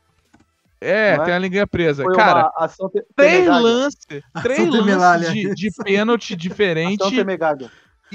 É, 0.81 1.09
é? 1.11 1.19
tem 1.19 1.33
a 1.33 1.39
linguinha 1.39 1.67
presa. 1.67 2.03
Foi 2.03 2.15
cara, 2.15 2.49
te, 2.91 3.05
três 3.15 3.47
lances, 3.47 4.05
três 4.41 4.69
lances 4.69 5.31
de, 5.31 5.53
de 5.53 5.71
pênalti 5.83 6.35
diferente. 6.35 7.03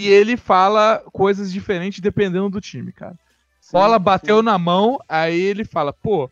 E 0.00 0.08
ele 0.08 0.36
fala 0.36 1.02
coisas 1.12 1.52
diferentes 1.52 2.00
dependendo 2.00 2.48
do 2.48 2.60
time, 2.60 2.92
cara. 2.92 3.14
Sim, 3.60 3.72
Bola 3.72 3.98
bateu 3.98 4.38
sim. 4.38 4.42
na 4.44 4.58
mão, 4.58 4.98
aí 5.08 5.38
ele 5.38 5.64
fala, 5.64 5.92
pô, 5.92 6.30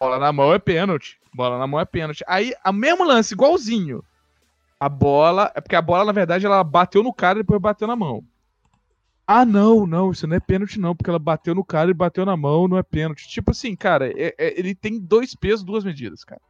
bola 0.00 0.18
na 0.18 0.32
mão 0.32 0.52
é 0.54 0.58
pênalti. 0.58 1.18
Bola 1.34 1.58
na 1.58 1.66
mão 1.66 1.78
é 1.78 1.84
pênalti. 1.84 2.24
Aí, 2.26 2.54
a 2.64 2.72
mesmo 2.72 3.04
lance, 3.04 3.34
igualzinho. 3.34 4.02
A 4.80 4.88
bola, 4.88 5.52
é 5.54 5.60
porque 5.60 5.76
a 5.76 5.82
bola, 5.82 6.04
na 6.04 6.12
verdade, 6.12 6.44
ela 6.44 6.62
bateu 6.64 7.02
no 7.02 7.12
cara 7.12 7.38
e 7.38 7.42
depois 7.42 7.60
bateu 7.60 7.86
na 7.86 7.94
mão. 7.94 8.24
Ah, 9.26 9.44
não, 9.44 9.86
não, 9.86 10.10
isso 10.10 10.26
não 10.26 10.36
é 10.36 10.40
pênalti, 10.40 10.80
não, 10.80 10.94
porque 10.94 11.08
ela 11.08 11.18
bateu 11.18 11.54
no 11.54 11.64
cara 11.64 11.90
e 11.90 11.94
bateu 11.94 12.26
na 12.26 12.36
mão, 12.36 12.66
não 12.66 12.76
é 12.76 12.82
pênalti. 12.82 13.28
Tipo 13.28 13.52
assim, 13.52 13.76
cara, 13.76 14.10
é- 14.10 14.34
é- 14.36 14.58
ele 14.58 14.74
tem 14.74 14.98
dois 14.98 15.34
pesos, 15.34 15.64
duas 15.64 15.84
medidas, 15.84 16.24
cara. 16.24 16.40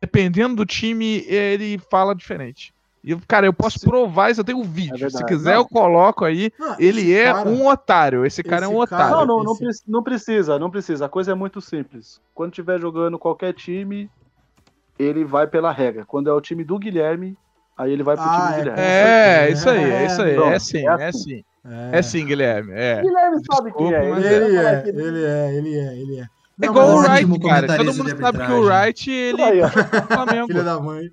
Dependendo 0.00 0.56
do 0.56 0.66
time, 0.66 1.24
ele 1.26 1.78
fala 1.90 2.14
diferente. 2.14 2.72
E, 3.06 3.12
eu- 3.12 3.20
cara, 3.28 3.46
eu 3.46 3.52
posso 3.52 3.78
Sim. 3.78 3.88
provar 3.88 4.30
isso, 4.32 4.40
eu 4.40 4.44
tenho 4.44 4.58
um 4.58 4.64
vídeo. 4.64 4.96
Se 4.96 5.00
verdade. 5.02 5.24
quiser, 5.26 5.52
Não. 5.54 5.60
eu 5.60 5.68
coloco 5.68 6.24
aí. 6.24 6.50
Não, 6.58 6.74
Ele 6.78 7.02
esse 7.02 7.14
é 7.14 7.32
cara- 7.32 7.48
um 7.48 7.66
otário. 7.68 8.26
Esse 8.26 8.42
cara 8.42 8.64
é 8.66 8.68
um 8.68 8.82
esse 8.82 8.90
cara- 8.90 9.06
otário. 9.06 9.26
Não, 9.28 9.36
não, 9.38 9.44
não, 9.44 9.68
esse- 9.70 9.82
não 9.86 10.02
precisa, 10.02 10.58
não 10.58 10.70
precisa. 10.70 11.06
A 11.06 11.08
coisa 11.08 11.30
é 11.30 11.34
muito 11.34 11.60
simples. 11.60 12.20
Quando 12.34 12.52
tiver 12.52 12.80
jogando 12.80 13.16
qualquer 13.18 13.54
time, 13.54 14.10
ele 14.98 15.24
vai 15.24 15.46
pela 15.46 15.70
regra. 15.70 16.04
Quando 16.04 16.28
é 16.28 16.32
o 16.32 16.40
time 16.40 16.64
do 16.64 16.78
Guilherme, 16.78 17.36
aí 17.78 17.92
ele 17.92 18.02
vai 18.02 18.16
pro 18.16 18.24
Ah, 18.26 18.28
time 18.28 18.46
do 18.64 18.70
é, 18.70 18.74
Guilherme. 18.74 18.82
É, 18.82 19.50
isso 19.52 19.70
aí, 19.70 19.84
é 19.92 20.06
isso 20.06 20.22
aí. 20.22 20.36
É 20.36 20.58
sim, 20.58 20.78
é 20.78 20.82
é 20.84 21.04
assim. 21.06 21.18
sim. 21.20 21.44
É, 21.68 21.98
É 21.98 22.02
sim, 22.02 22.26
Guilherme. 22.26 22.72
É. 22.74 23.02
Guilherme 23.02 23.36
sabe 23.44 23.72
quem 23.72 23.92
é. 23.94 24.00
Desculpa, 24.00 24.14
mas 24.20 24.24
vai 24.24 24.34
Ele 24.34 24.56
é, 24.56 24.80
que 24.82 24.88
ele 24.88 25.24
é, 25.24 25.54
ele 25.56 25.78
é, 25.78 25.96
ele 26.00 26.18
é. 26.20 26.22
É 26.22 26.66
Não, 26.66 26.68
igual 26.72 26.86
mas 26.96 26.96
o 26.96 27.10
Wright, 27.32 27.38
cara. 27.46 27.76
Todo 27.76 27.94
mundo 27.94 28.18
sabe 28.18 28.38
que 28.46 28.52
o. 28.52 28.62
Wright, 28.64 29.10
ele 29.10 29.42
é. 29.42 30.46
Filha 30.46 30.62
da 30.64 30.80
mãe. 30.80 31.10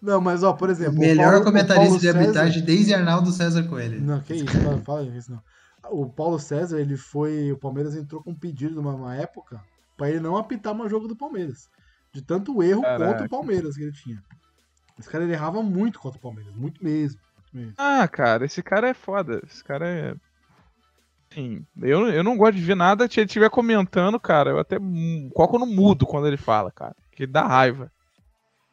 Não, 0.00 0.20
mas 0.20 0.42
ó, 0.42 0.52
por 0.52 0.70
exemplo. 0.70 0.96
o 0.96 1.00
Melhor 1.00 1.24
Paulo- 1.26 1.40
o 1.40 1.44
comentarista 1.44 1.84
Paulo 1.84 1.98
de 1.98 2.06
César- 2.06 2.18
arbitragem 2.20 2.64
desde 2.64 2.94
Arnaldo 2.94 3.32
César 3.32 3.64
Coelho. 3.64 4.00
Não, 4.00 4.20
que 4.20 4.34
isso, 4.34 4.46
fala, 4.60 4.78
fala 4.82 5.02
isso 5.04 5.30
não. 5.32 5.42
O 5.90 6.06
Paulo 6.08 6.38
César, 6.38 6.78
ele 6.80 6.96
foi. 6.96 7.50
O 7.52 7.58
Palmeiras 7.58 7.96
entrou 7.96 8.22
com 8.22 8.30
um 8.30 8.34
pedido 8.34 8.74
numa, 8.76 8.92
numa 8.92 9.16
época 9.16 9.60
pra 9.96 10.08
ele 10.10 10.20
não 10.20 10.36
apitar 10.36 10.74
mais 10.74 10.90
jogo 10.90 11.08
do 11.08 11.16
Palmeiras. 11.16 11.68
De 12.12 12.22
tanto 12.22 12.62
erro 12.62 12.82
Caraca. 12.82 13.06
contra 13.12 13.26
o 13.26 13.28
Palmeiras 13.30 13.74
que 13.76 13.82
ele 13.82 13.92
tinha. 13.92 14.22
Esse 14.98 15.08
cara 15.08 15.24
ele 15.24 15.32
errava 15.32 15.62
muito 15.62 15.98
contra 15.98 16.18
o 16.18 16.22
Palmeiras, 16.22 16.54
muito 16.54 16.82
mesmo. 16.82 17.18
muito 17.36 17.56
mesmo. 17.56 17.74
Ah, 17.78 18.06
cara, 18.08 18.44
esse 18.44 18.62
cara 18.62 18.88
é 18.88 18.94
foda. 18.94 19.40
Esse 19.46 19.62
cara 19.64 19.86
é. 19.88 20.14
Enfim, 21.30 21.66
eu, 21.82 22.08
eu 22.08 22.24
não 22.24 22.36
gosto 22.36 22.54
de 22.56 22.62
ver 22.62 22.74
nada. 22.74 23.08
Se 23.08 23.20
ele 23.20 23.26
estiver 23.26 23.50
comentando, 23.50 24.18
cara, 24.18 24.50
eu 24.50 24.58
até 24.58 24.78
coloco 25.34 25.58
no 25.58 25.66
mudo 25.66 26.06
quando 26.06 26.26
ele 26.26 26.36
fala, 26.38 26.70
cara. 26.70 26.96
Que 27.12 27.26
dá 27.26 27.46
raiva. 27.46 27.90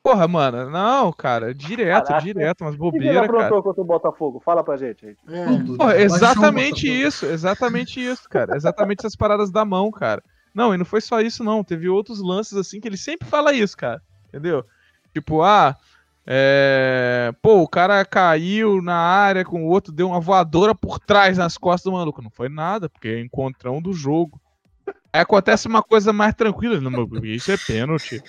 Porra, 0.05 0.27
mano, 0.27 0.69
não, 0.69 1.11
cara, 1.11 1.51
direto, 1.51 2.09
Caraca. 2.09 2.23
direto, 2.23 2.61
umas 2.61 2.75
bobeiras, 2.75 3.25
cara. 3.25 3.25
aprontou 3.25 3.63
contra 3.63 3.81
o 3.81 3.85
Botafogo? 3.85 4.39
Fala 4.39 4.63
pra 4.63 4.77
gente 4.77 5.03
aí. 5.03 5.17
É, 5.27 5.45
Ela 5.81 5.99
exatamente 5.99 6.87
isso, 6.87 7.25
exatamente 7.25 7.99
isso, 7.99 8.29
cara. 8.29 8.55
Exatamente 8.55 8.99
essas 8.99 9.15
paradas 9.15 9.49
da 9.49 9.65
mão, 9.65 9.89
cara. 9.89 10.21
Não, 10.53 10.75
e 10.75 10.77
não 10.77 10.85
foi 10.85 11.01
só 11.01 11.21
isso, 11.21 11.43
não. 11.43 11.63
Teve 11.63 11.89
outros 11.89 12.21
lances 12.21 12.55
assim 12.55 12.79
que 12.79 12.87
ele 12.87 12.97
sempre 12.97 13.27
fala 13.27 13.51
isso, 13.51 13.75
cara. 13.75 13.99
Entendeu? 14.27 14.63
Tipo, 15.11 15.41
ah, 15.41 15.75
é... 16.23 17.33
pô, 17.41 17.63
o 17.63 17.67
cara 17.67 18.05
caiu 18.05 18.83
na 18.83 18.97
área 18.97 19.43
com 19.43 19.63
o 19.63 19.67
outro, 19.67 19.91
deu 19.91 20.09
uma 20.09 20.19
voadora 20.19 20.75
por 20.75 20.99
trás 20.99 21.39
nas 21.39 21.57
costas 21.57 21.91
do 21.91 21.97
maluco. 21.97 22.21
Não 22.21 22.29
foi 22.29 22.47
nada, 22.47 22.87
porque 22.87 23.07
é 23.07 23.19
encontrão 23.21 23.81
do 23.81 23.91
jogo. 23.91 24.39
Aí 25.11 25.21
acontece 25.21 25.67
uma 25.67 25.81
coisa 25.81 26.13
mais 26.13 26.35
tranquila. 26.35 26.79
Não, 26.79 27.07
isso 27.23 27.51
é 27.51 27.57
pênalti. 27.57 28.21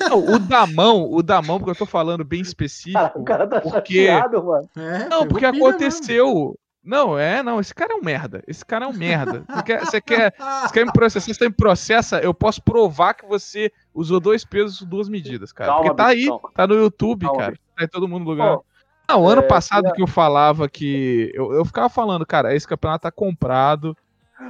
Não, 0.00 0.34
o 0.34 0.38
da 0.38 0.66
mão, 0.66 1.10
o 1.10 1.22
da 1.22 1.40
mão, 1.42 1.58
porque 1.58 1.70
eu 1.72 1.74
tô 1.76 1.86
falando 1.86 2.24
bem 2.24 2.40
específico. 2.40 2.94
Cara, 2.98 3.12
o 3.18 3.24
cara 3.24 3.46
tá 3.46 3.60
porque- 3.60 4.06
chateado, 4.06 4.44
mano. 4.44 4.68
é, 4.76 5.08
Não, 5.08 5.26
porque 5.26 5.40
pilha 5.40 5.52
mesmo. 5.52 5.66
aconteceu. 5.68 6.58
Não, 6.82 7.18
é, 7.18 7.42
não, 7.42 7.58
esse 7.60 7.74
cara 7.74 7.94
é 7.94 7.96
um 7.96 8.02
merda. 8.02 8.42
Esse 8.46 8.62
cara 8.64 8.84
é 8.84 8.88
um 8.88 8.92
merda. 8.92 9.42
Você 9.48 9.62
quer, 9.62 9.80
você 9.86 10.00
quer, 10.02 10.34
você 10.36 10.72
quer 10.74 10.84
me 10.84 10.92
processar? 10.92 11.32
Você 11.34 11.48
me 11.48 11.54
processa, 11.54 12.18
eu 12.20 12.34
posso 12.34 12.62
provar 12.62 13.14
que 13.14 13.24
você 13.26 13.72
usou 13.94 14.20
dois 14.20 14.44
pesos 14.44 14.82
e 14.82 14.86
duas 14.86 15.08
medidas, 15.08 15.50
cara. 15.50 15.70
Calma, 15.70 15.84
porque 15.84 15.96
tá 15.96 16.06
aí, 16.08 16.26
calma. 16.26 16.50
tá 16.54 16.66
no 16.66 16.74
YouTube, 16.74 17.24
Calma, 17.24 17.40
cara. 17.40 17.58
Tá 17.74 17.84
em 17.84 17.88
todo 17.88 18.06
mundo 18.06 18.26
lugar. 18.26 18.56
Ó, 18.56 18.60
não, 19.08 19.26
ano 19.26 19.40
é, 19.40 19.46
passado 19.46 19.84
tinha- 19.84 19.94
que 19.94 20.02
eu 20.02 20.06
falava 20.06 20.68
que. 20.68 21.32
Eu, 21.34 21.54
eu 21.54 21.64
ficava 21.64 21.88
falando, 21.88 22.26
cara, 22.26 22.54
esse 22.54 22.68
campeonato 22.68 23.02
tá 23.04 23.10
comprado. 23.10 23.96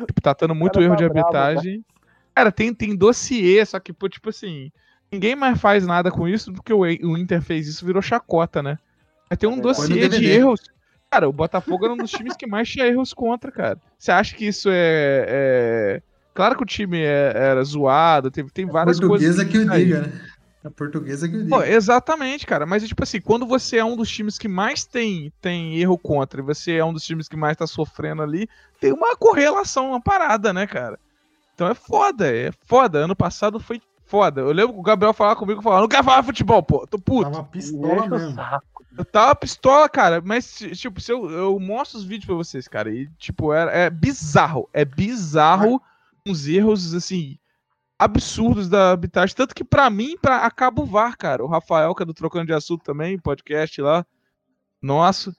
Tipo, 0.07 0.20
tá 0.20 0.35
tendo 0.35 0.55
muito 0.57 0.80
erro 0.80 0.97
tá 0.97 1.03
de 1.05 1.09
bravo, 1.09 1.18
arbitragem. 1.28 1.72
Cara, 1.74 1.94
tem, 2.53 2.74
tem 2.74 2.97
dossiê, 2.97 3.64
só 3.64 3.78
que, 3.80 3.93
pô, 3.93 4.09
tipo 4.09 4.28
assim. 4.30 4.70
Ninguém 5.12 5.37
mais 5.37 5.61
faz 5.61 5.87
nada 5.87 6.11
com 6.11 6.26
isso 6.26 6.53
porque 6.53 6.72
o, 6.72 6.80
o 6.80 7.16
Inter 7.16 7.41
fez 7.41 7.68
isso 7.68 7.87
virou 7.87 8.03
chacota, 8.03 8.61
né? 8.62 8.78
Mas 9.30 9.39
tem 9.39 9.49
um 9.49 9.59
É, 9.59 9.61
dossiê 9.61 10.09
de 10.09 10.26
erros. 10.26 10.61
Cara, 11.11 11.28
o 11.28 11.32
Botafogo 11.32 11.85
era 11.85 11.95
um 11.95 11.97
dos 11.97 12.11
times 12.11 12.37
que 12.37 12.47
mais 12.47 12.68
tinha 12.68 12.87
erros 12.87 13.12
contra, 13.14 13.53
cara. 13.53 13.78
Você 13.97 14.11
acha 14.11 14.35
que 14.35 14.47
isso 14.47 14.68
é. 14.72 15.24
é- 15.28 16.03
Claro 16.35 16.57
que 16.57 16.64
o 16.64 16.66
time 16.66 16.99
é- 16.99 17.32
era 17.37 17.62
zoado, 17.62 18.28
teve, 18.30 18.51
tem 18.51 18.66
várias 18.66 18.99
Portuguesa 18.99 19.45
coisas. 19.45 19.53
que 19.53 19.59
o 19.59 19.72
aí. 19.72 19.85
diga, 19.85 20.01
né? 20.01 20.20
A 20.64 20.70
portuguesa 20.70 21.28
que 21.28 21.37
o 21.37 21.49
Pô, 21.49 21.62
diga. 21.62 21.72
exatamente, 21.72 22.45
cara. 22.45 22.66
Mas, 22.66 22.82
tipo 22.89 23.03
assim, 23.05 23.20
quando 23.20 23.47
você 23.47 23.76
é 23.76 23.85
um 23.85 23.95
dos 23.97 24.11
times 24.11 24.37
que 24.37 24.49
mais 24.49 24.85
tem, 24.85 25.32
tem 25.41 25.76
erro 25.78 25.97
contra 25.97 26.41
e 26.41 26.45
você 26.45 26.72
é 26.72 26.85
um 26.85 26.93
dos 26.93 27.05
times 27.05 27.28
que 27.28 27.37
mais 27.37 27.57
tá 27.57 27.66
sofrendo 27.68 28.22
ali, 28.22 28.49
tem 28.80 28.93
uma 28.93 29.14
correlação, 29.14 29.91
uma 29.91 30.01
parada, 30.03 30.53
né, 30.53 30.66
cara? 30.66 30.99
Então 31.55 31.69
é 31.69 31.75
foda, 31.75 32.27
é 32.27 32.51
foda. 32.67 32.99
Ano 32.99 33.17
passado 33.17 33.61
foi 33.61 33.81
foda. 34.05 34.41
Eu 34.41 34.53
lembro 34.53 34.75
que 34.75 34.81
o 34.81 34.83
Gabriel 34.83 35.13
falava 35.13 35.39
comigo 35.39 35.61
e 35.61 35.63
falava, 35.63 35.83
não 35.83 35.89
quero 35.89 36.05
falar 36.05 36.23
futebol, 36.23 36.63
pô, 36.63 36.87
tô 36.87 36.99
puto. 36.99 37.31
Tava 37.31 37.45
pistola 37.45 38.09
mesmo. 38.09 38.35
saco. 38.35 38.85
Eu 38.97 39.05
tava 39.05 39.35
pistola, 39.35 39.89
cara, 39.89 40.23
mas, 40.25 40.57
tipo, 40.75 41.01
se 41.01 41.11
eu, 41.11 41.29
eu 41.29 41.59
mostro 41.59 41.99
os 41.99 42.05
vídeos 42.05 42.27
pra 42.27 42.37
vocês, 42.37 42.69
cara, 42.69 42.95
e, 42.95 43.09
tipo, 43.19 43.53
é, 43.53 43.87
é 43.87 43.91
bizarro. 43.91 44.69
É 44.73 44.85
bizarro 44.85 45.83
uns 46.25 46.47
erros, 46.47 46.95
assim, 46.95 47.37
absurdos 47.99 48.69
da 48.69 48.93
arbitragem. 48.93 49.35
Tanto 49.35 49.55
que, 49.55 49.65
pra 49.65 49.91
mim, 49.91 50.17
pra, 50.17 50.39
acaba 50.39 50.81
o 50.81 50.87
VAR, 50.87 51.17
cara. 51.17 51.45
O 51.45 51.49
Rafael, 51.49 51.93
que 51.95 52.05
é 52.05 52.07
do 52.07 52.15
Trocando 52.15 52.47
de 52.47 52.53
Assunto 52.53 52.85
também, 52.85 53.19
podcast 53.19 53.81
lá, 53.83 54.07
nosso, 54.81 55.35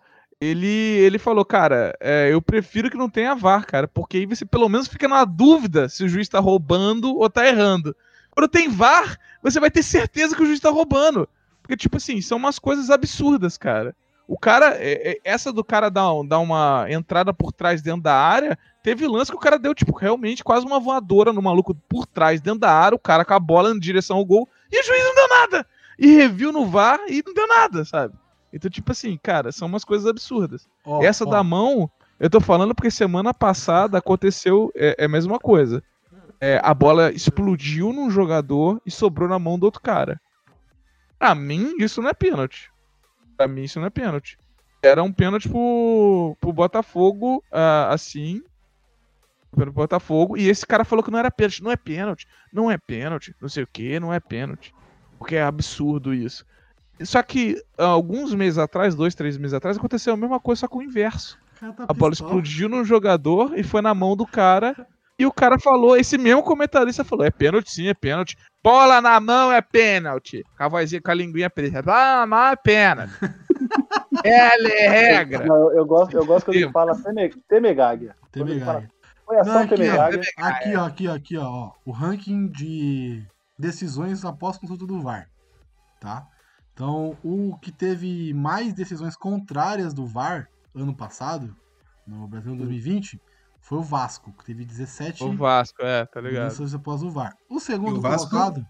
ele, 0.45 0.67
ele 0.67 1.17
falou, 1.17 1.43
cara, 1.43 1.95
é, 1.99 2.29
eu 2.31 2.41
prefiro 2.41 2.89
que 2.89 2.97
não 2.97 3.09
tenha 3.09 3.35
VAR, 3.35 3.65
cara, 3.65 3.87
porque 3.87 4.17
aí 4.17 4.25
você 4.25 4.45
pelo 4.45 4.69
menos 4.69 4.87
fica 4.87 5.07
na 5.07 5.25
dúvida 5.25 5.89
se 5.89 6.03
o 6.03 6.09
juiz 6.09 6.27
tá 6.29 6.39
roubando 6.39 7.15
ou 7.15 7.29
tá 7.29 7.47
errando. 7.47 7.95
Quando 8.31 8.47
tem 8.49 8.69
VAR, 8.69 9.17
você 9.41 9.59
vai 9.59 9.71
ter 9.71 9.83
certeza 9.83 10.35
que 10.35 10.43
o 10.43 10.45
juiz 10.45 10.59
tá 10.59 10.69
roubando. 10.69 11.27
Porque, 11.61 11.77
tipo 11.77 11.97
assim, 11.97 12.21
são 12.21 12.37
umas 12.37 12.59
coisas 12.59 12.89
absurdas, 12.89 13.57
cara. 13.57 13.95
O 14.27 14.37
cara, 14.37 14.75
é- 14.77 15.11
é- 15.11 15.19
essa 15.23 15.53
do 15.53 15.63
cara 15.63 15.89
dar, 15.89 16.09
dar 16.27 16.39
uma 16.39 16.85
entrada 16.89 17.33
por 17.33 17.51
trás 17.51 17.81
dentro 17.81 18.01
da 18.01 18.13
área, 18.13 18.57
teve 18.83 19.07
lance 19.07 19.31
que 19.31 19.37
o 19.37 19.39
cara 19.39 19.57
deu, 19.57 19.73
tipo, 19.73 19.95
realmente 19.95 20.43
quase 20.43 20.65
uma 20.65 20.79
voadora 20.79 21.31
no 21.31 21.41
maluco 21.41 21.75
por 21.87 22.05
trás 22.05 22.41
dentro 22.41 22.59
da 22.59 22.71
área, 22.71 22.95
o 22.95 22.99
cara 22.99 23.23
com 23.23 23.33
a 23.33 23.39
bola 23.39 23.71
em 23.71 23.79
direção 23.79 24.17
ao 24.17 24.25
gol, 24.25 24.49
e 24.71 24.79
o 24.79 24.83
juiz 24.83 25.03
não 25.03 25.15
deu 25.15 25.27
nada. 25.29 25.67
E 25.97 26.07
reviu 26.07 26.51
no 26.51 26.65
VAR 26.65 26.99
e 27.07 27.23
não 27.25 27.33
deu 27.33 27.47
nada, 27.47 27.85
sabe? 27.85 28.13
Então, 28.55 28.71
tipo 28.71 28.89
assim, 28.93 29.19
cara, 29.21 29.51
são 29.51 29.67
umas 29.67 29.83
coisas 29.83 30.07
absurdas. 30.07 30.65
Ó, 30.85 31.03
Essa 31.03 31.25
ó, 31.25 31.29
da 31.29 31.43
mão, 31.43 31.91
eu 32.17 32.29
tô 32.29 32.39
falando 32.39 32.73
porque 32.73 32.89
semana 32.89 33.33
passada 33.33 33.97
aconteceu 33.97 34.71
é, 34.73 34.95
é 34.97 35.05
a 35.05 35.09
mesma 35.09 35.37
coisa. 35.37 35.83
É, 36.39 36.61
a 36.63 36.73
bola 36.73 37.11
explodiu 37.11 37.91
num 37.91 38.09
jogador 38.09 38.81
e 38.85 38.89
sobrou 38.89 39.27
na 39.27 39.37
mão 39.37 39.59
do 39.59 39.65
outro 39.65 39.81
cara. 39.81 40.21
Pra 41.19 41.35
mim, 41.35 41.75
isso 41.79 42.01
não 42.01 42.09
é 42.09 42.13
pênalti. 42.13 42.71
Pra 43.35 43.45
mim, 43.45 43.63
isso 43.63 43.77
não 43.77 43.87
é 43.87 43.89
pênalti. 43.89 44.37
Era 44.81 45.03
um 45.03 45.11
pênalti 45.11 45.49
pro, 45.49 46.37
pro 46.39 46.53
Botafogo, 46.53 47.43
ah, 47.51 47.89
assim. 47.91 48.41
Pro 49.51 49.71
Botafogo. 49.71 50.37
E 50.37 50.47
esse 50.47 50.65
cara 50.65 50.85
falou 50.85 51.03
que 51.03 51.11
não 51.11 51.19
era 51.19 51.29
pênalti. 51.29 51.61
Não 51.61 51.71
é 51.71 51.75
pênalti. 51.75 52.25
Não 52.53 52.71
é 52.71 52.77
pênalti. 52.77 53.35
Não 53.41 53.49
sei 53.49 53.63
o 53.63 53.67
que, 53.67 53.99
não 53.99 54.13
é 54.13 54.19
pênalti. 54.21 54.73
Porque 55.17 55.35
é 55.35 55.43
absurdo 55.43 56.13
isso. 56.13 56.45
Só 57.01 57.21
que 57.21 57.61
alguns 57.77 58.33
meses 58.33 58.57
atrás, 58.57 58.95
dois, 58.95 59.15
três 59.15 59.37
meses 59.37 59.53
atrás, 59.53 59.77
aconteceu 59.77 60.13
a 60.13 60.17
mesma 60.17 60.39
coisa, 60.39 60.61
só 60.61 60.67
com 60.67 60.79
o 60.79 60.83
inverso. 60.83 61.37
tá 61.59 61.67
A 61.87 61.93
bola 61.93 62.11
pistola. 62.11 62.31
explodiu 62.31 62.69
no 62.69 62.83
jogador 62.83 63.57
e 63.57 63.63
foi 63.63 63.81
na 63.81 63.93
mão 63.93 64.15
do 64.15 64.25
cara. 64.25 64.87
E 65.17 65.25
o 65.25 65.31
cara 65.31 65.57
falou, 65.57 65.95
esse 65.95 66.17
mesmo 66.17 66.43
comentarista 66.43 67.03
falou: 67.03 67.25
é 67.25 67.31
pênalti 67.31 67.71
sim, 67.71 67.87
é 67.87 67.93
pênalti. 67.93 68.37
Bola 68.63 69.01
na 69.01 69.19
mão 69.19 69.51
é 69.51 69.61
pênalti. 69.61 70.43
Com 70.57 70.63
a 70.63 70.67
vozinha, 70.67 71.01
com 71.01 71.11
a 71.11 71.13
linguinha 71.13 71.49
preta. 71.49 71.81
Bola 71.81 72.17
na 72.21 72.25
mão 72.27 72.47
é 72.47 72.55
pênalti. 72.55 73.13
Ela 74.23 74.67
é 74.69 74.87
regra. 74.87 75.45
Não, 75.45 75.55
eu, 75.55 75.77
eu 75.77 75.85
gosto, 75.85 76.15
eu 76.15 76.25
gosto 76.25 76.45
quando 76.45 76.57
ele 76.57 76.71
fala 76.71 76.95
teme, 77.01 77.29
temegáguia. 77.47 78.15
Quando 78.33 78.49
ele 78.49 78.59
fala, 78.61 78.79
Temerária. 78.79 78.95
Foi 79.25 79.39
ação 79.39 79.57
aqui, 79.57 79.73
ó, 79.73 80.01
aqui, 80.01 80.75
ó, 80.75 80.85
aqui, 80.85 81.07
ó, 81.07 81.15
aqui, 81.15 81.37
ó, 81.37 81.43
ó. 81.43 81.71
O 81.85 81.91
ranking 81.91 82.47
de 82.47 83.25
decisões 83.57 84.23
após 84.23 84.57
consulta 84.57 84.85
do 84.85 85.01
VAR. 85.01 85.27
Tá? 85.99 86.27
Então, 86.75 87.17
o 87.23 87.57
que 87.61 87.71
teve 87.71 88.33
mais 88.33 88.73
decisões 88.73 89.15
contrárias 89.15 89.93
do 89.93 90.05
VAR 90.05 90.49
ano 90.75 90.93
passado, 90.93 91.55
no 92.05 92.27
Brasil 92.27 92.53
2020, 92.53 93.17
foi 93.61 93.77
o 93.77 93.81
Vasco, 93.81 94.33
que 94.33 94.43
teve 94.43 94.65
17 94.65 95.23
O 95.23 95.33
Vasco, 95.37 95.81
é, 95.81 96.05
tá 96.05 96.19
ligado? 96.19 96.45
decisões 96.49 96.73
após 96.73 97.01
o 97.01 97.09
VAR. 97.09 97.33
O 97.49 97.61
segundo 97.61 97.97
o 97.97 98.01
Vasco 98.01 98.29
colocado 98.29 98.67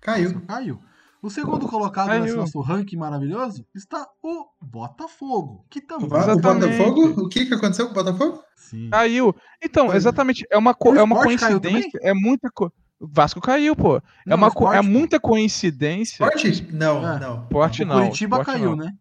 Caiu. 0.00 0.40
caiu. 0.46 0.80
O 1.20 1.28
segundo 1.28 1.66
colocado 1.68 2.06
Caiu. 2.06 2.22
nesse 2.22 2.36
nosso 2.36 2.60
ranking 2.60 2.96
maravilhoso 2.96 3.66
está 3.74 4.06
o 4.22 4.46
Botafogo, 4.62 5.66
que 5.68 5.80
O, 5.80 5.86
também. 5.86 6.08
Va- 6.08 6.18
o 6.18 6.20
Exatamente. 6.30 6.78
Botafogo? 6.78 7.22
O 7.24 7.28
que, 7.28 7.46
que 7.46 7.52
aconteceu 7.54 7.86
com 7.86 7.90
o 7.92 7.94
Botafogo? 7.94 8.42
Sim. 8.54 8.88
Caiu. 8.90 9.34
Então, 9.60 9.92
é. 9.92 9.96
exatamente, 9.96 10.46
é 10.50 10.56
uma, 10.56 10.72
co- 10.72 10.92
O 10.92 10.96
é 10.96 11.02
uma 11.02 11.20
coincidência. 11.20 11.98
É 12.00 12.14
muita 12.14 12.48
co... 12.54 12.72
O 13.00 13.08
Vasco 13.10 13.40
caiu, 13.40 13.74
pô. 13.74 13.96
É, 13.96 14.02
Não, 14.26 14.36
uma 14.36 14.50
co- 14.50 14.72
é 14.72 14.82
muita 14.82 15.18
coincidência. 15.18 16.18
Forte? 16.18 16.68
Não, 16.70 16.98
É. 17.08 17.18
não. 17.18 17.42
Sport 17.44 17.80
O 17.80 17.84
não. 17.86 17.96
Curitiba 18.02 18.44
caiu, 18.44 18.76
não. 18.76 18.84
né? 18.84 18.92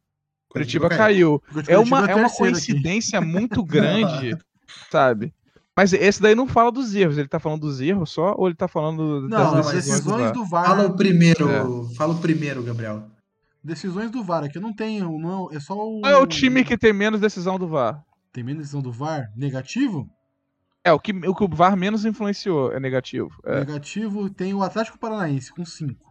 Curitiba 0.49 0.89
caiu. 0.89 1.39
Porque 1.51 1.69
o 1.69 1.73
É 1.73 1.75
Curitiba 1.75 1.97
uma, 1.97 2.07
o 2.07 2.09
é 2.09 2.15
uma 2.15 2.23
terceiro 2.29 2.55
aqui. 2.57 2.65
coincidência 2.71 3.21
muito 3.21 3.63
grande, 3.63 4.37
sabe? 4.89 5.33
Mas 5.75 5.93
esse 5.93 6.21
daí 6.21 6.33
não 6.35 6.47
fala 6.47 6.71
dos 6.71 6.95
erros. 6.95 7.17
Ele 7.17 7.27
tá 7.27 7.39
falando 7.39 7.61
dos 7.61 7.79
erros 7.81 8.09
só 8.11 8.33
ou 8.37 8.47
ele 8.47 8.55
tá 8.55 8.67
falando 8.67 9.27
Não, 9.29 9.37
não, 9.37 9.59
as 9.59 9.65
mas 9.67 9.75
decisões 9.85 10.31
do 10.31 10.43
VAR. 10.45 10.65
Fala 10.65 10.85
o 10.87 10.95
primeiro, 10.95 11.49
É. 11.49 11.95
fala 11.95 12.13
o 12.13 12.19
primeiro, 12.19 12.63
Gabriel. 12.63 13.03
Decisões 13.63 14.09
do 14.09 14.23
VAR, 14.23 14.45
aqui 14.45 14.57
eu 14.57 14.61
não 14.61 14.73
tenho, 14.73 15.19
não, 15.19 15.49
é 15.51 15.59
só 15.59 15.73
o. 15.75 15.99
Qual 16.01 16.11
é 16.11 16.17
o 16.17 16.25
time 16.25 16.63
que 16.63 16.77
tem 16.77 16.93
menos 16.93 17.19
decisão 17.19 17.59
do 17.59 17.67
VAR? 17.67 18.01
Tem 18.31 18.43
menos 18.43 18.61
decisão 18.61 18.81
do 18.81 18.91
VAR? 18.91 19.29
Negativo? 19.35 20.09
É, 20.83 20.93
o 20.93 20.99
que 20.99 21.11
o, 21.11 21.35
que 21.35 21.43
o 21.43 21.47
VAR 21.49 21.75
menos 21.75 22.05
influenciou 22.05 22.71
é 22.71 22.79
negativo. 22.79 23.29
É. 23.45 23.59
Negativo 23.59 24.29
tem 24.29 24.53
o 24.53 24.63
Atlético 24.63 24.97
Paranaense 24.97 25.51
com 25.53 25.65
5. 25.65 26.09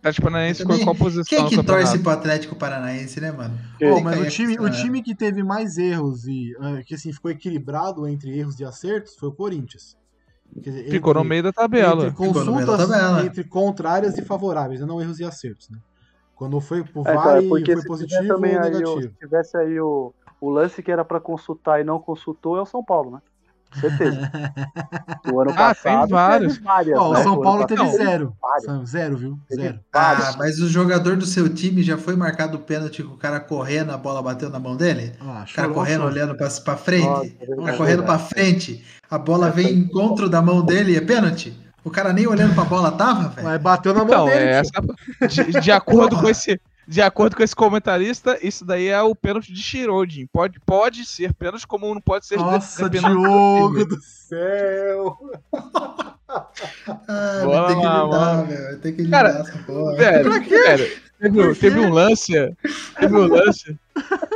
Tá 0.00 0.12
tipo 0.12 0.28
Paranaense 0.28 0.64
com 0.64 0.78
qual 0.84 0.94
posição 0.94 1.24
Quem 1.26 1.44
é 1.44 1.48
que 1.48 1.62
torce 1.62 1.98
pro 1.98 2.10
Atlético 2.12 2.54
Paranaense, 2.54 3.20
né, 3.20 3.32
mano? 3.32 3.58
Que- 3.76 3.88
Pô, 3.90 4.00
mas 4.00 4.20
o 4.20 4.28
time, 4.30 4.56
o 4.58 4.70
time 4.70 5.02
que 5.02 5.14
teve 5.16 5.42
mais 5.42 5.76
erros 5.76 6.26
e 6.26 6.52
eh, 6.60 6.82
que 6.86 6.94
assim 6.94 7.12
ficou 7.12 7.30
equilibrado 7.30 8.06
entre 8.06 8.38
erros 8.38 8.58
e 8.60 8.64
acertos 8.64 9.16
foi 9.16 9.28
o 9.30 9.32
Corinthians. 9.32 9.96
Quer 10.62 10.70
dizer, 10.70 10.90
Ficou 10.90 11.12
no 11.12 11.20
entre- 11.20 11.28
meio 11.28 11.42
da 11.42 11.52
tabela. 11.52 12.06
Entre 12.06 12.10
Ficou 12.10 12.26
no 12.28 12.32
meio 12.54 12.66
da 12.66 12.72
consultas 12.76 12.88
tabela. 12.88 13.26
entre 13.26 13.44
contrárias 13.44 14.16
e 14.16 14.22
favoráveis, 14.22 14.80
né? 14.80 14.86
não 14.86 15.02
erros 15.02 15.18
e 15.18 15.24
acertos, 15.24 15.68
né? 15.70 15.78
Quando 16.36 16.60
foi 16.60 16.84
pro 16.84 17.00
É, 17.00 17.12
VAR 17.14 17.24
cara, 17.24 17.42
e 17.42 17.48
porque 17.48 17.72
foi 17.74 17.84
positivo 17.84 18.22
ou 18.22 18.28
também 18.28 18.52
aí, 18.52 18.58
o, 18.58 18.62
negativo. 18.62 19.00
se 19.02 19.18
tivesse 19.18 19.56
aí 19.56 19.80
o, 19.80 20.14
o 20.46 20.50
lance 20.50 20.82
que 20.82 20.90
era 20.92 21.04
pra 21.04 21.18
consultar 21.20 21.80
e 21.80 21.84
não 21.84 21.98
consultou 21.98 22.56
é 22.56 22.62
o 22.62 22.66
São 22.66 22.82
Paulo, 22.84 23.10
né? 23.12 23.18
Certeza. 23.80 24.30
O 25.32 25.40
ano 25.40 25.50
Ah, 25.50 25.74
tem 25.74 25.82
passado 25.82 26.08
vários. 26.10 26.52
teve 26.54 26.64
várias, 26.64 26.98
Ó, 26.98 27.10
o 27.10 27.12
né? 27.14 27.22
São 27.24 27.32
ano 27.34 27.42
Paulo 27.42 27.66
teve 27.66 27.80
passado 27.82 27.96
zero. 27.96 28.32
várias. 28.40 28.64
São- 28.64 28.86
Zero, 28.86 29.16
viu? 29.16 29.38
Zero. 29.52 29.80
Ah, 29.92 30.34
mas 30.38 30.60
o 30.60 30.68
jogador 30.68 31.16
do 31.16 31.26
seu 31.26 31.52
time 31.52 31.82
já 31.82 31.98
foi 31.98 32.14
marcado 32.14 32.56
o 32.56 32.60
pênalti 32.60 33.02
com 33.02 33.14
o 33.14 33.18
cara 33.18 33.40
correndo, 33.40 33.90
a 33.90 33.98
bola 33.98 34.22
bateu 34.22 34.48
na 34.48 34.60
mão 34.60 34.76
dele? 34.76 35.12
Ah, 35.20 35.44
O 35.50 35.54
cara 35.54 35.68
correndo, 35.68 35.96
chorou. 36.02 36.12
olhando 36.12 36.36
pra, 36.36 36.48
pra 36.64 36.76
frente. 36.76 37.06
Nossa, 37.06 37.24
O 37.24 37.62
é 37.62 37.64
cara 37.66 37.76
correndo 37.76 38.02
pra 38.04 38.18
frente, 38.20 38.84
a 39.10 39.18
bola 39.18 39.50
vem 39.50 39.66
em 39.68 39.78
encontro 39.80 40.28
da 40.28 40.40
mão 40.40 40.62
dele, 40.64 40.96
é 40.96 41.00
pênalti? 41.00 41.58
O 41.84 41.90
cara 41.90 42.12
nem 42.12 42.26
olhando 42.26 42.54
pra 42.54 42.64
bola 42.64 42.92
tava, 42.92 43.28
velho? 43.30 43.46
Mas 43.48 43.60
bateu 43.60 43.92
na 43.92 44.00
mão 44.04 44.08
Então, 44.08 44.24
dele. 44.26 44.44
é 44.44 44.50
essa, 44.60 44.72
de, 45.28 45.60
de 45.60 45.70
acordo 45.72 46.16
com 46.20 46.28
esse, 46.28 46.60
de 46.86 47.02
acordo 47.02 47.36
com 47.36 47.42
esse 47.42 47.54
comentarista, 47.56 48.38
isso 48.40 48.64
daí 48.64 48.88
é 48.88 49.00
o 49.02 49.14
pênalti 49.14 49.52
de 49.52 49.60
Shirodin. 49.62 50.26
Pode, 50.26 50.60
pode 50.60 51.04
ser 51.04 51.34
pênalti, 51.34 51.66
como 51.66 51.92
não 51.92 52.00
pode 52.00 52.26
ser 52.26 52.36
Nossa, 52.38 52.88
do 52.88 52.98
Diogo 53.00 53.84
do 53.84 54.00
céu. 54.00 55.16
Ah, 56.28 57.40
Bola 57.44 57.66
vai 57.66 57.74
ter 57.74 57.76
que 57.76 57.82
na 57.82 58.04
lidar, 58.04 58.42
velho. 58.46 58.64
Vai 58.64 58.76
ter 58.76 58.92
que 58.92 59.08
Cara, 59.08 59.28
lidar 59.28 59.40
essa 59.40 59.58
porra. 59.64 59.96
Velho, 59.96 60.30
velho, 60.48 60.90
teve, 61.20 61.42
Por 61.42 61.56
teve 61.56 61.80
quê? 61.80 61.86
um 61.86 61.90
lance, 61.92 62.32
teve 62.98 63.14
um 63.16 63.26
lance, 63.26 63.78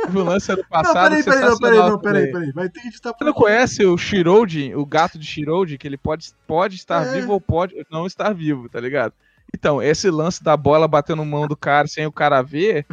teve 0.05 0.17
um 0.19 0.23
lance 0.23 0.51
ano 0.51 0.61
Não, 0.61 0.69
passado 0.69 1.09
peraí, 1.09 1.23
peraí, 1.23 1.41
não, 1.41 1.57
peraí, 1.57 1.77
não, 1.79 1.99
peraí, 1.99 2.31
peraí. 2.31 2.51
Vai 2.51 2.69
ter 2.69 2.81
que 2.81 2.87
editar 2.87 3.13
Você 3.17 3.23
não 3.23 3.33
conhece 3.33 3.85
o 3.85 3.97
Shirodin, 3.97 4.73
o 4.73 4.85
gato 4.85 5.17
de 5.19 5.25
Shirodin, 5.25 5.77
que 5.77 5.87
ele 5.87 5.97
pode, 5.97 6.31
pode 6.47 6.75
estar 6.75 7.05
É. 7.07 7.11
vivo 7.13 7.33
ou 7.33 7.41
pode 7.41 7.75
não 7.91 8.05
estar 8.05 8.33
vivo, 8.33 8.67
tá 8.67 8.79
ligado? 8.79 9.13
Então, 9.53 9.81
esse 9.81 10.09
lance 10.09 10.43
da 10.43 10.55
bola 10.55 10.87
batendo 10.87 11.23
mão 11.25 11.47
do 11.47 11.55
cara 11.55 11.87
sem 11.87 12.05
o 12.05 12.11
cara 12.11 12.41
ver, 12.41 12.85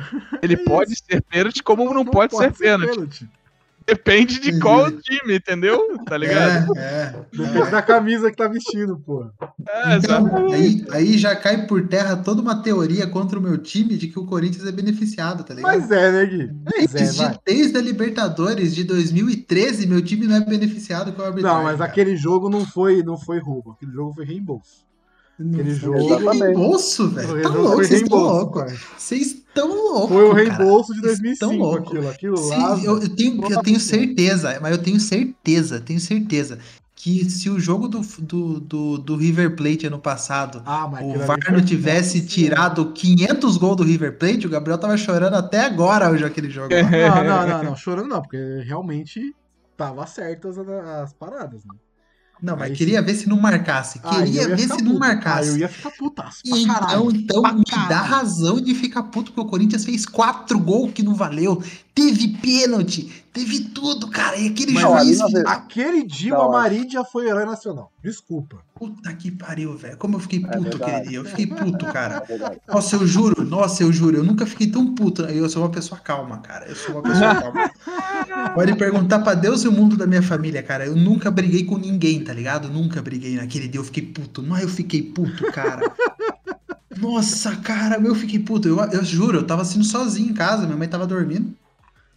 ele 0.42 0.56
pode 0.56 0.94
ser 0.96 1.22
pênalti 1.22 1.62
como 1.62 1.92
não, 1.94 2.04
pode, 2.04 2.36
ser 2.36 2.52
pênalti. 2.52 3.28
Depende 3.88 4.38
de 4.38 4.60
qual 4.60 4.90
time, 4.90 5.36
entendeu? 5.36 5.96
Tá 6.04 6.18
ligado? 6.18 6.76
É, 6.76 6.82
é. 6.82 7.14
Depende 7.32 7.70
da 7.70 7.80
camisa 7.80 8.30
que 8.30 8.36
tá 8.36 8.46
vestindo, 8.46 8.98
pô. 8.98 9.30
É, 9.66 9.96
Então, 9.96 10.52
aí, 10.52 10.84
aí 10.90 11.16
já 11.16 11.34
cai 11.34 11.66
por 11.66 11.88
terra 11.88 12.14
toda 12.14 12.42
uma 12.42 12.62
teoria 12.62 13.06
contra 13.06 13.38
o 13.38 13.42
meu 13.42 13.56
time 13.56 13.96
de 13.96 14.08
que 14.08 14.18
o 14.18 14.26
Corinthians 14.26 14.66
é 14.66 14.72
beneficiado, 14.72 15.42
tá 15.42 15.54
ligado? 15.54 15.72
Mas 15.72 15.90
é, 15.90 16.12
né, 16.12 16.26
Gui? 16.26 16.50
Mas 16.66 16.94
é, 16.94 16.98
Desde, 16.98 17.18
vai. 17.18 17.38
desde 17.46 17.78
a 17.78 17.80
Libertadores 17.80 18.74
de 18.74 18.84
2013, 18.84 19.86
meu 19.86 20.02
time 20.02 20.26
não 20.26 20.36
é 20.36 20.40
beneficiado 20.40 21.10
com 21.14 21.22
a 21.22 21.28
arbitragem. 21.28 21.56
Não, 21.56 21.64
mas 21.64 21.78
cara. 21.78 21.90
aquele 21.90 22.14
jogo 22.14 22.50
não 22.50 22.66
foi, 22.66 23.02
não 23.02 23.16
foi 23.16 23.38
roubo. 23.38 23.70
Aquele 23.70 23.92
jogo 23.92 24.12
foi 24.12 24.26
reembolso. 24.26 24.87
Aquele 25.40 25.62
Que 25.64 25.70
jogo. 25.74 25.98
Exatamente. 25.98 26.42
reembolso, 26.42 27.08
velho. 27.10 27.38
O 27.38 27.42
Tá 27.42 27.48
louco, 27.50 27.76
vocês 27.76 28.02
estão 28.02 28.18
loucos. 28.18 28.72
Vocês 28.96 29.26
estão 29.26 29.68
loucos. 29.68 30.08
Foi 30.08 30.24
o 30.24 30.34
cara. 30.34 30.42
reembolso 30.42 30.94
de 30.94 31.00
Vocês 31.00 31.20
estão 31.24 31.48
2005, 31.50 31.64
loucos. 31.64 31.86
aquilo. 31.88 32.08
Aquilo 32.08 32.36
Sim, 32.36 32.56
lá. 32.62 32.80
eu, 32.82 32.98
eu 33.02 33.08
tenho, 33.08 33.52
eu 33.52 33.62
tenho 33.62 33.80
certeza, 33.80 34.58
mas 34.60 34.72
eu 34.72 34.78
tenho 34.82 34.98
certeza, 35.00 35.80
tenho 35.80 36.00
certeza 36.00 36.58
que 37.00 37.30
se 37.30 37.48
o 37.48 37.60
jogo 37.60 37.86
do, 37.86 38.00
do, 38.18 38.58
do, 38.58 38.98
do 38.98 39.16
River 39.16 39.54
Plate 39.54 39.86
ano 39.86 40.00
passado 40.00 40.60
Ah, 40.66 40.84
o 41.00 41.16
VAR 41.20 41.38
não 41.52 41.64
tivesse 41.64 42.18
Nossa 42.18 42.28
tirado 42.28 42.92
500 42.92 43.56
gols 43.56 43.76
do 43.76 43.84
River 43.84 44.18
Plate, 44.18 44.48
o 44.48 44.50
Gabriel 44.50 44.78
tava 44.78 44.96
chorando 44.96 45.34
até 45.34 45.60
agora 45.60 46.10
hoje 46.10 46.24
aquele 46.24 46.50
jogo. 46.50 46.70
Não, 46.74 47.24
não, 47.24 47.46
não, 47.46 47.62
não, 47.62 47.76
chorando 47.76 48.08
não, 48.08 48.20
porque 48.20 48.64
realmente 48.66 49.32
tava 49.76 50.04
certas 50.08 50.58
as, 50.58 50.68
as 50.68 51.12
paradas, 51.12 51.64
né? 51.64 51.74
Não, 52.40 52.56
mas 52.56 52.70
Aí 52.70 52.76
queria 52.76 53.02
ver 53.02 53.14
se 53.14 53.28
não 53.28 53.38
marcasse. 53.40 53.98
Queria 54.00 54.26
ia 54.26 54.48
ver 54.48 54.68
se 54.68 54.82
não 54.82 54.96
puto. 54.98 55.04
Aí 55.04 55.16
marcasse. 55.16 55.48
eu 55.48 55.56
ia 55.58 55.68
ficar 55.68 55.90
putaço 55.92 56.44
pra 56.48 56.58
Então, 56.58 56.74
caralho. 56.74 57.10
então 57.12 57.42
pra 57.42 57.52
me 57.52 57.64
dá 57.88 58.00
razão 58.02 58.60
de 58.60 58.74
ficar 58.74 59.04
puto, 59.04 59.32
porque 59.32 59.40
o 59.40 59.50
Corinthians 59.50 59.84
fez 59.84 60.06
quatro 60.06 60.58
gols 60.58 60.92
que 60.92 61.02
não 61.02 61.14
valeu. 61.14 61.62
Teve 61.98 62.28
pênalti, 62.28 63.24
teve 63.32 63.60
tudo, 63.70 64.06
cara. 64.08 64.36
E 64.36 64.46
aquele 64.48 64.72
Mas 64.72 64.82
juiz. 65.04 65.18
na 65.18 65.26
filho- 65.26 65.48
Aquele 65.48 66.02
dia 66.04 66.38
o 66.38 66.42
Amarid 66.42 66.92
já 66.92 67.04
foi 67.04 67.26
herói 67.28 67.44
nacional. 67.44 67.90
Desculpa. 68.02 68.58
Puta 68.72 69.12
que 69.14 69.32
pariu, 69.32 69.76
velho. 69.76 69.96
Como 69.96 70.14
eu 70.14 70.20
fiquei 70.20 70.38
É 70.38 70.42
puto 70.46 70.60
verdade. 70.78 70.84
aquele 70.92 71.08
dia. 71.08 71.18
Eu 71.18 71.24
fiquei 71.24 71.46
puto, 71.48 71.84
cara. 71.86 72.22
É. 72.28 72.72
Nossa, 72.72 72.94
eu 72.94 73.04
juro, 73.04 73.44
nossa, 73.44 73.82
eu 73.82 73.92
juro, 73.92 74.16
eu 74.18 74.22
nunca 74.22 74.46
fiquei 74.46 74.68
tão 74.68 74.94
puto. 74.94 75.22
Eu 75.22 75.48
sou 75.50 75.62
uma 75.64 75.70
pessoa 75.70 76.00
calma, 76.00 76.38
cara. 76.38 76.66
Eu 76.68 76.76
sou 76.76 76.94
uma 76.94 77.02
pessoa 77.02 77.34
calma. 77.34 77.70
Pode 78.54 78.76
perguntar 78.76 79.18
pra 79.18 79.34
Deus 79.34 79.64
e 79.64 79.68
o 79.68 79.72
mundo 79.72 79.96
da 79.96 80.06
minha 80.06 80.22
família, 80.22 80.62
cara. 80.62 80.86
Eu 80.86 80.94
nunca 80.94 81.32
briguei 81.32 81.64
com 81.64 81.76
ninguém, 81.78 82.22
tá 82.22 82.32
ligado? 82.32 82.68
Nunca 82.68 83.02
briguei 83.02 83.34
naquele 83.34 83.66
dia. 83.66 83.80
Eu 83.80 83.84
fiquei 83.84 84.04
puto. 84.04 84.40
Mas 84.40 84.62
eu 84.62 84.68
fiquei 84.68 85.02
puto, 85.02 85.50
cara. 85.50 85.90
Nossa, 86.96 87.56
cara, 87.56 88.00
eu 88.00 88.14
fiquei 88.14 88.38
puto. 88.38 88.68
Eu, 88.68 88.78
eu 88.78 89.04
juro, 89.04 89.38
eu 89.38 89.44
tava 89.46 89.64
sendo 89.64 89.84
sozinho 89.84 90.30
em 90.30 90.34
casa, 90.34 90.64
minha 90.64 90.76
mãe 90.76 90.88
tava 90.88 91.06
dormindo. 91.06 91.52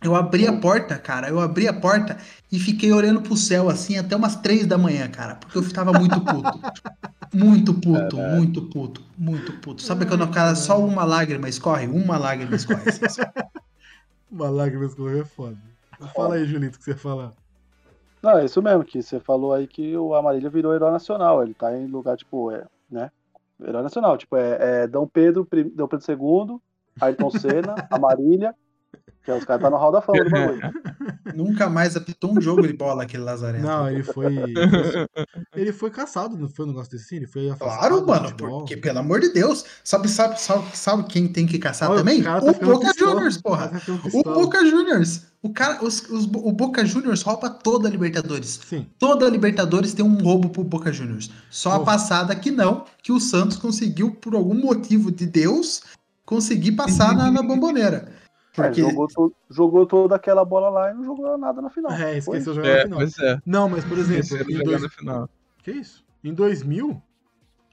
Eu 0.04 0.16
abri 0.16 0.48
a 0.48 0.60
porta, 0.60 0.98
cara. 0.98 1.30
Eu 1.30 1.40
abri 1.40 1.68
a 1.68 1.74
porta 1.74 2.18
e 2.52 2.58
fiquei 2.60 2.92
olhando 2.92 3.22
pro 3.22 3.38
céu 3.38 3.70
assim 3.70 3.98
até 3.98 4.16
umas 4.16 4.36
três 4.36 4.66
da 4.66 4.78
manhã, 4.78 5.08
cara. 5.08 5.36
Porque 5.36 5.58
eu 5.58 5.74
tava 5.74 5.94
muito 5.94 6.20
puto. 6.20 6.60
muito 7.32 7.74
puto, 7.74 8.18
muito 8.18 8.62
puto, 8.64 9.02
muito 9.18 9.54
puto. 9.60 9.82
Sabe 9.82 10.06
quando 10.08 10.24
o 10.24 10.32
cara 10.32 10.56
só 10.56 10.80
uma 10.80 11.04
lágrima 11.04 11.48
escorre? 11.48 11.88
Uma 11.88 12.18
lágrima 12.18 12.56
escorre. 12.56 12.90
assim, 12.90 13.22
Uma 14.32 14.50
lágrima 14.50 14.86
escorreu 14.86 15.22
é 15.22 15.26
foda. 15.26 15.58
Fala 16.16 16.36
aí, 16.36 16.46
Julito, 16.46 16.78
o 16.78 16.80
que 16.80 16.86
você 16.86 16.92
ia 16.92 16.98
falar. 16.98 17.34
Não, 18.24 18.38
é 18.38 18.46
isso 18.46 18.62
mesmo, 18.62 18.84
que 18.84 19.02
você 19.02 19.20
falou 19.20 19.54
aí 19.54 19.68
que 19.68 19.96
o 19.98 20.16
Amarília 20.16 20.50
virou 20.50 20.74
herói 20.74 20.92
nacional. 20.92 21.44
Ele 21.44 21.54
tá 21.54 21.76
em 21.78 21.86
lugar, 21.86 22.18
tipo, 22.18 22.52
é, 22.52 22.66
né? 22.90 23.12
Herói 23.62 23.84
nacional, 23.84 24.18
tipo, 24.18 24.36
é, 24.36 24.84
é 24.84 24.88
Dom 24.88 25.08
Pedro, 25.08 25.48
Dom 25.76 25.88
Pedro 25.88 26.06
II, 26.10 26.60
Ayrton 27.00 27.30
Senna, 27.32 27.76
Amarília, 27.92 28.56
que 29.24 29.30
é 29.30 29.36
os 29.38 29.46
caras 29.46 29.62
tá 29.62 29.70
no 29.70 29.78
hall 29.78 29.92
da 29.92 30.02
fama 30.02 30.24
do 30.24 30.30
bagulho. 30.32 30.62
Nunca 31.36 31.70
mais 31.70 31.96
apitou 31.96 32.36
um 32.36 32.42
jogo 32.42 32.64
de 32.66 32.74
bola 32.74 33.04
aquele 33.04 33.24
Lazarento. 33.24 33.64
Não, 33.66 33.88
ele 33.90 34.04
foi. 34.04 34.36
Ele 35.56 35.72
foi 35.72 35.90
caçado, 35.92 36.38
não 36.38 36.50
foi 36.50 36.66
um 36.66 36.70
negócio 36.70 36.92
desse? 36.92 37.16
Ele 37.16 37.28
foi 37.28 37.50
afastado. 37.50 37.78
Claro, 37.80 38.06
mano, 38.08 38.36
porque, 38.36 38.76
pelo 38.78 39.00
amor 39.00 39.20
de 39.20 39.30
Deus. 39.30 39.64
Sabe, 39.84 40.08
sabe, 40.10 40.42
sabe, 40.42 40.66
sabe 40.76 41.04
quem 41.04 41.28
tem 41.28 41.46
que 41.46 41.60
caçar 41.60 41.90
Olha, 41.90 42.00
também? 42.00 42.24
tá 42.24 42.38
o 42.44 42.54
ficando 42.54 42.72
Boca 42.74 42.92
Juniors, 42.98 43.36
o 43.38 43.44
porra. 43.44 43.68
tá 43.70 43.78
O 43.94 44.00
pistola. 44.02 44.36
Boca 44.36 44.66
Juniors. 44.66 45.22
O, 45.44 45.50
cara, 45.54 45.84
os, 45.84 46.02
os- 46.10 46.26
o 46.26 46.52
Boca 46.52 46.86
Juniors 46.86 47.22
rouba 47.22 47.50
toda 47.50 47.88
a 47.88 47.92
Libertadores. 47.92 48.60
Sim. 48.68 48.88
Toda 49.00 49.26
a 49.26 49.30
Libertadores 49.30 49.94
tem 49.94 50.04
um 50.06 50.22
roubo 50.22 50.50
pro 50.50 50.64
Boca 50.64 50.92
Juniors. 50.92 51.30
Só 51.50 51.72
a 51.74 51.78
Oh. 51.78 51.84
passada 51.84 52.36
que 52.36 52.52
não, 52.52 52.86
que 53.04 53.12
o 53.12 53.20
Santos 53.20 53.58
conseguiu, 53.58 54.12
por 54.16 54.36
algum 54.36 54.54
motivo 54.56 55.12
de 55.12 55.26
Deus, 55.26 55.82
conseguir 56.26 56.74
passar 56.74 57.14
na, 57.16 57.32
na 57.32 57.42
bomboneira. 57.42 58.20
É, 58.58 58.74
jogou, 58.74 59.08
to- 59.08 59.34
jogou 59.50 59.86
toda 59.86 60.16
aquela 60.16 60.44
bola 60.44 60.70
lá 60.70 60.92
e 60.92 60.94
não 60.94 61.06
jogou 61.06 61.38
nada 61.38 61.62
na 61.62 61.70
final. 61.70 61.92
É, 61.94 62.18
esqueceu 62.18 62.54
jogar 62.54 62.68
É, 62.68 62.76
na 62.78 62.84
final. 62.84 63.00
pois 63.00 63.20
é. 63.20 63.40
Não, 63.46 63.70
mas 63.70 63.86
por 63.86 63.98
exemplo, 63.98 64.20
Esqueceram 64.22 64.64
dois... 64.64 64.82
na 64.82 64.90
final. 64.90 65.30
que 65.64 65.72
isso? 65.72 66.04
Em 66.24 66.34
2000, 66.34 67.02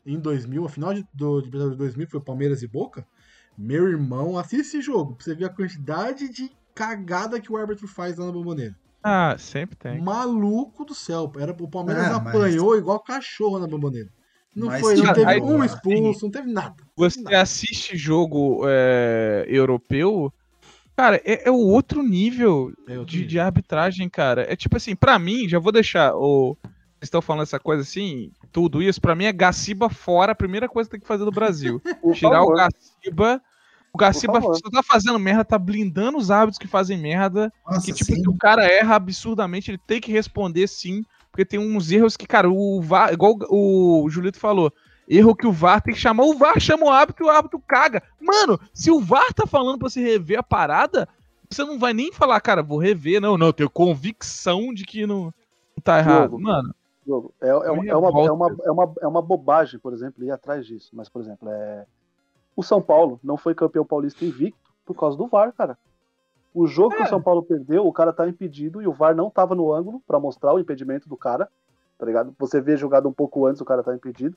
em 0.07 0.19
2000, 0.21 0.65
a 0.65 0.69
final 0.69 0.95
de, 0.95 1.05
do, 1.13 1.41
de 1.41 1.47
Libertadores 1.47 1.73
de 1.73 1.79
2000 1.79 2.07
foi 2.09 2.21
Palmeiras 2.21 2.63
e 2.63 2.67
Boca. 2.69 3.07
Meu 3.57 3.89
irmão, 3.89 4.39
assiste 4.39 4.61
esse 4.77 4.81
jogo 4.81 5.15
pra 5.17 5.25
você 5.25 5.35
ver 5.35 5.47
a 5.47 5.49
quantidade 5.49 6.29
de 6.29 6.51
cagada 6.75 7.41
que 7.41 7.53
o 7.53 7.57
árbitro 7.57 7.89
faz 7.89 8.17
lá 8.17 8.27
na 8.27 8.33
bomboneira. 8.33 8.77
Ah, 9.03 9.35
sempre 9.39 9.75
tem. 9.77 10.01
Maluco 10.01 10.85
do 10.85 10.95
céu. 10.95 11.33
Era, 11.39 11.53
o 11.53 11.69
Palmeiras 11.69 12.05
Ah, 12.07 12.21
mas- 12.21 12.35
apanhou 12.37 12.77
igual 12.77 13.01
cachorro 13.01 13.59
na 13.59 13.67
bomboneira. 13.67 14.09
Não 14.55 14.69
Mas, 14.69 14.81
foi, 14.81 14.97
não 14.97 15.13
teve 15.13 15.27
aí- 15.31 15.41
um 15.41 15.63
expulso, 15.63 16.25
não 16.25 16.31
teve 16.33 16.51
nada. 16.51 16.75
Você 16.97 17.21
Nada. 17.21 17.43
assiste 17.43 17.97
jogo 17.97 18.63
é, 18.67 19.45
europeu, 19.47 20.33
cara, 20.99 21.23
é, 21.25 21.49
é 21.49 21.51
o 21.51 21.55
outro 21.55 22.03
nível 22.03 22.73
É 22.89 22.97
de, 23.05 23.25
de 23.25 23.39
arbitragem, 23.39 24.09
cara. 24.09 24.53
É 24.53 24.57
tipo 24.57 24.77
assim, 24.77 24.97
pra 24.97 25.17
mim, 25.17 25.49
já 25.49 25.61
vou 25.61 25.71
deixar 25.71 26.13
o. 26.17 26.57
Vocês 26.65 27.07
estão 27.07 27.23
falando 27.23 27.45
essa 27.45 27.61
coisa 27.61 27.83
assim, 27.83 28.33
tudo 28.51 28.83
isso, 28.83 29.01
pra 29.01 29.15
mim 29.15 29.27
é 29.27 29.33
Gaciba 29.33 29.89
fora, 29.89 30.33
a 30.33 30.35
primeira 30.35 30.69
coisa 30.69 30.89
que 30.89 30.97
tem 30.97 31.01
que 31.01 31.07
fazer 31.07 31.25
no 31.25 31.31
Brasil. 31.31 31.81
Tirar 32.15 32.41
favor. 32.41 32.53
o 32.53 32.57
Gaciba. 32.57 33.43
O 33.93 33.99
Gaciba 33.99 34.41
só 34.41 34.71
tá 34.71 34.83
fazendo 34.83 35.19
merda, 35.21 35.45
tá 35.45 35.57
blindando 35.57 36.19
os 36.19 36.33
árbitros 36.33 36.59
que 36.59 36.67
fazem 36.67 36.99
merda. 36.99 37.53
Nossa, 37.65 37.87
que 37.87 37.93
tipo, 37.93 38.13
sim. 38.13 38.21
se 38.21 38.29
o 38.29 38.37
cara 38.37 38.67
erra 38.67 38.97
absurdamente, 38.97 39.71
ele 39.71 39.79
tem 39.79 40.01
que 40.01 40.11
responder 40.11 40.67
sim. 40.67 41.05
Porque 41.31 41.45
tem 41.45 41.61
uns 41.61 41.93
erros 41.93 42.17
que, 42.17 42.27
cara, 42.27 42.51
o 42.51 42.83
VAR, 42.83 43.13
igual 43.13 43.39
o 43.49 44.09
Julito 44.11 44.41
falou, 44.41 44.73
erro 45.09 45.35
que 45.35 45.47
o 45.47 45.53
VAR 45.53 45.81
tem 45.81 45.95
que 45.95 46.01
chamar, 46.01 46.25
o 46.25 46.35
VAR 46.35 46.61
chama 46.61 46.87
o 46.87 46.91
árbitro 46.91 47.25
e 47.25 47.29
o 47.29 47.31
árbitro 47.31 47.63
caga. 47.67 48.03
Mano, 48.21 48.61
se 48.75 48.91
o 48.91 49.01
VAR 49.01 49.33
tá 49.33 49.47
falando 49.47 49.79
pra 49.79 49.89
você 49.89 50.03
rever 50.03 50.39
a 50.39 50.43
parada, 50.43 51.09
você 51.49 51.65
não 51.65 51.79
vai 51.79 51.95
nem 51.95 52.13
falar, 52.13 52.41
cara, 52.41 52.63
vou 52.63 52.79
rever, 52.79 53.21
não, 53.21 53.39
não, 53.39 53.47
eu 53.47 53.53
tenho 53.53 53.71
convicção 53.71 54.73
de 54.75 54.85
que 54.85 55.07
não, 55.07 55.25
não 55.25 55.83
tá 55.83 55.99
errado. 55.99 56.33
Jogo. 56.33 56.41
Mano, 56.43 56.75
jogo. 57.07 57.35
É, 57.41 57.49
é, 57.49 57.53
uma, 57.55 57.87
é, 57.87 57.97
uma, 57.97 58.27
é, 58.27 58.31
uma, 58.31 58.57
é, 58.67 58.71
uma, 58.71 58.95
é 59.03 59.07
uma 59.07 59.23
bobagem, 59.23 59.81
por 59.81 59.95
exemplo, 59.95 60.23
ir 60.23 60.31
atrás 60.31 60.67
disso. 60.67 60.91
Mas, 60.93 61.09
por 61.09 61.23
exemplo, 61.23 61.49
é... 61.49 61.87
o 62.55 62.63
São 62.63 62.83
Paulo 62.83 63.19
não 63.25 63.39
foi 63.39 63.55
campeão 63.55 63.85
paulista 63.85 64.25
invicto 64.25 64.71
por 64.85 64.95
causa 64.95 65.17
do 65.17 65.27
VAR, 65.27 65.53
cara. 65.53 65.79
O 66.55 66.67
jogo 66.67 66.97
que 66.97 67.03
o 67.03 67.09
São 67.09 67.23
Paulo 67.23 67.43
perdeu, 67.43 67.87
o 67.87 67.93
cara 67.93 68.13
tá 68.13 68.29
impedido 68.29 68.83
e 68.83 68.87
o 68.87 68.93
VAR 68.93 69.15
não 69.15 69.31
tava 69.31 69.55
no 69.55 69.73
ângulo 69.73 70.03
pra 70.07 70.19
mostrar 70.19 70.53
o 70.53 70.59
impedimento 70.59 71.09
do 71.09 71.17
cara, 71.17 71.49
tá 71.99 72.05
ligado? 72.05 72.35
Você 72.39 72.61
vê 72.61 72.77
jogado 72.77 73.09
um 73.09 73.13
pouco 73.13 73.47
antes, 73.47 73.61
o 73.61 73.65
cara 73.65 73.83
tá 73.83 73.95
impedido. 73.95 74.37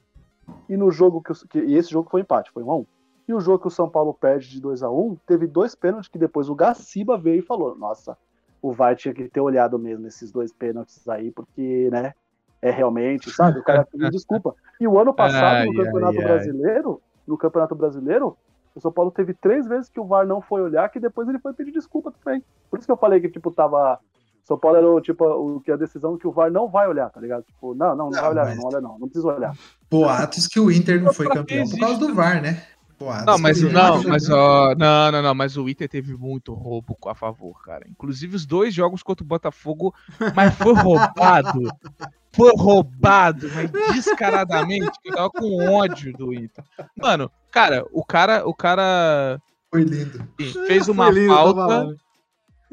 E 0.70 0.76
no 0.78 0.92
jogo 0.92 1.22
que, 1.22 1.32
o- 1.32 1.48
que 1.48 1.60
e 1.60 1.76
esse 1.76 1.90
jogo 1.92 2.10
foi 2.10 2.22
empate, 2.22 2.52
foi 2.52 2.64
1 2.64 2.72
a 2.72 2.78
1. 2.78 2.86
E 3.28 3.34
o 3.34 3.40
jogo 3.40 3.60
que 3.60 3.68
o 3.68 3.72
São 3.72 3.90
Paulo 3.90 4.14
perde 4.14 4.50
de 4.50 4.60
2 4.62 4.82
a 4.84 4.90
1, 4.90 5.16
teve 5.26 5.48
dois 5.48 5.76
pênaltis 5.76 6.10
que 6.10 6.18
depois 6.18 6.50
o 6.50 6.56
Gaciba 6.56 7.18
veio 7.18 7.40
e 7.40 7.46
falou: 7.46 7.76
"Nossa, 7.78 8.18
o 8.62 8.72
VAR 8.72 8.96
tinha 8.96 9.14
que 9.14 9.28
ter 9.30 9.40
olhado 9.42 9.78
mesmo 9.80 10.06
esses 10.08 10.32
dois 10.32 10.52
pênaltis 10.52 11.08
aí, 11.08 11.32
porque, 11.32 11.90
né, 11.92 12.14
é 12.62 12.70
realmente, 12.70 13.32
sabe? 13.32 13.60
O 13.60 13.64
cara 13.64 13.86
pediu 13.86 14.10
desculpa. 14.10 14.56
E 14.80 14.88
o 14.88 15.00
ano 15.00 15.14
passado, 15.14 15.56
Ai, 15.58 15.66
no 15.66 15.74
Campeonato 15.74 16.18
ai, 16.20 16.24
ai. 16.26 16.32
Brasileiro, 16.32 17.02
no 17.28 17.38
Campeonato 17.38 17.76
Brasileiro, 17.76 18.38
o 18.76 18.80
São 18.82 18.92
Paulo 18.92 19.12
teve 19.12 19.34
três 19.34 19.68
vezes 19.68 19.90
que 19.90 20.00
o 20.00 20.06
VAR 20.06 20.26
não 20.28 20.42
foi 20.42 20.62
olhar, 20.62 20.90
que 20.90 21.00
depois 21.00 21.28
ele 21.28 21.40
foi 21.40 21.54
pedir 21.54 21.72
desculpa 21.72 22.12
também. 22.24 22.44
Por 22.70 22.78
isso 22.80 22.88
que 22.88 22.92
eu 22.92 22.98
falei 22.98 23.20
que, 23.20 23.30
tipo, 23.30 23.52
tava. 23.52 24.00
São 24.44 24.58
Paulo 24.58 24.78
era 24.78 24.90
o, 24.90 25.00
tipo, 25.02 25.24
o, 25.26 25.62
que 25.62 25.72
a 25.72 25.78
decisão 25.78 26.18
que 26.18 26.28
o 26.28 26.32
VAR 26.32 26.52
não 26.52 26.68
vai 26.68 26.88
olhar, 26.88 27.10
tá 27.10 27.20
ligado? 27.22 27.44
Tipo, 27.44 27.74
não, 27.76 27.96
não, 27.96 27.96
não, 27.96 28.10
Não, 28.12 28.22
vai 28.22 28.30
olhar, 28.32 28.46
mas- 28.46 28.58
não, 28.58 28.66
olha 28.66 28.82
não, 28.82 29.00
não 29.00 29.08
precisa 29.08 29.28
olhar. 29.34 29.56
Boatos 29.90 30.48
que 30.48 30.60
o 30.60 30.72
Inter 30.72 31.02
não 31.02 31.14
foi 31.14 31.28
campeão 31.30 31.68
por 31.70 31.80
causa 31.80 32.00
do 32.00 32.14
VAR, 32.14 32.42
né? 32.42 32.64
Boatos 33.00 33.26
Não, 33.26 33.38
mas 33.40 33.58
o 33.62 33.68
Inter 33.68 33.74
não, 33.74 34.02
foi 34.02 34.12
mas 34.12 34.30
ó, 34.30 34.76
não, 34.76 35.12
não, 35.12 35.22
não, 35.24 35.34
mas 35.36 35.58
o 35.58 35.68
Inter 35.68 35.90
teve 35.90 36.16
muito 36.16 36.54
roubo 36.54 36.96
a 37.08 37.16
favor, 37.16 37.60
cara. 37.64 37.86
Inclusive 37.90 38.36
os 38.36 38.46
dois 38.46 38.74
jogos 38.74 39.02
contra 39.02 39.24
o 39.24 39.28
Botafogo, 39.28 39.94
mas 40.36 40.54
foi 40.56 40.74
roubado. 40.74 41.62
Foi 42.34 42.50
roubado, 42.56 43.50
mas 43.54 43.70
descaradamente, 43.94 44.90
que 45.04 45.10
eu 45.10 45.16
tava 45.16 45.30
com 45.32 45.70
ódio 45.70 46.14
do 46.14 46.34
Inter. 46.34 46.64
Mano, 46.96 47.30
cara, 47.52 47.86
o 47.92 48.06
cara, 48.06 48.48
o 48.48 48.54
cara 48.54 49.38
Foi 49.70 49.84
lindo. 49.84 50.26
fez 50.66 50.88
uma 50.88 51.08
Foi 51.08 51.14
lindo, 51.16 51.34
falta. 51.34 51.96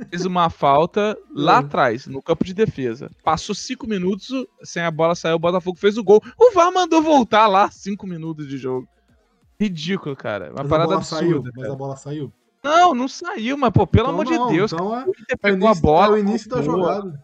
Fez 0.06 0.24
uma 0.24 0.48
falta 0.50 1.16
lá 1.34 1.56
É. 1.56 1.58
atrás, 1.58 2.06
no 2.06 2.22
campo 2.22 2.44
de 2.44 2.54
defesa. 2.54 3.10
Passou 3.24 3.54
cinco 3.54 3.86
minutos, 3.86 4.30
sem 4.62 4.82
a 4.82 4.90
bola 4.90 5.14
saiu, 5.14 5.36
o 5.36 5.38
Botafogo 5.38 5.78
fez 5.78 5.96
o 5.98 6.04
gol. 6.04 6.22
O 6.38 6.52
VAR 6.52 6.72
mandou 6.72 7.02
voltar 7.02 7.46
lá 7.46 7.70
cinco 7.70 8.06
minutos 8.06 8.46
de 8.48 8.58
jogo. 8.58 8.86
Ridículo, 9.60 10.14
cara. 10.14 10.46
Uma 10.50 10.62
Mas 10.62 10.66
a 10.66 10.68
parada 10.68 10.94
absurda. 10.94 11.24
saiu, 11.26 11.42
cara. 11.42 11.54
mas 11.56 11.70
a 11.70 11.74
bola 11.76 11.96
saiu. 11.96 12.32
Não, 12.62 12.94
não 12.94 13.08
saiu, 13.08 13.56
mas, 13.56 13.70
pô, 13.70 13.86
pelo 13.86 14.08
Então 14.08 14.20
amor 14.20 14.24
não, 14.32 14.46
de 14.48 14.52
Deus, 14.54 14.72
então 14.72 14.94
é- 14.96 15.04
É 15.42 15.52
o 15.52 15.66
a 15.68 15.74
bola. 15.74 16.06
é 16.06 16.10
o 16.10 16.18
início 16.18 16.50
da 16.50 16.60
jogada. 16.60 17.20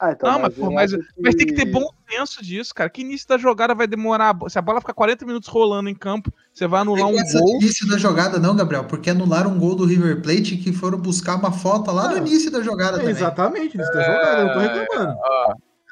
Ah, 0.00 0.12
então, 0.12 0.30
Não, 0.30 0.38
mas, 0.38 0.54
pô, 0.54 0.70
mas, 0.70 0.94
acho 0.94 1.02
mas 1.20 1.34
tem 1.34 1.46
que 1.46 1.54
ter 1.54 1.64
bom 1.64 1.84
senso 2.08 2.42
disso, 2.42 2.72
cara. 2.74 2.88
Que 2.88 3.00
início 3.00 3.26
da 3.26 3.36
jogada 3.36 3.74
vai 3.74 3.86
demorar? 3.86 4.36
Se 4.48 4.58
a 4.58 4.62
bola 4.62 4.80
ficar 4.80 4.94
40 4.94 5.26
minutos 5.26 5.48
rolando 5.48 5.88
em 5.88 5.94
campo, 5.94 6.32
você 6.54 6.66
vai 6.68 6.82
anular 6.82 7.02
Não 7.02 7.12
um 7.12 7.18
é 7.18 7.20
essa 7.22 7.38
gol. 7.40 7.56
início 7.56 7.88
da 7.88 7.98
jogada, 7.98 8.38
não, 8.38 8.54
Gabriel, 8.54 8.84
porque 8.84 9.10
anularam 9.10 9.50
um 9.50 9.58
gol 9.58 9.74
do 9.74 9.84
River 9.84 10.22
Plate 10.22 10.56
que 10.56 10.72
foram 10.72 10.98
buscar 10.98 11.36
uma 11.36 11.50
falta 11.50 11.90
lá 11.90 12.08
no 12.08 12.14
Ah, 12.14 12.18
início 12.18 12.50
da 12.50 12.62
jogada 12.62 12.96
É, 12.98 13.00
também. 13.00 13.10
exatamente, 13.10 13.74
início 13.74 13.92
da 13.92 14.02
jogada, 14.02 14.40
eu 14.40 14.46
não 14.46 14.52
tô 14.54 14.60
reclamando. 14.60 15.18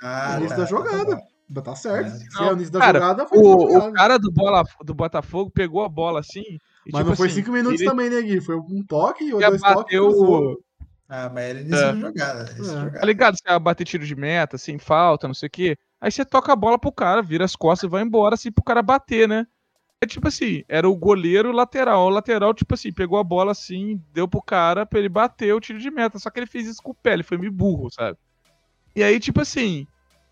Ah, 0.03 0.37
início 0.39 0.49
tá, 0.51 0.57
da 0.57 0.63
tá 0.63 0.65
jogada. 0.67 1.19
Mas 1.49 1.65
tá 1.65 1.77
certo. 1.77 2.07
É. 2.07 2.11
Se 2.11 2.35
Não, 2.35 2.45
é 2.45 2.51
o 2.51 2.55
início 2.55 2.73
da 2.73 2.79
cara, 2.81 2.99
jogada, 3.01 3.27
foi 3.27 3.39
o 3.39 3.79
O, 3.79 3.93
cara 3.93 4.19
do, 4.19 4.31
bola, 4.33 4.65
do 4.85 4.95
Botafogo 4.95 5.51
pegou 5.51 5.85
a 5.85 5.89
bola 5.89 6.21
assim. 6.21 6.41
e, 6.41 6.59
Mas 6.93 7.01
tipo 7.01 7.11
não 7.11 7.17
foi 7.17 7.27
assim, 7.29 7.37
cinco 7.37 7.53
minutos 7.53 7.81
ele 7.81 7.89
também, 7.91 8.11
né, 8.11 8.21
Gui? 8.23 8.41
Foi 8.41 8.57
um 8.57 8.85
toque, 8.87 9.33
ou 9.33 9.41
dois 9.41 9.61
toques. 9.63 9.97
Ah, 11.09 11.31
mas 11.33 11.45
era 11.45 11.61
início 11.61 11.77
É. 11.77 12.13
da 12.13 12.87
É. 12.87 12.91
Tá 12.99 13.07
ligado? 13.07 13.37
Você 13.37 13.49
ia 13.49 13.59
bater 13.59 13.85
tiro 13.85 14.05
de 14.05 14.17
meta, 14.17 14.57
assim, 14.57 14.79
falta, 14.79 15.27
não 15.27 15.35
sei 15.35 15.47
o 15.47 15.51
quê. 15.51 15.79
Aí 16.01 16.11
você 16.11 16.25
toca 16.25 16.53
a 16.53 16.57
bola 16.57 16.79
pro 16.79 16.93
cara, 16.93 17.23
vira 17.23 17.45
as 17.45 17.55
costas 17.55 17.89
e 17.89 17.91
vai 17.91 18.03
embora, 18.03 18.35
assim, 18.35 18.51
pro 18.51 18.65
cara 18.65 18.83
bater, 18.83 19.29
né? 19.29 19.47
É 20.01 20.07
tipo 20.07 20.29
assim, 20.29 20.63
era 20.69 20.89
o 20.89 20.97
goleiro 20.97 21.53
lateral. 21.53 22.07
O 22.07 22.11
lateral, 22.11 22.53
tipo 22.53 22.75
assim, 22.75 22.93
pegou 22.93 23.19
a 23.19 23.25
bola 23.25 23.53
assim, 23.53 24.03
deu 24.13 24.29
pro 24.29 24.43
cara 24.43 24.85
pra 24.85 24.99
ele 24.99 25.09
bater 25.09 25.55
o 25.55 25.61
tiro 25.61 25.79
de 25.79 25.91
meta. 25.91 26.19
Só 26.19 26.29
que 26.29 26.39
ele 26.39 26.47
fez 26.47 26.67
isso 26.67 26.83
com 26.83 26.91
o 26.91 26.95
pé, 26.95 27.15
ele 27.15 27.23
foi 27.23 27.39
meio 27.39 27.53
burro, 27.53 27.91
sabe? 27.91 28.19
E 28.95 29.03
aí, 29.03 29.19
tipo 29.19 29.41
assim, 29.41 29.87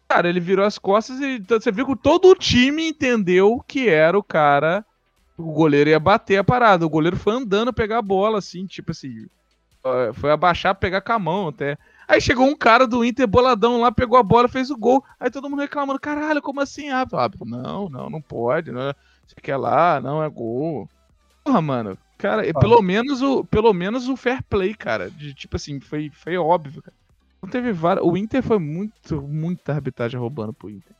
cara, 0.08 0.28
ele 0.28 0.40
virou 0.40 0.66
as 0.66 0.78
costas 0.78 1.18
e 1.20 1.38
você 1.38 1.72
viu 1.72 1.86
que 1.86 1.96
todo 1.96 2.28
o 2.28 2.34
time 2.34 2.88
entendeu 2.88 3.62
que 3.66 3.88
era 3.88 4.18
o 4.18 4.22
cara. 4.22 4.84
O 5.36 5.52
goleiro 5.52 5.90
ia 5.90 5.98
bater 5.98 6.36
a 6.36 6.44
parada. 6.44 6.84
O 6.84 6.90
goleiro 6.90 7.16
foi 7.16 7.34
andando 7.34 7.72
pegar 7.72 7.98
a 7.98 8.02
bola, 8.02 8.38
assim, 8.38 8.66
tipo 8.66 8.90
assim. 8.90 9.26
Foi 10.14 10.30
abaixar, 10.30 10.74
pegar 10.74 11.01
com 11.03 11.12
a 11.12 11.18
mão 11.18 11.49
até. 11.49 11.76
Aí 12.09 12.20
chegou 12.20 12.47
um 12.47 12.57
cara 12.57 12.87
do 12.87 13.05
Inter 13.05 13.26
boladão 13.26 13.80
lá, 13.80 13.93
pegou 13.93 14.16
a 14.18 14.22
bola, 14.22 14.49
fez 14.49 14.70
o 14.70 14.76
gol. 14.76 15.05
Aí 15.20 15.30
todo 15.30 15.49
mundo 15.49 15.61
reclamando, 15.61 16.01
caralho, 16.01 16.41
como 16.41 16.61
assim? 16.61 16.89
Ah, 16.91 17.07
não, 17.45 17.89
não, 17.89 18.09
não 18.11 18.20
pode, 18.20 18.70
não. 18.72 18.91
é- 18.91 18.95
Você 19.26 19.35
quer 19.43 19.57
lá, 19.57 20.01
não 20.01 20.22
é 20.22 20.28
gol. 20.28 20.89
Porra, 21.45 21.61
mano, 21.61 21.99
cara, 22.16 22.43
pelo 22.55 22.80
menos 22.80 23.20
o, 23.20 23.45
pelo 23.45 23.72
menos 23.74 24.09
o 24.09 24.16
fair 24.16 24.43
play, 24.49 24.74
cara, 24.74 25.11
de 25.11 25.35
tipo 25.35 25.57
assim, 25.57 25.78
foi, 25.80 26.11
foi 26.11 26.37
óbvio, 26.37 26.82
cara. 26.82 26.97
Não 27.43 27.51
teve 27.51 27.72
várias. 27.72 28.07
O 28.07 28.16
Inter 28.16 28.43
foi 28.43 28.59
muito, 28.59 29.20
muita 29.20 29.72
arbitragem 29.72 30.18
roubando 30.18 30.55
pro 30.55 30.70
Inter. 30.70 30.95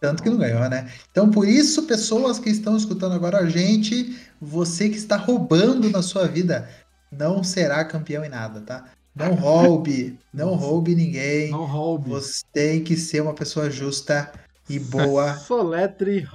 Tanto 0.00 0.22
que 0.22 0.28
não 0.28 0.36
ganhou, 0.36 0.68
né? 0.68 0.90
Então, 1.10 1.30
por 1.30 1.46
isso, 1.46 1.84
pessoas 1.84 2.38
que 2.40 2.50
estão 2.50 2.76
escutando 2.76 3.14
agora 3.14 3.38
a 3.38 3.48
gente, 3.48 4.16
você 4.40 4.88
que 4.88 4.96
está 4.96 5.16
roubando 5.16 5.88
na 5.90 6.02
sua 6.02 6.26
vida, 6.26 6.68
não 7.10 7.42
será 7.44 7.84
campeão 7.84 8.24
em 8.24 8.28
nada, 8.28 8.60
tá? 8.60 8.84
Não 9.14 9.34
roube, 9.36 10.18
não 10.32 10.54
roube 10.54 10.94
ninguém. 10.94 11.50
Não 11.50 11.64
roube. 11.64 12.10
Você 12.10 12.42
tem 12.52 12.82
que 12.84 12.96
ser 12.96 13.20
uma 13.22 13.34
pessoa 13.34 13.70
justa. 13.70 14.32
E 14.68 14.78
boa. 14.78 15.34
Soletre. 15.46 16.26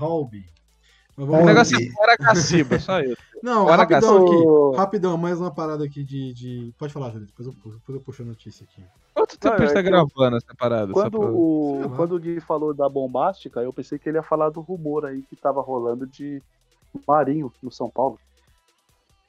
Mas 1.17 1.27
O 1.29 1.45
negócio 1.45 1.77
é 1.77 1.91
fora 1.91 2.15
Gaciba, 2.17 2.79
só 2.79 2.99
isso. 3.01 3.17
Não, 3.43 3.65
Fora 3.65 3.77
rapidão 3.77 4.23
aqui. 4.25 4.77
Rapidão, 4.77 5.17
mais 5.17 5.39
uma 5.39 5.51
parada 5.51 5.83
aqui 5.83 6.03
de. 6.03 6.33
de... 6.33 6.73
Pode 6.77 6.93
falar, 6.93 7.11
Felipe, 7.11 7.31
depois 7.31 7.47
eu, 7.47 7.53
puxo- 7.53 7.77
depois 7.79 7.95
eu 7.97 8.01
puxo 8.03 8.21
a 8.21 8.25
notícia 8.25 8.63
aqui. 8.63 8.83
Quanto 9.13 9.37
tempo 9.37 9.55
Não, 9.57 9.63
a 9.63 9.65
gente 9.65 9.73
tá 9.73 9.79
é 9.79 9.83
que 9.83 9.89
eu- 9.89 9.91
gravando 9.91 10.37
essa 10.37 10.55
parada? 10.57 10.87
Só 10.87 10.93
Quando 10.93 11.19
pra- 11.19 11.31
o, 11.31 11.93
quando 11.95 12.15
o 12.15 12.19
Gui 12.19 12.39
falou 12.39 12.73
da 12.73 12.87
bombástica, 12.87 13.59
eu 13.61 13.73
pensei 13.73 13.97
que 13.99 14.07
ele 14.07 14.17
ia 14.19 14.23
falar 14.23 14.49
do 14.51 14.61
rumor 14.61 15.05
aí 15.05 15.23
que 15.23 15.35
tava 15.35 15.59
rolando 15.59 16.05
de 16.07 16.41
Marinho 17.07 17.51
no 17.61 17.71
São 17.71 17.89
Paulo. 17.89 18.19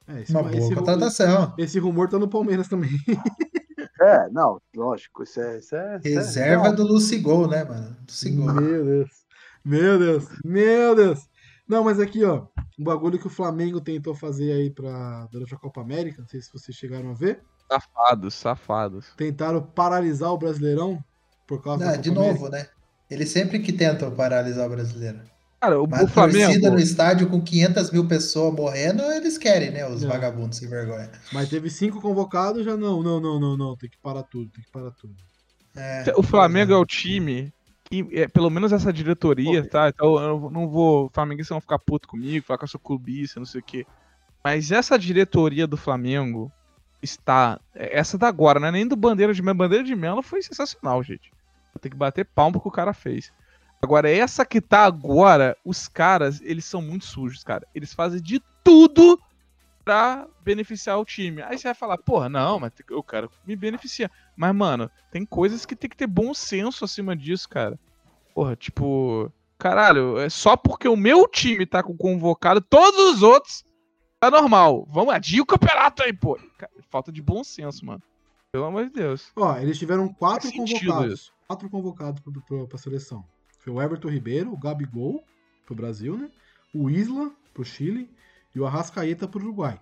É, 0.09 0.23
esse, 0.23 0.33
Uma 0.33 0.43
boa 0.43 0.57
esse, 0.57 0.75
contratação. 0.75 1.55
esse 1.59 1.79
rumor 1.79 2.09
tá 2.09 2.19
no 2.19 2.29
Palmeiras 2.29 2.69
também. 2.69 2.91
É, 4.01 4.29
não, 4.31 4.61
lógico, 4.75 5.23
isso 5.23 5.41
é. 5.41 5.59
Isso 5.59 5.77
é 5.77 6.01
é 6.05 6.09
Reserva 6.09 6.63
real. 6.65 6.75
do 6.75 6.83
Lucigol, 6.83 7.47
né, 7.47 7.63
mano? 7.63 7.97
Lucigol. 8.09 8.53
Meu 8.53 8.85
Deus. 8.85 9.11
Meu 9.65 9.99
Deus. 9.99 10.25
Meu 10.45 10.97
Deus. 10.97 11.21
Não, 11.69 11.85
mas 11.85 12.01
aqui, 12.01 12.25
ó. 12.25 12.47
Um 12.77 12.83
bagulho 12.83 13.17
que 13.17 13.29
o 13.29 13.31
Flamengo 13.31 13.81
tentou 13.81 14.13
fazer 14.13 14.51
aí 14.53 14.71
pra, 14.71 15.29
durante 15.31 15.55
a 15.55 15.59
Copa 15.59 15.81
América. 15.83 16.21
Não 16.21 16.27
sei 16.27 16.41
se 16.41 16.53
vocês 16.53 16.77
chegaram 16.77 17.11
a 17.11 17.15
ver. 17.15 17.43
Safados, 17.71 18.35
safados. 18.35 19.13
Tentaram 19.17 19.63
paralisar 19.63 20.33
o 20.33 20.39
Brasileirão 20.39 20.99
por 21.47 21.63
causa 21.63 21.85
da 21.85 21.85
Não, 21.85 21.93
Copa 21.93 22.03
de 22.03 22.11
América. 22.11 22.33
novo, 22.41 22.49
né? 22.51 22.67
Eles 23.09 23.29
sempre 23.31 23.61
que 23.61 23.73
tentam 23.73 24.11
paralisar 24.11 24.67
o 24.67 24.71
brasileiro. 24.71 25.21
Cara, 25.63 25.81
o, 25.81 25.87
Mas 25.87 26.01
o 26.01 26.05
a 26.07 26.09
torcida 26.09 26.45
Flamengo. 26.49 26.71
no 26.73 26.81
estádio 26.81 27.29
com 27.29 27.41
500 27.41 27.93
mil 27.93 28.05
pessoas 28.09 28.53
morrendo, 28.53 29.01
eles 29.13 29.39
querem, 29.39 29.71
né? 29.71 29.87
Os 29.89 30.03
Não. 30.03 30.09
vagabundos 30.09 30.59
sem 30.59 30.69
vergonha. 30.69 31.09
Mas 31.33 31.49
teve 31.49 31.71
cinco 31.71 32.01
convocados, 32.01 32.65
já 32.65 32.77
não, 32.77 33.01
não, 33.01 33.21
não, 33.21 33.39
não, 33.39 33.57
não. 33.57 33.77
Tem 33.77 33.89
que 33.89 33.97
parar 33.99 34.25
tudo, 34.25 34.51
tem 34.51 34.65
que 34.65 34.71
parar 34.73 34.91
tudo. 34.91 35.15
É, 35.77 36.13
O 36.17 36.23
Flamengo 36.25 36.73
é 36.73 36.77
o 36.77 36.85
time 36.85 37.53
que, 37.85 38.05
é, 38.11 38.27
pelo 38.27 38.51
menos 38.51 38.73
essa 38.73 38.93
diretoria, 38.93 39.65
tá? 39.69 39.89
Então 39.89 40.19
eu 40.21 40.51
não 40.51 40.69
vou. 40.69 41.09
Flamenguistas 41.15 41.55
vão 41.55 41.61
ficar 41.61 41.79
puto 41.79 42.09
comigo, 42.09 42.45
falar 42.45 42.59
que 42.59 42.65
eu 42.65 42.69
sou 42.69 42.81
clubista, 42.81 43.39
não 43.39 43.47
sei 43.47 43.61
o 43.61 43.65
quê. 43.65 43.87
Mas 44.43 44.73
essa 44.73 44.99
diretoria 44.99 45.65
do 45.65 45.77
Flamengo 45.77 46.51
está. 47.01 47.61
é, 47.73 47.97
Essa 47.97 48.19
da 48.19 48.27
agora, 48.27 48.59
não 48.59 48.67
é 48.67 48.73
nem 48.73 48.89
do 48.89 48.97
Bandeira 48.97 49.33
de 49.33 49.41
Melo. 49.41 49.59
Bandeira 49.59 49.85
de 49.85 49.95
Melo 49.95 50.23
foi 50.23 50.43
sensacional, 50.43 51.01
gente. 51.05 51.31
Tem 51.81 51.91
que 51.91 51.97
bater 51.97 52.25
palma 52.25 52.61
que 52.61 52.67
o 52.67 52.71
cara 52.73 52.93
fez. 52.93 53.33
Agora, 53.83 54.09
essa 54.09 54.47
que 54.47 54.61
tá 54.61 54.85
agora, 54.85 55.57
os 55.65 55.89
caras, 55.89 56.41
eles 56.43 56.65
são 56.65 56.81
muito 56.81 57.05
sujos, 57.05 57.43
cara. 57.43 57.67
Eles 57.75 57.93
fazem 57.93 58.23
de 58.23 58.41
tudo 58.63 59.21
pra 59.85 60.29
beneficiar 60.45 61.01
o 61.01 61.05
time. 61.05 61.43
Aí 61.43 61.59
você 61.59 61.65
vai 61.65 61.75
falar, 61.75 61.99
porra, 61.99 62.29
não, 62.29 62.61
mas 62.61 62.73
eu 62.89 63.03
quero 63.03 63.29
me 63.45 63.57
beneficiar. 63.57 64.09
Mas, 64.37 64.55
mano, 64.55 64.89
tem 65.11 65.27
coisas 65.27 65.67
que 65.67 65.75
tem 65.75 65.91
que 65.91 65.97
ter 65.97 66.07
bom 66.07 66.33
senso 66.33 66.85
acima 66.85 67.17
disso, 67.17 67.49
cara. 67.49 67.77
Porra, 68.33 68.55
tipo, 68.55 69.33
caralho, 69.59 70.17
é 70.17 70.31
só 70.31 70.57
porque 70.57 70.87
o 70.87 70.97
meu 70.97 71.27
time 71.27 71.67
tá 71.67 71.83
com 71.83 71.97
convocado, 71.97 72.61
todos 72.61 73.17
os 73.17 73.23
outros 73.23 73.65
tá 74.21 74.31
normal. 74.31 74.87
Vamos 74.89 75.13
adia 75.13 75.43
o 75.43 75.47
campeonato 75.47 76.05
aí, 76.05 76.13
pô. 76.13 76.39
Cara, 76.57 76.73
falta 76.89 77.11
de 77.11 77.21
bom 77.21 77.43
senso, 77.43 77.85
mano. 77.85 78.03
Pelo 78.53 78.67
amor 78.67 78.85
de 78.85 78.93
Deus. 78.93 79.33
Ó, 79.35 79.57
eles 79.57 79.77
tiveram 79.77 80.09
quatro 80.13 80.53
convocados. 80.53 81.13
isso. 81.13 81.33
Quatro 81.49 81.69
convocados 81.69 82.21
pro, 82.21 82.41
pro, 82.43 82.69
pra 82.69 82.79
seleção. 82.79 83.25
Foi 83.63 83.73
o 83.73 83.81
Everton 83.81 84.09
Ribeiro, 84.09 84.53
o 84.53 84.57
Gabigol 84.59 85.23
pro 85.67 85.75
Brasil, 85.75 86.17
né? 86.17 86.29
O 86.75 86.91
Isla 86.91 87.31
pro 87.55 87.65
Chile 87.65 88.11
e 88.55 88.61
o 88.61 88.67
Arrascaeta 88.67 89.29
pro 89.29 89.41
Uruguai. 89.43 89.81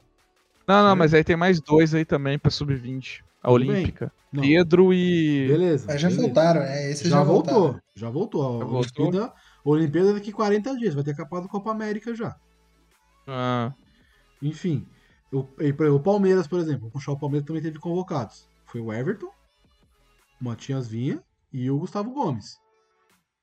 Não, 0.67 0.87
não, 0.87 0.95
mas 0.97 1.15
aí 1.15 1.25
tem 1.25 1.37
mais 1.37 1.61
dois 1.61 1.95
aí 1.95 2.05
também 2.05 2.39
pra 2.39 2.51
sub-20. 2.51 3.23
A. 3.43 3.51
Olímpica. 3.51 4.13
Pedro 4.33 4.93
e. 4.93 5.49
beleza. 5.49 5.87
Mas 5.89 6.01
já 6.01 6.09
beleza. 6.09 6.27
voltaram, 6.27 6.61
né? 6.61 6.91
Esses 6.91 7.09
Já, 7.09 7.17
já, 7.19 7.23
voltou, 7.25 7.55
voltaram. 7.55 7.83
já 7.97 8.11
voltou. 8.11 8.43
A 8.43 8.59
Já 8.59 8.65
voltou? 8.65 9.05
Olimpíada, 9.07 9.27
a 9.27 9.69
Olimpíada 9.69 10.15
daqui 10.15 10.31
40 10.33 10.77
dias, 10.77 10.95
vai 10.95 11.03
ter 11.05 11.17
capaz 11.17 11.43
do 11.43 11.49
Copa 11.49 11.71
América 11.71 12.15
já. 12.15 12.37
Ah, 13.27 13.73
Enfim, 14.43 14.87
o, 15.33 15.43
por 15.45 15.63
exemplo, 15.65 15.95
o 15.95 16.01
Palmeiras, 16.01 16.47
por 16.47 16.59
exemplo, 16.61 16.83
vou 16.83 16.91
puxar 16.91 17.13
o 17.13 17.19
Palmeiras 17.19 17.47
também 17.47 17.63
teve 17.63 17.79
convocados. 17.79 18.47
Foi 18.67 18.81
o 18.81 18.93
Everton, 18.93 19.31
o 20.41 20.45
Matias 20.45 20.89
Vinha 20.89 21.21
e 21.53 21.71
o 21.71 21.79
Gustavo 21.79 22.13
Gomes. 22.13 22.59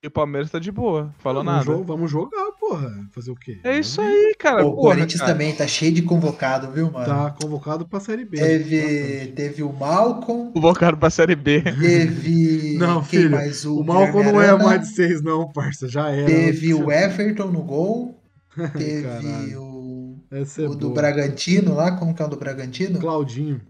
E 0.03 0.07
o 0.07 0.11
Palmeiras 0.11 0.51
tá 0.51 0.59
de 0.59 0.71
boa. 0.71 1.11
Falou 1.17 1.43
vamos, 1.43 1.65
nada. 1.65 1.77
jo- 1.77 1.83
vamos 1.83 2.11
jogar, 2.11 2.51
porra. 2.59 3.07
Fazer 3.11 3.31
o 3.31 3.35
quê? 3.35 3.59
É 3.63 3.79
isso 3.79 3.99
aí, 3.99 4.35
cara. 4.37 4.63
O 4.65 4.75
porra, 4.75 4.95
Corinthians 4.95 5.19
cara. 5.21 5.33
também 5.33 5.55
tá 5.55 5.65
cheio 5.65 5.91
de 5.91 6.03
convocado, 6.03 6.71
viu, 6.71 6.91
mano? 6.91 7.05
Tá 7.05 7.31
convocado 7.31 7.87
pra 7.87 7.99
Série 7.99 8.23
B. 8.23 8.37
Teve, 8.37 9.27
teve 9.35 9.63
o 9.63 9.73
Malcolm, 9.73 10.51
Convocado 10.53 10.97
pra 10.97 11.09
Série 11.09 11.35
B. 11.35 11.61
teve. 11.61 12.77
Não, 12.77 13.01
quem 13.01 13.21
filho, 13.21 13.31
mais? 13.31 13.65
O 13.65 13.83
Malcom 13.83 14.19
Guilherme 14.23 14.33
não 14.33 14.41
é 14.41 14.63
mais 14.63 14.81
de 14.81 14.95
seis, 14.95 15.21
não, 15.23 15.51
parça. 15.51 15.87
Já 15.87 16.11
era. 16.11 16.27
Teve 16.27 16.73
o 16.75 16.91
Everton 16.91 17.47
no 17.47 17.63
gol. 17.63 18.21
Teve 18.77 19.01
Caralho. 19.03 19.61
o, 19.63 20.19
é 20.31 20.41
o 20.61 20.69
do 20.75 20.89
boa. 20.89 20.93
Bragantino 20.93 21.73
lá, 21.73 21.91
como 21.97 22.13
que 22.13 22.21
é 22.21 22.25
o 22.25 22.29
do 22.29 22.37
Bragantino? 22.37 22.99
Claudinho. 22.99 23.61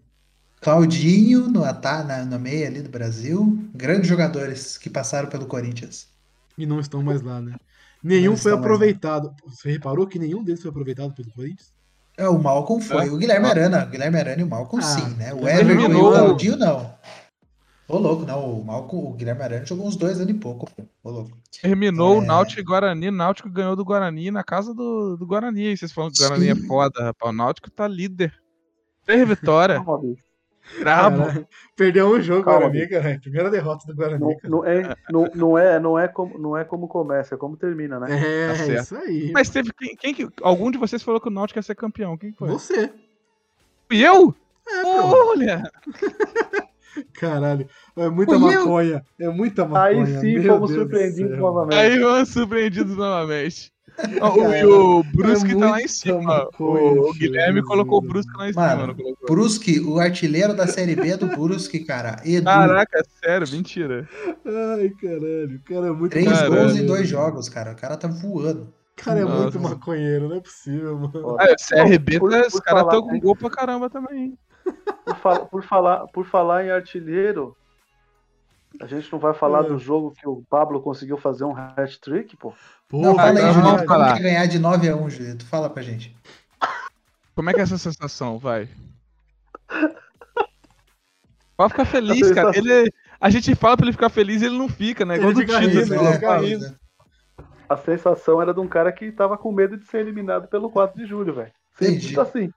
Claudinho 0.59 1.47
no 1.49 1.63
ata 1.63 2.03
na, 2.03 2.25
na 2.25 2.37
meia 2.39 2.67
ali 2.67 2.81
do 2.81 2.89
Brasil. 2.89 3.57
Grandes 3.73 4.09
jogadores 4.09 4.77
que 4.77 4.89
passaram 4.89 5.29
pelo 5.29 5.45
Corinthians. 5.45 6.07
E 6.57 6.65
não 6.65 6.79
estão 6.79 7.03
mais 7.03 7.21
lá, 7.21 7.39
né? 7.41 7.55
Nenhum 8.03 8.31
Não 8.31 8.37
foi 8.37 8.51
lá. 8.53 8.59
aproveitado. 8.59 9.33
Você 9.45 9.71
reparou 9.71 10.07
que 10.07 10.17
nenhum 10.19 10.43
deles 10.43 10.61
foi 10.61 10.69
aproveitado 10.69 11.13
pelo 11.13 11.31
Corinthians? 11.31 11.73
É, 12.17 12.27
o 12.27 12.37
Malcolm 12.39 12.81
foi. 12.81 13.07
É? 13.07 13.11
O 13.11 13.17
Guilherme 13.17 13.45
Arana. 13.47 13.85
O 13.85 13.89
Guilherme 13.89 14.17
Arana 14.19 14.41
e 14.41 14.43
o 14.43 14.47
Malcolm, 14.49 14.83
Ah, 14.83 14.87
sim, 14.87 15.07
né? 15.15 15.33
O 15.33 15.47
Everton 15.47 15.91
e 15.91 15.95
o 15.95 16.09
Claudinho, 16.09 16.57
não. 16.57 16.95
Ô, 17.87 17.97
louco, 17.97 18.25
não. 18.25 18.59
O 18.59 18.65
Malcolm, 18.65 19.07
o 19.09 19.13
Guilherme 19.13 19.41
Arana 19.43 19.65
jogou 19.65 19.87
uns 19.87 19.95
dois 19.95 20.17
anos 20.19 20.29
e 20.31 20.33
pouco, 20.33 20.67
pô. 20.75 20.83
Ô, 21.03 21.11
louco. 21.11 21.37
Terminou 21.61 22.15
É. 22.15 22.17
o 22.17 22.21
Náutico 22.21 22.59
e 22.59 22.63
Guarani. 22.63 23.09
O 23.09 23.11
Náutico 23.11 23.49
ganhou 23.49 23.75
do 23.75 23.85
Guarani 23.85 24.31
na 24.31 24.43
casa 24.43 24.73
do, 24.73 25.15
do 25.15 25.25
Guarani. 25.27 25.67
Aí 25.67 25.77
vocês 25.77 25.91
falam 25.91 26.11
que 26.11 26.23
o 26.23 26.27
Guarani 26.27 26.49
é 26.49 26.55
Sim. 26.55 26.67
foda, 26.67 27.03
rapaz. 27.03 27.31
O 27.33 27.37
Náutico 27.37 27.69
tá 27.69 27.87
líder. 27.87 28.33
Três 29.05 29.27
vitórias. 29.27 29.79
Brabo. 30.79 31.47
Perdeu 31.75 32.09
um 32.09 32.21
jogo, 32.21 32.43
Calma, 32.43 32.69
Guarani, 32.69 32.87
cara. 32.87 33.19
Primeira 33.19 33.49
derrota 33.49 33.87
do 33.87 33.95
Guarani, 33.95 34.19
Não, 34.19 34.35
não 34.49 34.65
é, 34.65 34.95
não, 35.09 35.29
não, 35.33 35.57
é, 35.57 35.79
não, 35.79 35.99
é 35.99 36.07
como, 36.07 36.37
não 36.37 36.57
é 36.57 36.63
como 36.63 36.87
começa, 36.87 37.35
é 37.35 37.37
como 37.37 37.57
termina, 37.57 37.99
né? 37.99 38.07
É, 38.11 38.53
Tá 38.53 38.73
isso 38.81 38.95
aí. 38.95 39.31
Mas 39.31 39.49
teve 39.49 39.71
quem, 39.73 39.95
quem 39.95 40.13
que. 40.13 40.27
Algum 40.41 40.71
de 40.71 40.77
vocês 40.77 41.01
falou 41.01 41.21
que 41.21 41.27
o 41.27 41.31
Náutico 41.31 41.59
ia 41.59 41.63
ser 41.63 41.75
campeão. 41.75 42.17
Quem 42.17 42.31
que 42.31 42.37
foi? 42.37 42.49
Você. 42.49 42.91
Fui 43.87 44.05
eu? 44.05 44.35
É. 44.67 44.85
Olha! 44.85 45.63
Caralho. 47.13 47.67
É 47.95 48.09
muita 48.09 48.33
eu. 48.33 48.39
maconha. 48.39 49.05
É 49.19 49.29
muita 49.29 49.65
maconha. 49.65 50.05
Aí 50.05 50.19
sim 50.19 50.39
meu 50.39 50.53
fomos 50.53 50.71
Deus 50.71 50.87
do 50.87 50.89
surpreendidos 50.89 51.37
novamente. 51.37 51.77
Aí 51.77 51.99
vamos 51.99 52.29
surpreendidos 52.29 52.95
novamente. 52.95 53.71
O, 54.21 54.53
e 54.53 54.63
o 54.65 55.03
Brusque 55.03 55.55
tá 55.57 55.71
lá 55.71 55.81
em 55.81 55.87
cima. 55.87 56.47
O, 56.59 57.09
o 57.09 57.13
Guilherme 57.13 57.63
colocou 57.63 57.97
o 57.97 58.01
Brusque 58.01 58.31
lá 58.37 58.49
em 58.49 58.53
cima. 58.53 58.75
Mano? 58.75 58.95
Brusque, 59.27 59.79
o 59.79 59.99
artilheiro 59.99 60.53
da 60.53 60.67
Série 60.67 60.95
B 60.95 61.17
do 61.17 61.27
Brusque, 61.27 61.79
cara. 61.79 62.21
Edu. 62.23 62.45
Caraca, 62.45 63.03
sério, 63.23 63.47
mentira. 63.51 64.07
Ai, 64.45 64.89
caralho. 65.01 65.55
O 65.55 65.63
cara 65.63 65.87
é 65.87 65.91
muito 65.91 66.11
Três 66.11 66.27
Caralho. 66.31 66.53
gols 66.55 66.75
em 66.77 66.85
dois 66.85 67.07
jogos, 67.07 67.49
cara. 67.49 67.71
O 67.71 67.75
cara 67.75 67.97
tá 67.97 68.07
voando. 68.07 68.61
O 68.99 69.03
cara 69.03 69.19
é 69.19 69.23
Nossa. 69.23 69.41
muito 69.43 69.59
maconheiro, 69.59 70.29
não 70.29 70.35
é 70.37 70.41
possível, 70.41 70.97
mano. 70.97 71.37
Ah, 71.39 71.55
CRB, 71.55 72.19
por- 72.19 72.31
tá- 72.31 72.47
os 72.47 72.59
caras 72.59 72.83
estão 72.83 73.01
com 73.01 73.19
gol 73.19 73.35
pra 73.35 73.49
caramba 73.49 73.89
também. 73.89 74.37
Por, 75.05 75.15
fa- 75.17 75.39
por 75.39 75.63
falar, 75.63 76.07
por 76.07 76.25
falar 76.25 76.65
em 76.65 76.71
artilheiro, 76.71 77.55
a 78.81 78.85
gente 78.85 79.11
não 79.11 79.19
vai 79.19 79.33
falar 79.33 79.65
É. 79.65 79.67
do 79.69 79.77
jogo 79.79 80.11
que 80.11 80.27
o 80.27 80.43
Pablo 80.49 80.81
conseguiu 80.81 81.17
fazer 81.17 81.43
um 81.43 81.55
hat-trick, 81.55 82.35
pô? 82.37 82.53
Pô, 82.87 83.01
Não, 83.01 83.15
fala 83.15 83.39
aí, 83.39 83.51
vamos 83.53 83.71
Como 83.81 83.87
falar. 83.87 84.13
que 84.13 84.19
é 84.19 84.23
ganhar 84.23 84.45
de 84.47 84.59
9 84.59 84.89
a 84.89 84.95
1, 84.95 85.09
Julito? 85.09 85.45
Fala 85.45 85.69
pra 85.69 85.81
gente. 85.83 86.15
Como 87.35 87.49
é 87.49 87.53
que 87.53 87.59
é 87.59 87.63
essa 87.63 87.77
sensação? 87.77 88.37
Vai. 88.37 88.67
Pode 91.55 91.71
ficar 91.73 91.85
feliz, 91.85 92.31
A 92.31 92.35
cara. 92.35 92.53
sensação- 92.53 92.77
Ele, 92.79 92.93
a 93.19 93.29
gente 93.29 93.55
fala 93.55 93.75
pra 93.77 93.85
ele 93.85 93.93
ficar 93.93 94.09
feliz 94.09 94.41
e 94.41 94.45
ele 94.45 94.57
não 94.57 94.69
fica, 94.69 95.05
né? 95.05 95.15
Igual 95.15 95.31
Ele 95.31 95.35
do 95.35 95.41
fica 95.41 95.59
Tito, 95.59 95.67
rindo, 95.69 95.79
ele 95.81 95.89
ele 95.93 95.99
fica 95.99 96.13
fica 96.13 96.37
rindo. 96.37 96.65
rindo. 96.65 96.79
A 97.69 97.77
sensação 97.77 98.41
era 98.41 98.53
de 98.53 98.59
um 98.59 98.67
cara 98.67 98.91
que 98.91 99.11
tava 99.11 99.37
com 99.37 99.51
medo 99.51 99.75
de 99.77 99.85
ser 99.85 99.99
eliminado 99.99 100.47
pelo 100.47 100.69
4 100.69 100.97
de 100.97 101.05
julho, 101.05 101.33
velho. 101.33 101.51
Sempre 101.77 102.19
assim. 102.19 102.53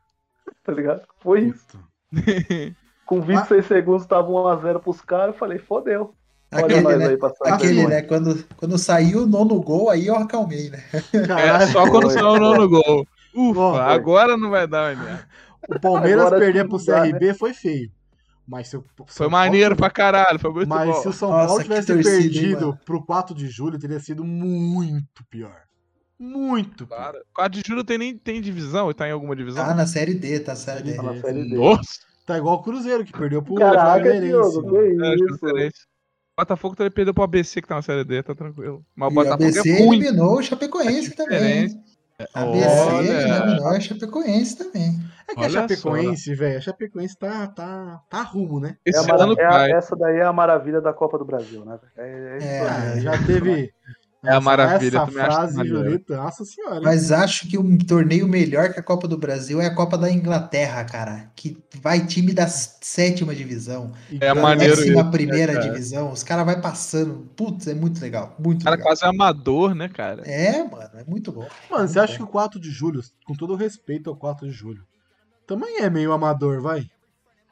Tá 0.63 0.73
ligado? 0.73 1.03
Foi 1.21 1.41
isso. 1.41 1.81
Com 3.07 3.21
26 3.21 3.67
segundos 3.67 4.07
tava 4.07 4.29
1x0 4.29 4.79
pros 4.81 5.01
caras, 5.01 5.35
eu 5.35 5.39
falei, 5.39 5.59
fodeu. 5.59 6.15
Aquele, 6.51 6.97
né? 6.97 7.17
Aquele, 7.45 7.87
né? 7.87 8.03
Quando, 8.03 8.45
quando 8.57 8.77
saiu 8.79 9.23
o 9.23 9.27
nono 9.27 9.61
gol, 9.61 9.89
aí 9.91 10.07
eu 10.07 10.17
acalmei, 10.17 10.69
né? 10.71 10.83
É, 11.13 11.27
Caralho. 11.27 11.73
só 11.73 11.89
quando 11.89 12.05
Foi. 12.05 12.11
saiu 12.11 12.27
o 12.29 12.39
nono 12.41 12.69
gol. 12.69 13.07
Ufa, 13.35 13.55
Bom, 13.55 13.73
foi. 13.73 13.81
agora 13.81 14.37
não 14.37 14.51
vai 14.51 14.67
dar, 14.67 14.97
né? 14.97 15.25
O 15.69 15.79
Palmeiras 15.79 16.27
Agora 16.27 16.41
perder 16.41 16.69
pro 16.69 16.85
dá, 16.85 17.03
CRB 17.03 17.35
foi 17.35 17.55
feio. 17.55 17.91
Mas 18.47 18.69
se 18.69 18.77
o 18.77 18.85
Foi 19.07 19.07
São 19.09 19.31
maneiro 19.31 19.77
Paulo, 19.77 19.77
pra 19.77 19.91
caralho, 19.91 20.39
foi 20.41 20.51
muito 20.53 20.69
Mas 20.69 20.89
bom. 20.89 21.03
se 21.03 21.09
o 21.09 21.13
São 21.13 21.31
Nossa, 21.31 21.47
Paulo 21.47 21.59
que 21.59 21.69
tivesse 21.69 21.87
torcida, 21.87 22.11
hein, 22.17 22.23
perdido 22.23 22.67
mano? 22.67 22.79
pro 22.85 23.05
4 23.05 23.35
de 23.35 23.47
julho, 23.49 23.79
teria 23.79 24.01
sido 24.01 24.25
muito 24.25 25.25
pior. 25.31 25.63
Muito 26.19 26.85
pior. 26.87 26.97
Claro. 26.99 27.19
4 27.33 27.63
de 27.63 27.69
julho 27.69 27.85
tem 27.85 27.97
nem 27.99 28.17
tem 28.19 28.41
divisão? 28.41 28.93
Tá 28.93 29.07
em 29.09 29.13
alguma 29.13 29.37
divisão? 29.37 29.65
Tá 29.65 29.75
na 29.75 29.87
Série 29.87 30.15
D, 30.15 30.41
tá 30.41 30.53
na 30.53 30.57
Série 30.57 30.83
D. 30.83 30.95
Tá 30.95 31.03
na 31.05 31.21
série 31.21 31.49
D. 31.49 31.57
Nossa! 31.57 32.01
Tá 32.27 32.37
igual 32.39 32.57
o 32.57 32.63
Cruzeiro, 32.63 33.05
que 33.05 33.13
perdeu 33.13 33.43
pro 33.43 33.55
Caraca, 33.55 34.01
Fluminense. 34.01 34.27
Diogo, 34.27 34.71
que 34.71 34.77
É, 34.77 35.15
isso? 35.15 35.39
Juazeirense. 35.41 35.90
Botafogo 36.41 36.77
também 36.77 36.91
perdeu 36.91 37.15
pro 37.15 37.25
ABC 37.25 37.61
que 37.63 37.69
tá 37.69 37.77
na 37.77 37.83
série 37.83 38.05
D, 38.05 38.23
tá 38.23 38.35
tranquilo. 38.35 38.85
Mas 38.97 39.09
o 39.09 39.11
E 39.11 39.13
o 39.13 39.15
Botafogo 39.17 39.45
ABC 39.45 39.71
é 39.71 39.79
ruim. 39.85 39.97
eliminou 40.01 40.39
o 40.39 40.43
Chapecoense 40.43 41.07
Faz 41.11 41.15
também. 41.17 41.39
diferença. 41.69 41.91
ABC 42.35 42.67
Olha. 42.69 43.13
eliminou 43.13 43.69
a 43.69 43.81
Chapecoense 43.81 44.59
também. 44.59 45.01
É 45.29 45.35
que 45.35 45.41
a 45.41 45.43
Olha 45.45 45.51
Chapecoense, 45.51 46.35
velho, 46.35 46.59
a 46.59 46.61
Chapecoense 46.61 47.17
tá, 47.19 47.47
tá, 47.47 48.01
tá 48.11 48.23
rumo, 48.23 48.59
né? 48.61 48.77
É 48.85 48.91
a 48.91 49.01
Esse 49.01 49.09
mara- 49.09 49.23
ano 49.23 49.35
é 49.39 49.45
a- 49.47 49.69
essa 49.71 49.97
daí 49.97 50.17
é 50.17 50.25
a 50.25 50.33
maravilha 50.33 50.81
da 50.81 50.93
Copa 50.93 51.17
do 51.19 51.25
Brasil, 51.25 51.65
né? 51.65 51.79
É, 51.97 52.03
é 52.09 52.37
isso 52.39 52.47
É, 52.47 52.69
aí. 52.95 53.01
Já 53.01 53.13
teve. 53.27 53.71
É 54.23 54.33
a 54.33 54.41
maravilha, 54.41 54.99
Essa 54.99 55.07
frase. 55.07 55.67
Julito, 55.67 56.15
nossa 56.15 56.45
senhora. 56.45 56.77
hein? 56.77 56.83
Mas 56.85 57.11
acho 57.11 57.49
que 57.49 57.57
um 57.57 57.79
torneio 57.79 58.29
melhor 58.29 58.71
que 58.71 58.79
a 58.79 58.83
Copa 58.83 59.09
do 59.09 59.17
Brasil 59.17 59.61
é 59.63 59.67
a 59.67 59.75
Copa 59.75 59.97
da 59.97 60.11
Inglaterra, 60.13 60.85
cara. 60.85 61.31
Que 61.35 61.57
vai 61.81 62.05
time 62.07 62.35
da 62.35 62.47
sétima 62.47 63.35
divisão, 63.35 63.93
E 64.11 64.19
É 64.23 64.35
maneiro 64.35 64.77
décima 64.77 65.01
isso, 65.01 65.11
primeira 65.11 65.55
né, 65.55 65.59
cara? 65.61 65.71
divisão. 65.73 66.13
Os 66.13 66.23
caras 66.23 66.45
vai 66.45 66.61
passando. 66.61 67.31
Putz, 67.35 67.67
é 67.67 67.75
muito 67.75 67.99
legal. 68.01 68.37
Muito 68.39 68.61
O 68.61 68.65
cara 68.65 68.77
legal. 68.77 68.89
quase 68.91 69.05
é 69.05 69.09
amador, 69.09 69.75
né, 69.75 69.89
cara? 69.89 70.23
É, 70.27 70.63
mano, 70.65 70.91
é 70.95 71.05
muito 71.05 71.33
bom. 71.33 71.49
Mano, 71.71 71.89
você 71.89 71.99
acha 71.99 72.17
que 72.19 72.23
o 72.23 72.27
4 72.27 72.61
de 72.61 72.71
julho, 72.71 73.01
com 73.25 73.35
todo 73.35 73.55
o 73.55 73.57
respeito 73.57 74.11
ao 74.11 74.17
4 74.17 74.47
de 74.47 74.53
julho, 74.53 74.85
também 75.47 75.79
é 75.81 75.89
meio 75.89 76.13
amador, 76.13 76.61
vai? 76.61 76.87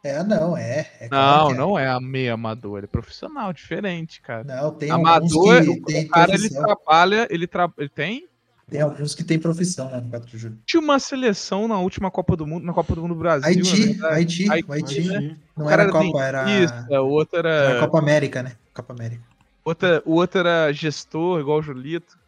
É, 0.03 0.23
não, 0.23 0.57
é. 0.57 0.91
é 1.01 1.09
Não, 1.11 1.51
é. 1.51 1.55
não 1.55 1.79
é 1.79 1.89
a 1.89 2.01
meio 2.01 2.33
amador, 2.35 2.79
ele 2.79 2.85
é 2.87 2.89
profissional, 2.89 3.53
diferente, 3.53 4.21
cara. 4.21 4.45
Não, 4.45 4.73
tem 4.73 4.91
Amador, 4.91 5.57
alguns 5.57 5.85
que 5.85 5.93
tem 5.93 6.05
o 6.05 6.09
cara 6.09 6.35
ele 6.35 6.51
trabalha, 6.51 7.27
ele, 7.31 7.47
tra... 7.47 7.73
ele 7.77 7.89
tem. 7.89 8.29
Tem 8.71 8.81
alguns 8.83 9.15
que 9.15 9.25
tem 9.25 9.39
profissão, 9.39 9.91
né, 9.91 10.01
no 10.01 10.11
4 10.11 10.29
de 10.29 10.39
julho. 10.39 10.59
Tinha 10.67 10.81
uma 10.81 10.99
seleção 10.99 11.67
na 11.67 11.79
última 11.81 12.11
Copa 12.11 12.37
do 12.37 12.47
Mundo, 12.47 12.65
na 12.65 12.73
Copa 12.73 12.95
do 12.95 13.03
Mundo 13.03 13.15
Brasil. 13.15 13.47
Haiti. 13.47 13.99
Haiti, 14.03 14.49
Haiti. 14.51 15.39
Não 15.57 15.67
O 15.67 15.69
cara 15.69 15.83
era 15.85 15.93
Copa, 15.93 16.23
era 16.23 16.39
era, 16.43 16.45
dentista, 16.45 17.03
o 17.03 17.09
outro 17.09 17.39
era, 17.39 17.49
era 17.49 17.81
Copa 17.81 17.99
América, 17.99 18.43
né? 18.43 18.57
Copa 18.75 18.93
América. 18.93 19.23
outra, 19.65 20.03
o 20.05 20.13
outro 20.15 20.41
era 20.41 20.73
gestor, 20.73 21.41
igual 21.41 21.59
o 21.59 21.63
Julito. 21.63 22.19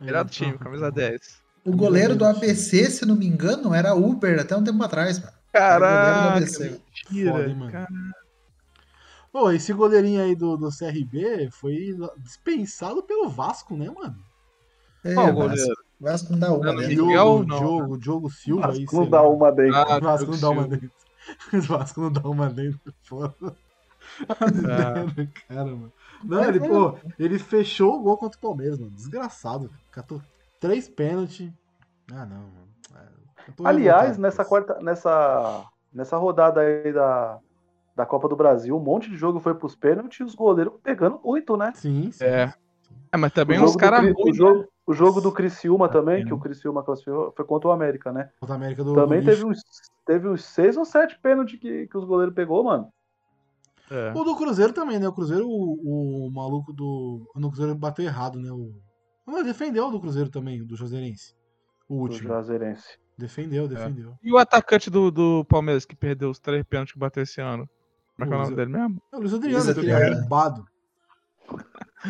Melhor 0.00 0.24
do 0.24 0.30
É, 0.30 0.30
time, 0.30 0.58
camisa 0.58 0.90
10. 0.90 1.42
O 1.64 1.76
goleiro 1.76 2.16
do 2.16 2.24
ABC, 2.24 2.90
se 2.90 3.06
não 3.06 3.14
me 3.16 3.26
engano, 3.26 3.74
era 3.74 3.94
Uber 3.94 4.40
até 4.40 4.56
um 4.56 4.64
tempo 4.64 4.82
atrás, 4.82 5.18
mano. 5.18 5.37
Caraca, 5.58 6.40
mentira. 6.40 7.32
Foda, 7.32 7.48
hein, 7.48 7.54
mano? 7.54 7.72
cara. 7.72 7.88
Pô, 9.32 9.50
esse 9.50 9.72
goleirinho 9.72 10.22
aí 10.22 10.34
do, 10.34 10.56
do 10.56 10.70
CRB 10.70 11.50
foi 11.50 11.96
dispensado 12.18 13.02
pelo 13.02 13.28
Vasco, 13.28 13.76
né, 13.76 13.90
mano? 13.90 14.16
É, 15.04 15.14
Qual 15.14 15.26
Vasco, 15.26 15.42
goleiro? 15.42 15.74
Vasco 16.00 16.32
não 16.32 16.38
dá 16.38 16.52
uma, 16.52 16.72
né? 16.72 16.86
Diogo, 16.88 17.44
não. 17.44 17.58
Diogo, 17.58 17.98
Diogo 17.98 18.30
Silva 18.30 18.72
aí. 18.72 18.84
Vasco 18.84 18.96
não 18.96 19.10
dá 19.10 19.22
lá. 19.22 19.28
uma 19.28 19.52
dentro. 19.52 19.76
Ah, 19.76 19.98
Vasco 20.00 20.30
não 20.30 20.40
dá 20.40 20.50
uma 20.50 20.68
dentro. 20.68 20.90
Vasco 21.68 22.00
não 22.00 22.12
dá 22.12 22.28
uma 22.28 22.50
dentro. 22.50 22.94
Foda. 23.02 23.56
Ah. 24.20 25.04
Do 25.04 25.28
cara, 25.46 25.64
mano. 25.66 25.92
Não, 26.24 26.44
ele, 26.44 26.60
pô, 26.60 26.98
ele 27.18 27.38
fechou 27.38 27.96
o 27.96 28.02
gol 28.02 28.16
contra 28.16 28.38
o 28.38 28.40
Palmeiras, 28.40 28.78
mano. 28.78 28.90
Desgraçado. 28.90 29.70
Catou 29.90 30.22
três 30.58 30.88
pênaltis. 30.88 31.52
Ah, 32.10 32.24
não, 32.24 32.40
mano. 32.40 32.68
É, 33.48 33.52
Aliás, 33.64 34.18
nessa 34.18 34.44
quarta, 34.44 34.78
nessa, 34.80 35.64
nessa 35.92 36.16
rodada 36.16 36.60
aí 36.60 36.92
da, 36.92 37.38
da 37.96 38.06
Copa 38.06 38.28
do 38.28 38.36
Brasil, 38.36 38.76
um 38.76 38.80
monte 38.80 39.10
de 39.10 39.16
jogo 39.16 39.40
foi 39.40 39.54
pros 39.54 39.74
pênaltis 39.74 40.20
e 40.20 40.24
os 40.24 40.34
goleiros 40.34 40.74
pegando 40.82 41.18
oito, 41.24 41.56
né? 41.56 41.72
Sim, 41.74 42.10
sim. 42.12 42.24
É. 42.24 42.52
É, 43.10 43.16
mas 43.16 43.32
também 43.32 43.58
o 43.58 43.64
do, 43.64 43.76
caras 43.76 44.00
o, 44.00 44.26
né? 44.26 44.32
jogo, 44.32 44.68
o 44.86 44.92
jogo 44.92 45.20
do 45.20 45.32
Criciúma 45.32 45.88
também, 45.88 46.18
pena. 46.18 46.28
que 46.28 46.34
o 46.34 46.38
Criciúma 46.38 46.82
classificou, 46.82 47.32
foi 47.34 47.44
contra 47.44 47.68
o 47.68 47.72
América, 47.72 48.12
né? 48.12 48.30
Contra 48.38 48.54
a 48.54 48.58
América 48.58 48.84
do 48.84 48.94
Também 48.94 49.20
do 49.20 49.26
teve 49.26 49.44
uns, 49.44 49.62
teve 50.04 50.28
uns 50.28 50.44
seis 50.44 50.76
ou 50.76 50.84
sete 50.84 51.18
pênaltis 51.20 51.58
que, 51.58 51.86
que 51.86 51.96
os 51.96 52.04
goleiros 52.04 52.34
pegou, 52.34 52.62
mano. 52.64 52.92
É. 53.90 54.12
O 54.14 54.24
do 54.24 54.36
Cruzeiro 54.36 54.72
também, 54.72 54.98
né? 54.98 55.08
O 55.08 55.12
Cruzeiro, 55.12 55.48
o, 55.48 56.26
o 56.26 56.30
maluco 56.30 56.72
do. 56.72 57.26
O 57.34 57.40
Cruzeiro 57.48 57.74
bateu 57.74 58.04
errado, 58.04 58.38
né? 58.38 58.50
O... 58.52 58.74
Não, 59.26 59.42
defendeu 59.42 59.88
o 59.88 59.90
do 59.90 60.00
Cruzeiro 60.00 60.30
também, 60.30 60.60
o 60.60 60.66
do 60.66 60.76
Joseirense. 60.76 61.34
O 61.88 61.94
Do 61.94 62.00
último. 62.02 62.28
Juazeirense. 62.28 62.98
Defendeu, 63.18 63.66
defendeu. 63.66 64.14
E 64.22 64.32
o 64.32 64.38
atacante 64.38 64.88
do, 64.88 65.10
do 65.10 65.44
Palmeiras 65.46 65.84
que 65.84 65.96
perdeu 65.96 66.30
os 66.30 66.38
três 66.38 66.64
pênaltis 66.64 66.92
que 66.92 66.98
bateu 66.98 67.24
esse 67.24 67.40
ano? 67.40 67.68
Como 68.16 68.24
é 68.24 68.28
que 68.28 68.32
é 68.32 68.36
o 68.36 68.42
nome 68.42 68.56
dele 68.56 68.70
mesmo? 68.70 69.02
É 69.12 69.16
o 69.16 69.20
Luiz 69.20 69.34
Adriano, 69.34 69.64
Luiz 69.64 69.68
aquele 69.68 69.92
Adriano. 69.92 70.28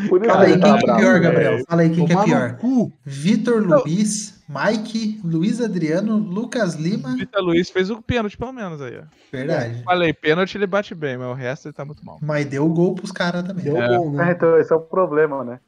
Por 0.08 0.20
isso 0.20 0.30
Fala 0.30 0.44
aí, 0.44 0.52
ele 0.52 0.62
quem 0.62 0.72
tá 0.72 0.78
que 0.78 0.90
é 0.90 0.96
pior, 0.96 1.12
velho. 1.12 1.22
Gabriel? 1.22 1.64
Fala 1.66 1.82
aí 1.82 1.90
quem 1.90 2.06
que 2.06 2.12
é 2.12 2.24
pior. 2.24 2.58
Vitor 3.04 3.62
Luiz, 3.62 4.44
Mike, 4.46 5.20
Luiz 5.24 5.60
Adriano, 5.62 6.18
Lucas 6.18 6.74
Lima. 6.74 7.16
Vitor 7.16 7.42
Luiz 7.42 7.70
fez 7.70 7.88
o 7.88 8.02
pênalti, 8.02 8.36
pelo 8.36 8.52
menos 8.52 8.82
aí, 8.82 8.98
ó. 8.98 9.04
Verdade. 9.32 9.82
Falei, 9.84 10.12
pênalti 10.12 10.56
ele 10.56 10.66
bate 10.66 10.94
bem, 10.94 11.16
mas 11.16 11.28
o 11.28 11.32
resto 11.34 11.68
ele 11.68 11.72
tá 11.72 11.86
muito 11.86 12.04
mal. 12.04 12.18
Mas 12.20 12.44
deu 12.44 12.66
o 12.66 12.74
gol 12.74 12.94
pros 12.94 13.12
caras 13.12 13.42
também. 13.44 13.64
Deu 13.64 13.78
É. 13.78 13.94
É, 13.94 14.10
né? 14.10 14.32
então 14.32 14.58
esse 14.58 14.72
é 14.72 14.76
o 14.76 14.80
problema, 14.80 15.42
né? 15.42 15.60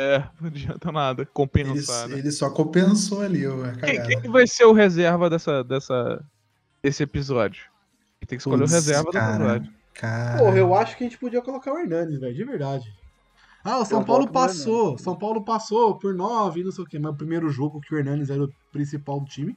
É, 0.00 0.24
não 0.40 0.48
adianta 0.48 0.90
nada 0.92 1.22
Ele, 1.22 1.30
compensar, 1.32 2.08
né? 2.08 2.18
ele 2.18 2.30
só 2.30 2.48
compensou 2.50 3.20
ali 3.20 3.46
o 3.46 3.62
a 3.64 3.72
Quem, 3.72 3.80
cagada. 3.80 4.08
quem 4.08 4.20
que 4.22 4.28
vai 4.30 4.46
ser 4.46 4.64
o 4.64 4.72
reserva 4.72 5.28
dessa, 5.28 5.62
dessa, 5.62 6.24
desse 6.82 7.02
episódio? 7.02 7.64
Tem 8.20 8.28
que 8.28 8.36
escolher 8.36 8.60
Putz, 8.60 8.72
o 8.72 8.74
reserva 8.74 9.10
cara. 9.10 9.36
do 9.36 9.44
episódio. 9.44 9.72
Cara, 9.94 10.38
Porra, 10.38 10.56
eu 10.56 10.74
acho 10.74 10.96
que 10.96 11.04
a 11.04 11.06
gente 11.06 11.18
podia 11.18 11.42
colocar 11.42 11.72
o 11.72 11.78
Hernandes, 11.78 12.18
velho, 12.18 12.34
de 12.34 12.44
verdade. 12.44 12.94
Ah, 13.62 13.78
o 13.78 13.84
São 13.84 14.00
Eu 14.00 14.06
Paulo 14.06 14.26
passou. 14.28 14.96
São 14.96 15.14
Paulo 15.14 15.44
passou 15.44 15.98
por 15.98 16.14
nove, 16.14 16.64
não 16.64 16.70
sei 16.72 16.84
o 16.84 16.86
quê. 16.86 16.98
Mas 16.98 17.12
o 17.12 17.16
primeiro 17.16 17.50
jogo 17.50 17.80
que 17.80 17.94
o 17.94 17.98
Hernandes 17.98 18.30
era 18.30 18.42
o 18.42 18.50
principal 18.72 19.20
do 19.20 19.26
time, 19.26 19.54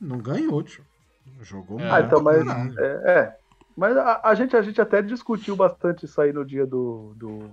não 0.00 0.18
ganhou, 0.18 0.60
tio. 0.64 0.84
Jogou 1.42 1.78
É. 1.78 1.84
mal 1.84 1.94
Ah, 1.94 2.00
então, 2.00 2.20
mas. 2.20 2.44
É, 2.76 3.02
é. 3.06 3.36
Mas 3.76 3.96
a, 3.96 4.20
a 4.24 4.34
gente, 4.34 4.56
a 4.56 4.62
gente 4.62 4.80
até 4.80 5.00
discutiu 5.00 5.54
bastante 5.54 6.06
isso 6.06 6.20
aí 6.20 6.32
no 6.32 6.44
dia 6.44 6.66
do. 6.66 7.14
do 7.16 7.50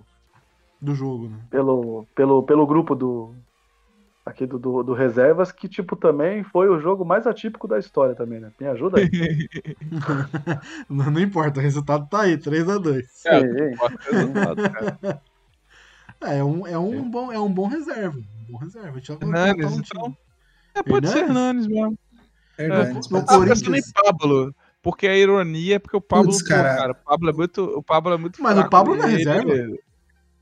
do 0.81 0.93
jogo, 0.95 1.27
né? 1.29 1.37
pelo, 1.49 2.05
pelo, 2.15 2.43
pelo 2.43 2.65
grupo 2.67 2.95
do. 2.95 3.33
Aqui 4.25 4.45
do, 4.45 4.59
do, 4.59 4.83
do 4.83 4.93
Reservas, 4.93 5.53
que, 5.53 5.69
tipo, 5.69 5.95
também 5.95 6.43
foi 6.43 6.67
o 6.67 6.77
jogo 6.81 7.05
mais 7.05 7.25
atípico 7.25 7.65
da 7.65 7.79
história 7.79 8.13
também, 8.13 8.41
né? 8.41 8.51
Me 8.59 8.67
ajuda 8.67 8.99
aí. 8.99 9.09
não, 10.89 11.09
não 11.09 11.21
importa, 11.21 11.59
o 11.61 11.63
resultado 11.63 12.07
tá 12.09 12.23
aí, 12.23 12.37
3x2. 12.37 13.03
É, 13.25 13.39
Sim. 13.39 13.75
Bota 13.77 13.95
o 13.95 14.13
resultado, 14.15 14.69
cara. 14.69 15.21
É, 16.19 16.39
é 16.39 16.43
um, 16.43 16.65
é, 16.65 16.75
um 16.79 17.07
bom, 17.07 17.31
é 17.31 17.39
um 17.39 17.51
bom 17.53 17.67
reserva. 17.67 18.17
Um 18.17 18.51
bom 18.51 18.57
reserva. 18.57 18.97
A 18.97 19.13
Hernandes, 19.23 19.71
um 19.71 19.79
então. 19.81 20.17
É, 20.73 20.81
pode 20.81 21.07
ser 21.09 21.19
Hernandes? 21.19 21.65
Hernandes 21.65 21.67
mesmo. 21.67 21.97
Hernandes, 22.57 23.09
no 23.09 23.23
pode 23.23 23.25
Ah. 23.29 23.37
Corinthians- 23.37 23.91
Pablo. 23.93 24.55
Porque 24.81 25.07
a 25.07 25.15
ironia 25.15 25.75
é 25.75 25.79
porque 25.79 25.95
o 25.95 26.01
Pablo, 26.01 26.25
Putz, 26.31 26.41
pô, 26.41 26.49
cara. 26.49 26.75
cara, 26.75 26.91
o 26.93 26.95
Pablo 26.95 27.29
é 27.29 27.33
muito, 27.33 27.63
o 27.63 27.83
Pablo 27.83 28.13
é 28.13 28.17
muito 28.17 28.41
Mas 28.41 28.53
o 28.53 28.55
fraco. 28.55 28.69
Pablo 28.71 28.95
não 28.95 29.03
é 29.05 29.07
reserva? 29.09 29.51
ele- 29.51 29.79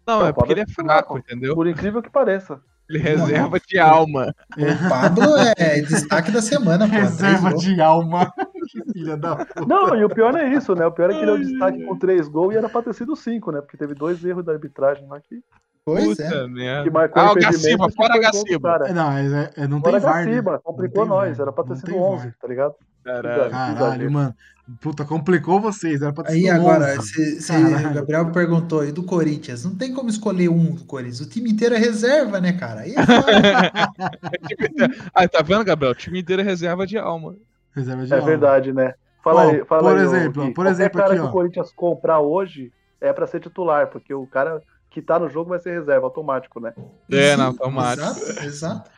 Não, 0.08 0.20
Não, 0.20 0.28
é 0.28 0.34
porque 0.34 0.54
ele 0.54 0.60
é 0.62 0.64
é 0.64 0.68
fraco, 0.68 1.18
entendeu? 1.18 1.56
Por 1.56 1.68
incrível 1.68 2.02
que 2.02 2.10
pareça. 2.10 2.60
Ele 2.88 3.00
reserva 3.00 3.60
de 3.60 3.80
alma. 3.80 4.32
O 4.56 4.90
Pablo 4.90 5.36
é 5.58 5.82
destaque 5.82 6.30
da 6.32 6.40
semana, 6.42 6.88
pô. 6.88 6.94
Reserva 6.94 7.54
de 7.56 7.82
alma. 7.82 8.32
Que 8.68 8.84
Filha 8.94 9.16
da 9.16 9.36
puta. 9.36 9.62
Não, 9.68 9.96
e 9.96 10.04
o 10.04 10.10
pior 10.10 10.34
não 10.34 10.40
é 10.40 10.50
isso, 10.52 10.74
né? 10.74 10.86
O 10.88 10.92
pior 10.92 11.12
é 11.12 11.14
que 11.14 11.20
ele 11.22 11.30
é 11.30 11.34
o 11.36 11.38
destaque 11.40 11.84
com 11.86 11.96
três 12.00 12.28
gols 12.28 12.52
e 12.54 12.58
era 12.58 12.68
pra 12.68 12.82
ter 12.82 12.96
sido 12.96 13.16
cinco, 13.16 13.52
né? 13.52 13.62
Porque 13.62 13.78
teve 13.78 13.94
dois 13.94 14.26
erros 14.26 14.44
da 14.44 14.54
arbitragem 14.54 15.08
lá 15.08 15.20
que, 15.20 15.40
Pois 15.86 16.20
é. 16.20 16.28
Puta 16.28 16.48
merda. 16.48 16.84
que 16.84 16.90
marcou 16.90 17.22
Ah, 17.22 17.32
o 17.32 17.36
Gaciba, 17.36 17.88
fora 17.92 18.20
Gaciba. 18.20 18.80
É, 18.88 18.92
Não, 18.92 19.12
é, 19.12 19.52
é, 19.56 19.68
não 19.68 19.80
Fora 19.80 19.92
tem 19.92 20.02
VAR. 20.02 20.26
Gaciba, 20.26 20.52
né? 20.54 20.60
complicou 20.64 21.06
Não 21.06 21.12
tem 21.16 21.28
nós, 21.28 21.38
VAR, 21.38 21.44
era 21.48 21.52
pra 21.54 21.64
ter 21.64 21.70
não 21.70 21.76
sido 21.76 21.86
tem 21.92 22.00
11, 22.02 22.24
VAR. 22.24 22.36
tá 22.42 22.48
ligado? 22.48 22.74
Caralho. 23.04 23.52
Caralho, 23.52 24.12
mano. 24.12 24.36
Puta, 24.82 25.06
complicou 25.06 25.62
vocês. 25.62 26.02
Era 26.02 26.12
pra 26.12 26.24
ter 26.24 26.34
Aí 26.34 26.42
sido 26.42 26.52
agora, 26.56 26.96
11. 26.98 27.08
se, 27.08 27.42
se 27.42 27.52
o 27.54 27.94
Gabriel 27.94 28.32
perguntou 28.32 28.80
aí 28.80 28.92
do 28.92 29.04
Corinthians, 29.04 29.64
não 29.64 29.76
tem 29.76 29.94
como 29.94 30.10
escolher 30.10 30.50
um 30.50 30.74
do 30.74 30.86
Corinthians. 30.86 31.22
O 31.22 31.30
time 31.30 31.52
inteiro 31.52 31.76
é 31.76 31.78
reserva, 31.78 32.42
né, 32.42 32.54
cara? 32.54 32.82
Aí 32.82 32.96
é 32.96 33.06
foda. 33.06 33.92
Ah, 35.14 35.28
tá 35.28 35.42
vendo, 35.44 35.64
Gabriel? 35.64 35.92
O 35.92 35.96
time 35.96 36.20
inteiro 36.20 36.42
é 36.42 36.46
reserva 36.46 36.86
de 36.88 36.98
alma. 36.98 37.36
Reserva 37.74 38.06
de 38.06 38.12
É 38.14 38.16
alma. 38.16 38.28
verdade, 38.28 38.74
né? 38.74 38.94
Fala 39.24 39.44
aí, 39.52 39.66
fala 39.66 39.82
por 39.90 39.98
aí, 39.98 40.04
exemplo, 40.04 40.46
Gui. 40.46 40.54
por 40.54 40.66
exemplo 40.68 41.00
cara 41.00 41.12
aqui, 41.14 41.20
que 41.22 41.26
ó. 41.26 41.30
o 41.30 41.32
Corinthians 41.32 41.72
comprar 41.76 42.20
hoje 42.20 42.72
é 43.02 43.12
pra 43.12 43.26
ser 43.26 43.40
titular, 43.40 43.88
porque 43.88 44.14
o 44.14 44.26
cara 44.28 44.62
que 44.92 45.02
tá 45.02 45.18
no 45.20 45.28
jogo 45.30 45.50
vai 45.50 45.60
ser 45.60 45.80
reserva, 45.80 46.06
automático, 46.06 46.60
né? 46.60 46.74
É, 47.12 47.36
não, 47.36 47.48
automático. 47.48 48.08
Exato, 48.08 48.44
exato. 48.46 48.92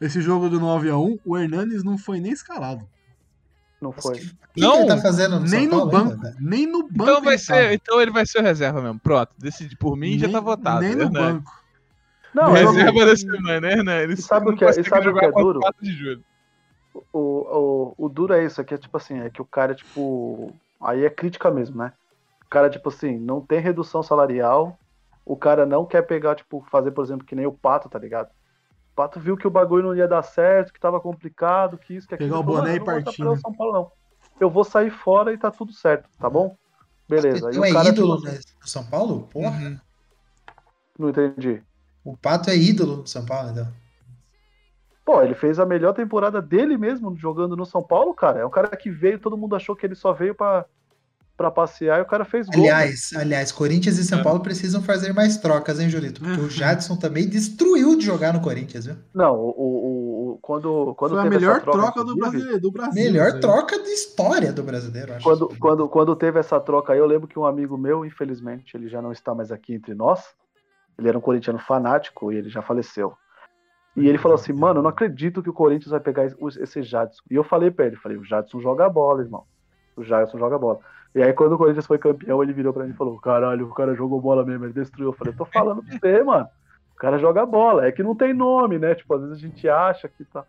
Esse 0.00 0.20
jogo 0.20 0.48
do 0.48 0.58
9x1, 0.60 1.18
o 1.24 1.38
Hernandes 1.38 1.84
não 1.84 1.96
foi 1.98 2.18
nem 2.18 2.32
escalado. 2.32 2.84
Não 3.84 3.92
foi. 3.92 4.18
Que 4.18 4.60
Não, 4.60 4.76
ele 4.80 4.86
tá 4.86 4.96
fazendo 4.98 5.38
no 5.38 5.46
nem 5.46 5.66
no 5.66 5.86
banco. 5.86 6.12
ainda, 6.12 6.36
nem 6.40 6.66
no 6.66 6.82
banco. 6.84 7.02
Então 7.02 7.20
vai 7.22 7.34
ele 7.34 7.38
ser, 7.38 7.52
tava. 7.62 7.74
então 7.74 8.00
ele 8.00 8.10
vai 8.10 8.24
ser 8.26 8.38
o 8.38 8.42
reserva 8.42 8.80
mesmo. 8.80 8.98
Pronto, 8.98 9.30
decide 9.38 9.76
por 9.76 9.94
mim 9.96 10.18
já 10.18 10.28
tá 10.28 10.40
votado. 10.40 10.80
Nem 10.80 10.94
no 10.94 11.02
Hernandes. 11.02 11.20
banco. 11.42 11.62
Não, 12.34 12.56
eu- 12.56 12.70
reserva 12.72 13.06
da 13.06 13.16
semana, 13.16 13.60
né, 13.60 13.72
Hernandes? 13.72 14.18
E 14.20 14.22
sabe 14.22 14.50
o 14.50 14.56
que 14.56 14.64
é- 14.64 14.72
sabe 14.82 15.08
o 15.08 15.14
que 15.14 15.24
é 15.24 15.30
duro? 15.30 15.60
4 15.60 15.84
de 15.84 15.92
julho. 15.92 16.24
o, 17.12 17.18
o, 17.18 17.94
o 18.06 18.08
duro 18.08 18.32
é 18.32 18.44
isso, 18.44 18.60
aqui 18.60 18.72
é 18.74 18.78
tipo 18.78 18.96
assim, 18.96 19.20
é 19.20 19.28
que 19.28 19.42
o 19.42 19.44
cara, 19.44 19.74
tipo. 19.74 20.52
Aí 20.80 21.04
é 21.04 21.10
crítica 21.10 21.50
mesmo, 21.50 21.76
né? 21.76 21.92
O 22.44 22.48
cara, 22.48 22.70
tipo 22.70 22.88
assim, 22.88 23.18
não 23.18 23.40
tem 23.40 23.60
redução 23.60 24.02
salarial. 24.02 24.78
O 25.26 25.36
cara 25.36 25.64
não 25.66 25.84
quer 25.86 26.02
pegar, 26.02 26.34
tipo, 26.34 26.64
fazer, 26.70 26.90
por 26.90 27.04
exemplo, 27.04 27.26
que 27.26 27.34
nem 27.34 27.46
o 27.46 27.52
Pato, 27.52 27.88
tá 27.88 27.98
ligado? 27.98 28.28
O 28.94 28.96
Pato 28.96 29.18
viu 29.18 29.36
que 29.36 29.44
o 29.44 29.50
bagulho 29.50 29.88
não 29.88 29.96
ia 29.96 30.06
dar 30.06 30.22
certo, 30.22 30.72
que 30.72 30.78
tava 30.78 31.00
complicado, 31.00 31.76
que 31.76 31.96
isso, 31.96 32.06
que 32.06 32.14
aquilo. 32.14 32.30
Pegar 32.30 32.38
o 32.38 32.42
boné 32.44 32.60
"Mano, 32.60 32.68
e 32.68 32.76
eu 32.76 32.78
não 32.78 32.84
vou 32.84 32.94
partir, 32.94 33.22
atrapalhar 33.22 33.30
né?" 33.30 33.36
o 33.36 33.40
São 33.40 33.52
Paulo, 33.52 33.72
não. 33.72 33.92
Eu 34.38 34.50
vou 34.50 34.62
sair 34.62 34.90
fora 34.90 35.32
e 35.32 35.38
tá 35.38 35.50
tudo 35.50 35.72
certo, 35.72 36.08
tá 36.16 36.30
bom? 36.30 36.56
Beleza. 37.08 37.50
Então 37.50 37.62
Aí 37.64 37.70
é 37.70 37.72
o 37.72 37.74
cara, 37.74 37.88
ídolo 37.88 38.20
no 38.20 38.68
São 38.68 38.86
Paulo? 38.86 39.28
Porra. 39.32 39.50
Uhum. 39.50 39.78
Não 40.96 41.08
entendi. 41.08 41.60
O 42.04 42.16
Pato 42.16 42.50
é 42.50 42.56
ídolo 42.56 42.98
no 42.98 43.06
São 43.08 43.26
Paulo, 43.26 43.50
então. 43.50 43.66
Pô, 45.04 45.20
ele 45.22 45.34
fez 45.34 45.58
a 45.58 45.66
melhor 45.66 45.92
temporada 45.92 46.40
dele 46.40 46.78
mesmo 46.78 47.16
jogando 47.16 47.56
no 47.56 47.66
São 47.66 47.82
Paulo, 47.82 48.14
cara. 48.14 48.38
É 48.40 48.46
um 48.46 48.50
cara 48.50 48.68
que 48.76 48.90
veio, 48.90 49.18
todo 49.18 49.36
mundo 49.36 49.56
achou 49.56 49.74
que 49.74 49.84
ele 49.84 49.96
só 49.96 50.12
veio 50.12 50.36
pra, 50.36 50.66
pra 51.36 51.50
passear 51.50 51.98
e 51.98 52.02
o 52.02 52.06
cara 52.06 52.24
fez 52.24 52.46
gol. 52.46 52.60
Aliás, 52.60 53.10
aliás, 53.16 53.50
Corinthians 53.50 53.98
e 53.98 54.04
São 54.04 54.20
É. 54.20 54.22
Paulo 54.22 54.40
precisam 54.40 54.80
fazer 54.82 55.12
mais 55.12 55.36
trocas, 55.36 55.80
hein, 55.80 55.88
Julito? 55.90 56.20
Porque 56.20 56.38
Uhum. 56.40 56.46
o 56.46 56.50
Jadson 56.50 56.96
também 56.96 57.28
destruiu 57.28 57.96
de 57.98 58.04
jogar 58.04 58.32
no 58.32 58.40
Corinthians, 58.40 58.86
viu? 58.86 58.96
Não, 59.12 59.34
o, 59.34 59.48
o, 59.50 60.32
o- 60.34 60.38
quando, 60.40 60.94
quando 60.94 61.12
Foi 61.12 61.20
a 61.20 61.24
melhor 61.30 61.56
essa 61.56 61.60
troca, 61.62 61.78
troca 61.92 62.04
do 62.04 62.16
Brasil. 62.16 62.60
Do 62.60 62.70
Brasil 62.70 63.02
Melhor 63.04 63.26
isso 63.28 63.34
aí. 63.36 63.40
troca 63.40 63.78
da 63.78 63.88
história 63.90 64.52
do 64.52 64.62
brasileiro, 64.62 65.12
acho. 65.14 65.24
Quando, 65.24 65.48
quando, 65.58 65.88
quando 65.88 66.14
teve 66.16 66.38
essa 66.38 66.60
troca 66.60 66.92
aí, 66.92 66.98
eu 66.98 67.06
lembro 67.06 67.26
que 67.26 67.38
um 67.38 67.44
amigo 67.46 67.76
meu, 67.76 68.04
infelizmente, 68.04 68.76
ele 68.76 68.88
já 68.88 69.02
não 69.02 69.10
está 69.12 69.34
mais 69.34 69.50
aqui 69.50 69.74
entre 69.74 69.94
nós. 69.94 70.22
Ele 70.96 71.08
era 71.08 71.18
um 71.18 71.20
corintiano 71.20 71.58
fanático 71.58 72.30
e 72.32 72.36
ele 72.36 72.48
já 72.48 72.62
faleceu. 72.62 73.12
E 73.96 74.08
ele 74.08 74.18
falou 74.18 74.34
assim, 74.36 74.52
mano, 74.52 74.78
eu 74.78 74.82
não 74.82 74.90
acredito 74.90 75.42
que 75.42 75.50
o 75.50 75.52
Corinthians 75.52 75.90
vai 75.90 76.00
pegar 76.00 76.26
esse- 76.26 76.36
esse 76.62 76.82
Jadson. 76.82 77.22
E 77.30 77.34
eu 77.34 77.42
falei 77.44 77.70
pra 77.70 77.86
ele, 77.86 77.96
falei, 77.96 78.16
o 78.18 78.24
Jadson 78.24 78.60
joga 78.60 78.88
bola, 78.88 79.22
irmão. 79.22 79.44
O 79.96 80.02
Jadson 80.04 80.38
joga 80.38 80.58
bola. 80.58 80.78
E 81.14 81.22
aí 81.22 81.32
quando 81.32 81.52
o 81.52 81.58
Corinthians 81.58 81.86
foi 81.86 81.98
campeão, 81.98 82.42
ele 82.42 82.52
virou 82.52 82.72
pra 82.72 82.84
mim 82.84 82.90
e 82.90 82.96
falou, 82.96 83.18
caralho, 83.20 83.66
o 83.68 83.74
cara 83.74 83.94
jogou 83.94 84.20
bola 84.20 84.44
mesmo, 84.44 84.64
ele 84.64 84.72
destruiu. 84.72 85.10
Eu 85.10 85.12
falei, 85.12 85.32
tô 85.32 85.44
falando 85.44 85.82
pra 85.82 85.98
você, 85.98 86.22
mano. 86.22 86.48
O 86.92 86.96
cara 86.96 87.18
joga 87.18 87.46
bola. 87.46 87.86
É 87.86 87.92
que 87.92 88.02
não 88.02 88.14
tem 88.14 88.34
nome, 88.34 88.78
né? 88.78 88.94
Tipo, 88.94 89.14
às 89.14 89.20
vezes 89.22 89.36
a 89.36 89.40
gente 89.40 89.68
acha 89.68 90.08
que 90.08 90.24
tá. 90.24 90.44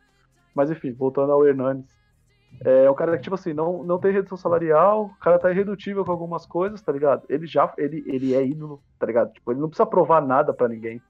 Mas 0.56 0.72
enfim, 0.72 0.92
voltando 0.92 1.32
ao 1.32 1.46
Hernanes. 1.46 1.86
É 2.64 2.90
um 2.90 2.94
cara 2.94 3.18
que, 3.18 3.24
tipo 3.24 3.36
assim, 3.36 3.54
não, 3.54 3.84
não 3.84 4.00
tem 4.00 4.14
redução 4.14 4.38
salarial, 4.38 5.06
o 5.06 5.20
cara 5.20 5.38
tá 5.38 5.52
irredutível 5.52 6.06
com 6.06 6.12
algumas 6.12 6.46
coisas, 6.46 6.82
tá 6.82 6.92
ligado? 6.92 7.24
Ele 7.28 7.46
já, 7.46 7.74
ele, 7.78 8.04
ele 8.08 8.34
é 8.34 8.46
ídolo, 8.46 8.82
tá 8.98 9.06
ligado? 9.06 9.34
Tipo, 9.34 9.52
ele 9.52 9.60
não 9.60 9.68
precisa 9.68 9.86
provar 9.86 10.22
nada 10.22 10.54
pra 10.54 10.70
ninguém 10.70 11.02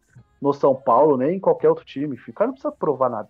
no 0.42 0.54
São 0.54 0.76
Paulo, 0.76 1.18
nem 1.18 1.36
em 1.36 1.40
qualquer 1.40 1.70
outro 1.70 1.86
time, 1.86 2.16
enfim, 2.16 2.32
o 2.32 2.34
cara 2.34 2.48
não 2.48 2.54
precisa 2.54 2.72
provar 2.72 3.10
nada. 3.10 3.30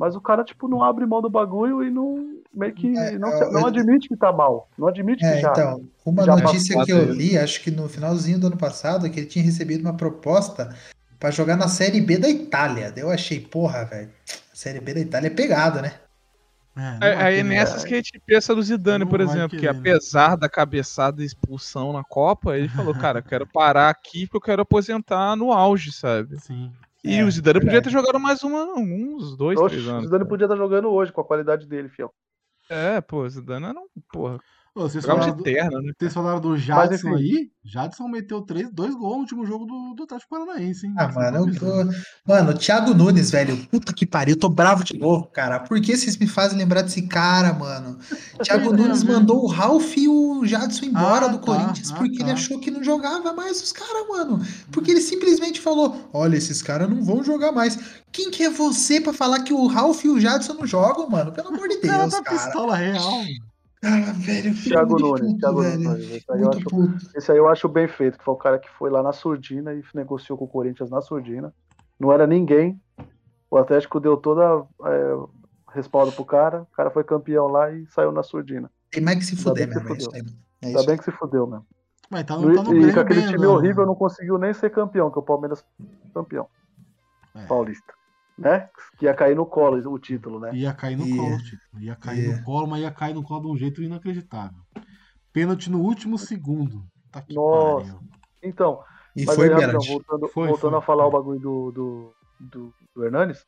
Mas 0.00 0.16
o 0.16 0.20
cara, 0.22 0.42
tipo, 0.42 0.66
não 0.66 0.82
abre 0.82 1.04
mão 1.04 1.20
do 1.20 1.28
bagulho 1.28 1.84
e 1.84 1.90
não, 1.90 2.40
meio 2.54 2.72
que, 2.72 2.96
É, 2.96 3.18
não, 3.18 3.28
é, 3.28 3.52
não 3.52 3.60
é- 3.60 3.68
admite 3.68 4.08
que 4.08 4.16
tá 4.16 4.32
mal, 4.32 4.66
não 4.78 4.88
admite 4.88 5.22
É, 5.22 5.34
que 5.34 5.40
já... 5.42 5.50
então, 5.50 5.86
uma 6.06 6.24
já 6.24 6.36
notícia 6.36 6.74
passou 6.74 6.86
que 6.86 6.90
eu 6.90 7.12
li, 7.12 7.36
acho 7.36 7.62
que 7.62 7.70
no 7.70 7.86
finalzinho 7.86 8.40
do 8.40 8.46
ano 8.46 8.56
passado, 8.56 9.04
é 9.04 9.10
que 9.10 9.20
ele 9.20 9.26
tinha 9.26 9.44
recebido 9.44 9.82
uma 9.82 9.94
proposta 9.94 10.74
pra 11.18 11.30
jogar 11.30 11.54
na 11.54 11.68
Série 11.68 12.00
B 12.00 12.16
da 12.16 12.30
Itália. 12.30 12.90
Daí 12.90 13.04
Eu 13.04 13.10
achei, 13.10 13.40
porra, 13.40 13.84
velho, 13.84 14.10
a 14.50 14.56
Série 14.56 14.80
B 14.80 14.94
da 14.94 15.00
Itália 15.00 15.26
é 15.26 15.30
pegada, 15.34 15.82
né? 15.82 15.92
É, 16.74 16.98
não 16.98 17.22
Aí, 17.22 17.42
nessas 17.42 17.84
que 17.84 17.92
a 17.92 17.98
gente 17.98 18.18
pensa 18.24 18.54
do 18.54 18.62
Zidane, 18.62 19.04
Não 19.04 19.10
por 19.10 19.20
exemplo, 19.20 19.58
que 19.58 19.68
apesar 19.68 20.34
da 20.34 20.48
cabeçada 20.48 21.22
e 21.22 21.26
expulsão 21.26 21.92
na 21.92 22.02
Copa, 22.02 22.56
ele 22.56 22.70
falou, 22.70 22.94
cara, 23.12 23.18
eu 23.18 23.22
quero 23.22 23.46
parar 23.46 23.90
aqui 23.90 24.26
porque 24.26 24.38
eu 24.38 24.40
quero 24.40 24.62
aposentar 24.62 25.36
no 25.36 25.52
auge, 25.52 25.92
sabe? 25.92 26.40
Sim. 26.40 26.72
E 27.02 27.16
É, 27.16 27.24
o 27.24 27.30
Zidane 27.30 27.60
podia 27.60 27.72
verdade. 27.80 27.94
ter 27.94 27.98
jogado 27.98 28.20
mais 28.20 28.42
uma, 28.42 28.64
uns 28.78 29.36
dois, 29.36 29.58
Oxe, 29.58 29.74
três 29.74 29.86
o 29.86 29.90
anos. 29.90 30.04
Zidane 30.04 30.28
podia 30.28 30.44
estar 30.44 30.56
jogando 30.56 30.88
hoje 30.90 31.12
com 31.12 31.20
a 31.20 31.24
qualidade 31.24 31.66
dele, 31.66 31.88
fiel. 31.88 32.12
É, 32.68 33.00
pô, 33.00 33.22
o 33.22 33.28
Zidane 33.28 33.66
era 33.66 33.78
um, 33.78 33.86
porra, 34.12 34.38
Ô, 34.72 34.82
vocês, 34.82 35.04
falaram 35.04 35.32
de 35.32 35.38
do, 35.38 35.42
terno, 35.42 35.82
né? 35.82 35.92
vocês 35.98 36.14
falaram 36.14 36.40
do 36.40 36.56
Jadson 36.56 37.08
enfim. 37.08 37.16
aí? 37.16 37.50
Jadson 37.64 38.06
meteu 38.06 38.40
três, 38.42 38.70
dois 38.72 38.94
gols 38.94 39.14
no 39.16 39.20
último 39.22 39.44
jogo 39.44 39.66
do, 39.66 39.94
do 39.94 40.04
Atlético 40.04 40.30
Paranaense, 40.30 40.86
hein? 40.86 40.94
Ah, 40.96 41.10
Só 41.12 41.18
mano, 41.20 41.38
eu 41.38 41.58
tô... 41.58 41.66
mano, 42.24 42.50
o 42.52 42.54
Thiago 42.54 42.94
Nunes, 42.94 43.32
velho, 43.32 43.56
puta 43.66 43.92
que 43.92 44.06
pariu, 44.06 44.34
eu 44.36 44.38
tô 44.38 44.48
bravo 44.48 44.84
de 44.84 44.96
novo, 44.96 45.26
cara. 45.26 45.58
Por 45.58 45.80
que 45.80 45.96
vocês 45.96 46.16
me 46.16 46.26
fazem 46.28 46.56
lembrar 46.56 46.82
desse 46.82 47.02
cara, 47.02 47.52
mano? 47.52 47.98
Thiago 48.44 48.70
Tem 48.70 48.74
a 48.84 48.88
Nunes 48.88 49.02
ver. 49.02 49.12
mandou 49.12 49.42
o 49.42 49.48
Ralf 49.48 49.96
e 49.96 50.08
o 50.08 50.46
Jadson 50.46 50.84
embora 50.86 51.26
Ah, 51.26 51.28
do 51.28 51.38
tá, 51.38 51.44
Corinthians 51.46 51.90
ah, 51.90 51.96
porque 51.96 52.16
ele 52.22 52.26
tá. 52.26 52.32
achou 52.34 52.60
que 52.60 52.70
não 52.70 52.82
jogava 52.84 53.32
mais 53.32 53.60
os 53.60 53.72
caras, 53.72 54.06
mano. 54.08 54.40
Porque 54.70 54.92
ele 54.92 55.00
simplesmente 55.00 55.60
falou: 55.60 56.08
olha, 56.12 56.36
esses 56.36 56.62
caras 56.62 56.88
não 56.88 57.02
vão 57.04 57.24
jogar 57.24 57.50
mais. 57.50 57.76
Quem 58.12 58.30
que 58.30 58.44
é 58.44 58.50
você 58.50 59.00
pra 59.00 59.12
falar 59.12 59.40
que 59.42 59.52
o 59.52 59.66
Ralf 59.66 60.04
e 60.04 60.08
o 60.08 60.20
Jadson 60.20 60.54
não 60.54 60.66
jogam, 60.66 61.10
mano? 61.10 61.32
Pelo 61.32 61.48
amor 61.48 61.68
de 61.68 61.74
O 61.82 61.82
cara 61.82 62.06
Deus, 62.06 62.14
tá 62.14 62.22
cara. 62.22 62.36
pistola 62.38 62.76
real. 62.76 63.24
Ah, 63.82 64.12
velho, 64.12 64.54
Thiago 64.54 64.98
Nunes, 64.98 65.20
puto, 65.32 65.38
Thiago 65.38 65.62
velho. 65.62 65.80
Nunes. 65.82 66.10
Esse 66.10 66.30
aí, 66.32 66.42
acho, 66.44 66.98
esse 67.16 67.32
aí 67.32 67.38
eu 67.38 67.48
acho 67.48 67.68
bem 67.68 67.88
feito, 67.88 68.18
que 68.18 68.24
foi 68.24 68.34
o 68.34 68.36
cara 68.36 68.58
que 68.58 68.68
foi 68.68 68.90
lá 68.90 69.02
na 69.02 69.12
surdina 69.12 69.72
e 69.72 69.82
negociou 69.94 70.36
com 70.36 70.44
o 70.44 70.48
Corinthians 70.48 70.90
na 70.90 71.00
surdina. 71.00 71.52
Não 71.98 72.12
era 72.12 72.26
ninguém. 72.26 72.78
O 73.50 73.56
Atlético 73.56 73.98
deu 73.98 74.16
toda 74.18 74.66
é, 74.84 75.16
respaldo 75.74 76.12
pro 76.12 76.24
cara. 76.26 76.62
O 76.62 76.66
cara 76.76 76.90
foi 76.90 77.04
campeão 77.04 77.46
lá 77.46 77.70
e 77.70 77.86
saiu 77.86 78.12
na 78.12 78.22
surdina. 78.22 78.70
Tem 78.90 79.02
mais 79.02 79.18
que 79.18 79.24
se 79.24 79.36
fuder 79.36 79.66
mesmo. 79.68 79.88
Aí. 80.12 80.22
É 80.62 80.66
Ainda 80.66 80.82
bem 80.84 80.96
que 80.98 81.04
se 81.04 81.10
fudeu 81.12 81.46
mesmo. 81.46 81.66
Mas 82.10 82.24
tá, 82.24 82.36
No- 82.36 82.54
tá 82.54 82.62
no 82.64 82.76
e 82.76 82.92
com 82.92 83.00
aquele 83.00 83.22
time 83.22 83.34
agora, 83.36 83.50
horrível 83.52 83.76
mano. 83.76 83.86
não 83.88 83.94
conseguiu 83.94 84.36
nem 84.36 84.52
ser 84.52 84.68
campeão, 84.70 85.10
que 85.10 85.18
o 85.18 85.22
Palmeiras 85.22 85.64
foi 85.78 85.86
campeão 86.12 86.46
É. 87.34 87.46
paulista. 87.46 87.94
Né? 88.40 88.68
Que 88.98 89.04
ia 89.04 89.12
cair 89.12 89.36
no 89.36 89.44
colo 89.44 89.76
o 89.92 89.98
título, 89.98 90.40
né? 90.40 90.50
Ia 90.54 90.72
cair 90.72 90.96
no 90.96 91.06
Ia. 91.06 91.16
colo, 91.16 91.38
tipo. 91.42 91.78
Ia 91.78 91.94
cair 91.94 92.26
Ia. 92.26 92.36
no 92.38 92.42
colo, 92.42 92.66
mas 92.66 92.80
ia 92.80 92.90
cair 92.90 93.14
no 93.14 93.22
colo 93.22 93.42
de 93.42 93.48
um 93.48 93.56
jeito 93.56 93.82
inacreditável. 93.82 94.58
Pênalti 95.30 95.70
no 95.70 95.78
último 95.80 96.16
segundo. 96.16 96.82
Tá 97.12 97.20
que 97.20 97.34
Nossa. 97.34 97.84
pariu. 97.86 98.00
Então, 98.42 98.82
E 99.14 99.26
Mas 99.26 99.34
foi 99.36 99.48
aí, 99.48 99.54
rapidão, 99.54 99.80
voltando, 99.86 100.28
Foi, 100.28 100.48
voltando 100.48 100.70
foi, 100.70 100.78
a 100.78 100.82
falar 100.82 101.02
foi. 101.04 101.08
o 101.08 101.12
bagulho 101.12 101.40
do, 101.40 101.70
do, 101.72 102.14
do, 102.40 102.74
do 102.94 103.04
Hernanes, 103.04 103.44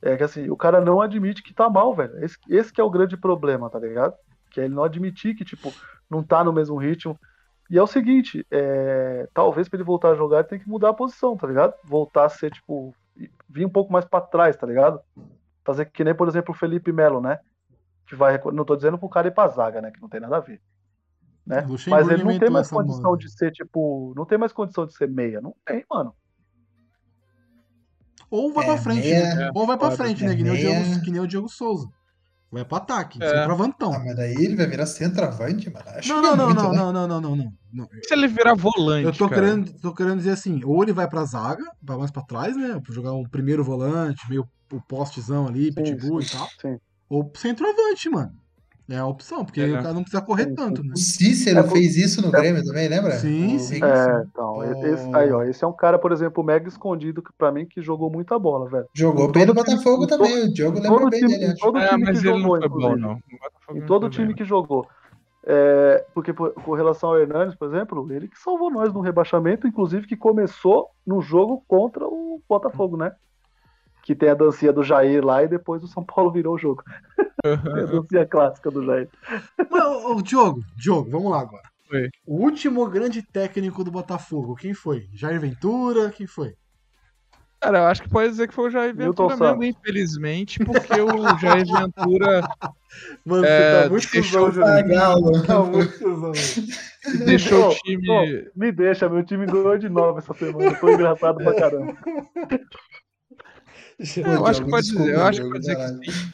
é 0.00 0.16
que 0.16 0.22
assim, 0.22 0.48
o 0.48 0.56
cara 0.56 0.80
não 0.80 1.00
admite 1.02 1.42
que 1.42 1.52
tá 1.52 1.68
mal, 1.68 1.94
velho. 1.94 2.24
Esse, 2.24 2.36
esse 2.48 2.72
que 2.72 2.80
é 2.80 2.84
o 2.84 2.90
grande 2.90 3.16
problema, 3.18 3.68
tá 3.68 3.78
ligado? 3.78 4.14
Que 4.50 4.60
é 4.60 4.64
ele 4.64 4.74
não 4.74 4.84
admitir 4.84 5.34
que, 5.34 5.44
tipo, 5.44 5.70
não 6.08 6.22
tá 6.22 6.42
no 6.42 6.52
mesmo 6.52 6.78
ritmo. 6.78 7.18
E 7.70 7.76
é 7.76 7.82
o 7.82 7.86
seguinte, 7.86 8.46
é, 8.50 9.28
talvez 9.34 9.68
pra 9.68 9.76
ele 9.76 9.84
voltar 9.84 10.10
a 10.10 10.14
jogar, 10.14 10.38
ele 10.38 10.48
tem 10.48 10.58
que 10.58 10.68
mudar 10.68 10.88
a 10.90 10.94
posição, 10.94 11.36
tá 11.36 11.46
ligado? 11.46 11.74
Voltar 11.84 12.24
a 12.24 12.28
ser, 12.30 12.50
tipo, 12.50 12.94
vir 13.48 13.66
um 13.66 13.70
pouco 13.70 13.92
mais 13.92 14.04
pra 14.04 14.20
trás, 14.20 14.56
tá 14.56 14.66
ligado? 14.66 15.00
Fazer 15.64 15.84
que 15.86 16.02
nem, 16.04 16.14
por 16.14 16.28
exemplo, 16.28 16.54
o 16.54 16.58
Felipe 16.58 16.92
Melo, 16.92 17.20
né? 17.20 17.38
Que 18.06 18.14
vai, 18.16 18.40
não 18.52 18.64
tô 18.64 18.74
dizendo 18.76 18.98
pro 18.98 19.08
cara 19.08 19.28
ir 19.28 19.34
pra 19.34 19.48
zaga, 19.48 19.80
né? 19.80 19.90
Que 19.90 20.00
não 20.00 20.08
tem 20.08 20.20
nada 20.20 20.36
a 20.38 20.40
ver. 20.40 20.60
Né? 21.46 21.66
Mas 21.88 22.08
ele 22.08 22.22
não 22.24 22.38
tem 22.38 22.50
mais 22.50 22.68
condição 22.70 23.10
moda. 23.10 23.18
de 23.18 23.30
ser, 23.30 23.50
tipo, 23.50 24.12
não 24.16 24.24
tem 24.24 24.38
mais 24.38 24.52
condição 24.52 24.86
de 24.86 24.94
ser 24.94 25.08
meia. 25.08 25.40
Não 25.40 25.54
tem, 25.64 25.84
mano. 25.90 26.14
Ou 28.30 28.52
vai 28.52 28.64
É, 28.64 28.66
pra 28.68 28.76
frente, 28.78 29.00
meia- 29.08 29.34
né? 29.34 29.50
Ou 29.54 29.66
vai 29.66 29.76
pra 29.76 29.90
frente, 29.90 30.24
né? 30.24 30.36
Que 30.36 30.42
nem, 30.42 30.52
o 30.52 30.54
meia- 30.54 30.82
Diego, 30.84 31.02
que 31.02 31.10
nem 31.10 31.20
o 31.20 31.26
Diego 31.26 31.48
Souza. 31.48 31.88
Vai 32.52 32.64
pra 32.64 32.78
ataque, 32.78 33.22
É. 33.22 33.28
centroavantão. 33.30 33.92
Ah, 33.94 34.00
mas 34.00 34.16
daí 34.16 34.34
ele 34.34 34.56
vai 34.56 34.66
virar 34.66 34.84
centroavante, 34.86 35.70
mano. 35.70 35.84
Acho 35.90 36.08
Não, 36.08 36.20
que 36.20 36.26
é 36.26 36.30
não, 36.30 36.36
não, 36.36 36.46
muito, 36.46 36.62
não, 36.62 36.72
né? 36.72 36.76
não, 36.78 36.92
não, 36.92 37.08
não, 37.08 37.20
não, 37.20 37.36
não, 37.36 37.52
não. 37.72 37.88
Se 38.02 38.14
ele 38.14 38.26
virar 38.26 38.54
volante, 38.54 39.06
Eu 39.06 39.12
tô 39.12 39.28
cara. 39.28 39.40
querendo, 39.42 39.72
tô 39.80 39.94
querendo 39.94 40.18
dizer 40.18 40.30
assim, 40.32 40.60
ou 40.64 40.82
ele 40.82 40.92
vai 40.92 41.08
pra 41.08 41.24
zaga, 41.24 41.64
vai 41.80 41.96
mais 41.96 42.10
pra 42.10 42.22
trás, 42.24 42.56
né? 42.56 42.80
Pra 42.84 42.92
jogar 42.92 43.12
um 43.12 43.22
primeiro 43.28 43.62
volante, 43.62 44.28
meio 44.28 44.48
o 44.72 44.80
postezão 44.82 45.46
ali, 45.46 45.72
Sim, 45.72 45.74
pitbull 45.74 46.20
sim, 46.20 46.22
e 46.22 46.28
tal. 46.28 46.48
sim. 46.60 46.78
Ou 47.08 47.30
centroavante, 47.36 48.08
mano. 48.08 48.32
É 48.90 48.96
a 48.96 49.06
opção, 49.06 49.44
porque 49.44 49.60
É, 49.60 49.64
aí 49.66 49.70
o 49.72 49.76
cara 49.80 49.94
não 49.94 50.02
precisa 50.02 50.20
correr 50.20 50.46
Sim, 50.46 50.54
tanto, 50.56 50.82
né? 50.82 50.92
O 50.94 50.98
Cícero 50.98 51.60
É, 51.60 51.62
fez 51.68 51.96
isso 51.96 52.20
no 52.20 52.28
é- 52.28 52.40
Grêmio 52.40 52.64
também, 52.64 52.88
lembra? 52.88 53.12
Sim, 53.12 53.54
O 53.54 53.58
sim. 53.60 53.84
É, 53.84 54.24
então, 54.28 54.56
O- 54.56 54.64
esse, 54.64 55.08
aí, 55.14 55.30
ó, 55.30 55.42
esse 55.44 55.62
é 55.62 55.66
um 55.66 55.72
cara, 55.72 55.96
por 55.96 56.10
exemplo, 56.10 56.42
mega 56.42 56.66
escondido 56.68 57.22
que 57.22 57.30
pra 57.38 57.52
mim 57.52 57.66
que 57.66 57.80
jogou 57.80 58.10
muita 58.10 58.36
bola, 58.36 58.68
velho. 58.68 58.86
Jogou 58.92 59.28
Em 59.28 59.32
bem 59.32 59.46
no 59.46 59.54
todo 59.54 59.64
time- 59.64 59.76
Botafogo 59.76 60.06
to- 60.06 60.18
também. 60.18 60.42
O 60.44 60.52
Diogo 60.52 60.78
em 60.78 60.80
lembra 60.82 60.98
todo 60.98 61.10
bem 61.10 61.20
time- 61.20 61.38
dele, 61.38 61.54
todo 61.60 61.78
É, 61.78 61.88
time 61.88 62.04
mas 62.04 62.20
que 62.20 62.26
ele 62.26 62.32
não 62.34 62.40
jogou, 62.42 62.58
foi 62.58 62.68
bom, 62.68 62.96
não. 62.96 63.18
Em 63.76 63.86
todo 63.86 64.10
time 64.10 64.34
que 64.34 64.44
jogou. 64.44 64.86
É, 65.46 66.04
porque 66.12 66.32
por, 66.32 66.52
com 66.52 66.72
relação 66.74 67.10
ao 67.10 67.18
Hernandes, 67.18 67.54
por 67.54 67.68
exemplo, 67.68 68.12
ele 68.12 68.28
que 68.28 68.38
salvou 68.38 68.70
nós 68.70 68.92
no 68.92 69.00
rebaixamento, 69.00 69.66
inclusive 69.68 70.06
que 70.06 70.16
começou 70.16 70.88
no 71.06 71.22
jogo 71.22 71.64
contra 71.66 72.04
o 72.06 72.42
Botafogo, 72.48 72.96
né? 72.96 73.12
Que 74.02 74.14
tem 74.14 74.28
a 74.30 74.34
dancinha 74.34 74.72
do 74.72 74.82
Jair 74.82 75.24
lá 75.24 75.42
e 75.42 75.48
depois 75.48 75.82
o 75.82 75.86
São 75.88 76.02
Paulo 76.04 76.30
virou 76.32 76.54
o 76.54 76.58
jogo. 76.58 76.82
Tem 77.42 77.52
a 77.82 77.86
dancinha 77.86 78.26
clássica 78.26 78.70
do 78.70 78.84
Jair. 78.84 79.08
Mas, 79.70 79.84
ô, 79.84 80.20
Diogo, 80.22 80.62
Diogo, 80.76 81.10
vamos 81.10 81.30
lá 81.30 81.40
agora. 81.40 81.62
Oi. 81.92 82.08
O 82.26 82.36
último 82.36 82.88
grande 82.88 83.20
técnico 83.22 83.82
do 83.84 83.90
Botafogo, 83.90 84.54
quem 84.54 84.72
foi? 84.72 85.08
Jair 85.12 85.40
Ventura? 85.40 86.10
Quem 86.10 86.26
foi? 86.26 86.54
Cara, 87.60 87.80
eu 87.80 87.86
acho 87.88 88.02
que 88.02 88.08
pode 88.08 88.30
dizer 88.30 88.48
que 88.48 88.54
foi 88.54 88.68
o 88.68 88.70
Jair 88.70 88.94
Ventura 88.94 89.36
mesmo, 89.36 89.44
Santos. 89.44 89.66
infelizmente, 89.66 90.64
porque 90.64 90.98
o 90.98 91.38
Jair 91.38 91.66
Ventura 91.68 92.48
Mano, 93.24 93.44
É, 93.44 93.82
você 93.82 93.82
tá 93.82 93.90
muito 93.90 94.12
deixou. 94.12 94.52
Galo. 94.86 95.42
Tá 95.46 95.58
muito 95.62 96.32
deixou 97.26 97.70
o 97.70 97.74
time. 97.74 98.48
me 98.56 98.72
deixa, 98.72 99.08
meu 99.10 99.22
time 99.24 99.44
ganhou 99.46 99.76
de 99.76 99.88
novo 99.90 100.18
essa 100.20 100.32
semana. 100.32 100.74
Tô 100.76 100.90
engraçado 100.90 101.36
pra 101.36 101.54
caramba. 101.54 101.96
É, 104.00 104.36
eu 104.36 104.46
acho 104.46 104.64
que 104.64 104.70
pode 104.70 104.86
dizer, 104.86 105.14
eu 105.14 105.22
acho 105.22 105.40
que 105.42 105.48
pode 105.48 105.60
dizer 105.60 105.76
que 105.76 106.10
sim, 106.12 106.32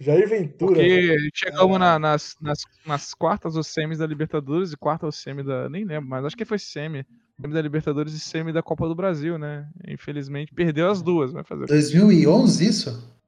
Jair 0.00 0.28
Ventura. 0.28 0.74
porque 0.74 1.16
chegamos 1.34 1.78
na- 1.78 1.98
nas, 1.98 2.36
nas, 2.40 2.58
nas 2.86 3.12
quartas 3.14 3.56
ou 3.56 3.64
semis 3.64 3.98
da 3.98 4.06
Libertadores 4.06 4.72
e 4.72 4.76
quarta 4.76 5.06
ou 5.06 5.10
semi 5.12 5.42
da. 5.42 5.68
Nem 5.68 5.84
lembro, 5.84 6.08
mas 6.08 6.24
acho 6.24 6.36
que 6.36 6.44
foi 6.44 6.58
semi. 6.58 7.04
Semi 7.40 7.52
da 7.54 7.60
Libertadores 7.62 8.12
e 8.14 8.20
semi 8.20 8.52
da 8.52 8.62
Copa 8.62 8.86
do 8.86 8.94
Brasil, 8.94 9.36
né? 9.38 9.68
Infelizmente 9.88 10.54
perdeu 10.54 10.88
as 10.90 11.02
duas, 11.02 11.32
vai 11.32 11.42
fazer. 11.42 11.64
o 11.64 11.66
quê? 11.66 11.72
2011 11.72 12.64
isso? 12.66 13.18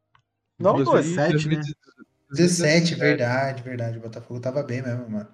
Não, 0.59 0.75
Dois- 0.75 0.89
dois. 0.89 1.07
17, 1.07 1.49
né? 1.49 1.61
17, 2.31 2.95
verdade, 2.95 3.63
verdade. 3.65 3.99
O 3.99 4.03
Botafogo 4.03 4.39
tava 4.41 4.63
bem 4.63 4.81
mesmo, 4.83 5.09
mano. 5.11 5.29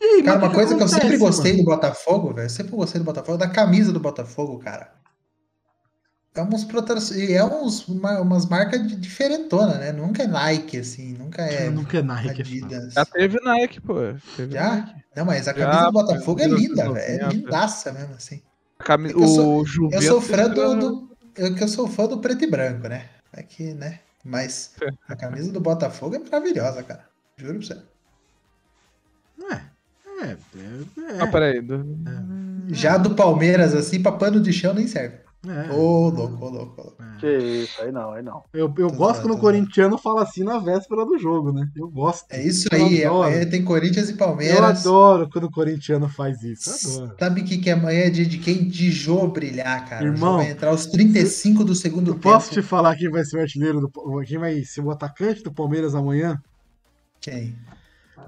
E 0.00 0.04
aí, 0.04 0.22
Cara, 0.22 0.38
uma 0.38 0.52
coisa 0.52 0.68
que 0.76 0.80
eu 0.82 0.86
acontece, 0.86 1.00
sempre 1.02 1.18
gostei 1.18 1.52
mano? 1.52 1.64
do 1.64 1.70
Botafogo, 1.70 2.34
velho. 2.34 2.48
Sempre 2.50 2.72
gostei 2.76 3.00
do 3.00 3.04
Botafogo, 3.04 3.36
da 3.38 3.48
camisa 3.50 3.92
do 3.92 3.98
Botafogo, 4.00 4.58
cara. 4.60 4.99
É 6.34 6.42
uns 6.42 6.64
proteções. 6.64 7.10
E 7.20 7.34
é 7.34 7.44
uns, 7.44 7.86
uma- 7.88 8.20
umas 8.20 8.46
marcas 8.46 8.86
de- 8.86 8.94
diferentona, 8.96 9.74
né? 9.78 9.92
Nunca 9.92 10.22
é 10.22 10.26
Nike, 10.28 10.78
assim. 10.78 11.12
Nunca 11.14 11.42
é. 11.42 11.68
Nunca 11.70 11.98
é 11.98 12.02
Nike. 12.02 12.28
é. 12.28 12.30
Adidas. 12.40 12.94
Já 12.94 13.04
teve 13.04 13.40
Nike, 13.40 13.80
pô. 13.80 13.94
Teve 14.36 14.52
Já? 14.54 14.76
Nike. 14.76 14.94
Não, 15.16 15.24
mas 15.24 15.48
a 15.48 15.52
Já, 15.52 15.58
camisa 15.66 15.86
do 15.86 15.92
Botafogo 15.92 16.40
é 16.40 16.46
linda, 16.46 16.92
velho. 16.92 16.96
É 16.98 17.10
1990. 17.18 17.34
lindaça 17.34 17.92
mesmo, 17.92 18.14
assim. 18.14 18.40
A 18.78 18.84
cami- 18.84 19.10
É 19.10 19.12
eu 19.14 19.26
sou-. 19.26 19.64
Eu 19.92 20.02
sou 20.02 20.20
fã 20.20 20.48
do. 20.48 20.74
do 20.76 21.10
eu, 21.36 21.54
que 21.54 21.62
eu 21.64 21.68
sou 21.68 21.88
fã 21.88 22.06
do 22.06 22.18
preto 22.18 22.44
e 22.44 22.46
branco, 22.50 22.88
né? 22.88 23.06
É 23.32 23.42
que, 23.42 23.74
né? 23.74 23.98
Mas 24.24 24.72
a 25.08 25.16
camisa 25.16 25.50
do 25.50 25.60
Botafogo 25.60 26.14
é 26.14 26.18
maravilhosa, 26.18 26.82
cara. 26.82 27.04
Juro 27.36 27.58
pra 27.58 27.66
você. 27.66 27.82
É, 29.52 30.26
é, 30.26 30.30
é. 30.32 31.20
Ah, 31.20 31.26
peraí. 31.26 31.60
do- 31.60 31.84
Já 32.68 32.96
do 32.98 33.14
Palmeiras, 33.16 33.74
assim, 33.74 34.00
pra 34.02 34.12
pano 34.12 34.40
de 34.40 34.52
chão 34.52 34.74
nem 34.74 34.86
serve. 34.86 35.16
É. 35.48 35.72
Ô, 35.72 36.10
louco, 36.10 36.44
ô, 36.44 36.48
louco, 36.50 36.80
ô 36.80 36.84
louco. 36.84 36.96
Que 37.18 37.38
isso, 37.38 37.80
aí 37.80 37.90
não, 37.90 38.12
aí 38.12 38.22
não. 38.22 38.42
Eu, 38.52 38.66
eu 38.66 38.88
Tô 38.88 38.96
gosto 38.96 39.22
quando 39.22 39.32
zoando, 39.32 39.34
o 39.34 39.40
corintiano 39.40 39.96
fala 39.98 40.22
assim 40.22 40.44
na 40.44 40.58
véspera 40.58 41.04
do 41.06 41.18
jogo, 41.18 41.50
né? 41.52 41.66
Eu 41.74 41.88
gosto. 41.88 42.26
É 42.30 42.42
isso 42.42 42.68
Eu 42.70 42.78
aí. 42.86 43.04
adoro. 43.04 43.22
Amanhã 43.28 43.46
tem 43.48 43.64
Corinthians 43.64 44.08
e 44.08 44.12
Eu 44.12 44.16
Palmeiras. 44.18 44.86
adoro 44.86 45.28
quando 45.30 45.44
o 45.44 45.50
corintiano 45.50 46.08
faz 46.08 46.42
isso. 46.42 46.88
Eu 46.88 47.04
adoro. 47.04 47.16
Sabe 47.18 47.40
o 47.40 47.44
que, 47.44 47.58
que 47.58 47.70
amanhã 47.70 48.00
é 48.00 48.10
dia 48.10 48.26
de 48.26 48.36
quem? 48.38 48.68
De 48.68 48.90
Jô 48.90 49.26
brilhar, 49.28 49.88
cara. 49.88 50.04
Irmão, 50.04 50.36
vai 50.38 50.50
entrar 50.50 50.70
aos 50.70 50.86
35 50.86 51.64
do 51.64 51.74
segundo 51.74 52.10
Eu 52.10 52.14
tempo. 52.14 52.22
posso 52.24 52.50
te 52.50 52.60
falar 52.62 52.94
quem 52.96 53.10
vai 53.10 53.24
ser 53.24 53.38
o 53.38 53.40
artilheiro 53.40 53.80
do 53.80 53.90
quem 54.26 54.38
vai 54.38 54.62
ser 54.64 54.82
o 54.82 54.90
atacante 54.90 55.42
do 55.42 55.52
Palmeiras 55.52 55.94
amanhã? 55.94 56.38
Quem? 57.20 57.54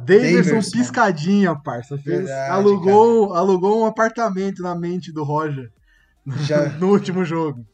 Davidson 0.00 0.42
Daverson. 0.50 0.70
Piscadinha, 0.78 1.54
parça. 1.62 1.96
Fez- 1.98 2.24
Verdade, 2.24 2.50
alugou, 2.50 3.34
alugou 3.34 3.82
um 3.82 3.86
apartamento 3.86 4.62
na 4.62 4.74
mente 4.74 5.12
do 5.12 5.22
Roger 5.22 5.70
Já, 6.46 6.68
no 6.78 6.90
último 6.90 7.24
jogo. 7.24 7.66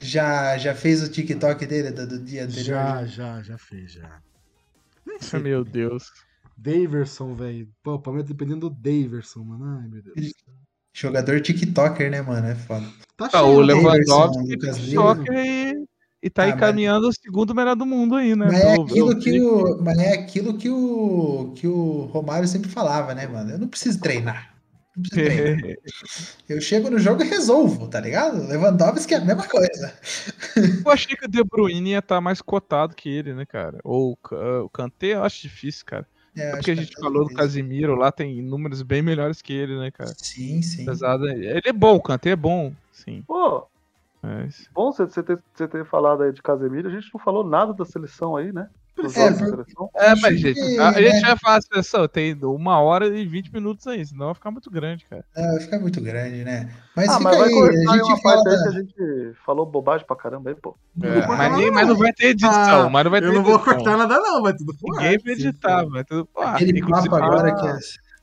já, 0.00 0.56
já 0.58 0.74
fez 0.74 1.02
o 1.02 1.10
TikTok 1.10 1.66
dele 1.66 1.90
do, 1.90 2.06
do 2.06 2.18
dia 2.18 2.44
anterior? 2.44 2.64
Já, 2.64 3.04
já, 3.06 3.42
já 3.42 3.58
fez, 3.58 3.92
já. 3.92 4.20
Sei. 5.20 5.40
Meu 5.40 5.64
Deus. 5.64 6.04
Daverson, 6.56 7.34
velho. 7.34 7.68
Pô, 7.82 7.94
o 7.94 7.98
Palmeiras 7.98 8.28
dependendo 8.28 8.68
do 8.68 8.76
Daverson, 8.76 9.42
mano. 9.44 9.80
Ai, 9.80 9.88
meu 9.88 10.02
Deus. 10.02 10.32
Jogador 10.92 11.40
TikToker, 11.40 12.10
né, 12.10 12.20
mano? 12.20 12.46
É 12.46 12.54
foda. 12.54 12.86
Tá 13.16 13.28
Ah, 13.32 13.42
o 13.42 13.64
cheio, 13.64 13.66
né? 13.66 13.74
Lewandowski. 13.74 14.56
TikToker 14.58 15.34
e, 15.38 15.84
e 16.22 16.30
tá 16.30 16.42
Ah, 16.42 16.44
aí 16.46 16.50
mas- 16.52 16.60
caminhando 16.60 17.08
o 17.08 17.12
segundo 17.12 17.54
melhor 17.54 17.76
do 17.76 17.86
mundo 17.86 18.14
aí, 18.16 18.34
né? 18.36 18.46
Mas 18.46 18.60
é 18.60 18.74
aquilo 18.74 19.18
que 19.18 19.40
o, 19.40 19.82
mas 19.82 19.98
é 19.98 20.12
aquilo 20.14 20.58
que 20.58 20.68
o, 20.68 21.52
que 21.56 21.66
o 21.66 22.02
Romário 22.06 22.46
sempre 22.48 22.68
falava, 22.70 23.14
né, 23.14 23.26
mano? 23.26 23.50
Eu 23.52 23.58
não 23.58 23.68
preciso 23.68 24.00
treinar. 24.00 24.54
Eu 26.48 26.60
chego 26.60 26.90
no 26.90 26.98
jogo 26.98 27.22
e 27.22 27.28
resolvo, 27.28 27.88
tá 27.88 28.00
ligado? 28.00 28.46
Lewandowski 28.46 29.14
é 29.14 29.18
a 29.18 29.24
mesma 29.24 29.46
coisa. 29.46 29.94
Eu 30.84 30.90
achei 30.90 31.16
que 31.16 31.26
o 31.26 31.28
De 31.28 31.42
Bruyne 31.44 31.90
ia 31.90 31.98
estar 31.98 32.20
mais 32.20 32.40
cotado 32.42 32.94
que 32.94 33.08
ele, 33.08 33.34
né, 33.34 33.44
cara? 33.46 33.78
Ou 33.84 34.18
o 34.22 34.68
Kanté, 34.70 35.14
eu 35.14 35.24
acho 35.24 35.42
difícil, 35.42 35.84
cara. 35.86 36.06
É, 36.36 36.42
É 36.42 36.50
porque 36.52 36.70
a 36.70 36.74
gente 36.74 36.96
é 36.96 37.00
falou 37.00 37.28
do. 37.28 37.34
Casimiro 37.34 37.94
lá, 37.94 38.12
tem 38.12 38.40
números 38.42 38.82
bem 38.82 39.02
melhores 39.02 39.42
que 39.42 39.52
ele, 39.52 39.78
né, 39.78 39.90
cara? 39.90 40.14
Sim, 40.16 40.62
sim. 40.62 40.82
Apesar 40.82 41.16
de... 41.18 41.28
Ele 41.28 41.62
é 41.64 41.72
bom, 41.72 41.96
o 41.96 42.02
Kanté 42.02 42.30
é 42.30 42.36
bom, 42.36 42.72
sim. 42.92 43.22
Pô, 43.26 43.66
Mas... 44.22 44.68
bom 44.74 44.92
você 44.92 45.04
você 45.06 45.22
ter, 45.22 45.38
você 45.54 45.66
ter 45.66 45.84
falado 45.86 46.22
aí 46.22 46.32
de 46.32 46.42
Casemiro, 46.42 46.88
a 46.88 46.92
gente 46.92 47.08
não 47.12 47.20
falou 47.20 47.42
nada 47.44 47.72
da 47.72 47.84
seleção 47.84 48.36
aí, 48.36 48.52
né? 48.52 48.68
É, 48.98 49.32
por-. 49.32 49.88
É, 49.94 50.14
mas, 50.20 50.38
gente, 50.38 50.78
a, 50.78 50.90
a 50.90 51.00
gente 51.00 51.20
vai 51.22 51.36
falar 51.38 51.56
a 51.56 51.62
seleção, 51.62 52.06
tem 52.08 52.34
uma 52.42 52.80
hora 52.80 53.06
e 53.06 53.24
20 53.26 53.50
minutos 53.52 53.86
aí, 53.86 54.04
senão 54.04 54.26
vai 54.26 54.34
ficar 54.34 54.50
muito 54.50 54.70
grande, 54.70 55.06
cara. 55.08 55.24
Não, 55.34 55.52
vai 55.52 55.60
ficar 55.60 55.78
muito 55.78 56.00
grande, 56.02 56.44
né? 56.44 56.70
Mas 56.94 57.08
Ah, 57.08 57.12
fica 57.18 57.24
mas 57.24 57.38
vai 57.38 57.48
aí, 57.48 57.54
cortar 57.54 57.72
a 57.72 57.96
gente 57.96 58.02
uma 58.04 58.20
fala 58.20 58.44
parte 58.44 58.48
aí 58.48 58.62
que 58.62 58.68
a 58.68 58.72
gente 58.72 59.34
falou 59.46 59.64
bobagem 59.64 60.06
pra 60.06 60.16
caramba 60.16 60.50
aí, 60.50 60.56
pô. 60.56 60.76
É, 61.02 61.26
vou 61.26 61.36
mas, 61.36 61.56
nem- 61.56 61.70
mas 61.70 61.88
não 61.88 61.96
vai 61.96 62.12
ter 62.12 62.26
edição, 62.26 62.86
Ah, 62.86 62.90
mas 62.90 63.04
não 63.04 63.10
vai 63.10 63.20
ter 63.20 63.26
Eu 63.28 63.32
não 63.32 63.42
vou 63.42 63.54
edição. 63.54 63.74
cortar 63.74 63.96
nada, 63.96 64.20
não, 64.20 64.42
vai 64.42 64.52
tudo 64.54 64.74
pro 64.76 64.92
Ninguém 64.92 65.18
vai 65.18 65.32
editar, 65.32 65.84
vai 65.86 66.04
tudo. 66.04 66.28
Ah, 66.36 66.50
Aquele 66.56 66.80
papo 66.86 67.14
agora 67.14 67.54
que 67.54 67.66
é. 67.66 67.78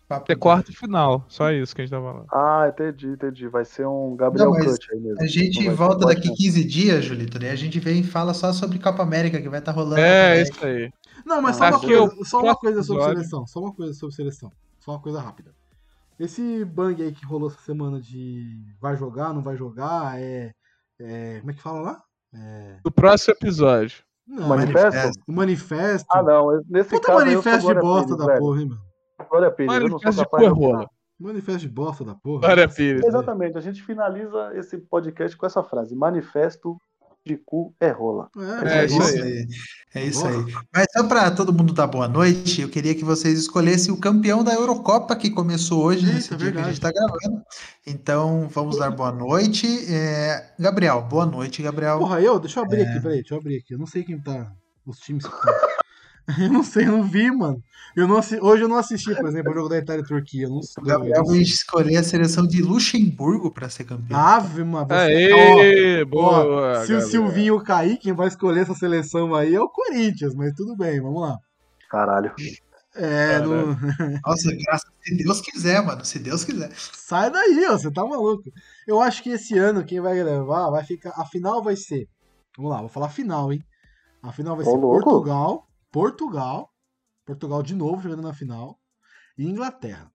Papo 0.08 0.26
ter 0.26 0.38
quarto 0.38 0.72
final, 0.74 1.26
só 1.28 1.52
isso 1.52 1.76
que 1.76 1.82
a 1.82 1.86
gente 1.86 1.92
tá 1.92 2.00
falando. 2.02 2.26
Ah, 2.32 2.68
entendi, 2.70 3.08
entendi. 3.08 3.48
Vai 3.50 3.66
ser 3.66 3.86
um 3.86 4.16
Gabriel 4.16 4.52
Não, 4.52 4.60
Cut 4.60 4.88
aí 4.94 5.00
mesmo. 5.02 5.22
A 5.22 5.28
gente 5.28 5.70
volta 5.70 6.06
daqui 6.06 6.30
não. 6.30 6.36
15 6.36 6.64
dias, 6.64 7.04
Julito, 7.04 7.38
né? 7.40 7.52
A 7.52 7.56
gente 7.56 7.78
vem 7.80 8.00
e 8.00 8.04
fala 8.04 8.34
só 8.34 8.54
sobre 8.54 8.80
Copa 8.80 9.04
América, 9.04 9.42
que 9.42 9.50
vai 9.50 9.60
estar 9.60 9.74
rolando. 9.74 10.00
a 10.02 10.06
É, 10.06 10.44
Copa 10.46 10.52
isso 10.52 10.66
aí. 10.66 10.92
Não, 11.26 11.42
mas 11.42 11.60
Ah, 11.62 11.72
só 11.74 11.78
uma, 11.78 11.80
coisa, 11.82 12.24
só 12.24 12.42
uma 12.42 12.56
coisa 12.56 12.84
sobre 12.84 13.02
episódio. 13.02 13.18
seleção. 13.18 13.48
Só 13.48 13.60
uma 13.60 13.74
coisa 13.74 13.94
sobre 13.94 14.16
seleção. 14.16 14.52
Só 14.80 14.92
uma 14.92 15.02
coisa 15.02 15.20
rápida. 15.20 15.52
Esse 16.18 16.64
bang 16.64 17.04
aí 17.04 17.12
que 17.12 17.26
rolou 17.26 17.50
essa 17.50 17.60
semana 17.62 18.00
de 18.00 18.58
vai 18.80 18.96
jogar, 18.96 19.34
não 19.34 19.44
vai 19.44 19.58
jogar, 19.58 20.20
é. 20.22 20.52
é 21.00 21.40
como 21.42 21.52
é 21.52 21.54
que 21.54 21.62
fala 21.62 21.82
lá? 21.82 22.02
É, 22.34 22.78
próximo 22.92 23.34
episódio. 23.34 23.98
não, 24.26 24.48
Manifesto? 24.48 25.20
O 25.28 25.34
manifesto. 25.34 26.08
Ah, 26.10 26.24
não. 26.24 26.62
Nesse 26.70 26.90
Puta 26.92 27.08
caso 27.08 27.20
manifesto 27.26 27.68
de 27.68 27.80
bosta 27.80 28.16
da 28.16 28.38
porra, 28.38 28.62
hein, 28.62 28.70
mano? 28.70 28.87
Glória 29.30 29.52
Pires, 29.52 29.74
eu 29.74 29.90
não 29.90 30.00
sou 30.00 30.00
Manifesto 30.00 30.12
de 30.12 30.24
capaz 30.30 30.44
de 30.44 30.50
Corrola. 30.50 30.90
Manifesto 31.20 31.60
de 31.62 31.70
bosta 31.70 32.04
da 32.06 32.14
porra. 32.16 32.42
Glória 32.42 32.70
Pires. 32.70 33.02
né? 33.02 33.08
Exatamente, 33.08 33.58
a 33.58 33.62
gente 33.62 33.82
finaliza 33.82 34.52
esse 34.56 34.78
podcast 34.78 35.36
com 35.36 35.46
essa 35.46 35.64
frase: 35.64 35.96
Manifesto 35.96 36.78
de 37.26 37.36
cu 37.36 37.74
é 37.80 37.90
rola. 37.90 38.30
É, 38.64 38.84
É 38.84 38.86
isso 38.86 38.98
isso 39.02 39.16
aí. 39.18 39.22
aí. 39.22 39.48
É 39.96 40.06
isso 40.06 40.28
aí. 40.28 40.46
Mas 40.74 40.86
só 40.96 41.06
para 41.08 41.30
todo 41.32 41.52
mundo 41.52 41.74
dar 41.74 41.88
boa 41.88 42.08
noite, 42.08 42.62
eu 42.62 42.70
queria 42.70 42.94
que 42.96 43.04
vocês 43.04 43.38
escolhessem 43.40 43.92
o 43.94 44.00
campeão 44.00 44.44
da 44.44 44.54
Eurocopa 44.54 45.14
que 45.16 45.30
começou 45.32 45.84
hoje, 45.84 46.06
Eita, 46.06 46.16
nesse 46.16 46.36
dia 46.38 46.52
que 46.54 46.58
a 46.60 46.64
gente 46.64 46.74
está 46.74 46.92
gravando. 46.92 47.42
Então, 47.86 48.48
vamos 48.50 48.78
dar 48.78 48.92
boa 48.92 49.12
noite. 49.12 49.66
É, 49.94 50.54
Gabriel, 50.60 51.02
boa 51.02 51.26
noite, 51.26 51.62
Gabriel. 51.62 51.98
Porra, 52.00 52.22
eu? 52.22 52.40
Deixa 52.40 52.60
eu 52.60 52.64
abrir 52.64 52.82
É. 52.82 52.90
aqui, 52.92 53.02
peraí, 53.02 53.18
deixa 53.18 53.34
eu 53.34 53.40
abrir 53.40 53.58
aqui. 53.58 53.74
Eu 53.74 53.80
não 53.80 53.88
sei 53.88 54.04
quem 54.04 54.22
tá. 54.22 54.54
Os 54.86 55.00
times 55.00 55.26
que 55.26 55.34
estão. 55.36 55.54
Eu 56.38 56.52
não 56.52 56.62
sei, 56.64 56.86
eu 56.86 56.92
não 56.92 57.04
vi, 57.04 57.32
mano. 57.32 57.64
Eu 57.96 58.06
não 58.08 58.18
assi- 58.18 58.40
Hoje 58.42 58.62
eu 58.62 58.68
não 58.68 58.76
assisti, 58.76 59.16
por 59.16 59.28
exemplo, 59.28 59.52
o 59.52 59.56
jogo 59.56 59.70
da 59.70 59.78
Itália 59.78 60.02
e 60.02 60.06
Turquia. 60.06 60.44
Eu 60.44 60.50
não 60.50 60.62
sei. 60.62 60.84
O 60.84 60.86
Gabriel 60.86 61.24
vai 61.24 61.38
escolher 61.38 61.96
a 61.98 62.04
seleção 62.04 62.46
de 62.46 62.62
Luxemburgo 62.62 63.50
para 63.50 63.70
ser 63.70 63.86
campeão. 63.86 64.20
Ave, 64.20 64.64
mano. 64.66 64.88
Aê, 64.92 66.04
Ó, 66.04 66.06
boa. 66.06 66.76
se 66.86 66.92
o 66.94 66.96
Gabriel. 66.98 67.02
Silvinho 67.10 67.64
cair, 67.64 67.98
quem 67.98 68.12
vai 68.14 68.28
escolher 68.28 68.62
essa 68.62 68.74
seleção 68.74 69.34
aí 69.34 69.56
é 69.56 69.62
o 69.62 69.70
Corinthians, 69.70 70.36
mas 70.36 70.54
tudo 70.54 70.76
bem, 70.76 71.00
vamos 71.02 71.22
lá. 71.22 71.38
Caralho. 71.90 72.34
É, 72.94 73.40
não... 73.40 73.68
Nossa, 74.26 74.52
graças 74.66 74.92
se 75.02 75.16
Deus 75.24 75.40
quiser, 75.40 75.82
mano. 75.86 76.04
Se 76.04 76.20
Deus 76.20 76.44
quiser. 76.44 76.72
sai 76.76 77.32
daí, 77.32 77.66
ó, 77.70 77.78
você 77.78 77.90
tá 77.90 78.04
maluco. 78.06 78.44
Eu 78.86 79.00
acho 79.00 79.24
que 79.24 79.30
esse 79.30 79.58
ano 79.58 79.86
quem 79.86 80.02
vai 80.02 80.22
levar 80.22 80.70
vai 80.72 80.84
ficar. 80.84 81.12
A 81.16 81.24
final 81.26 81.64
vai 81.64 81.76
ser. 81.78 82.08
Vamos 82.58 82.72
lá, 82.72 82.80
vou 82.80 82.90
falar 82.90 83.06
a 83.06 83.10
final, 83.10 83.54
hein? 83.54 83.64
A 84.22 84.32
final 84.34 84.56
vai 84.58 84.66
Ô, 84.66 84.72
ser 84.72 84.78
louco. 84.78 85.04
Portugal, 85.04 85.67
Portugal, 85.92 86.70
Portugal 87.26 87.62
de 87.64 87.76
novo 87.76 88.02
jogando 88.02 88.22
na 88.24 88.34
final 88.34 88.78
e 89.38 89.46
Inglaterra. 89.46 90.10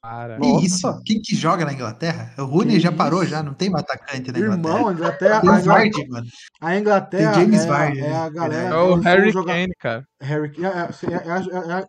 Para. 0.00 0.38
Que 0.38 0.66
isso? 0.66 0.86
Quem 1.06 1.20
que 1.22 1.34
joga 1.34 1.64
na 1.64 1.72
Inglaterra? 1.72 2.34
O 2.38 2.44
Rooney 2.44 2.74
Que 2.74 2.80
já 2.80 2.92
parou, 2.92 3.22
isso? 3.22 3.30
já 3.30 3.42
não 3.42 3.54
tem 3.54 3.70
mais 3.70 3.84
atacante 3.84 4.30
na 4.30 4.38
Irmão, 4.38 4.58
Inglaterra. 4.58 4.88
a 4.88 4.92
Inglaterra, 4.92 5.36
a 5.36 5.40
Inglaterra, 5.40 5.64
Vardy, 5.74 6.08
mano. 6.08 6.26
a 6.60 6.78
Inglaterra 6.78 7.32
Tem 7.32 7.40
James 7.42 7.62
é, 7.62 7.66
Vardy, 7.66 8.00
é 8.00 8.14
a 8.14 8.24
né? 8.24 8.30
galera. 8.30 8.68
É 8.68 8.76
o 8.76 8.94
Harry 8.96 9.30
joga- 9.30 9.52
Kane, 9.54 9.74
cara. 9.80 10.04
Harry 10.20 10.52
é, 10.58 10.66
é, 10.66 10.68
é, 10.68 11.26
é, 11.26 11.72
a- 11.72 11.80
é 11.80 11.86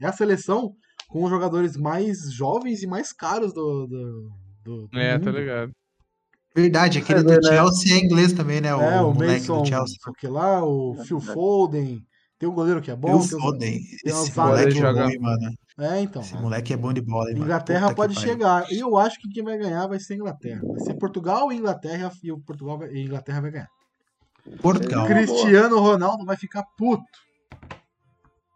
é 0.00 0.06
a 0.06 0.12
seleção 0.12 0.72
com 1.08 1.24
os 1.24 1.30
jogadores 1.30 1.76
mais 1.76 2.32
jovens 2.32 2.82
e 2.84 2.86
mais 2.86 3.12
caros 3.12 3.52
do, 3.52 3.86
do, 3.88 4.30
do, 4.64 4.88
do 4.88 4.98
É, 4.98 5.18
tá 5.18 5.30
ligado. 5.32 5.72
Verdade, 6.54 6.98
aquele 7.00 7.22
do 7.24 7.30
né? 7.32 7.42
Chelsea 7.42 7.96
é 7.96 7.98
inglês 7.98 8.32
também, 8.32 8.60
né? 8.60 8.74
O, 8.74 8.80
É, 8.80 9.00
o 9.02 9.12
moleque 9.12 9.40
Mason, 9.40 9.62
do 9.62 9.68
Chelsea. 9.68 9.96
sei 10.02 10.10
o 10.10 10.14
que 10.14 10.28
lá, 10.28 10.64
o 10.64 10.94
Phil 11.04 11.20
Foden, 11.20 12.00
tem 12.38 12.48
um 12.48 12.52
goleiro 12.52 12.80
que 12.82 12.90
é 12.90 12.96
bom. 12.96 13.18
Tem 13.18 13.28
Foden. 13.40 13.80
tem 13.80 14.12
Esse 14.12 14.36
moleque 14.38 14.78
é 14.78 14.92
bom, 14.92 15.08
hein, 15.08 15.18
mano. 15.18 15.54
É, 15.78 16.00
então. 16.00 16.22
Esse 16.22 16.34
moleque 16.34 16.72
é 16.72 16.76
bom 16.76 16.92
de 16.92 17.00
bola, 17.00 17.30
hein. 17.30 17.38
Inglaterra 17.38 17.94
pode 17.94 18.18
chegar. 18.18 18.70
E 18.72 18.78
eu 18.78 18.96
acho 18.96 19.18
que 19.20 19.28
quem 19.28 19.42
vai 19.44 19.58
ganhar 19.58 19.86
vai 19.86 19.98
ser 20.00 20.14
a 20.14 20.16
Inglaterra. 20.16 20.60
Vai 20.64 20.80
ser 20.80 20.94
Portugal 20.94 21.52
e 21.52 21.56
Inglaterra 21.56 22.10
e 22.22 22.32
o 22.32 22.38
Portugal 22.40 22.82
e 22.84 22.98
a 22.98 23.02
Inglaterra 23.02 23.40
vai 23.40 23.50
ganhar. 23.50 23.68
Portugal. 24.60 25.06
Cri- 25.06 25.26
Cristiano 25.26 25.78
Ronaldo 25.78 26.24
vai 26.24 26.36
ficar 26.36 26.62
puto. 26.78 27.04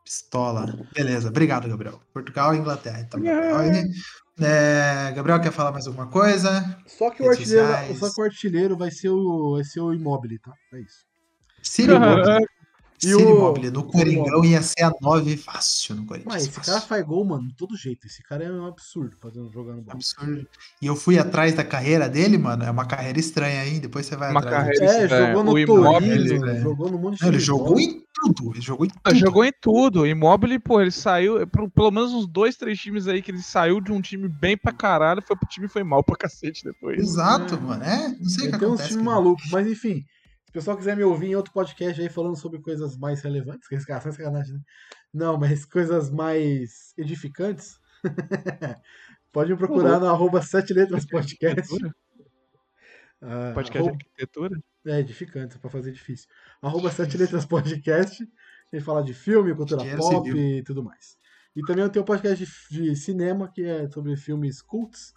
Pistola. 0.05 0.75
Beleza, 0.95 1.29
obrigado, 1.29 1.69
Gabriel. 1.69 2.01
Portugal 2.13 2.55
e 2.55 2.59
Inglaterra. 2.59 3.01
Então, 3.01 3.21
Gabriel. 3.21 3.85
É, 4.43 5.13
Gabriel, 5.15 5.41
quer 5.41 5.53
falar 5.53 5.71
mais 5.73 5.87
alguma 5.87 6.07
coisa? 6.09 6.79
Só 6.87 7.11
que 7.11 7.23
o 7.23 7.29
artilheiro, 7.29 7.97
só 7.99 8.13
que 8.13 8.21
o 8.21 8.25
artilheiro 8.25 8.77
vai 8.77 8.91
ser 8.91 9.11
o 9.11 9.55
vai 9.57 9.65
ser 9.65 9.81
o 9.81 9.93
Immobile, 9.93 10.39
tá? 10.39 10.53
É 10.73 10.81
isso. 10.81 11.05
Ciro 11.63 11.95
Immobile. 11.97 12.47
E 13.05 13.15
o- 13.15 13.21
Immobile. 13.21 13.71
No 13.71 13.85
Coringão 13.85 14.45
ia 14.45 14.61
ser 14.63 14.83
a 14.83 14.93
9 15.01 15.37
fácil 15.37 15.95
no 15.97 16.05
Corinthians. 16.05 16.33
Mas 16.35 16.43
esse 16.45 16.53
fácil. 16.53 16.73
cara 16.75 16.85
faz 16.85 17.05
gol, 17.07 17.25
mano, 17.25 17.49
de 17.49 17.55
todo 17.55 17.77
jeito. 17.77 18.07
Esse 18.07 18.23
cara 18.23 18.45
é 18.45 18.53
um 18.53 18.67
absurdo 18.67 19.17
fazendo 19.21 19.51
jogando 19.51 19.81
bola. 19.83 19.95
Absurdo. 19.97 20.47
E 20.83 20.87
eu 20.87 20.95
fui 20.95 21.19
atrás 21.19 21.55
da 21.55 21.65
carreira 21.65 22.09
dele, 22.09 22.37
mano. 22.37 22.63
É 22.65 22.71
uma 22.71 22.85
carreira 22.85 23.19
estreia, 23.19 23.67
hein? 23.67 23.81
Depois 23.81 24.07
você 24.07 24.17
vai 24.17 24.31
Uma 24.31 24.41
atrás. 24.41 24.65
carreira 24.79 24.85
É, 24.85 25.03
estranha. 25.05 25.27
jogou 25.29 25.45
no 25.45 25.67
Torino, 25.67 26.41
velho. 26.47 26.63
jogou 26.63 26.91
no 26.91 26.99
monte 26.99 27.17
de 27.17 27.23
Não, 27.23 27.29
ele 27.29 27.39
jogou 27.39 27.81
em 27.81 28.03
tudo. 28.15 28.51
Ele 28.53 28.61
jogou 28.61 28.87
em 28.87 28.91
tudo. 28.91 29.17
Jogou 29.17 29.45
em 29.45 29.53
tudo. 29.61 30.07
Immobile, 30.07 30.59
pô, 30.59 30.81
ele 30.81 30.91
saiu. 30.91 31.47
pro- 31.47 31.71
Pelo 31.71 31.91
menos 31.91 32.13
uns 32.13 32.27
dois, 32.27 32.57
três 32.57 32.79
times 32.79 33.09
aí 33.09 33.23
que 33.23 33.31
ele 33.31 33.41
saiu 33.43 33.81
de 33.81 33.93
um 33.93 34.01
time 34.01 34.29
bem 34.29 34.57
pra 34.59 34.73
caralho, 34.73 35.23
foi 35.27 35.37
pro 35.37 35.49
time 35.49 35.67
e 35.67 35.69
foi 35.71 35.83
mal 35.83 36.03
pra 36.05 36.17
cacete 36.21 36.63
depois. 36.65 36.99
Exato, 36.99 37.55
É. 37.55 37.61
mano. 37.61 37.83
É, 37.83 38.09
não 38.09 38.25
sei 38.29 38.45
o 38.45 38.47
Ele 38.49 38.53
que 38.53 38.59
tem 38.59 38.69
uns 38.69 38.87
times 38.87 39.03
malucos, 39.03 39.49
mas 39.51 39.67
enfim. 39.67 40.05
Se 40.51 40.59
o 40.59 40.61
pessoal 40.61 40.77
quiser 40.77 40.97
me 40.97 41.05
ouvir 41.05 41.29
em 41.29 41.37
outro 41.37 41.53
podcast 41.53 42.03
aí 42.03 42.09
falando 42.09 42.35
sobre 42.37 42.61
coisas 42.61 42.97
mais 42.99 43.23
relevantes, 43.23 43.69
que 43.69 43.77
é 43.77 43.81
sacanagem, 43.81 44.55
né? 44.55 44.61
Não, 45.15 45.39
mas 45.39 45.65
coisas 45.65 46.11
mais 46.11 46.93
edificantes, 46.99 47.79
pode 49.31 49.53
me 49.53 49.57
procurar 49.57 50.01
no 50.01 50.07
arroba 50.09 50.43
sete 50.43 50.73
letras 50.75 51.07
podcast. 51.07 51.73
Ah, 53.23 53.53
Podcast 53.55 53.73
de 53.73 53.79
arroba- 53.79 53.93
arquitetura? 54.03 54.61
É, 54.87 54.99
edificante, 54.99 55.59
pra 55.59 55.69
fazer 55.69 55.93
difícil. 55.93 56.27
Arroba 56.63 56.91
Sete 56.91 57.19
Letras 57.19 57.45
Podcast. 57.45 58.27
Gente 58.73 58.83
fala 58.83 59.05
de 59.05 59.13
filme, 59.13 59.55
cultura 59.55 59.85
pop 59.95 60.31
e 60.31 60.63
tudo 60.63 60.83
mais. 60.83 61.19
E 61.55 61.61
também 61.61 61.85
eu 61.85 61.91
tenho 61.91 62.03
um 62.03 62.07
podcast 62.07 62.47
de, 62.71 62.85
de 62.85 62.97
cinema 62.97 63.53
que 63.53 63.63
é 63.63 63.87
sobre 63.91 64.17
filmes 64.17 64.63
cults. 64.63 65.13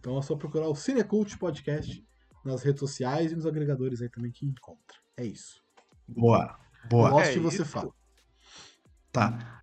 Então 0.00 0.18
é 0.18 0.22
só 0.22 0.34
procurar 0.34 0.66
o 0.66 0.74
Cinecult 0.74 1.38
Podcast 1.38 2.04
nas 2.44 2.62
redes 2.62 2.80
sociais 2.80 3.32
e 3.32 3.36
nos 3.36 3.46
agregadores 3.46 4.00
aí 4.02 4.08
também 4.08 4.30
que 4.32 4.44
encontra. 4.46 4.96
É 5.16 5.24
isso. 5.24 5.62
Boa, 6.08 6.56
Eu 6.84 6.88
boa. 6.88 7.10
gosto 7.10 7.30
É 7.30 7.32
de 7.32 7.38
você 7.40 7.62
isso. 7.62 7.64
fala. 7.70 7.90
Tá. 9.12 9.62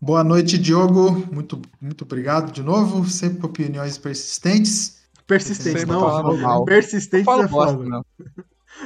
Boa 0.00 0.24
noite, 0.24 0.58
Diogo. 0.58 1.10
Muito, 1.32 1.60
muito 1.80 2.02
obrigado 2.04 2.52
de 2.52 2.62
novo. 2.62 3.08
Sempre 3.08 3.38
com 3.40 3.46
opiniões 3.46 3.98
persistentes. 3.98 5.02
Persistente, 5.26 5.80
Sempre 5.80 5.94
não. 5.94 6.36
mal. 6.40 6.64
Persistente 6.64 7.24
Fala 7.24 7.44
é 7.44 7.48
foda. 7.48 7.84
não. 7.84 8.04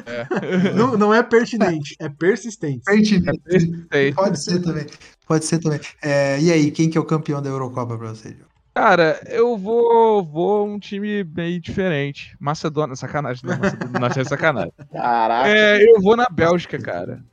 É. 0.05 0.27
Não, 0.75 0.99
não 0.99 1.15
é 1.15 1.23
pertinente, 1.23 1.95
é 2.01 2.09
persistente. 2.09 2.83
Pertinente. 2.85 3.87
Sei. 3.93 4.13
Pode 4.13 4.43
ser 4.43 4.61
também. 4.61 4.85
Pode 5.27 5.45
ser 5.45 5.59
também. 5.61 5.81
É, 6.03 6.41
e 6.41 6.51
aí, 6.53 6.71
quem 6.73 6.91
que 6.91 6.99
é 6.99 7.01
o 7.01 7.05
campeão 7.05 7.41
da 7.41 7.49
Eurocopa 7.49 7.97
pra 7.97 8.09
você, 8.09 8.33
Diogo? 8.33 8.46
Cara, 8.77 9.19
eu 9.29 9.57
vou, 9.57 10.23
vou 10.23 10.67
um 10.69 10.79
time 10.79 11.25
bem 11.25 11.59
diferente. 11.59 12.37
Macedônia, 12.39 12.95
sacanagem, 12.95 13.43
não, 13.43 13.57
Macedônia, 13.57 14.01
não, 14.01 14.07
é 14.07 14.25
sacanagem. 14.25 14.73
Caraca. 14.93 15.49
É, 15.49 15.83
eu 15.83 15.99
vou 16.03 16.15
na 16.15 16.27
Bélgica, 16.31 16.79
cara. 16.79 17.25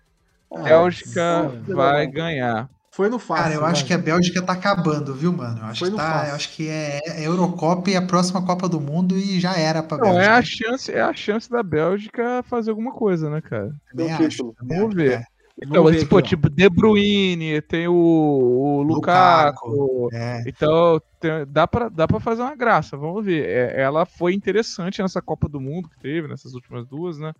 Ah, 0.49 0.61
Bélgica 0.61 1.43
nossa. 1.43 1.75
vai 1.75 2.07
ganhar. 2.07 2.69
Foi 2.93 3.09
no 3.09 3.19
fácil. 3.19 3.43
Cara, 3.43 3.55
eu 3.55 3.65
acho 3.65 3.85
que 3.85 3.93
a 3.93 3.97
Bélgica 3.97 4.41
tá 4.41 4.53
acabando, 4.53 5.13
viu, 5.13 5.33
mano? 5.33 5.59
Eu 5.59 5.65
acho, 5.65 5.79
Foi 5.81 5.91
que, 5.91 5.97
tá, 5.97 6.27
eu 6.29 6.35
acho 6.35 6.49
que 6.55 6.69
é, 6.69 7.01
é 7.07 7.27
Eurocopa 7.27 7.89
e 7.89 7.97
a 7.97 8.01
próxima 8.01 8.45
Copa 8.45 8.69
do 8.69 8.79
Mundo 8.79 9.17
e 9.17 9.37
já 9.37 9.57
era 9.57 9.83
pra 9.83 9.97
Não, 9.97 10.17
é 10.17 10.29
Bélgica. 10.29 10.37
a 10.37 10.41
chance, 10.43 10.91
é 10.93 11.01
a 11.01 11.13
chance 11.13 11.49
da 11.49 11.61
Bélgica 11.61 12.41
fazer 12.43 12.69
alguma 12.69 12.93
coisa, 12.93 13.29
né, 13.29 13.41
cara? 13.41 13.69
Também 13.89 14.13
acho, 14.13 14.55
Vamos 14.61 14.95
ver. 14.95 15.25
É. 15.61 15.65
Então, 15.65 15.87
aqui, 15.87 16.05
pô, 16.05 16.17
ó. 16.17 16.21
tipo, 16.21 16.49
De 16.49 16.69
Bruyne, 16.69 17.61
tem 17.61 17.87
o, 17.87 17.93
o 17.93 18.81
Lukaku. 18.81 20.09
É, 20.11 20.43
Então, 20.47 20.99
tem- 21.19 21.45
dá, 21.47 21.67
pra, 21.67 21.89
dá 21.89 22.07
pra 22.07 22.19
fazer 22.19 22.41
uma 22.41 22.55
graça, 22.55 22.97
vamos 22.97 23.23
ver. 23.23 23.47
É, 23.47 23.81
ela 23.81 24.05
foi 24.05 24.33
interessante 24.33 25.01
nessa 25.01 25.21
Copa 25.21 25.47
do 25.47 25.61
Mundo 25.61 25.89
que 25.89 25.99
teve, 25.99 26.27
nessas 26.27 26.53
últimas 26.53 26.87
duas, 26.87 27.17
né? 27.17 27.31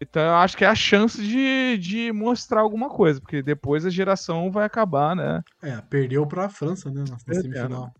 Então, 0.00 0.22
eu 0.22 0.34
acho 0.36 0.56
que 0.56 0.64
é 0.64 0.68
a 0.68 0.74
chance 0.74 1.20
de, 1.22 1.78
de 1.78 2.12
mostrar 2.12 2.60
alguma 2.60 2.90
coisa, 2.90 3.18
porque 3.20 3.42
depois 3.42 3.86
a 3.86 3.90
geração 3.90 4.50
vai 4.50 4.66
acabar, 4.66 5.16
né? 5.16 5.42
É, 5.62 5.80
perdeu 5.80 6.26
pra 6.26 6.50
França, 6.50 6.90
né? 6.90 7.02
Na, 7.08 7.34
semifinal. 7.34 7.90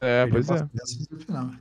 É, 0.00 0.26
perdeu 0.26 0.44
pois 0.44 0.60
é. 0.60 0.66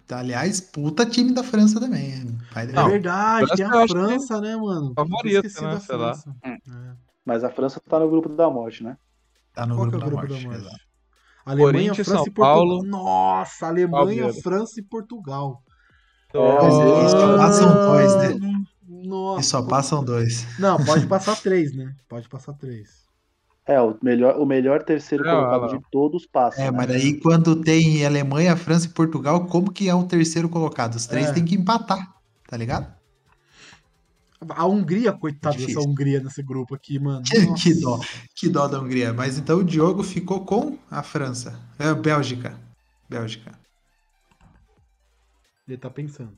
Tá, 0.06 0.20
aliás, 0.20 0.60
puta 0.60 1.06
time 1.06 1.32
da 1.32 1.44
França 1.44 1.80
também. 1.80 2.26
da 2.54 2.62
É 2.62 2.66
Não, 2.74 2.90
verdade, 2.90 3.56
tem 3.56 3.66
a 3.66 3.88
França, 3.88 4.42
né, 4.42 4.56
mano? 4.58 4.94
esqueci 5.26 5.64
né, 5.64 5.72
da 5.72 5.80
sei 5.80 5.96
lá. 5.96 6.14
França. 6.14 6.30
Hum. 6.46 6.58
É. 6.68 7.13
Mas 7.26 7.44
a 7.44 7.50
França 7.50 7.80
tá 7.88 8.00
no 8.00 8.10
grupo 8.10 8.30
da 8.30 8.50
morte, 8.50 8.84
né? 8.84 8.98
Tá 9.54 9.66
no 9.66 9.76
Qual 9.76 9.88
que 9.90 9.98
grupo, 9.98 10.06
é 10.06 10.08
o 10.08 10.12
da, 10.12 10.16
grupo 10.18 10.28
morte, 10.28 10.44
da 10.44 10.50
morte? 10.50 10.62
exato. 10.62 10.84
Alemanha, 11.46 11.96
Corinthians, 11.96 12.08
França 12.08 12.24
São 12.24 12.28
e 12.28 12.32
Portugal. 12.32 12.56
Paulo. 12.56 12.84
Nossa, 12.84 13.68
Alemanha, 13.68 13.92
Palmeiras. 13.92 14.42
França 14.42 14.80
e 14.80 14.84
Portugal. 14.84 15.64
Mas 16.34 16.74
eles 16.80 17.12
só 17.12 17.38
passam 17.38 17.74
dois, 17.86 18.16
né? 18.16 18.40
Nossa. 18.88 19.42
E 19.42 19.44
só 19.44 19.62
passam 19.68 20.04
dois. 20.04 20.48
Não, 20.60 20.84
pode 20.84 21.06
passar 21.08 21.36
três, 21.38 21.76
né? 21.76 21.96
Pode 22.08 22.28
passar 22.30 22.54
três. 22.54 23.04
É, 23.66 23.80
o 23.80 23.98
melhor, 24.04 24.38
o 24.40 24.46
melhor 24.46 24.84
terceiro 24.84 25.26
É, 25.26 25.32
colocado 25.32 25.62
lá. 25.62 25.68
de 25.68 25.80
todos 25.92 26.26
passa. 26.28 26.62
É, 26.62 26.66
né? 26.66 26.72
mas 26.72 26.88
daí 26.88 27.20
quando 27.22 27.62
tem 27.62 28.06
Alemanha, 28.06 28.58
França 28.58 28.88
e 28.88 28.90
Portugal, 28.90 29.46
como 29.48 29.72
que 29.72 29.88
é 29.88 29.96
o 29.96 30.04
terceiro 30.06 30.50
colocado? 30.50 30.96
Os 30.96 31.08
três 31.08 31.28
É. 31.28 31.34
tem 31.34 31.46
que 31.46 31.56
empatar, 31.56 32.14
tá 32.48 32.58
ligado? 32.58 32.94
A 34.50 34.66
Hungria, 34.66 35.12
coitada 35.14 35.56
Difícil. 35.56 35.76
dessa 35.80 35.90
Hungria 35.90 36.20
nesse 36.22 36.42
grupo 36.44 36.76
aqui, 36.76 37.00
mano. 37.00 37.24
Que, 37.62 37.74
dó, 37.80 38.00
que 38.36 38.50
dó 38.50 38.68
da 38.68 38.80
Hungria. 38.80 39.14
Mas 39.14 39.38
então 39.38 39.60
o 39.60 39.64
Diogo 39.64 40.04
ficou 40.04 40.46
com 40.46 40.78
a 40.90 41.02
França. 41.04 41.60
É, 41.80 41.94
Bélgica. 41.94 42.58
Bélgica. 43.10 43.52
Ele 45.68 45.78
tá 45.78 45.90
pensando. 45.90 46.36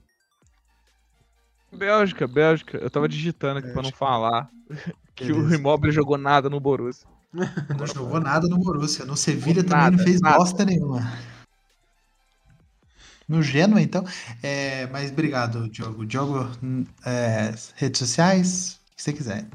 Bélgica, 1.73 2.27
Bélgica. 2.27 2.77
Eu 2.77 2.89
tava 2.89 3.07
digitando 3.09 3.59
aqui 3.59 3.71
pra 3.71 3.81
não 3.81 3.91
falar 3.91 4.49
que 5.15 5.31
o 5.31 5.35
Beleza. 5.37 5.55
Immobile 5.55 5.91
jogou 5.93 6.17
nada 6.17 6.49
no 6.49 6.59
Borussia. 6.59 7.07
Não 7.77 7.85
jogou 7.85 8.19
nada 8.21 8.47
no 8.47 8.57
Borussia. 8.57 9.03
No 9.05 9.17
Sevilha 9.17 9.63
também 9.63 9.83
não 9.83 9.91
nada, 9.91 10.03
fez 10.03 10.21
nada. 10.21 10.37
bosta 10.37 10.63
nenhuma. 10.63 11.01
No 13.27 13.41
Genoa, 13.41 13.81
então. 13.81 14.03
É, 14.41 14.87
mas 14.87 15.11
obrigado, 15.11 15.67
Diogo. 15.69 16.05
Diogo, 16.05 16.49
hum, 16.61 16.85
é, 17.05 17.53
redes 17.75 17.99
sociais, 17.99 18.79
o 18.91 18.95
que 18.95 19.01
você 19.01 19.13
quiser. 19.13 19.47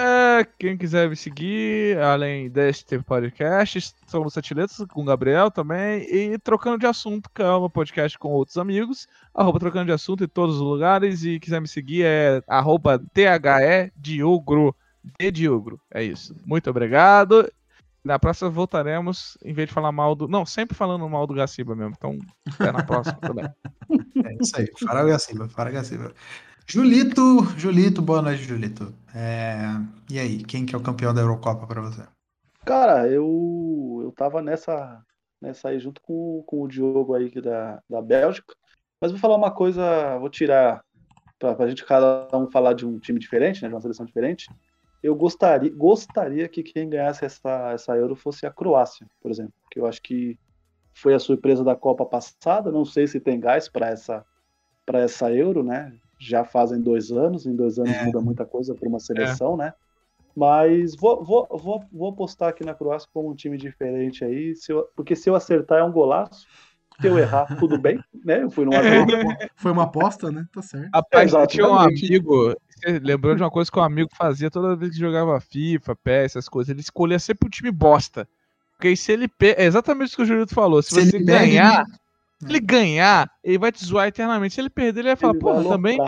É, 0.00 0.46
quem 0.56 0.76
quiser 0.76 1.10
me 1.10 1.16
seguir, 1.16 1.98
além 1.98 2.48
deste 2.48 3.00
podcast, 3.00 3.92
somos 4.06 4.32
Sete 4.32 4.54
Letras 4.54 4.86
com 4.88 5.02
o 5.02 5.04
Gabriel 5.04 5.50
também, 5.50 6.02
e 6.02 6.38
Trocando 6.38 6.78
de 6.78 6.86
Assunto, 6.86 7.28
que 7.34 7.42
é 7.42 7.52
um 7.52 7.68
podcast 7.68 8.16
com 8.16 8.28
outros 8.28 8.56
amigos, 8.56 9.08
arroba 9.34 9.58
Trocando 9.58 9.86
de 9.86 9.92
Assunto 9.92 10.22
em 10.22 10.28
todos 10.28 10.54
os 10.54 10.62
lugares, 10.62 11.24
e 11.24 11.40
quiser 11.40 11.60
me 11.60 11.66
seguir 11.66 12.04
é 12.04 12.40
arroba 12.46 13.00
THE 13.12 13.90
Diogro, 13.96 14.72
de 15.18 15.32
Diogro, 15.32 15.80
é 15.92 16.04
isso. 16.04 16.36
Muito 16.46 16.70
obrigado. 16.70 17.50
Na 18.08 18.18
próxima 18.18 18.48
voltaremos, 18.48 19.36
em 19.44 19.52
vez 19.52 19.68
de 19.68 19.74
falar 19.74 19.92
mal 19.92 20.14
do... 20.14 20.26
Não, 20.26 20.46
sempre 20.46 20.74
falando 20.74 21.06
mal 21.10 21.26
do 21.26 21.34
Gaciba 21.34 21.76
mesmo, 21.76 21.92
então 21.94 22.16
até 22.54 22.72
na 22.72 22.82
próxima 22.82 23.18
também. 23.20 23.44
É 24.24 24.36
isso 24.42 24.58
aí. 24.58 24.66
Fara 24.84 25.04
Gaciba, 25.04 25.48
Fara 25.48 25.70
Gaciba. 25.70 26.12
Julito, 26.66 27.44
Julito, 27.56 28.00
boa 28.00 28.22
noite, 28.22 28.42
Julito. 28.42 28.94
É, 29.14 29.58
e 30.10 30.18
aí, 30.18 30.42
quem 30.42 30.64
que 30.64 30.74
é 30.74 30.78
o 30.78 30.82
campeão 30.82 31.12
da 31.12 31.20
Eurocopa 31.20 31.66
pra 31.66 31.82
você? 31.82 32.02
Cara, 32.64 33.06
eu, 33.08 34.00
eu 34.02 34.12
tava 34.12 34.40
nessa, 34.40 35.02
nessa 35.40 35.68
aí 35.68 35.78
junto 35.78 36.00
com, 36.00 36.42
com 36.46 36.62
o 36.62 36.68
Diogo 36.68 37.14
aí 37.14 37.30
que 37.30 37.42
da, 37.42 37.80
da 37.88 38.00
Bélgica. 38.00 38.54
Mas 39.00 39.12
vou 39.12 39.20
falar 39.20 39.36
uma 39.36 39.50
coisa, 39.50 40.18
vou 40.18 40.30
tirar 40.30 40.82
pra, 41.38 41.54
pra 41.54 41.68
gente 41.68 41.84
cada 41.84 42.26
um 42.34 42.50
falar 42.50 42.72
de 42.72 42.86
um 42.86 42.98
time 42.98 43.18
diferente, 43.18 43.62
né, 43.62 43.68
de 43.68 43.74
uma 43.74 43.80
seleção 43.82 44.04
diferente. 44.04 44.48
Eu 45.02 45.14
gostaria, 45.14 45.72
gostaria 45.74 46.48
que 46.48 46.62
quem 46.62 46.88
ganhasse 46.88 47.24
essa, 47.24 47.70
essa 47.72 47.96
Euro 47.96 48.16
fosse 48.16 48.46
a 48.46 48.50
Croácia, 48.50 49.06
por 49.20 49.30
exemplo, 49.30 49.52
que 49.70 49.78
eu 49.78 49.86
acho 49.86 50.02
que 50.02 50.36
foi 50.94 51.14
a 51.14 51.18
surpresa 51.18 51.62
da 51.62 51.76
Copa 51.76 52.04
passada. 52.04 52.72
Não 52.72 52.84
sei 52.84 53.06
se 53.06 53.20
tem 53.20 53.38
gás 53.38 53.68
para 53.68 53.88
essa 53.88 54.24
essa 54.94 55.30
Euro, 55.32 55.62
né? 55.62 55.92
Já 56.18 56.44
fazem 56.44 56.80
dois 56.80 57.12
anos, 57.12 57.46
em 57.46 57.54
dois 57.54 57.78
anos 57.78 57.96
É. 57.96 58.04
muda 58.06 58.20
muita 58.20 58.44
coisa 58.46 58.74
para 58.74 58.88
uma 58.88 58.98
seleção, 58.98 59.56
né? 59.56 59.72
Mas 60.34 60.96
vou, 60.96 61.24
vou, 61.24 61.46
vou, 61.50 61.84
vou 61.92 62.08
apostar 62.10 62.48
aqui 62.48 62.64
na 62.64 62.74
Croácia 62.74 63.08
como 63.12 63.30
um 63.30 63.34
time 63.34 63.56
diferente 63.56 64.24
aí, 64.24 64.54
se 64.54 64.72
eu- 64.72 64.88
porque 64.96 65.14
se 65.16 65.28
eu 65.28 65.34
acertar 65.34 65.78
é 65.78 65.84
um 65.84 65.92
golaço, 65.92 66.46
se 67.00 67.06
eu 67.06 67.18
errar, 67.18 67.46
tudo 67.58 67.78
bem, 67.78 67.98
né? 68.24 68.42
Eu 68.42 68.50
fui 68.50 68.64
numa 68.64 68.76
Euro. 68.78 69.12
Foi 69.56 69.70
uma 69.72 69.84
aposta, 69.84 70.30
né? 70.32 70.46
Tá 70.52 70.62
certo. 70.62 70.88
Rapaz, 70.92 71.32
É, 71.32 71.46
tinha 71.46 71.68
um 71.68 71.74
amigo. 71.74 72.54
Você 72.70 72.98
lembrou 73.00 73.34
de 73.34 73.42
uma 73.42 73.50
coisa 73.50 73.70
que 73.70 73.78
um 73.78 73.82
amigo 73.82 74.08
fazia 74.16 74.50
toda 74.50 74.76
vez 74.76 74.92
que 74.92 74.98
jogava 74.98 75.40
FIFA, 75.40 75.96
PES, 75.96 76.24
essas 76.24 76.48
coisas. 76.48 76.70
Ele 76.70 76.80
escolhia 76.80 77.18
sempre 77.18 77.46
um 77.46 77.50
time 77.50 77.70
bosta. 77.70 78.28
Porque 78.76 78.88
aí 78.88 78.96
se 78.96 79.10
ele. 79.12 79.26
Pe... 79.28 79.54
É 79.58 79.64
exatamente 79.64 80.08
isso 80.08 80.16
que 80.16 80.22
o 80.22 80.26
Julito 80.26 80.54
falou. 80.54 80.82
Se, 80.82 80.90
Se 80.90 80.94
você 80.94 81.16
ele 81.16 81.24
perde, 81.24 81.46
ganhar. 81.50 81.78
né? 81.78 81.84
Se 82.40 82.46
ele 82.48 82.60
ganhar, 82.60 83.30
ele 83.42 83.58
vai 83.58 83.72
te 83.72 83.84
zoar 83.84 84.06
eternamente. 84.06 84.54
Se 84.54 84.60
ele 84.60 84.70
perder, 84.70 85.00
ele 85.00 85.08
vai 85.08 85.16
falar, 85.16 85.32
Ele 85.32 85.40
porra, 85.40 85.60
vai 85.60 85.68
também, 85.72 85.98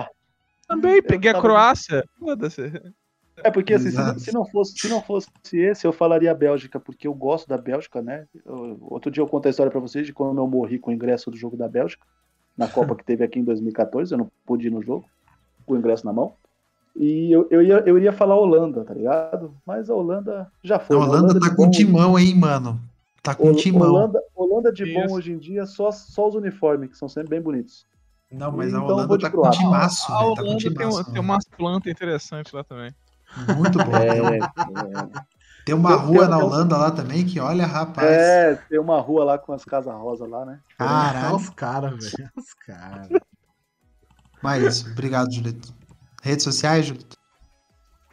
também 0.69 1.03
peguei 1.03 1.31
a 1.33 1.41
Croácia. 1.41 2.05
Foda-se. 2.19 2.73
É 3.45 3.51
porque 3.51 3.75
assim, 3.75 3.91
se 3.91 4.21
se 4.21 4.35
não 4.35 4.45
fosse, 4.45 4.73
se 4.79 4.89
não 4.89 5.01
fosse 5.03 5.29
esse, 5.53 5.87
eu 5.87 5.93
falaria 5.93 6.31
a 6.31 6.35
Bélgica, 6.35 6.79
porque 6.81 7.07
eu 7.07 7.15
gosto 7.15 7.49
da 7.49 7.57
Bélgica, 7.59 8.01
né? 8.03 8.27
Eu- 8.45 8.79
outro 8.83 9.11
dia 9.11 9.23
eu 9.23 9.27
conto 9.29 9.47
a 9.47 9.51
história 9.51 9.71
pra 9.71 9.81
vocês 9.81 10.07
de 10.07 10.13
quando 10.13 10.39
eu 10.39 10.47
morri 10.47 10.79
com 10.79 10.91
o 10.91 10.95
ingresso 10.95 11.31
do 11.31 11.37
jogo 11.37 11.57
da 11.57 11.69
Bélgica, 11.69 12.05
na 12.57 12.69
Copa 12.69 12.95
que 12.95 13.05
teve 13.05 13.25
aqui 13.25 13.39
em 13.39 13.45
2014, 13.45 14.13
eu 14.13 14.19
não 14.19 14.31
pude 14.47 14.67
ir 14.67 14.71
no 14.71 14.83
jogo, 14.83 15.05
com 15.67 15.75
o 15.75 15.77
ingresso 15.77 16.05
na 16.05 16.13
mão. 16.13 16.35
E 16.97 17.31
eu, 17.33 17.47
eu, 17.51 17.63
ia, 17.63 17.83
eu 17.87 17.97
iria 17.97 18.13
falar 18.13 18.37
Holanda, 18.37 18.85
tá 18.85 18.93
ligado? 18.93 19.55
Mas 19.65 19.89
a 19.89 19.95
Holanda 19.95 20.51
já 20.63 20.77
A 20.77 20.81
foi. 20.81 20.97
Holanda 20.97 21.35
de 21.35 21.41
tá 21.41 21.55
com 21.55 21.65
bom- 21.67 21.71
timão, 21.71 22.19
hein, 22.19 22.35
mano? 22.35 22.81
Tá 23.23 23.35
com 23.35 23.49
Hol- 23.49 23.55
timão. 23.57 23.89
Holanda, 23.89 24.21
Holanda 24.35 24.73
de 24.73 24.93
bom 24.93 25.05
Isso. 25.05 25.15
hoje 25.15 25.33
em 25.33 25.39
dia, 25.39 25.65
só, 25.67 25.91
só 25.93 26.29
os 26.29 26.35
uniformes, 26.35 26.91
que 26.91 26.97
são 26.97 27.09
sempre 27.09 27.31
bem 27.31 27.41
bonitos. 27.41 27.87
Não, 28.33 28.51
mas 28.53 28.75
a 28.75 28.79
Então 28.79 28.89
Holanda 28.89 29.17
de 29.19 29.23
tá 29.25 29.31
com 29.31 29.51
timaço. 29.51 30.13
A 30.13 30.19
velho, 30.19 30.35
tá 30.35 30.43
com 30.43 30.49
Holanda 30.49 30.59
tem, 30.63 30.71
um- 30.71 30.75
timaço, 30.75 31.05
tem 31.05 31.15
mano. 31.15 31.23
umas 31.33 31.45
plantas 31.57 31.93
interessantes 31.93 32.53
lá 32.53 32.65
também. 32.65 32.93
Muito 33.57 33.79
bom. 33.79 33.97
É, 33.97 35.11
Tem 35.65 35.75
uma 35.75 35.91
Tem- 35.97 36.07
rua 36.07 36.21
tem- 36.21 36.29
na 36.29 36.37
tem- 36.37 36.45
Holanda 36.47 36.77
lá 36.77 36.91
também 36.91 37.25
que, 37.27 37.39
olha, 37.39 37.67
rapaz. 37.67 38.11
é, 38.11 38.55
tem 38.69 38.79
uma 38.81 39.01
rua 39.01 39.25
lá 39.25 39.39
com 39.39 39.53
as 39.53 39.65
casas 39.65 39.93
rosas 39.95 40.29
lá, 40.29 40.45
né? 40.45 40.59
Caralho. 40.79 41.37
os 41.37 41.51
caras, 41.51 41.91
velho. 42.13 42.31
Os 42.37 42.55
caras. 42.55 43.09
Mas, 44.43 44.85
obrigado, 44.91 45.33
Julito. 45.33 45.73
Redes 46.23 46.45
sociais, 46.45 46.87
Julito? 46.87 47.17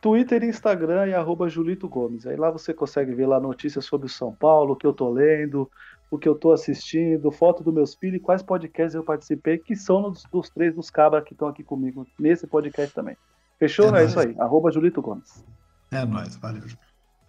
Twitter 0.01 0.43
e 0.43 0.47
Instagram 0.47 1.07
e 1.07 1.13
arroba 1.13 1.49
Julito 1.49 1.87
Gomes. 1.89 2.27
Aí 2.27 2.35
lá 2.35 2.51
você 2.51 2.73
consegue 2.73 3.13
ver 3.15 3.25
lá 3.25 3.39
notícias 3.39 3.85
sobre 3.85 4.07
o 4.07 4.09
São 4.09 4.33
Paulo, 4.33 4.73
o 4.73 4.75
que 4.75 4.85
eu 4.85 4.93
tô 4.93 5.09
lendo, 5.09 5.69
o 6.11 6.17
que 6.17 6.29
eu 6.29 6.35
tô 6.35 6.51
assistindo, 6.51 7.31
foto 7.31 7.63
dos 7.63 7.73
meus 7.73 7.95
filhos 7.95 8.17
e 8.17 8.19
quais 8.19 8.43
podcasts 8.43 8.93
eu 8.93 9.03
participei, 9.03 9.57
que 9.57 9.75
são 9.75 10.01
dos, 10.03 10.23
dos 10.31 10.49
três 10.49 10.75
dos 10.75 10.89
cabras 10.89 11.23
que 11.23 11.33
estão 11.33 11.47
aqui 11.47 11.63
comigo 11.63 12.05
nesse 12.19 12.45
podcast 12.45 12.93
também. 12.93 13.17
Fechou? 13.59 13.95
É 13.95 14.03
É, 14.03 14.05
isso 14.05 14.19
aí. 14.19 14.35
Arroba 14.39 14.71
Julito 14.71 15.01
Gomes. 15.01 15.43
É 15.91 16.05
nóis, 16.05 16.35
valeu. 16.35 16.63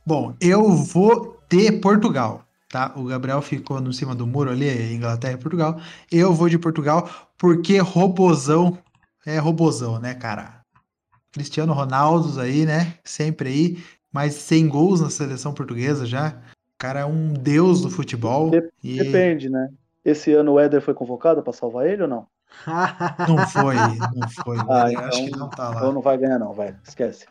Bom, 0.06 0.34
eu 0.40 0.68
vou 0.70 1.38
de 1.48 1.72
Portugal, 1.72 2.44
tá? 2.68 2.92
O 2.96 3.04
Gabriel 3.04 3.40
ficou 3.42 3.80
no 3.80 3.92
cima 3.92 4.14
do 4.14 4.26
muro 4.26 4.50
ali, 4.50 4.94
Inglaterra 4.94 5.34
e 5.34 5.38
Portugal. 5.38 5.78
Eu 6.10 6.32
vou 6.32 6.48
de 6.48 6.58
Portugal 6.58 7.08
porque 7.36 7.78
robozão 7.78 8.78
é 9.26 9.38
robozão, 9.38 9.98
né, 9.98 10.14
cara? 10.14 10.62
Cristiano 11.30 11.72
Ronaldo 11.72 12.40
aí, 12.40 12.64
né? 12.64 12.94
Sempre 13.04 13.48
aí, 13.50 13.84
mais 14.12 14.34
100 14.34 14.68
gols 14.68 15.00
na 15.00 15.10
seleção 15.10 15.52
portuguesa 15.52 16.06
já. 16.06 16.30
O 16.74 16.78
cara 16.78 17.00
é 17.00 17.04
um 17.04 17.32
deus 17.32 17.82
do 17.82 17.90
futebol. 17.90 18.50
Dep- 18.50 18.72
e 18.82 18.96
Depende, 18.98 19.50
né? 19.50 19.68
Esse 20.04 20.32
ano 20.32 20.52
o 20.52 20.60
Éder 20.60 20.80
foi 20.80 20.94
convocado 20.94 21.42
pra 21.42 21.52
salvar 21.52 21.86
ele 21.86 22.02
ou 22.02 22.08
não? 22.08 22.26
Não 23.28 23.46
foi, 23.46 23.74
não 23.76 24.28
foi. 24.44 24.56
Ah, 24.68 24.92
eu 24.92 25.00
acho 25.00 25.18
que 25.18 25.24
então- 25.28 25.38
não 25.40 25.48
tá 25.50 25.70
Então 25.74 25.86
lá. 25.88 25.92
não 25.92 26.00
vai 26.02 26.18
ganhar, 26.18 26.38
não, 26.38 26.52
velho. 26.52 26.78
Esquece. 26.84 27.26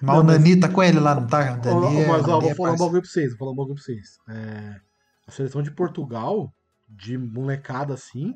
Mas 0.00 0.16
o 0.16 0.18
Não, 0.18 0.24
mas- 0.24 0.38
Nani 0.38 0.60
tá 0.60 0.68
com 0.68 0.82
ele 0.82 0.98
lá, 1.00 1.14
não 1.14 1.26
tá? 1.26 1.52
O 1.52 1.54
Ó, 1.54 1.56
Dani 1.56 2.00
é- 2.02 2.06
mas 2.08 2.28
ó, 2.28 2.40
vou 2.40 2.50
é 2.50 2.54
falar 2.54 2.72
um 2.72 2.76
bagulho 2.76 3.00
pra 3.02 3.10
vocês, 3.10 3.30
vou 3.30 3.38
falar 3.38 3.52
um 3.52 3.56
bagulho 3.56 3.74
pra 3.76 3.84
vocês. 3.84 4.18
É, 4.28 4.80
a 5.26 5.30
seleção 5.30 5.62
de 5.62 5.70
Portugal, 5.70 6.52
de 6.88 7.16
molecada 7.16 7.94
assim, 7.94 8.34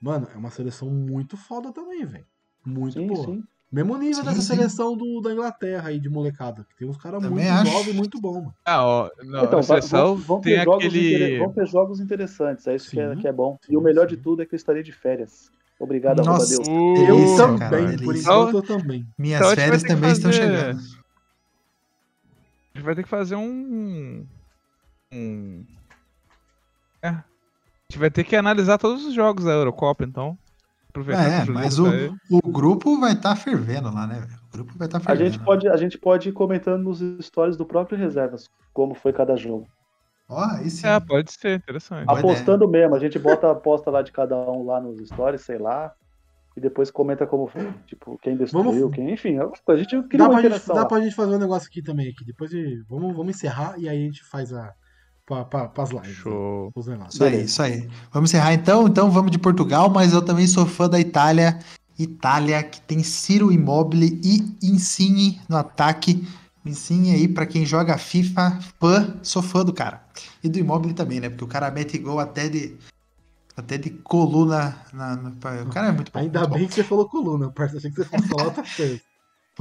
mano, 0.00 0.26
é 0.34 0.36
uma 0.36 0.50
seleção 0.50 0.88
muito 0.90 1.36
foda 1.36 1.72
também, 1.72 2.04
velho. 2.04 2.26
Muito 2.64 2.94
Sim, 2.98 3.06
boa. 3.06 3.24
sim. 3.26 3.42
Mesmo 3.72 3.96
nível 3.96 4.16
Sim, 4.16 4.24
dessa 4.24 4.42
sim. 4.42 4.54
seleção 4.54 4.94
do, 4.94 5.22
da 5.22 5.32
Inglaterra 5.32 5.88
aí, 5.88 5.98
de 5.98 6.10
molecada. 6.10 6.66
Que 6.68 6.76
tem 6.76 6.86
uns 6.88 6.98
caras 6.98 7.22
muito 7.22 7.42
novos 7.42 7.86
e 7.86 7.92
muito 7.94 8.20
bons, 8.20 8.34
mano. 8.36 8.54
Ah, 8.66 8.84
ó, 8.84 9.10
não, 9.24 9.44
Então, 9.44 9.58
a 9.60 9.62
seleção 9.62 10.16
vão, 10.16 10.18
vão 10.18 10.40
tem 10.42 10.56
ter 10.58 10.64
jogos 10.64 10.84
aquele. 10.84 11.14
inter- 11.14 11.38
vão 11.38 11.52
ter 11.54 11.66
jogos 11.66 12.00
interessantes, 12.00 12.66
é 12.66 12.74
isso 12.76 12.90
que 12.90 13.00
é, 13.00 13.14
Sim, 13.14 13.20
que 13.22 13.28
é 13.28 13.32
bom. 13.32 13.56
sim, 13.64 13.72
e 13.72 13.76
o 13.78 13.80
melhor 13.80 14.10
sim. 14.10 14.16
de 14.16 14.22
tudo 14.22 14.42
é 14.42 14.46
que 14.46 14.54
eu 14.54 14.58
estarei 14.58 14.82
de 14.82 14.92
férias. 14.92 15.50
Obrigado, 15.80 16.22
Nossa. 16.22 16.54
Deus. 16.54 16.68
Eu 16.68 17.16
Delícia, 17.16 17.36
também, 17.46 17.58
cara, 17.58 17.96
por 18.04 18.14
enquanto 18.16 18.54
eu 18.56 18.62
também. 18.62 19.06
Minhas 19.18 19.40
Então 19.40 19.52
a 19.52 19.56
férias 19.56 19.82
também 19.82 20.12
estão 20.12 20.30
fazer- 20.30 20.42
chegando. 20.44 20.78
A 20.78 20.82
gente 22.78 22.84
vai 22.84 22.94
ter 22.94 23.02
que 23.02 23.08
fazer 23.08 23.36
um. 23.36 24.26
Um. 25.12 25.64
É. 27.02 27.08
A 27.08 27.24
gente 27.90 27.98
vai 27.98 28.10
ter 28.10 28.24
que 28.24 28.36
analisar 28.36 28.78
todos 28.78 29.04
os 29.04 29.14
jogos 29.14 29.44
da 29.44 29.52
Eurocopa, 29.52 30.04
então. 30.04 30.38
Aproveitar 30.92 31.42
É, 31.42 31.44
mas 31.50 31.78
o, 31.78 31.84
tá 31.84 31.90
aí. 31.90 32.10
o 32.30 32.50
grupo 32.52 33.00
vai 33.00 33.12
estar 33.14 33.34
fervendo 33.34 33.92
lá, 33.92 34.06
né? 34.06 34.28
O 34.48 34.52
grupo 34.58 34.72
vai 34.76 34.86
estar 34.86 34.98
A 34.98 35.00
fervendo. 35.00 35.30
gente, 35.32 35.42
pode, 35.42 35.68
a 35.68 35.76
gente 35.78 35.98
pode 35.98 36.28
ir 36.28 36.32
comentando 36.32 36.82
nos 36.82 37.00
stories 37.24 37.56
do 37.56 37.64
próprio 37.64 37.96
Reservas, 37.98 38.50
como 38.74 38.94
foi 38.94 39.12
cada 39.12 39.34
jogo. 39.36 39.66
Ó, 40.28 40.38
aí 40.44 40.68
sim. 40.70 40.86
É, 40.86 41.00
pode 41.00 41.32
ser, 41.32 41.56
interessante. 41.56 42.04
Apostando 42.08 42.68
mesmo, 42.68 42.94
a 42.94 42.98
gente 42.98 43.18
bota 43.18 43.48
a 43.48 43.52
aposta 43.52 43.90
lá 43.90 44.02
de 44.02 44.12
cada 44.12 44.36
um 44.36 44.66
lá 44.66 44.80
nos 44.80 44.98
stories, 45.08 45.40
sei 45.42 45.56
lá, 45.58 45.92
e 46.56 46.60
depois 46.60 46.90
comenta 46.90 47.26
como 47.26 47.46
foi. 47.46 47.72
Tipo, 47.86 48.18
quem 48.20 48.36
destruiu, 48.36 48.72
Vamos- 48.72 48.94
quem. 48.94 49.10
Enfim, 49.10 49.38
a 49.38 49.76
gente 49.76 50.02
cria 50.04 50.18
Dá 50.18 50.28
uma 50.28 50.40
pra, 50.40 50.50
gente, 50.50 50.68
dá 50.68 50.74
lá. 50.74 50.84
pra 50.86 51.00
gente 51.00 51.14
fazer 51.14 51.34
um 51.34 51.38
negócio 51.38 51.68
aqui 51.68 51.82
também. 51.82 52.10
Aqui. 52.10 52.24
Depois 52.26 52.50
de, 52.50 52.82
vamos, 52.88 53.16
vamos 53.16 53.34
encerrar 53.34 53.78
e 53.78 53.88
aí 53.88 53.96
a 53.98 54.04
gente 54.04 54.22
faz 54.24 54.52
a. 54.52 54.72
Pra, 55.26 55.44
pras 55.68 55.90
lives. 55.90 56.08
né? 56.08 56.14
Show. 56.14 56.70
Os 56.74 56.86
negócios. 56.86 57.14
Isso 57.14 57.24
aí, 57.24 57.44
isso 57.44 57.62
aí. 57.62 57.88
Vamos 58.12 58.30
encerrar 58.30 58.52
então. 58.54 58.86
Então 58.88 59.10
vamos 59.10 59.30
de 59.30 59.38
Portugal, 59.38 59.88
mas 59.88 60.12
eu 60.12 60.20
também 60.22 60.46
sou 60.46 60.66
fã 60.66 60.88
da 60.88 60.98
Itália. 61.00 61.58
Itália 61.98 62.62
que 62.62 62.80
tem 62.80 63.02
Ciro 63.02 63.52
Immobile 63.52 64.20
e 64.24 64.56
Insigne 64.66 65.40
no 65.48 65.56
ataque. 65.56 66.26
Insigne 66.64 67.12
aí, 67.12 67.28
pra 67.28 67.44
quem 67.46 67.64
joga 67.66 67.98
FIFA, 67.98 68.58
fã, 68.80 69.16
sou 69.22 69.42
fã 69.42 69.64
do 69.64 69.72
cara. 69.72 70.02
E 70.42 70.48
do 70.48 70.58
Immobile 70.58 70.94
também, 70.94 71.20
né? 71.20 71.28
Porque 71.28 71.44
o 71.44 71.48
cara 71.48 71.70
mete 71.70 71.98
gol 71.98 72.18
até 72.18 72.48
de 72.48 72.76
até 73.56 73.76
de 73.78 73.90
coluna. 73.90 74.76
Na, 74.92 75.14
na- 75.16 75.30
o 75.30 75.68
cara 75.70 75.88
é 75.88 75.92
muito 75.92 76.10
bom. 76.12 76.18
Ainda 76.18 76.38
muito 76.40 76.50
bom. 76.50 76.58
bem 76.58 76.66
que 76.68 76.74
você 76.74 76.84
falou 76.84 77.08
coluna, 77.08 77.50
parça. 77.50 77.76
Achei 77.76 77.90
que 77.90 77.96
você 77.96 78.04
fosse 78.04 78.28
falar 78.28 78.44
outra 78.44 78.64
coisa. 78.76 79.00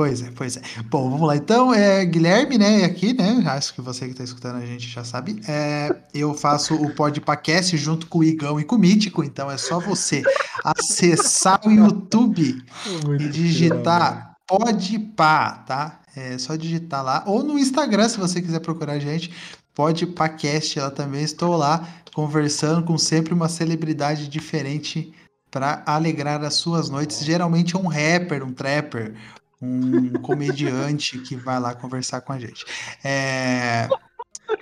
Pois 0.01 0.23
é, 0.23 0.31
pois 0.31 0.57
é. 0.57 0.61
Bom, 0.89 1.11
vamos 1.11 1.27
lá. 1.27 1.35
Então, 1.35 1.71
é, 1.71 2.03
Guilherme, 2.03 2.57
né, 2.57 2.85
aqui, 2.85 3.13
né? 3.13 3.43
Acho 3.45 3.71
que 3.71 3.81
você 3.81 4.05
que 4.05 4.13
está 4.13 4.23
escutando 4.23 4.55
a 4.55 4.65
gente 4.65 4.89
já 4.89 5.03
sabe. 5.03 5.39
É, 5.47 5.95
eu 6.11 6.33
faço 6.33 6.73
o 6.73 6.91
Podpacast 6.95 7.77
junto 7.77 8.07
com 8.07 8.17
o 8.17 8.23
Igão 8.23 8.59
e 8.59 8.63
com 8.63 8.77
o 8.77 8.79
Mítico, 8.79 9.23
então 9.23 9.51
é 9.51 9.57
só 9.57 9.79
você 9.79 10.23
acessar 10.63 11.61
o 11.67 11.71
YouTube 11.71 12.63
Muito 13.05 13.21
e 13.21 13.29
digitar 13.29 14.37
Podpá, 14.47 15.63
tá? 15.67 15.99
É 16.15 16.35
só 16.39 16.55
digitar 16.55 17.03
lá. 17.03 17.23
Ou 17.27 17.43
no 17.43 17.59
Instagram, 17.59 18.09
se 18.09 18.17
você 18.17 18.41
quiser 18.41 18.59
procurar 18.59 18.93
a 18.93 18.99
gente, 18.99 19.31
Podpacast, 19.75 20.79
eu 20.79 20.89
também 20.89 21.21
estou 21.21 21.55
lá 21.55 21.87
conversando 22.11 22.81
com 22.81 22.97
sempre 22.97 23.35
uma 23.35 23.47
celebridade 23.47 24.27
diferente 24.27 25.13
para 25.51 25.83
alegrar 25.85 26.43
as 26.43 26.55
suas 26.55 26.89
noites. 26.89 27.23
Geralmente 27.23 27.75
é 27.75 27.77
um 27.77 27.87
rapper, 27.87 28.43
um 28.43 28.53
trapper, 28.53 29.13
um 29.61 30.13
comediante 30.13 31.19
que 31.19 31.35
vai 31.35 31.59
lá 31.59 31.75
conversar 31.75 32.21
com 32.21 32.33
a 32.33 32.39
gente. 32.39 32.65
É, 33.03 33.88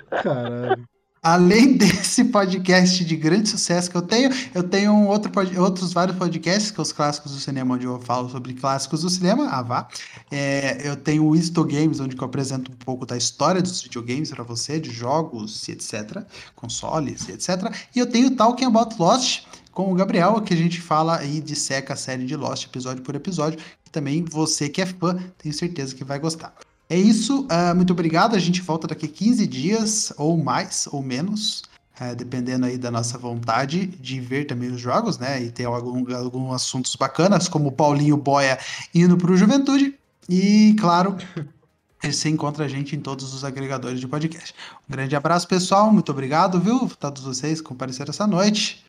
Caralho. 0.09 0.88
Além 1.21 1.76
desse 1.77 2.23
podcast 2.26 3.03
de 3.03 3.15
grande 3.15 3.49
sucesso 3.49 3.91
que 3.91 3.97
eu 3.97 4.01
tenho, 4.01 4.30
eu 4.53 4.63
tenho 4.63 5.05
outro, 5.05 5.31
outros 5.61 5.91
vários 5.91 6.17
podcasts, 6.17 6.71
que 6.71 6.80
é 6.80 6.81
os 6.81 6.93
Clássicos 6.93 7.34
do 7.34 7.39
Cinema, 7.39 7.76
onde 7.76 7.85
eu 7.85 7.99
falo 7.99 8.30
sobre 8.30 8.53
clássicos 8.53 9.01
do 9.01 9.09
cinema, 9.09 9.49
ah, 9.49 9.61
vá. 9.61 9.88
É, 10.31 10.88
eu 10.88 10.95
tenho 10.95 11.26
o 11.26 11.35
Isto 11.35 11.63
Games, 11.65 11.99
onde 11.99 12.15
eu 12.15 12.23
apresento 12.23 12.71
um 12.71 12.76
pouco 12.76 13.05
da 13.05 13.17
história 13.17 13.61
dos 13.61 13.81
videogames 13.81 14.31
para 14.31 14.43
você, 14.43 14.80
de 14.80 14.91
jogos 14.91 15.67
e 15.67 15.73
etc, 15.73 16.23
consoles 16.55 17.27
e 17.27 17.34
etc. 17.34 17.49
E 17.93 17.99
eu 17.99 18.07
tenho 18.07 18.27
o 18.27 18.31
Talking 18.31 18.65
About 18.65 18.95
Lost, 18.97 19.43
com 19.71 19.91
o 19.91 19.95
Gabriel, 19.95 20.41
que 20.41 20.53
a 20.53 20.57
gente 20.57 20.81
fala 20.81 21.23
e 21.23 21.39
disseca 21.41 21.93
a 21.93 21.97
série 21.97 22.25
de 22.25 22.35
Lost 22.35 22.65
episódio 22.65 23.03
por 23.03 23.15
episódio, 23.15 23.59
também 23.91 24.23
você 24.23 24.69
que 24.69 24.81
é 24.81 24.85
fã, 24.85 25.17
tenho 25.37 25.53
certeza 25.53 25.95
que 25.95 26.03
vai 26.03 26.19
gostar. 26.19 26.53
É 26.89 26.97
isso, 26.97 27.45
ah, 27.49 27.73
muito 27.73 27.93
obrigado. 27.93 28.35
A 28.35 28.39
gente 28.39 28.61
volta 28.61 28.87
daqui 28.87 29.07
15 29.07 29.45
dias, 29.45 30.11
ou 30.17 30.37
mais, 30.37 30.87
ou 30.91 31.03
menos, 31.03 31.63
eh, 31.99 32.15
dependendo 32.15 32.65
aí 32.65 32.77
da 32.77 32.89
nossa 32.89 33.17
vontade 33.17 33.85
de 33.85 34.19
ver 34.19 34.45
também 34.45 34.71
os 34.71 34.81
jogos, 34.81 35.19
né? 35.19 35.43
E 35.43 35.51
ter 35.51 35.65
algum, 35.65 36.03
alguns 36.15 36.55
assuntos 36.55 36.95
bacanas, 36.95 37.47
como 37.47 37.69
o 37.69 37.71
Paulinho 37.71 38.17
Boia 38.17 38.57
indo 38.93 39.17
para 39.17 39.31
o 39.31 39.37
Juventude. 39.37 39.93
E, 40.27 40.75
claro, 40.79 41.15
você 42.01 42.29
encontra 42.29 42.65
a 42.65 42.67
gente 42.67 42.95
em 42.95 42.99
todos 42.99 43.33
os 43.35 43.43
agregadores 43.43 43.99
de 43.99 44.07
podcast. 44.07 44.55
Um 44.87 44.91
grande 44.91 45.15
abraço, 45.15 45.47
pessoal. 45.47 45.91
Muito 45.91 46.11
obrigado, 46.11 46.59
viu? 46.59 46.89
Todos 46.99 47.21
vocês 47.23 47.61
que 47.61 47.67
compareceram 47.67 48.09
essa 48.09 48.25
noite. 48.25 48.83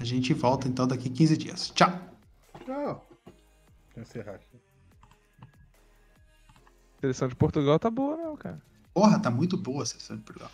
A 0.00 0.04
gente 0.04 0.32
volta 0.32 0.66
então 0.66 0.88
daqui 0.88 1.10
15 1.10 1.36
dias. 1.36 1.70
Tchau! 1.74 1.92
Tchau. 2.64 3.06
Vou 3.94 4.02
encerrar 4.02 4.36
aqui. 4.36 4.56
A 6.96 7.00
seleção 7.00 7.28
de 7.28 7.36
Portugal 7.36 7.78
tá 7.78 7.90
boa, 7.90 8.16
não, 8.16 8.34
cara. 8.34 8.60
Porra, 8.94 9.20
tá 9.20 9.30
muito 9.30 9.58
boa 9.58 9.82
a 9.82 9.86
sessão 9.86 10.16
de 10.16 10.22
Portugal. 10.22 10.50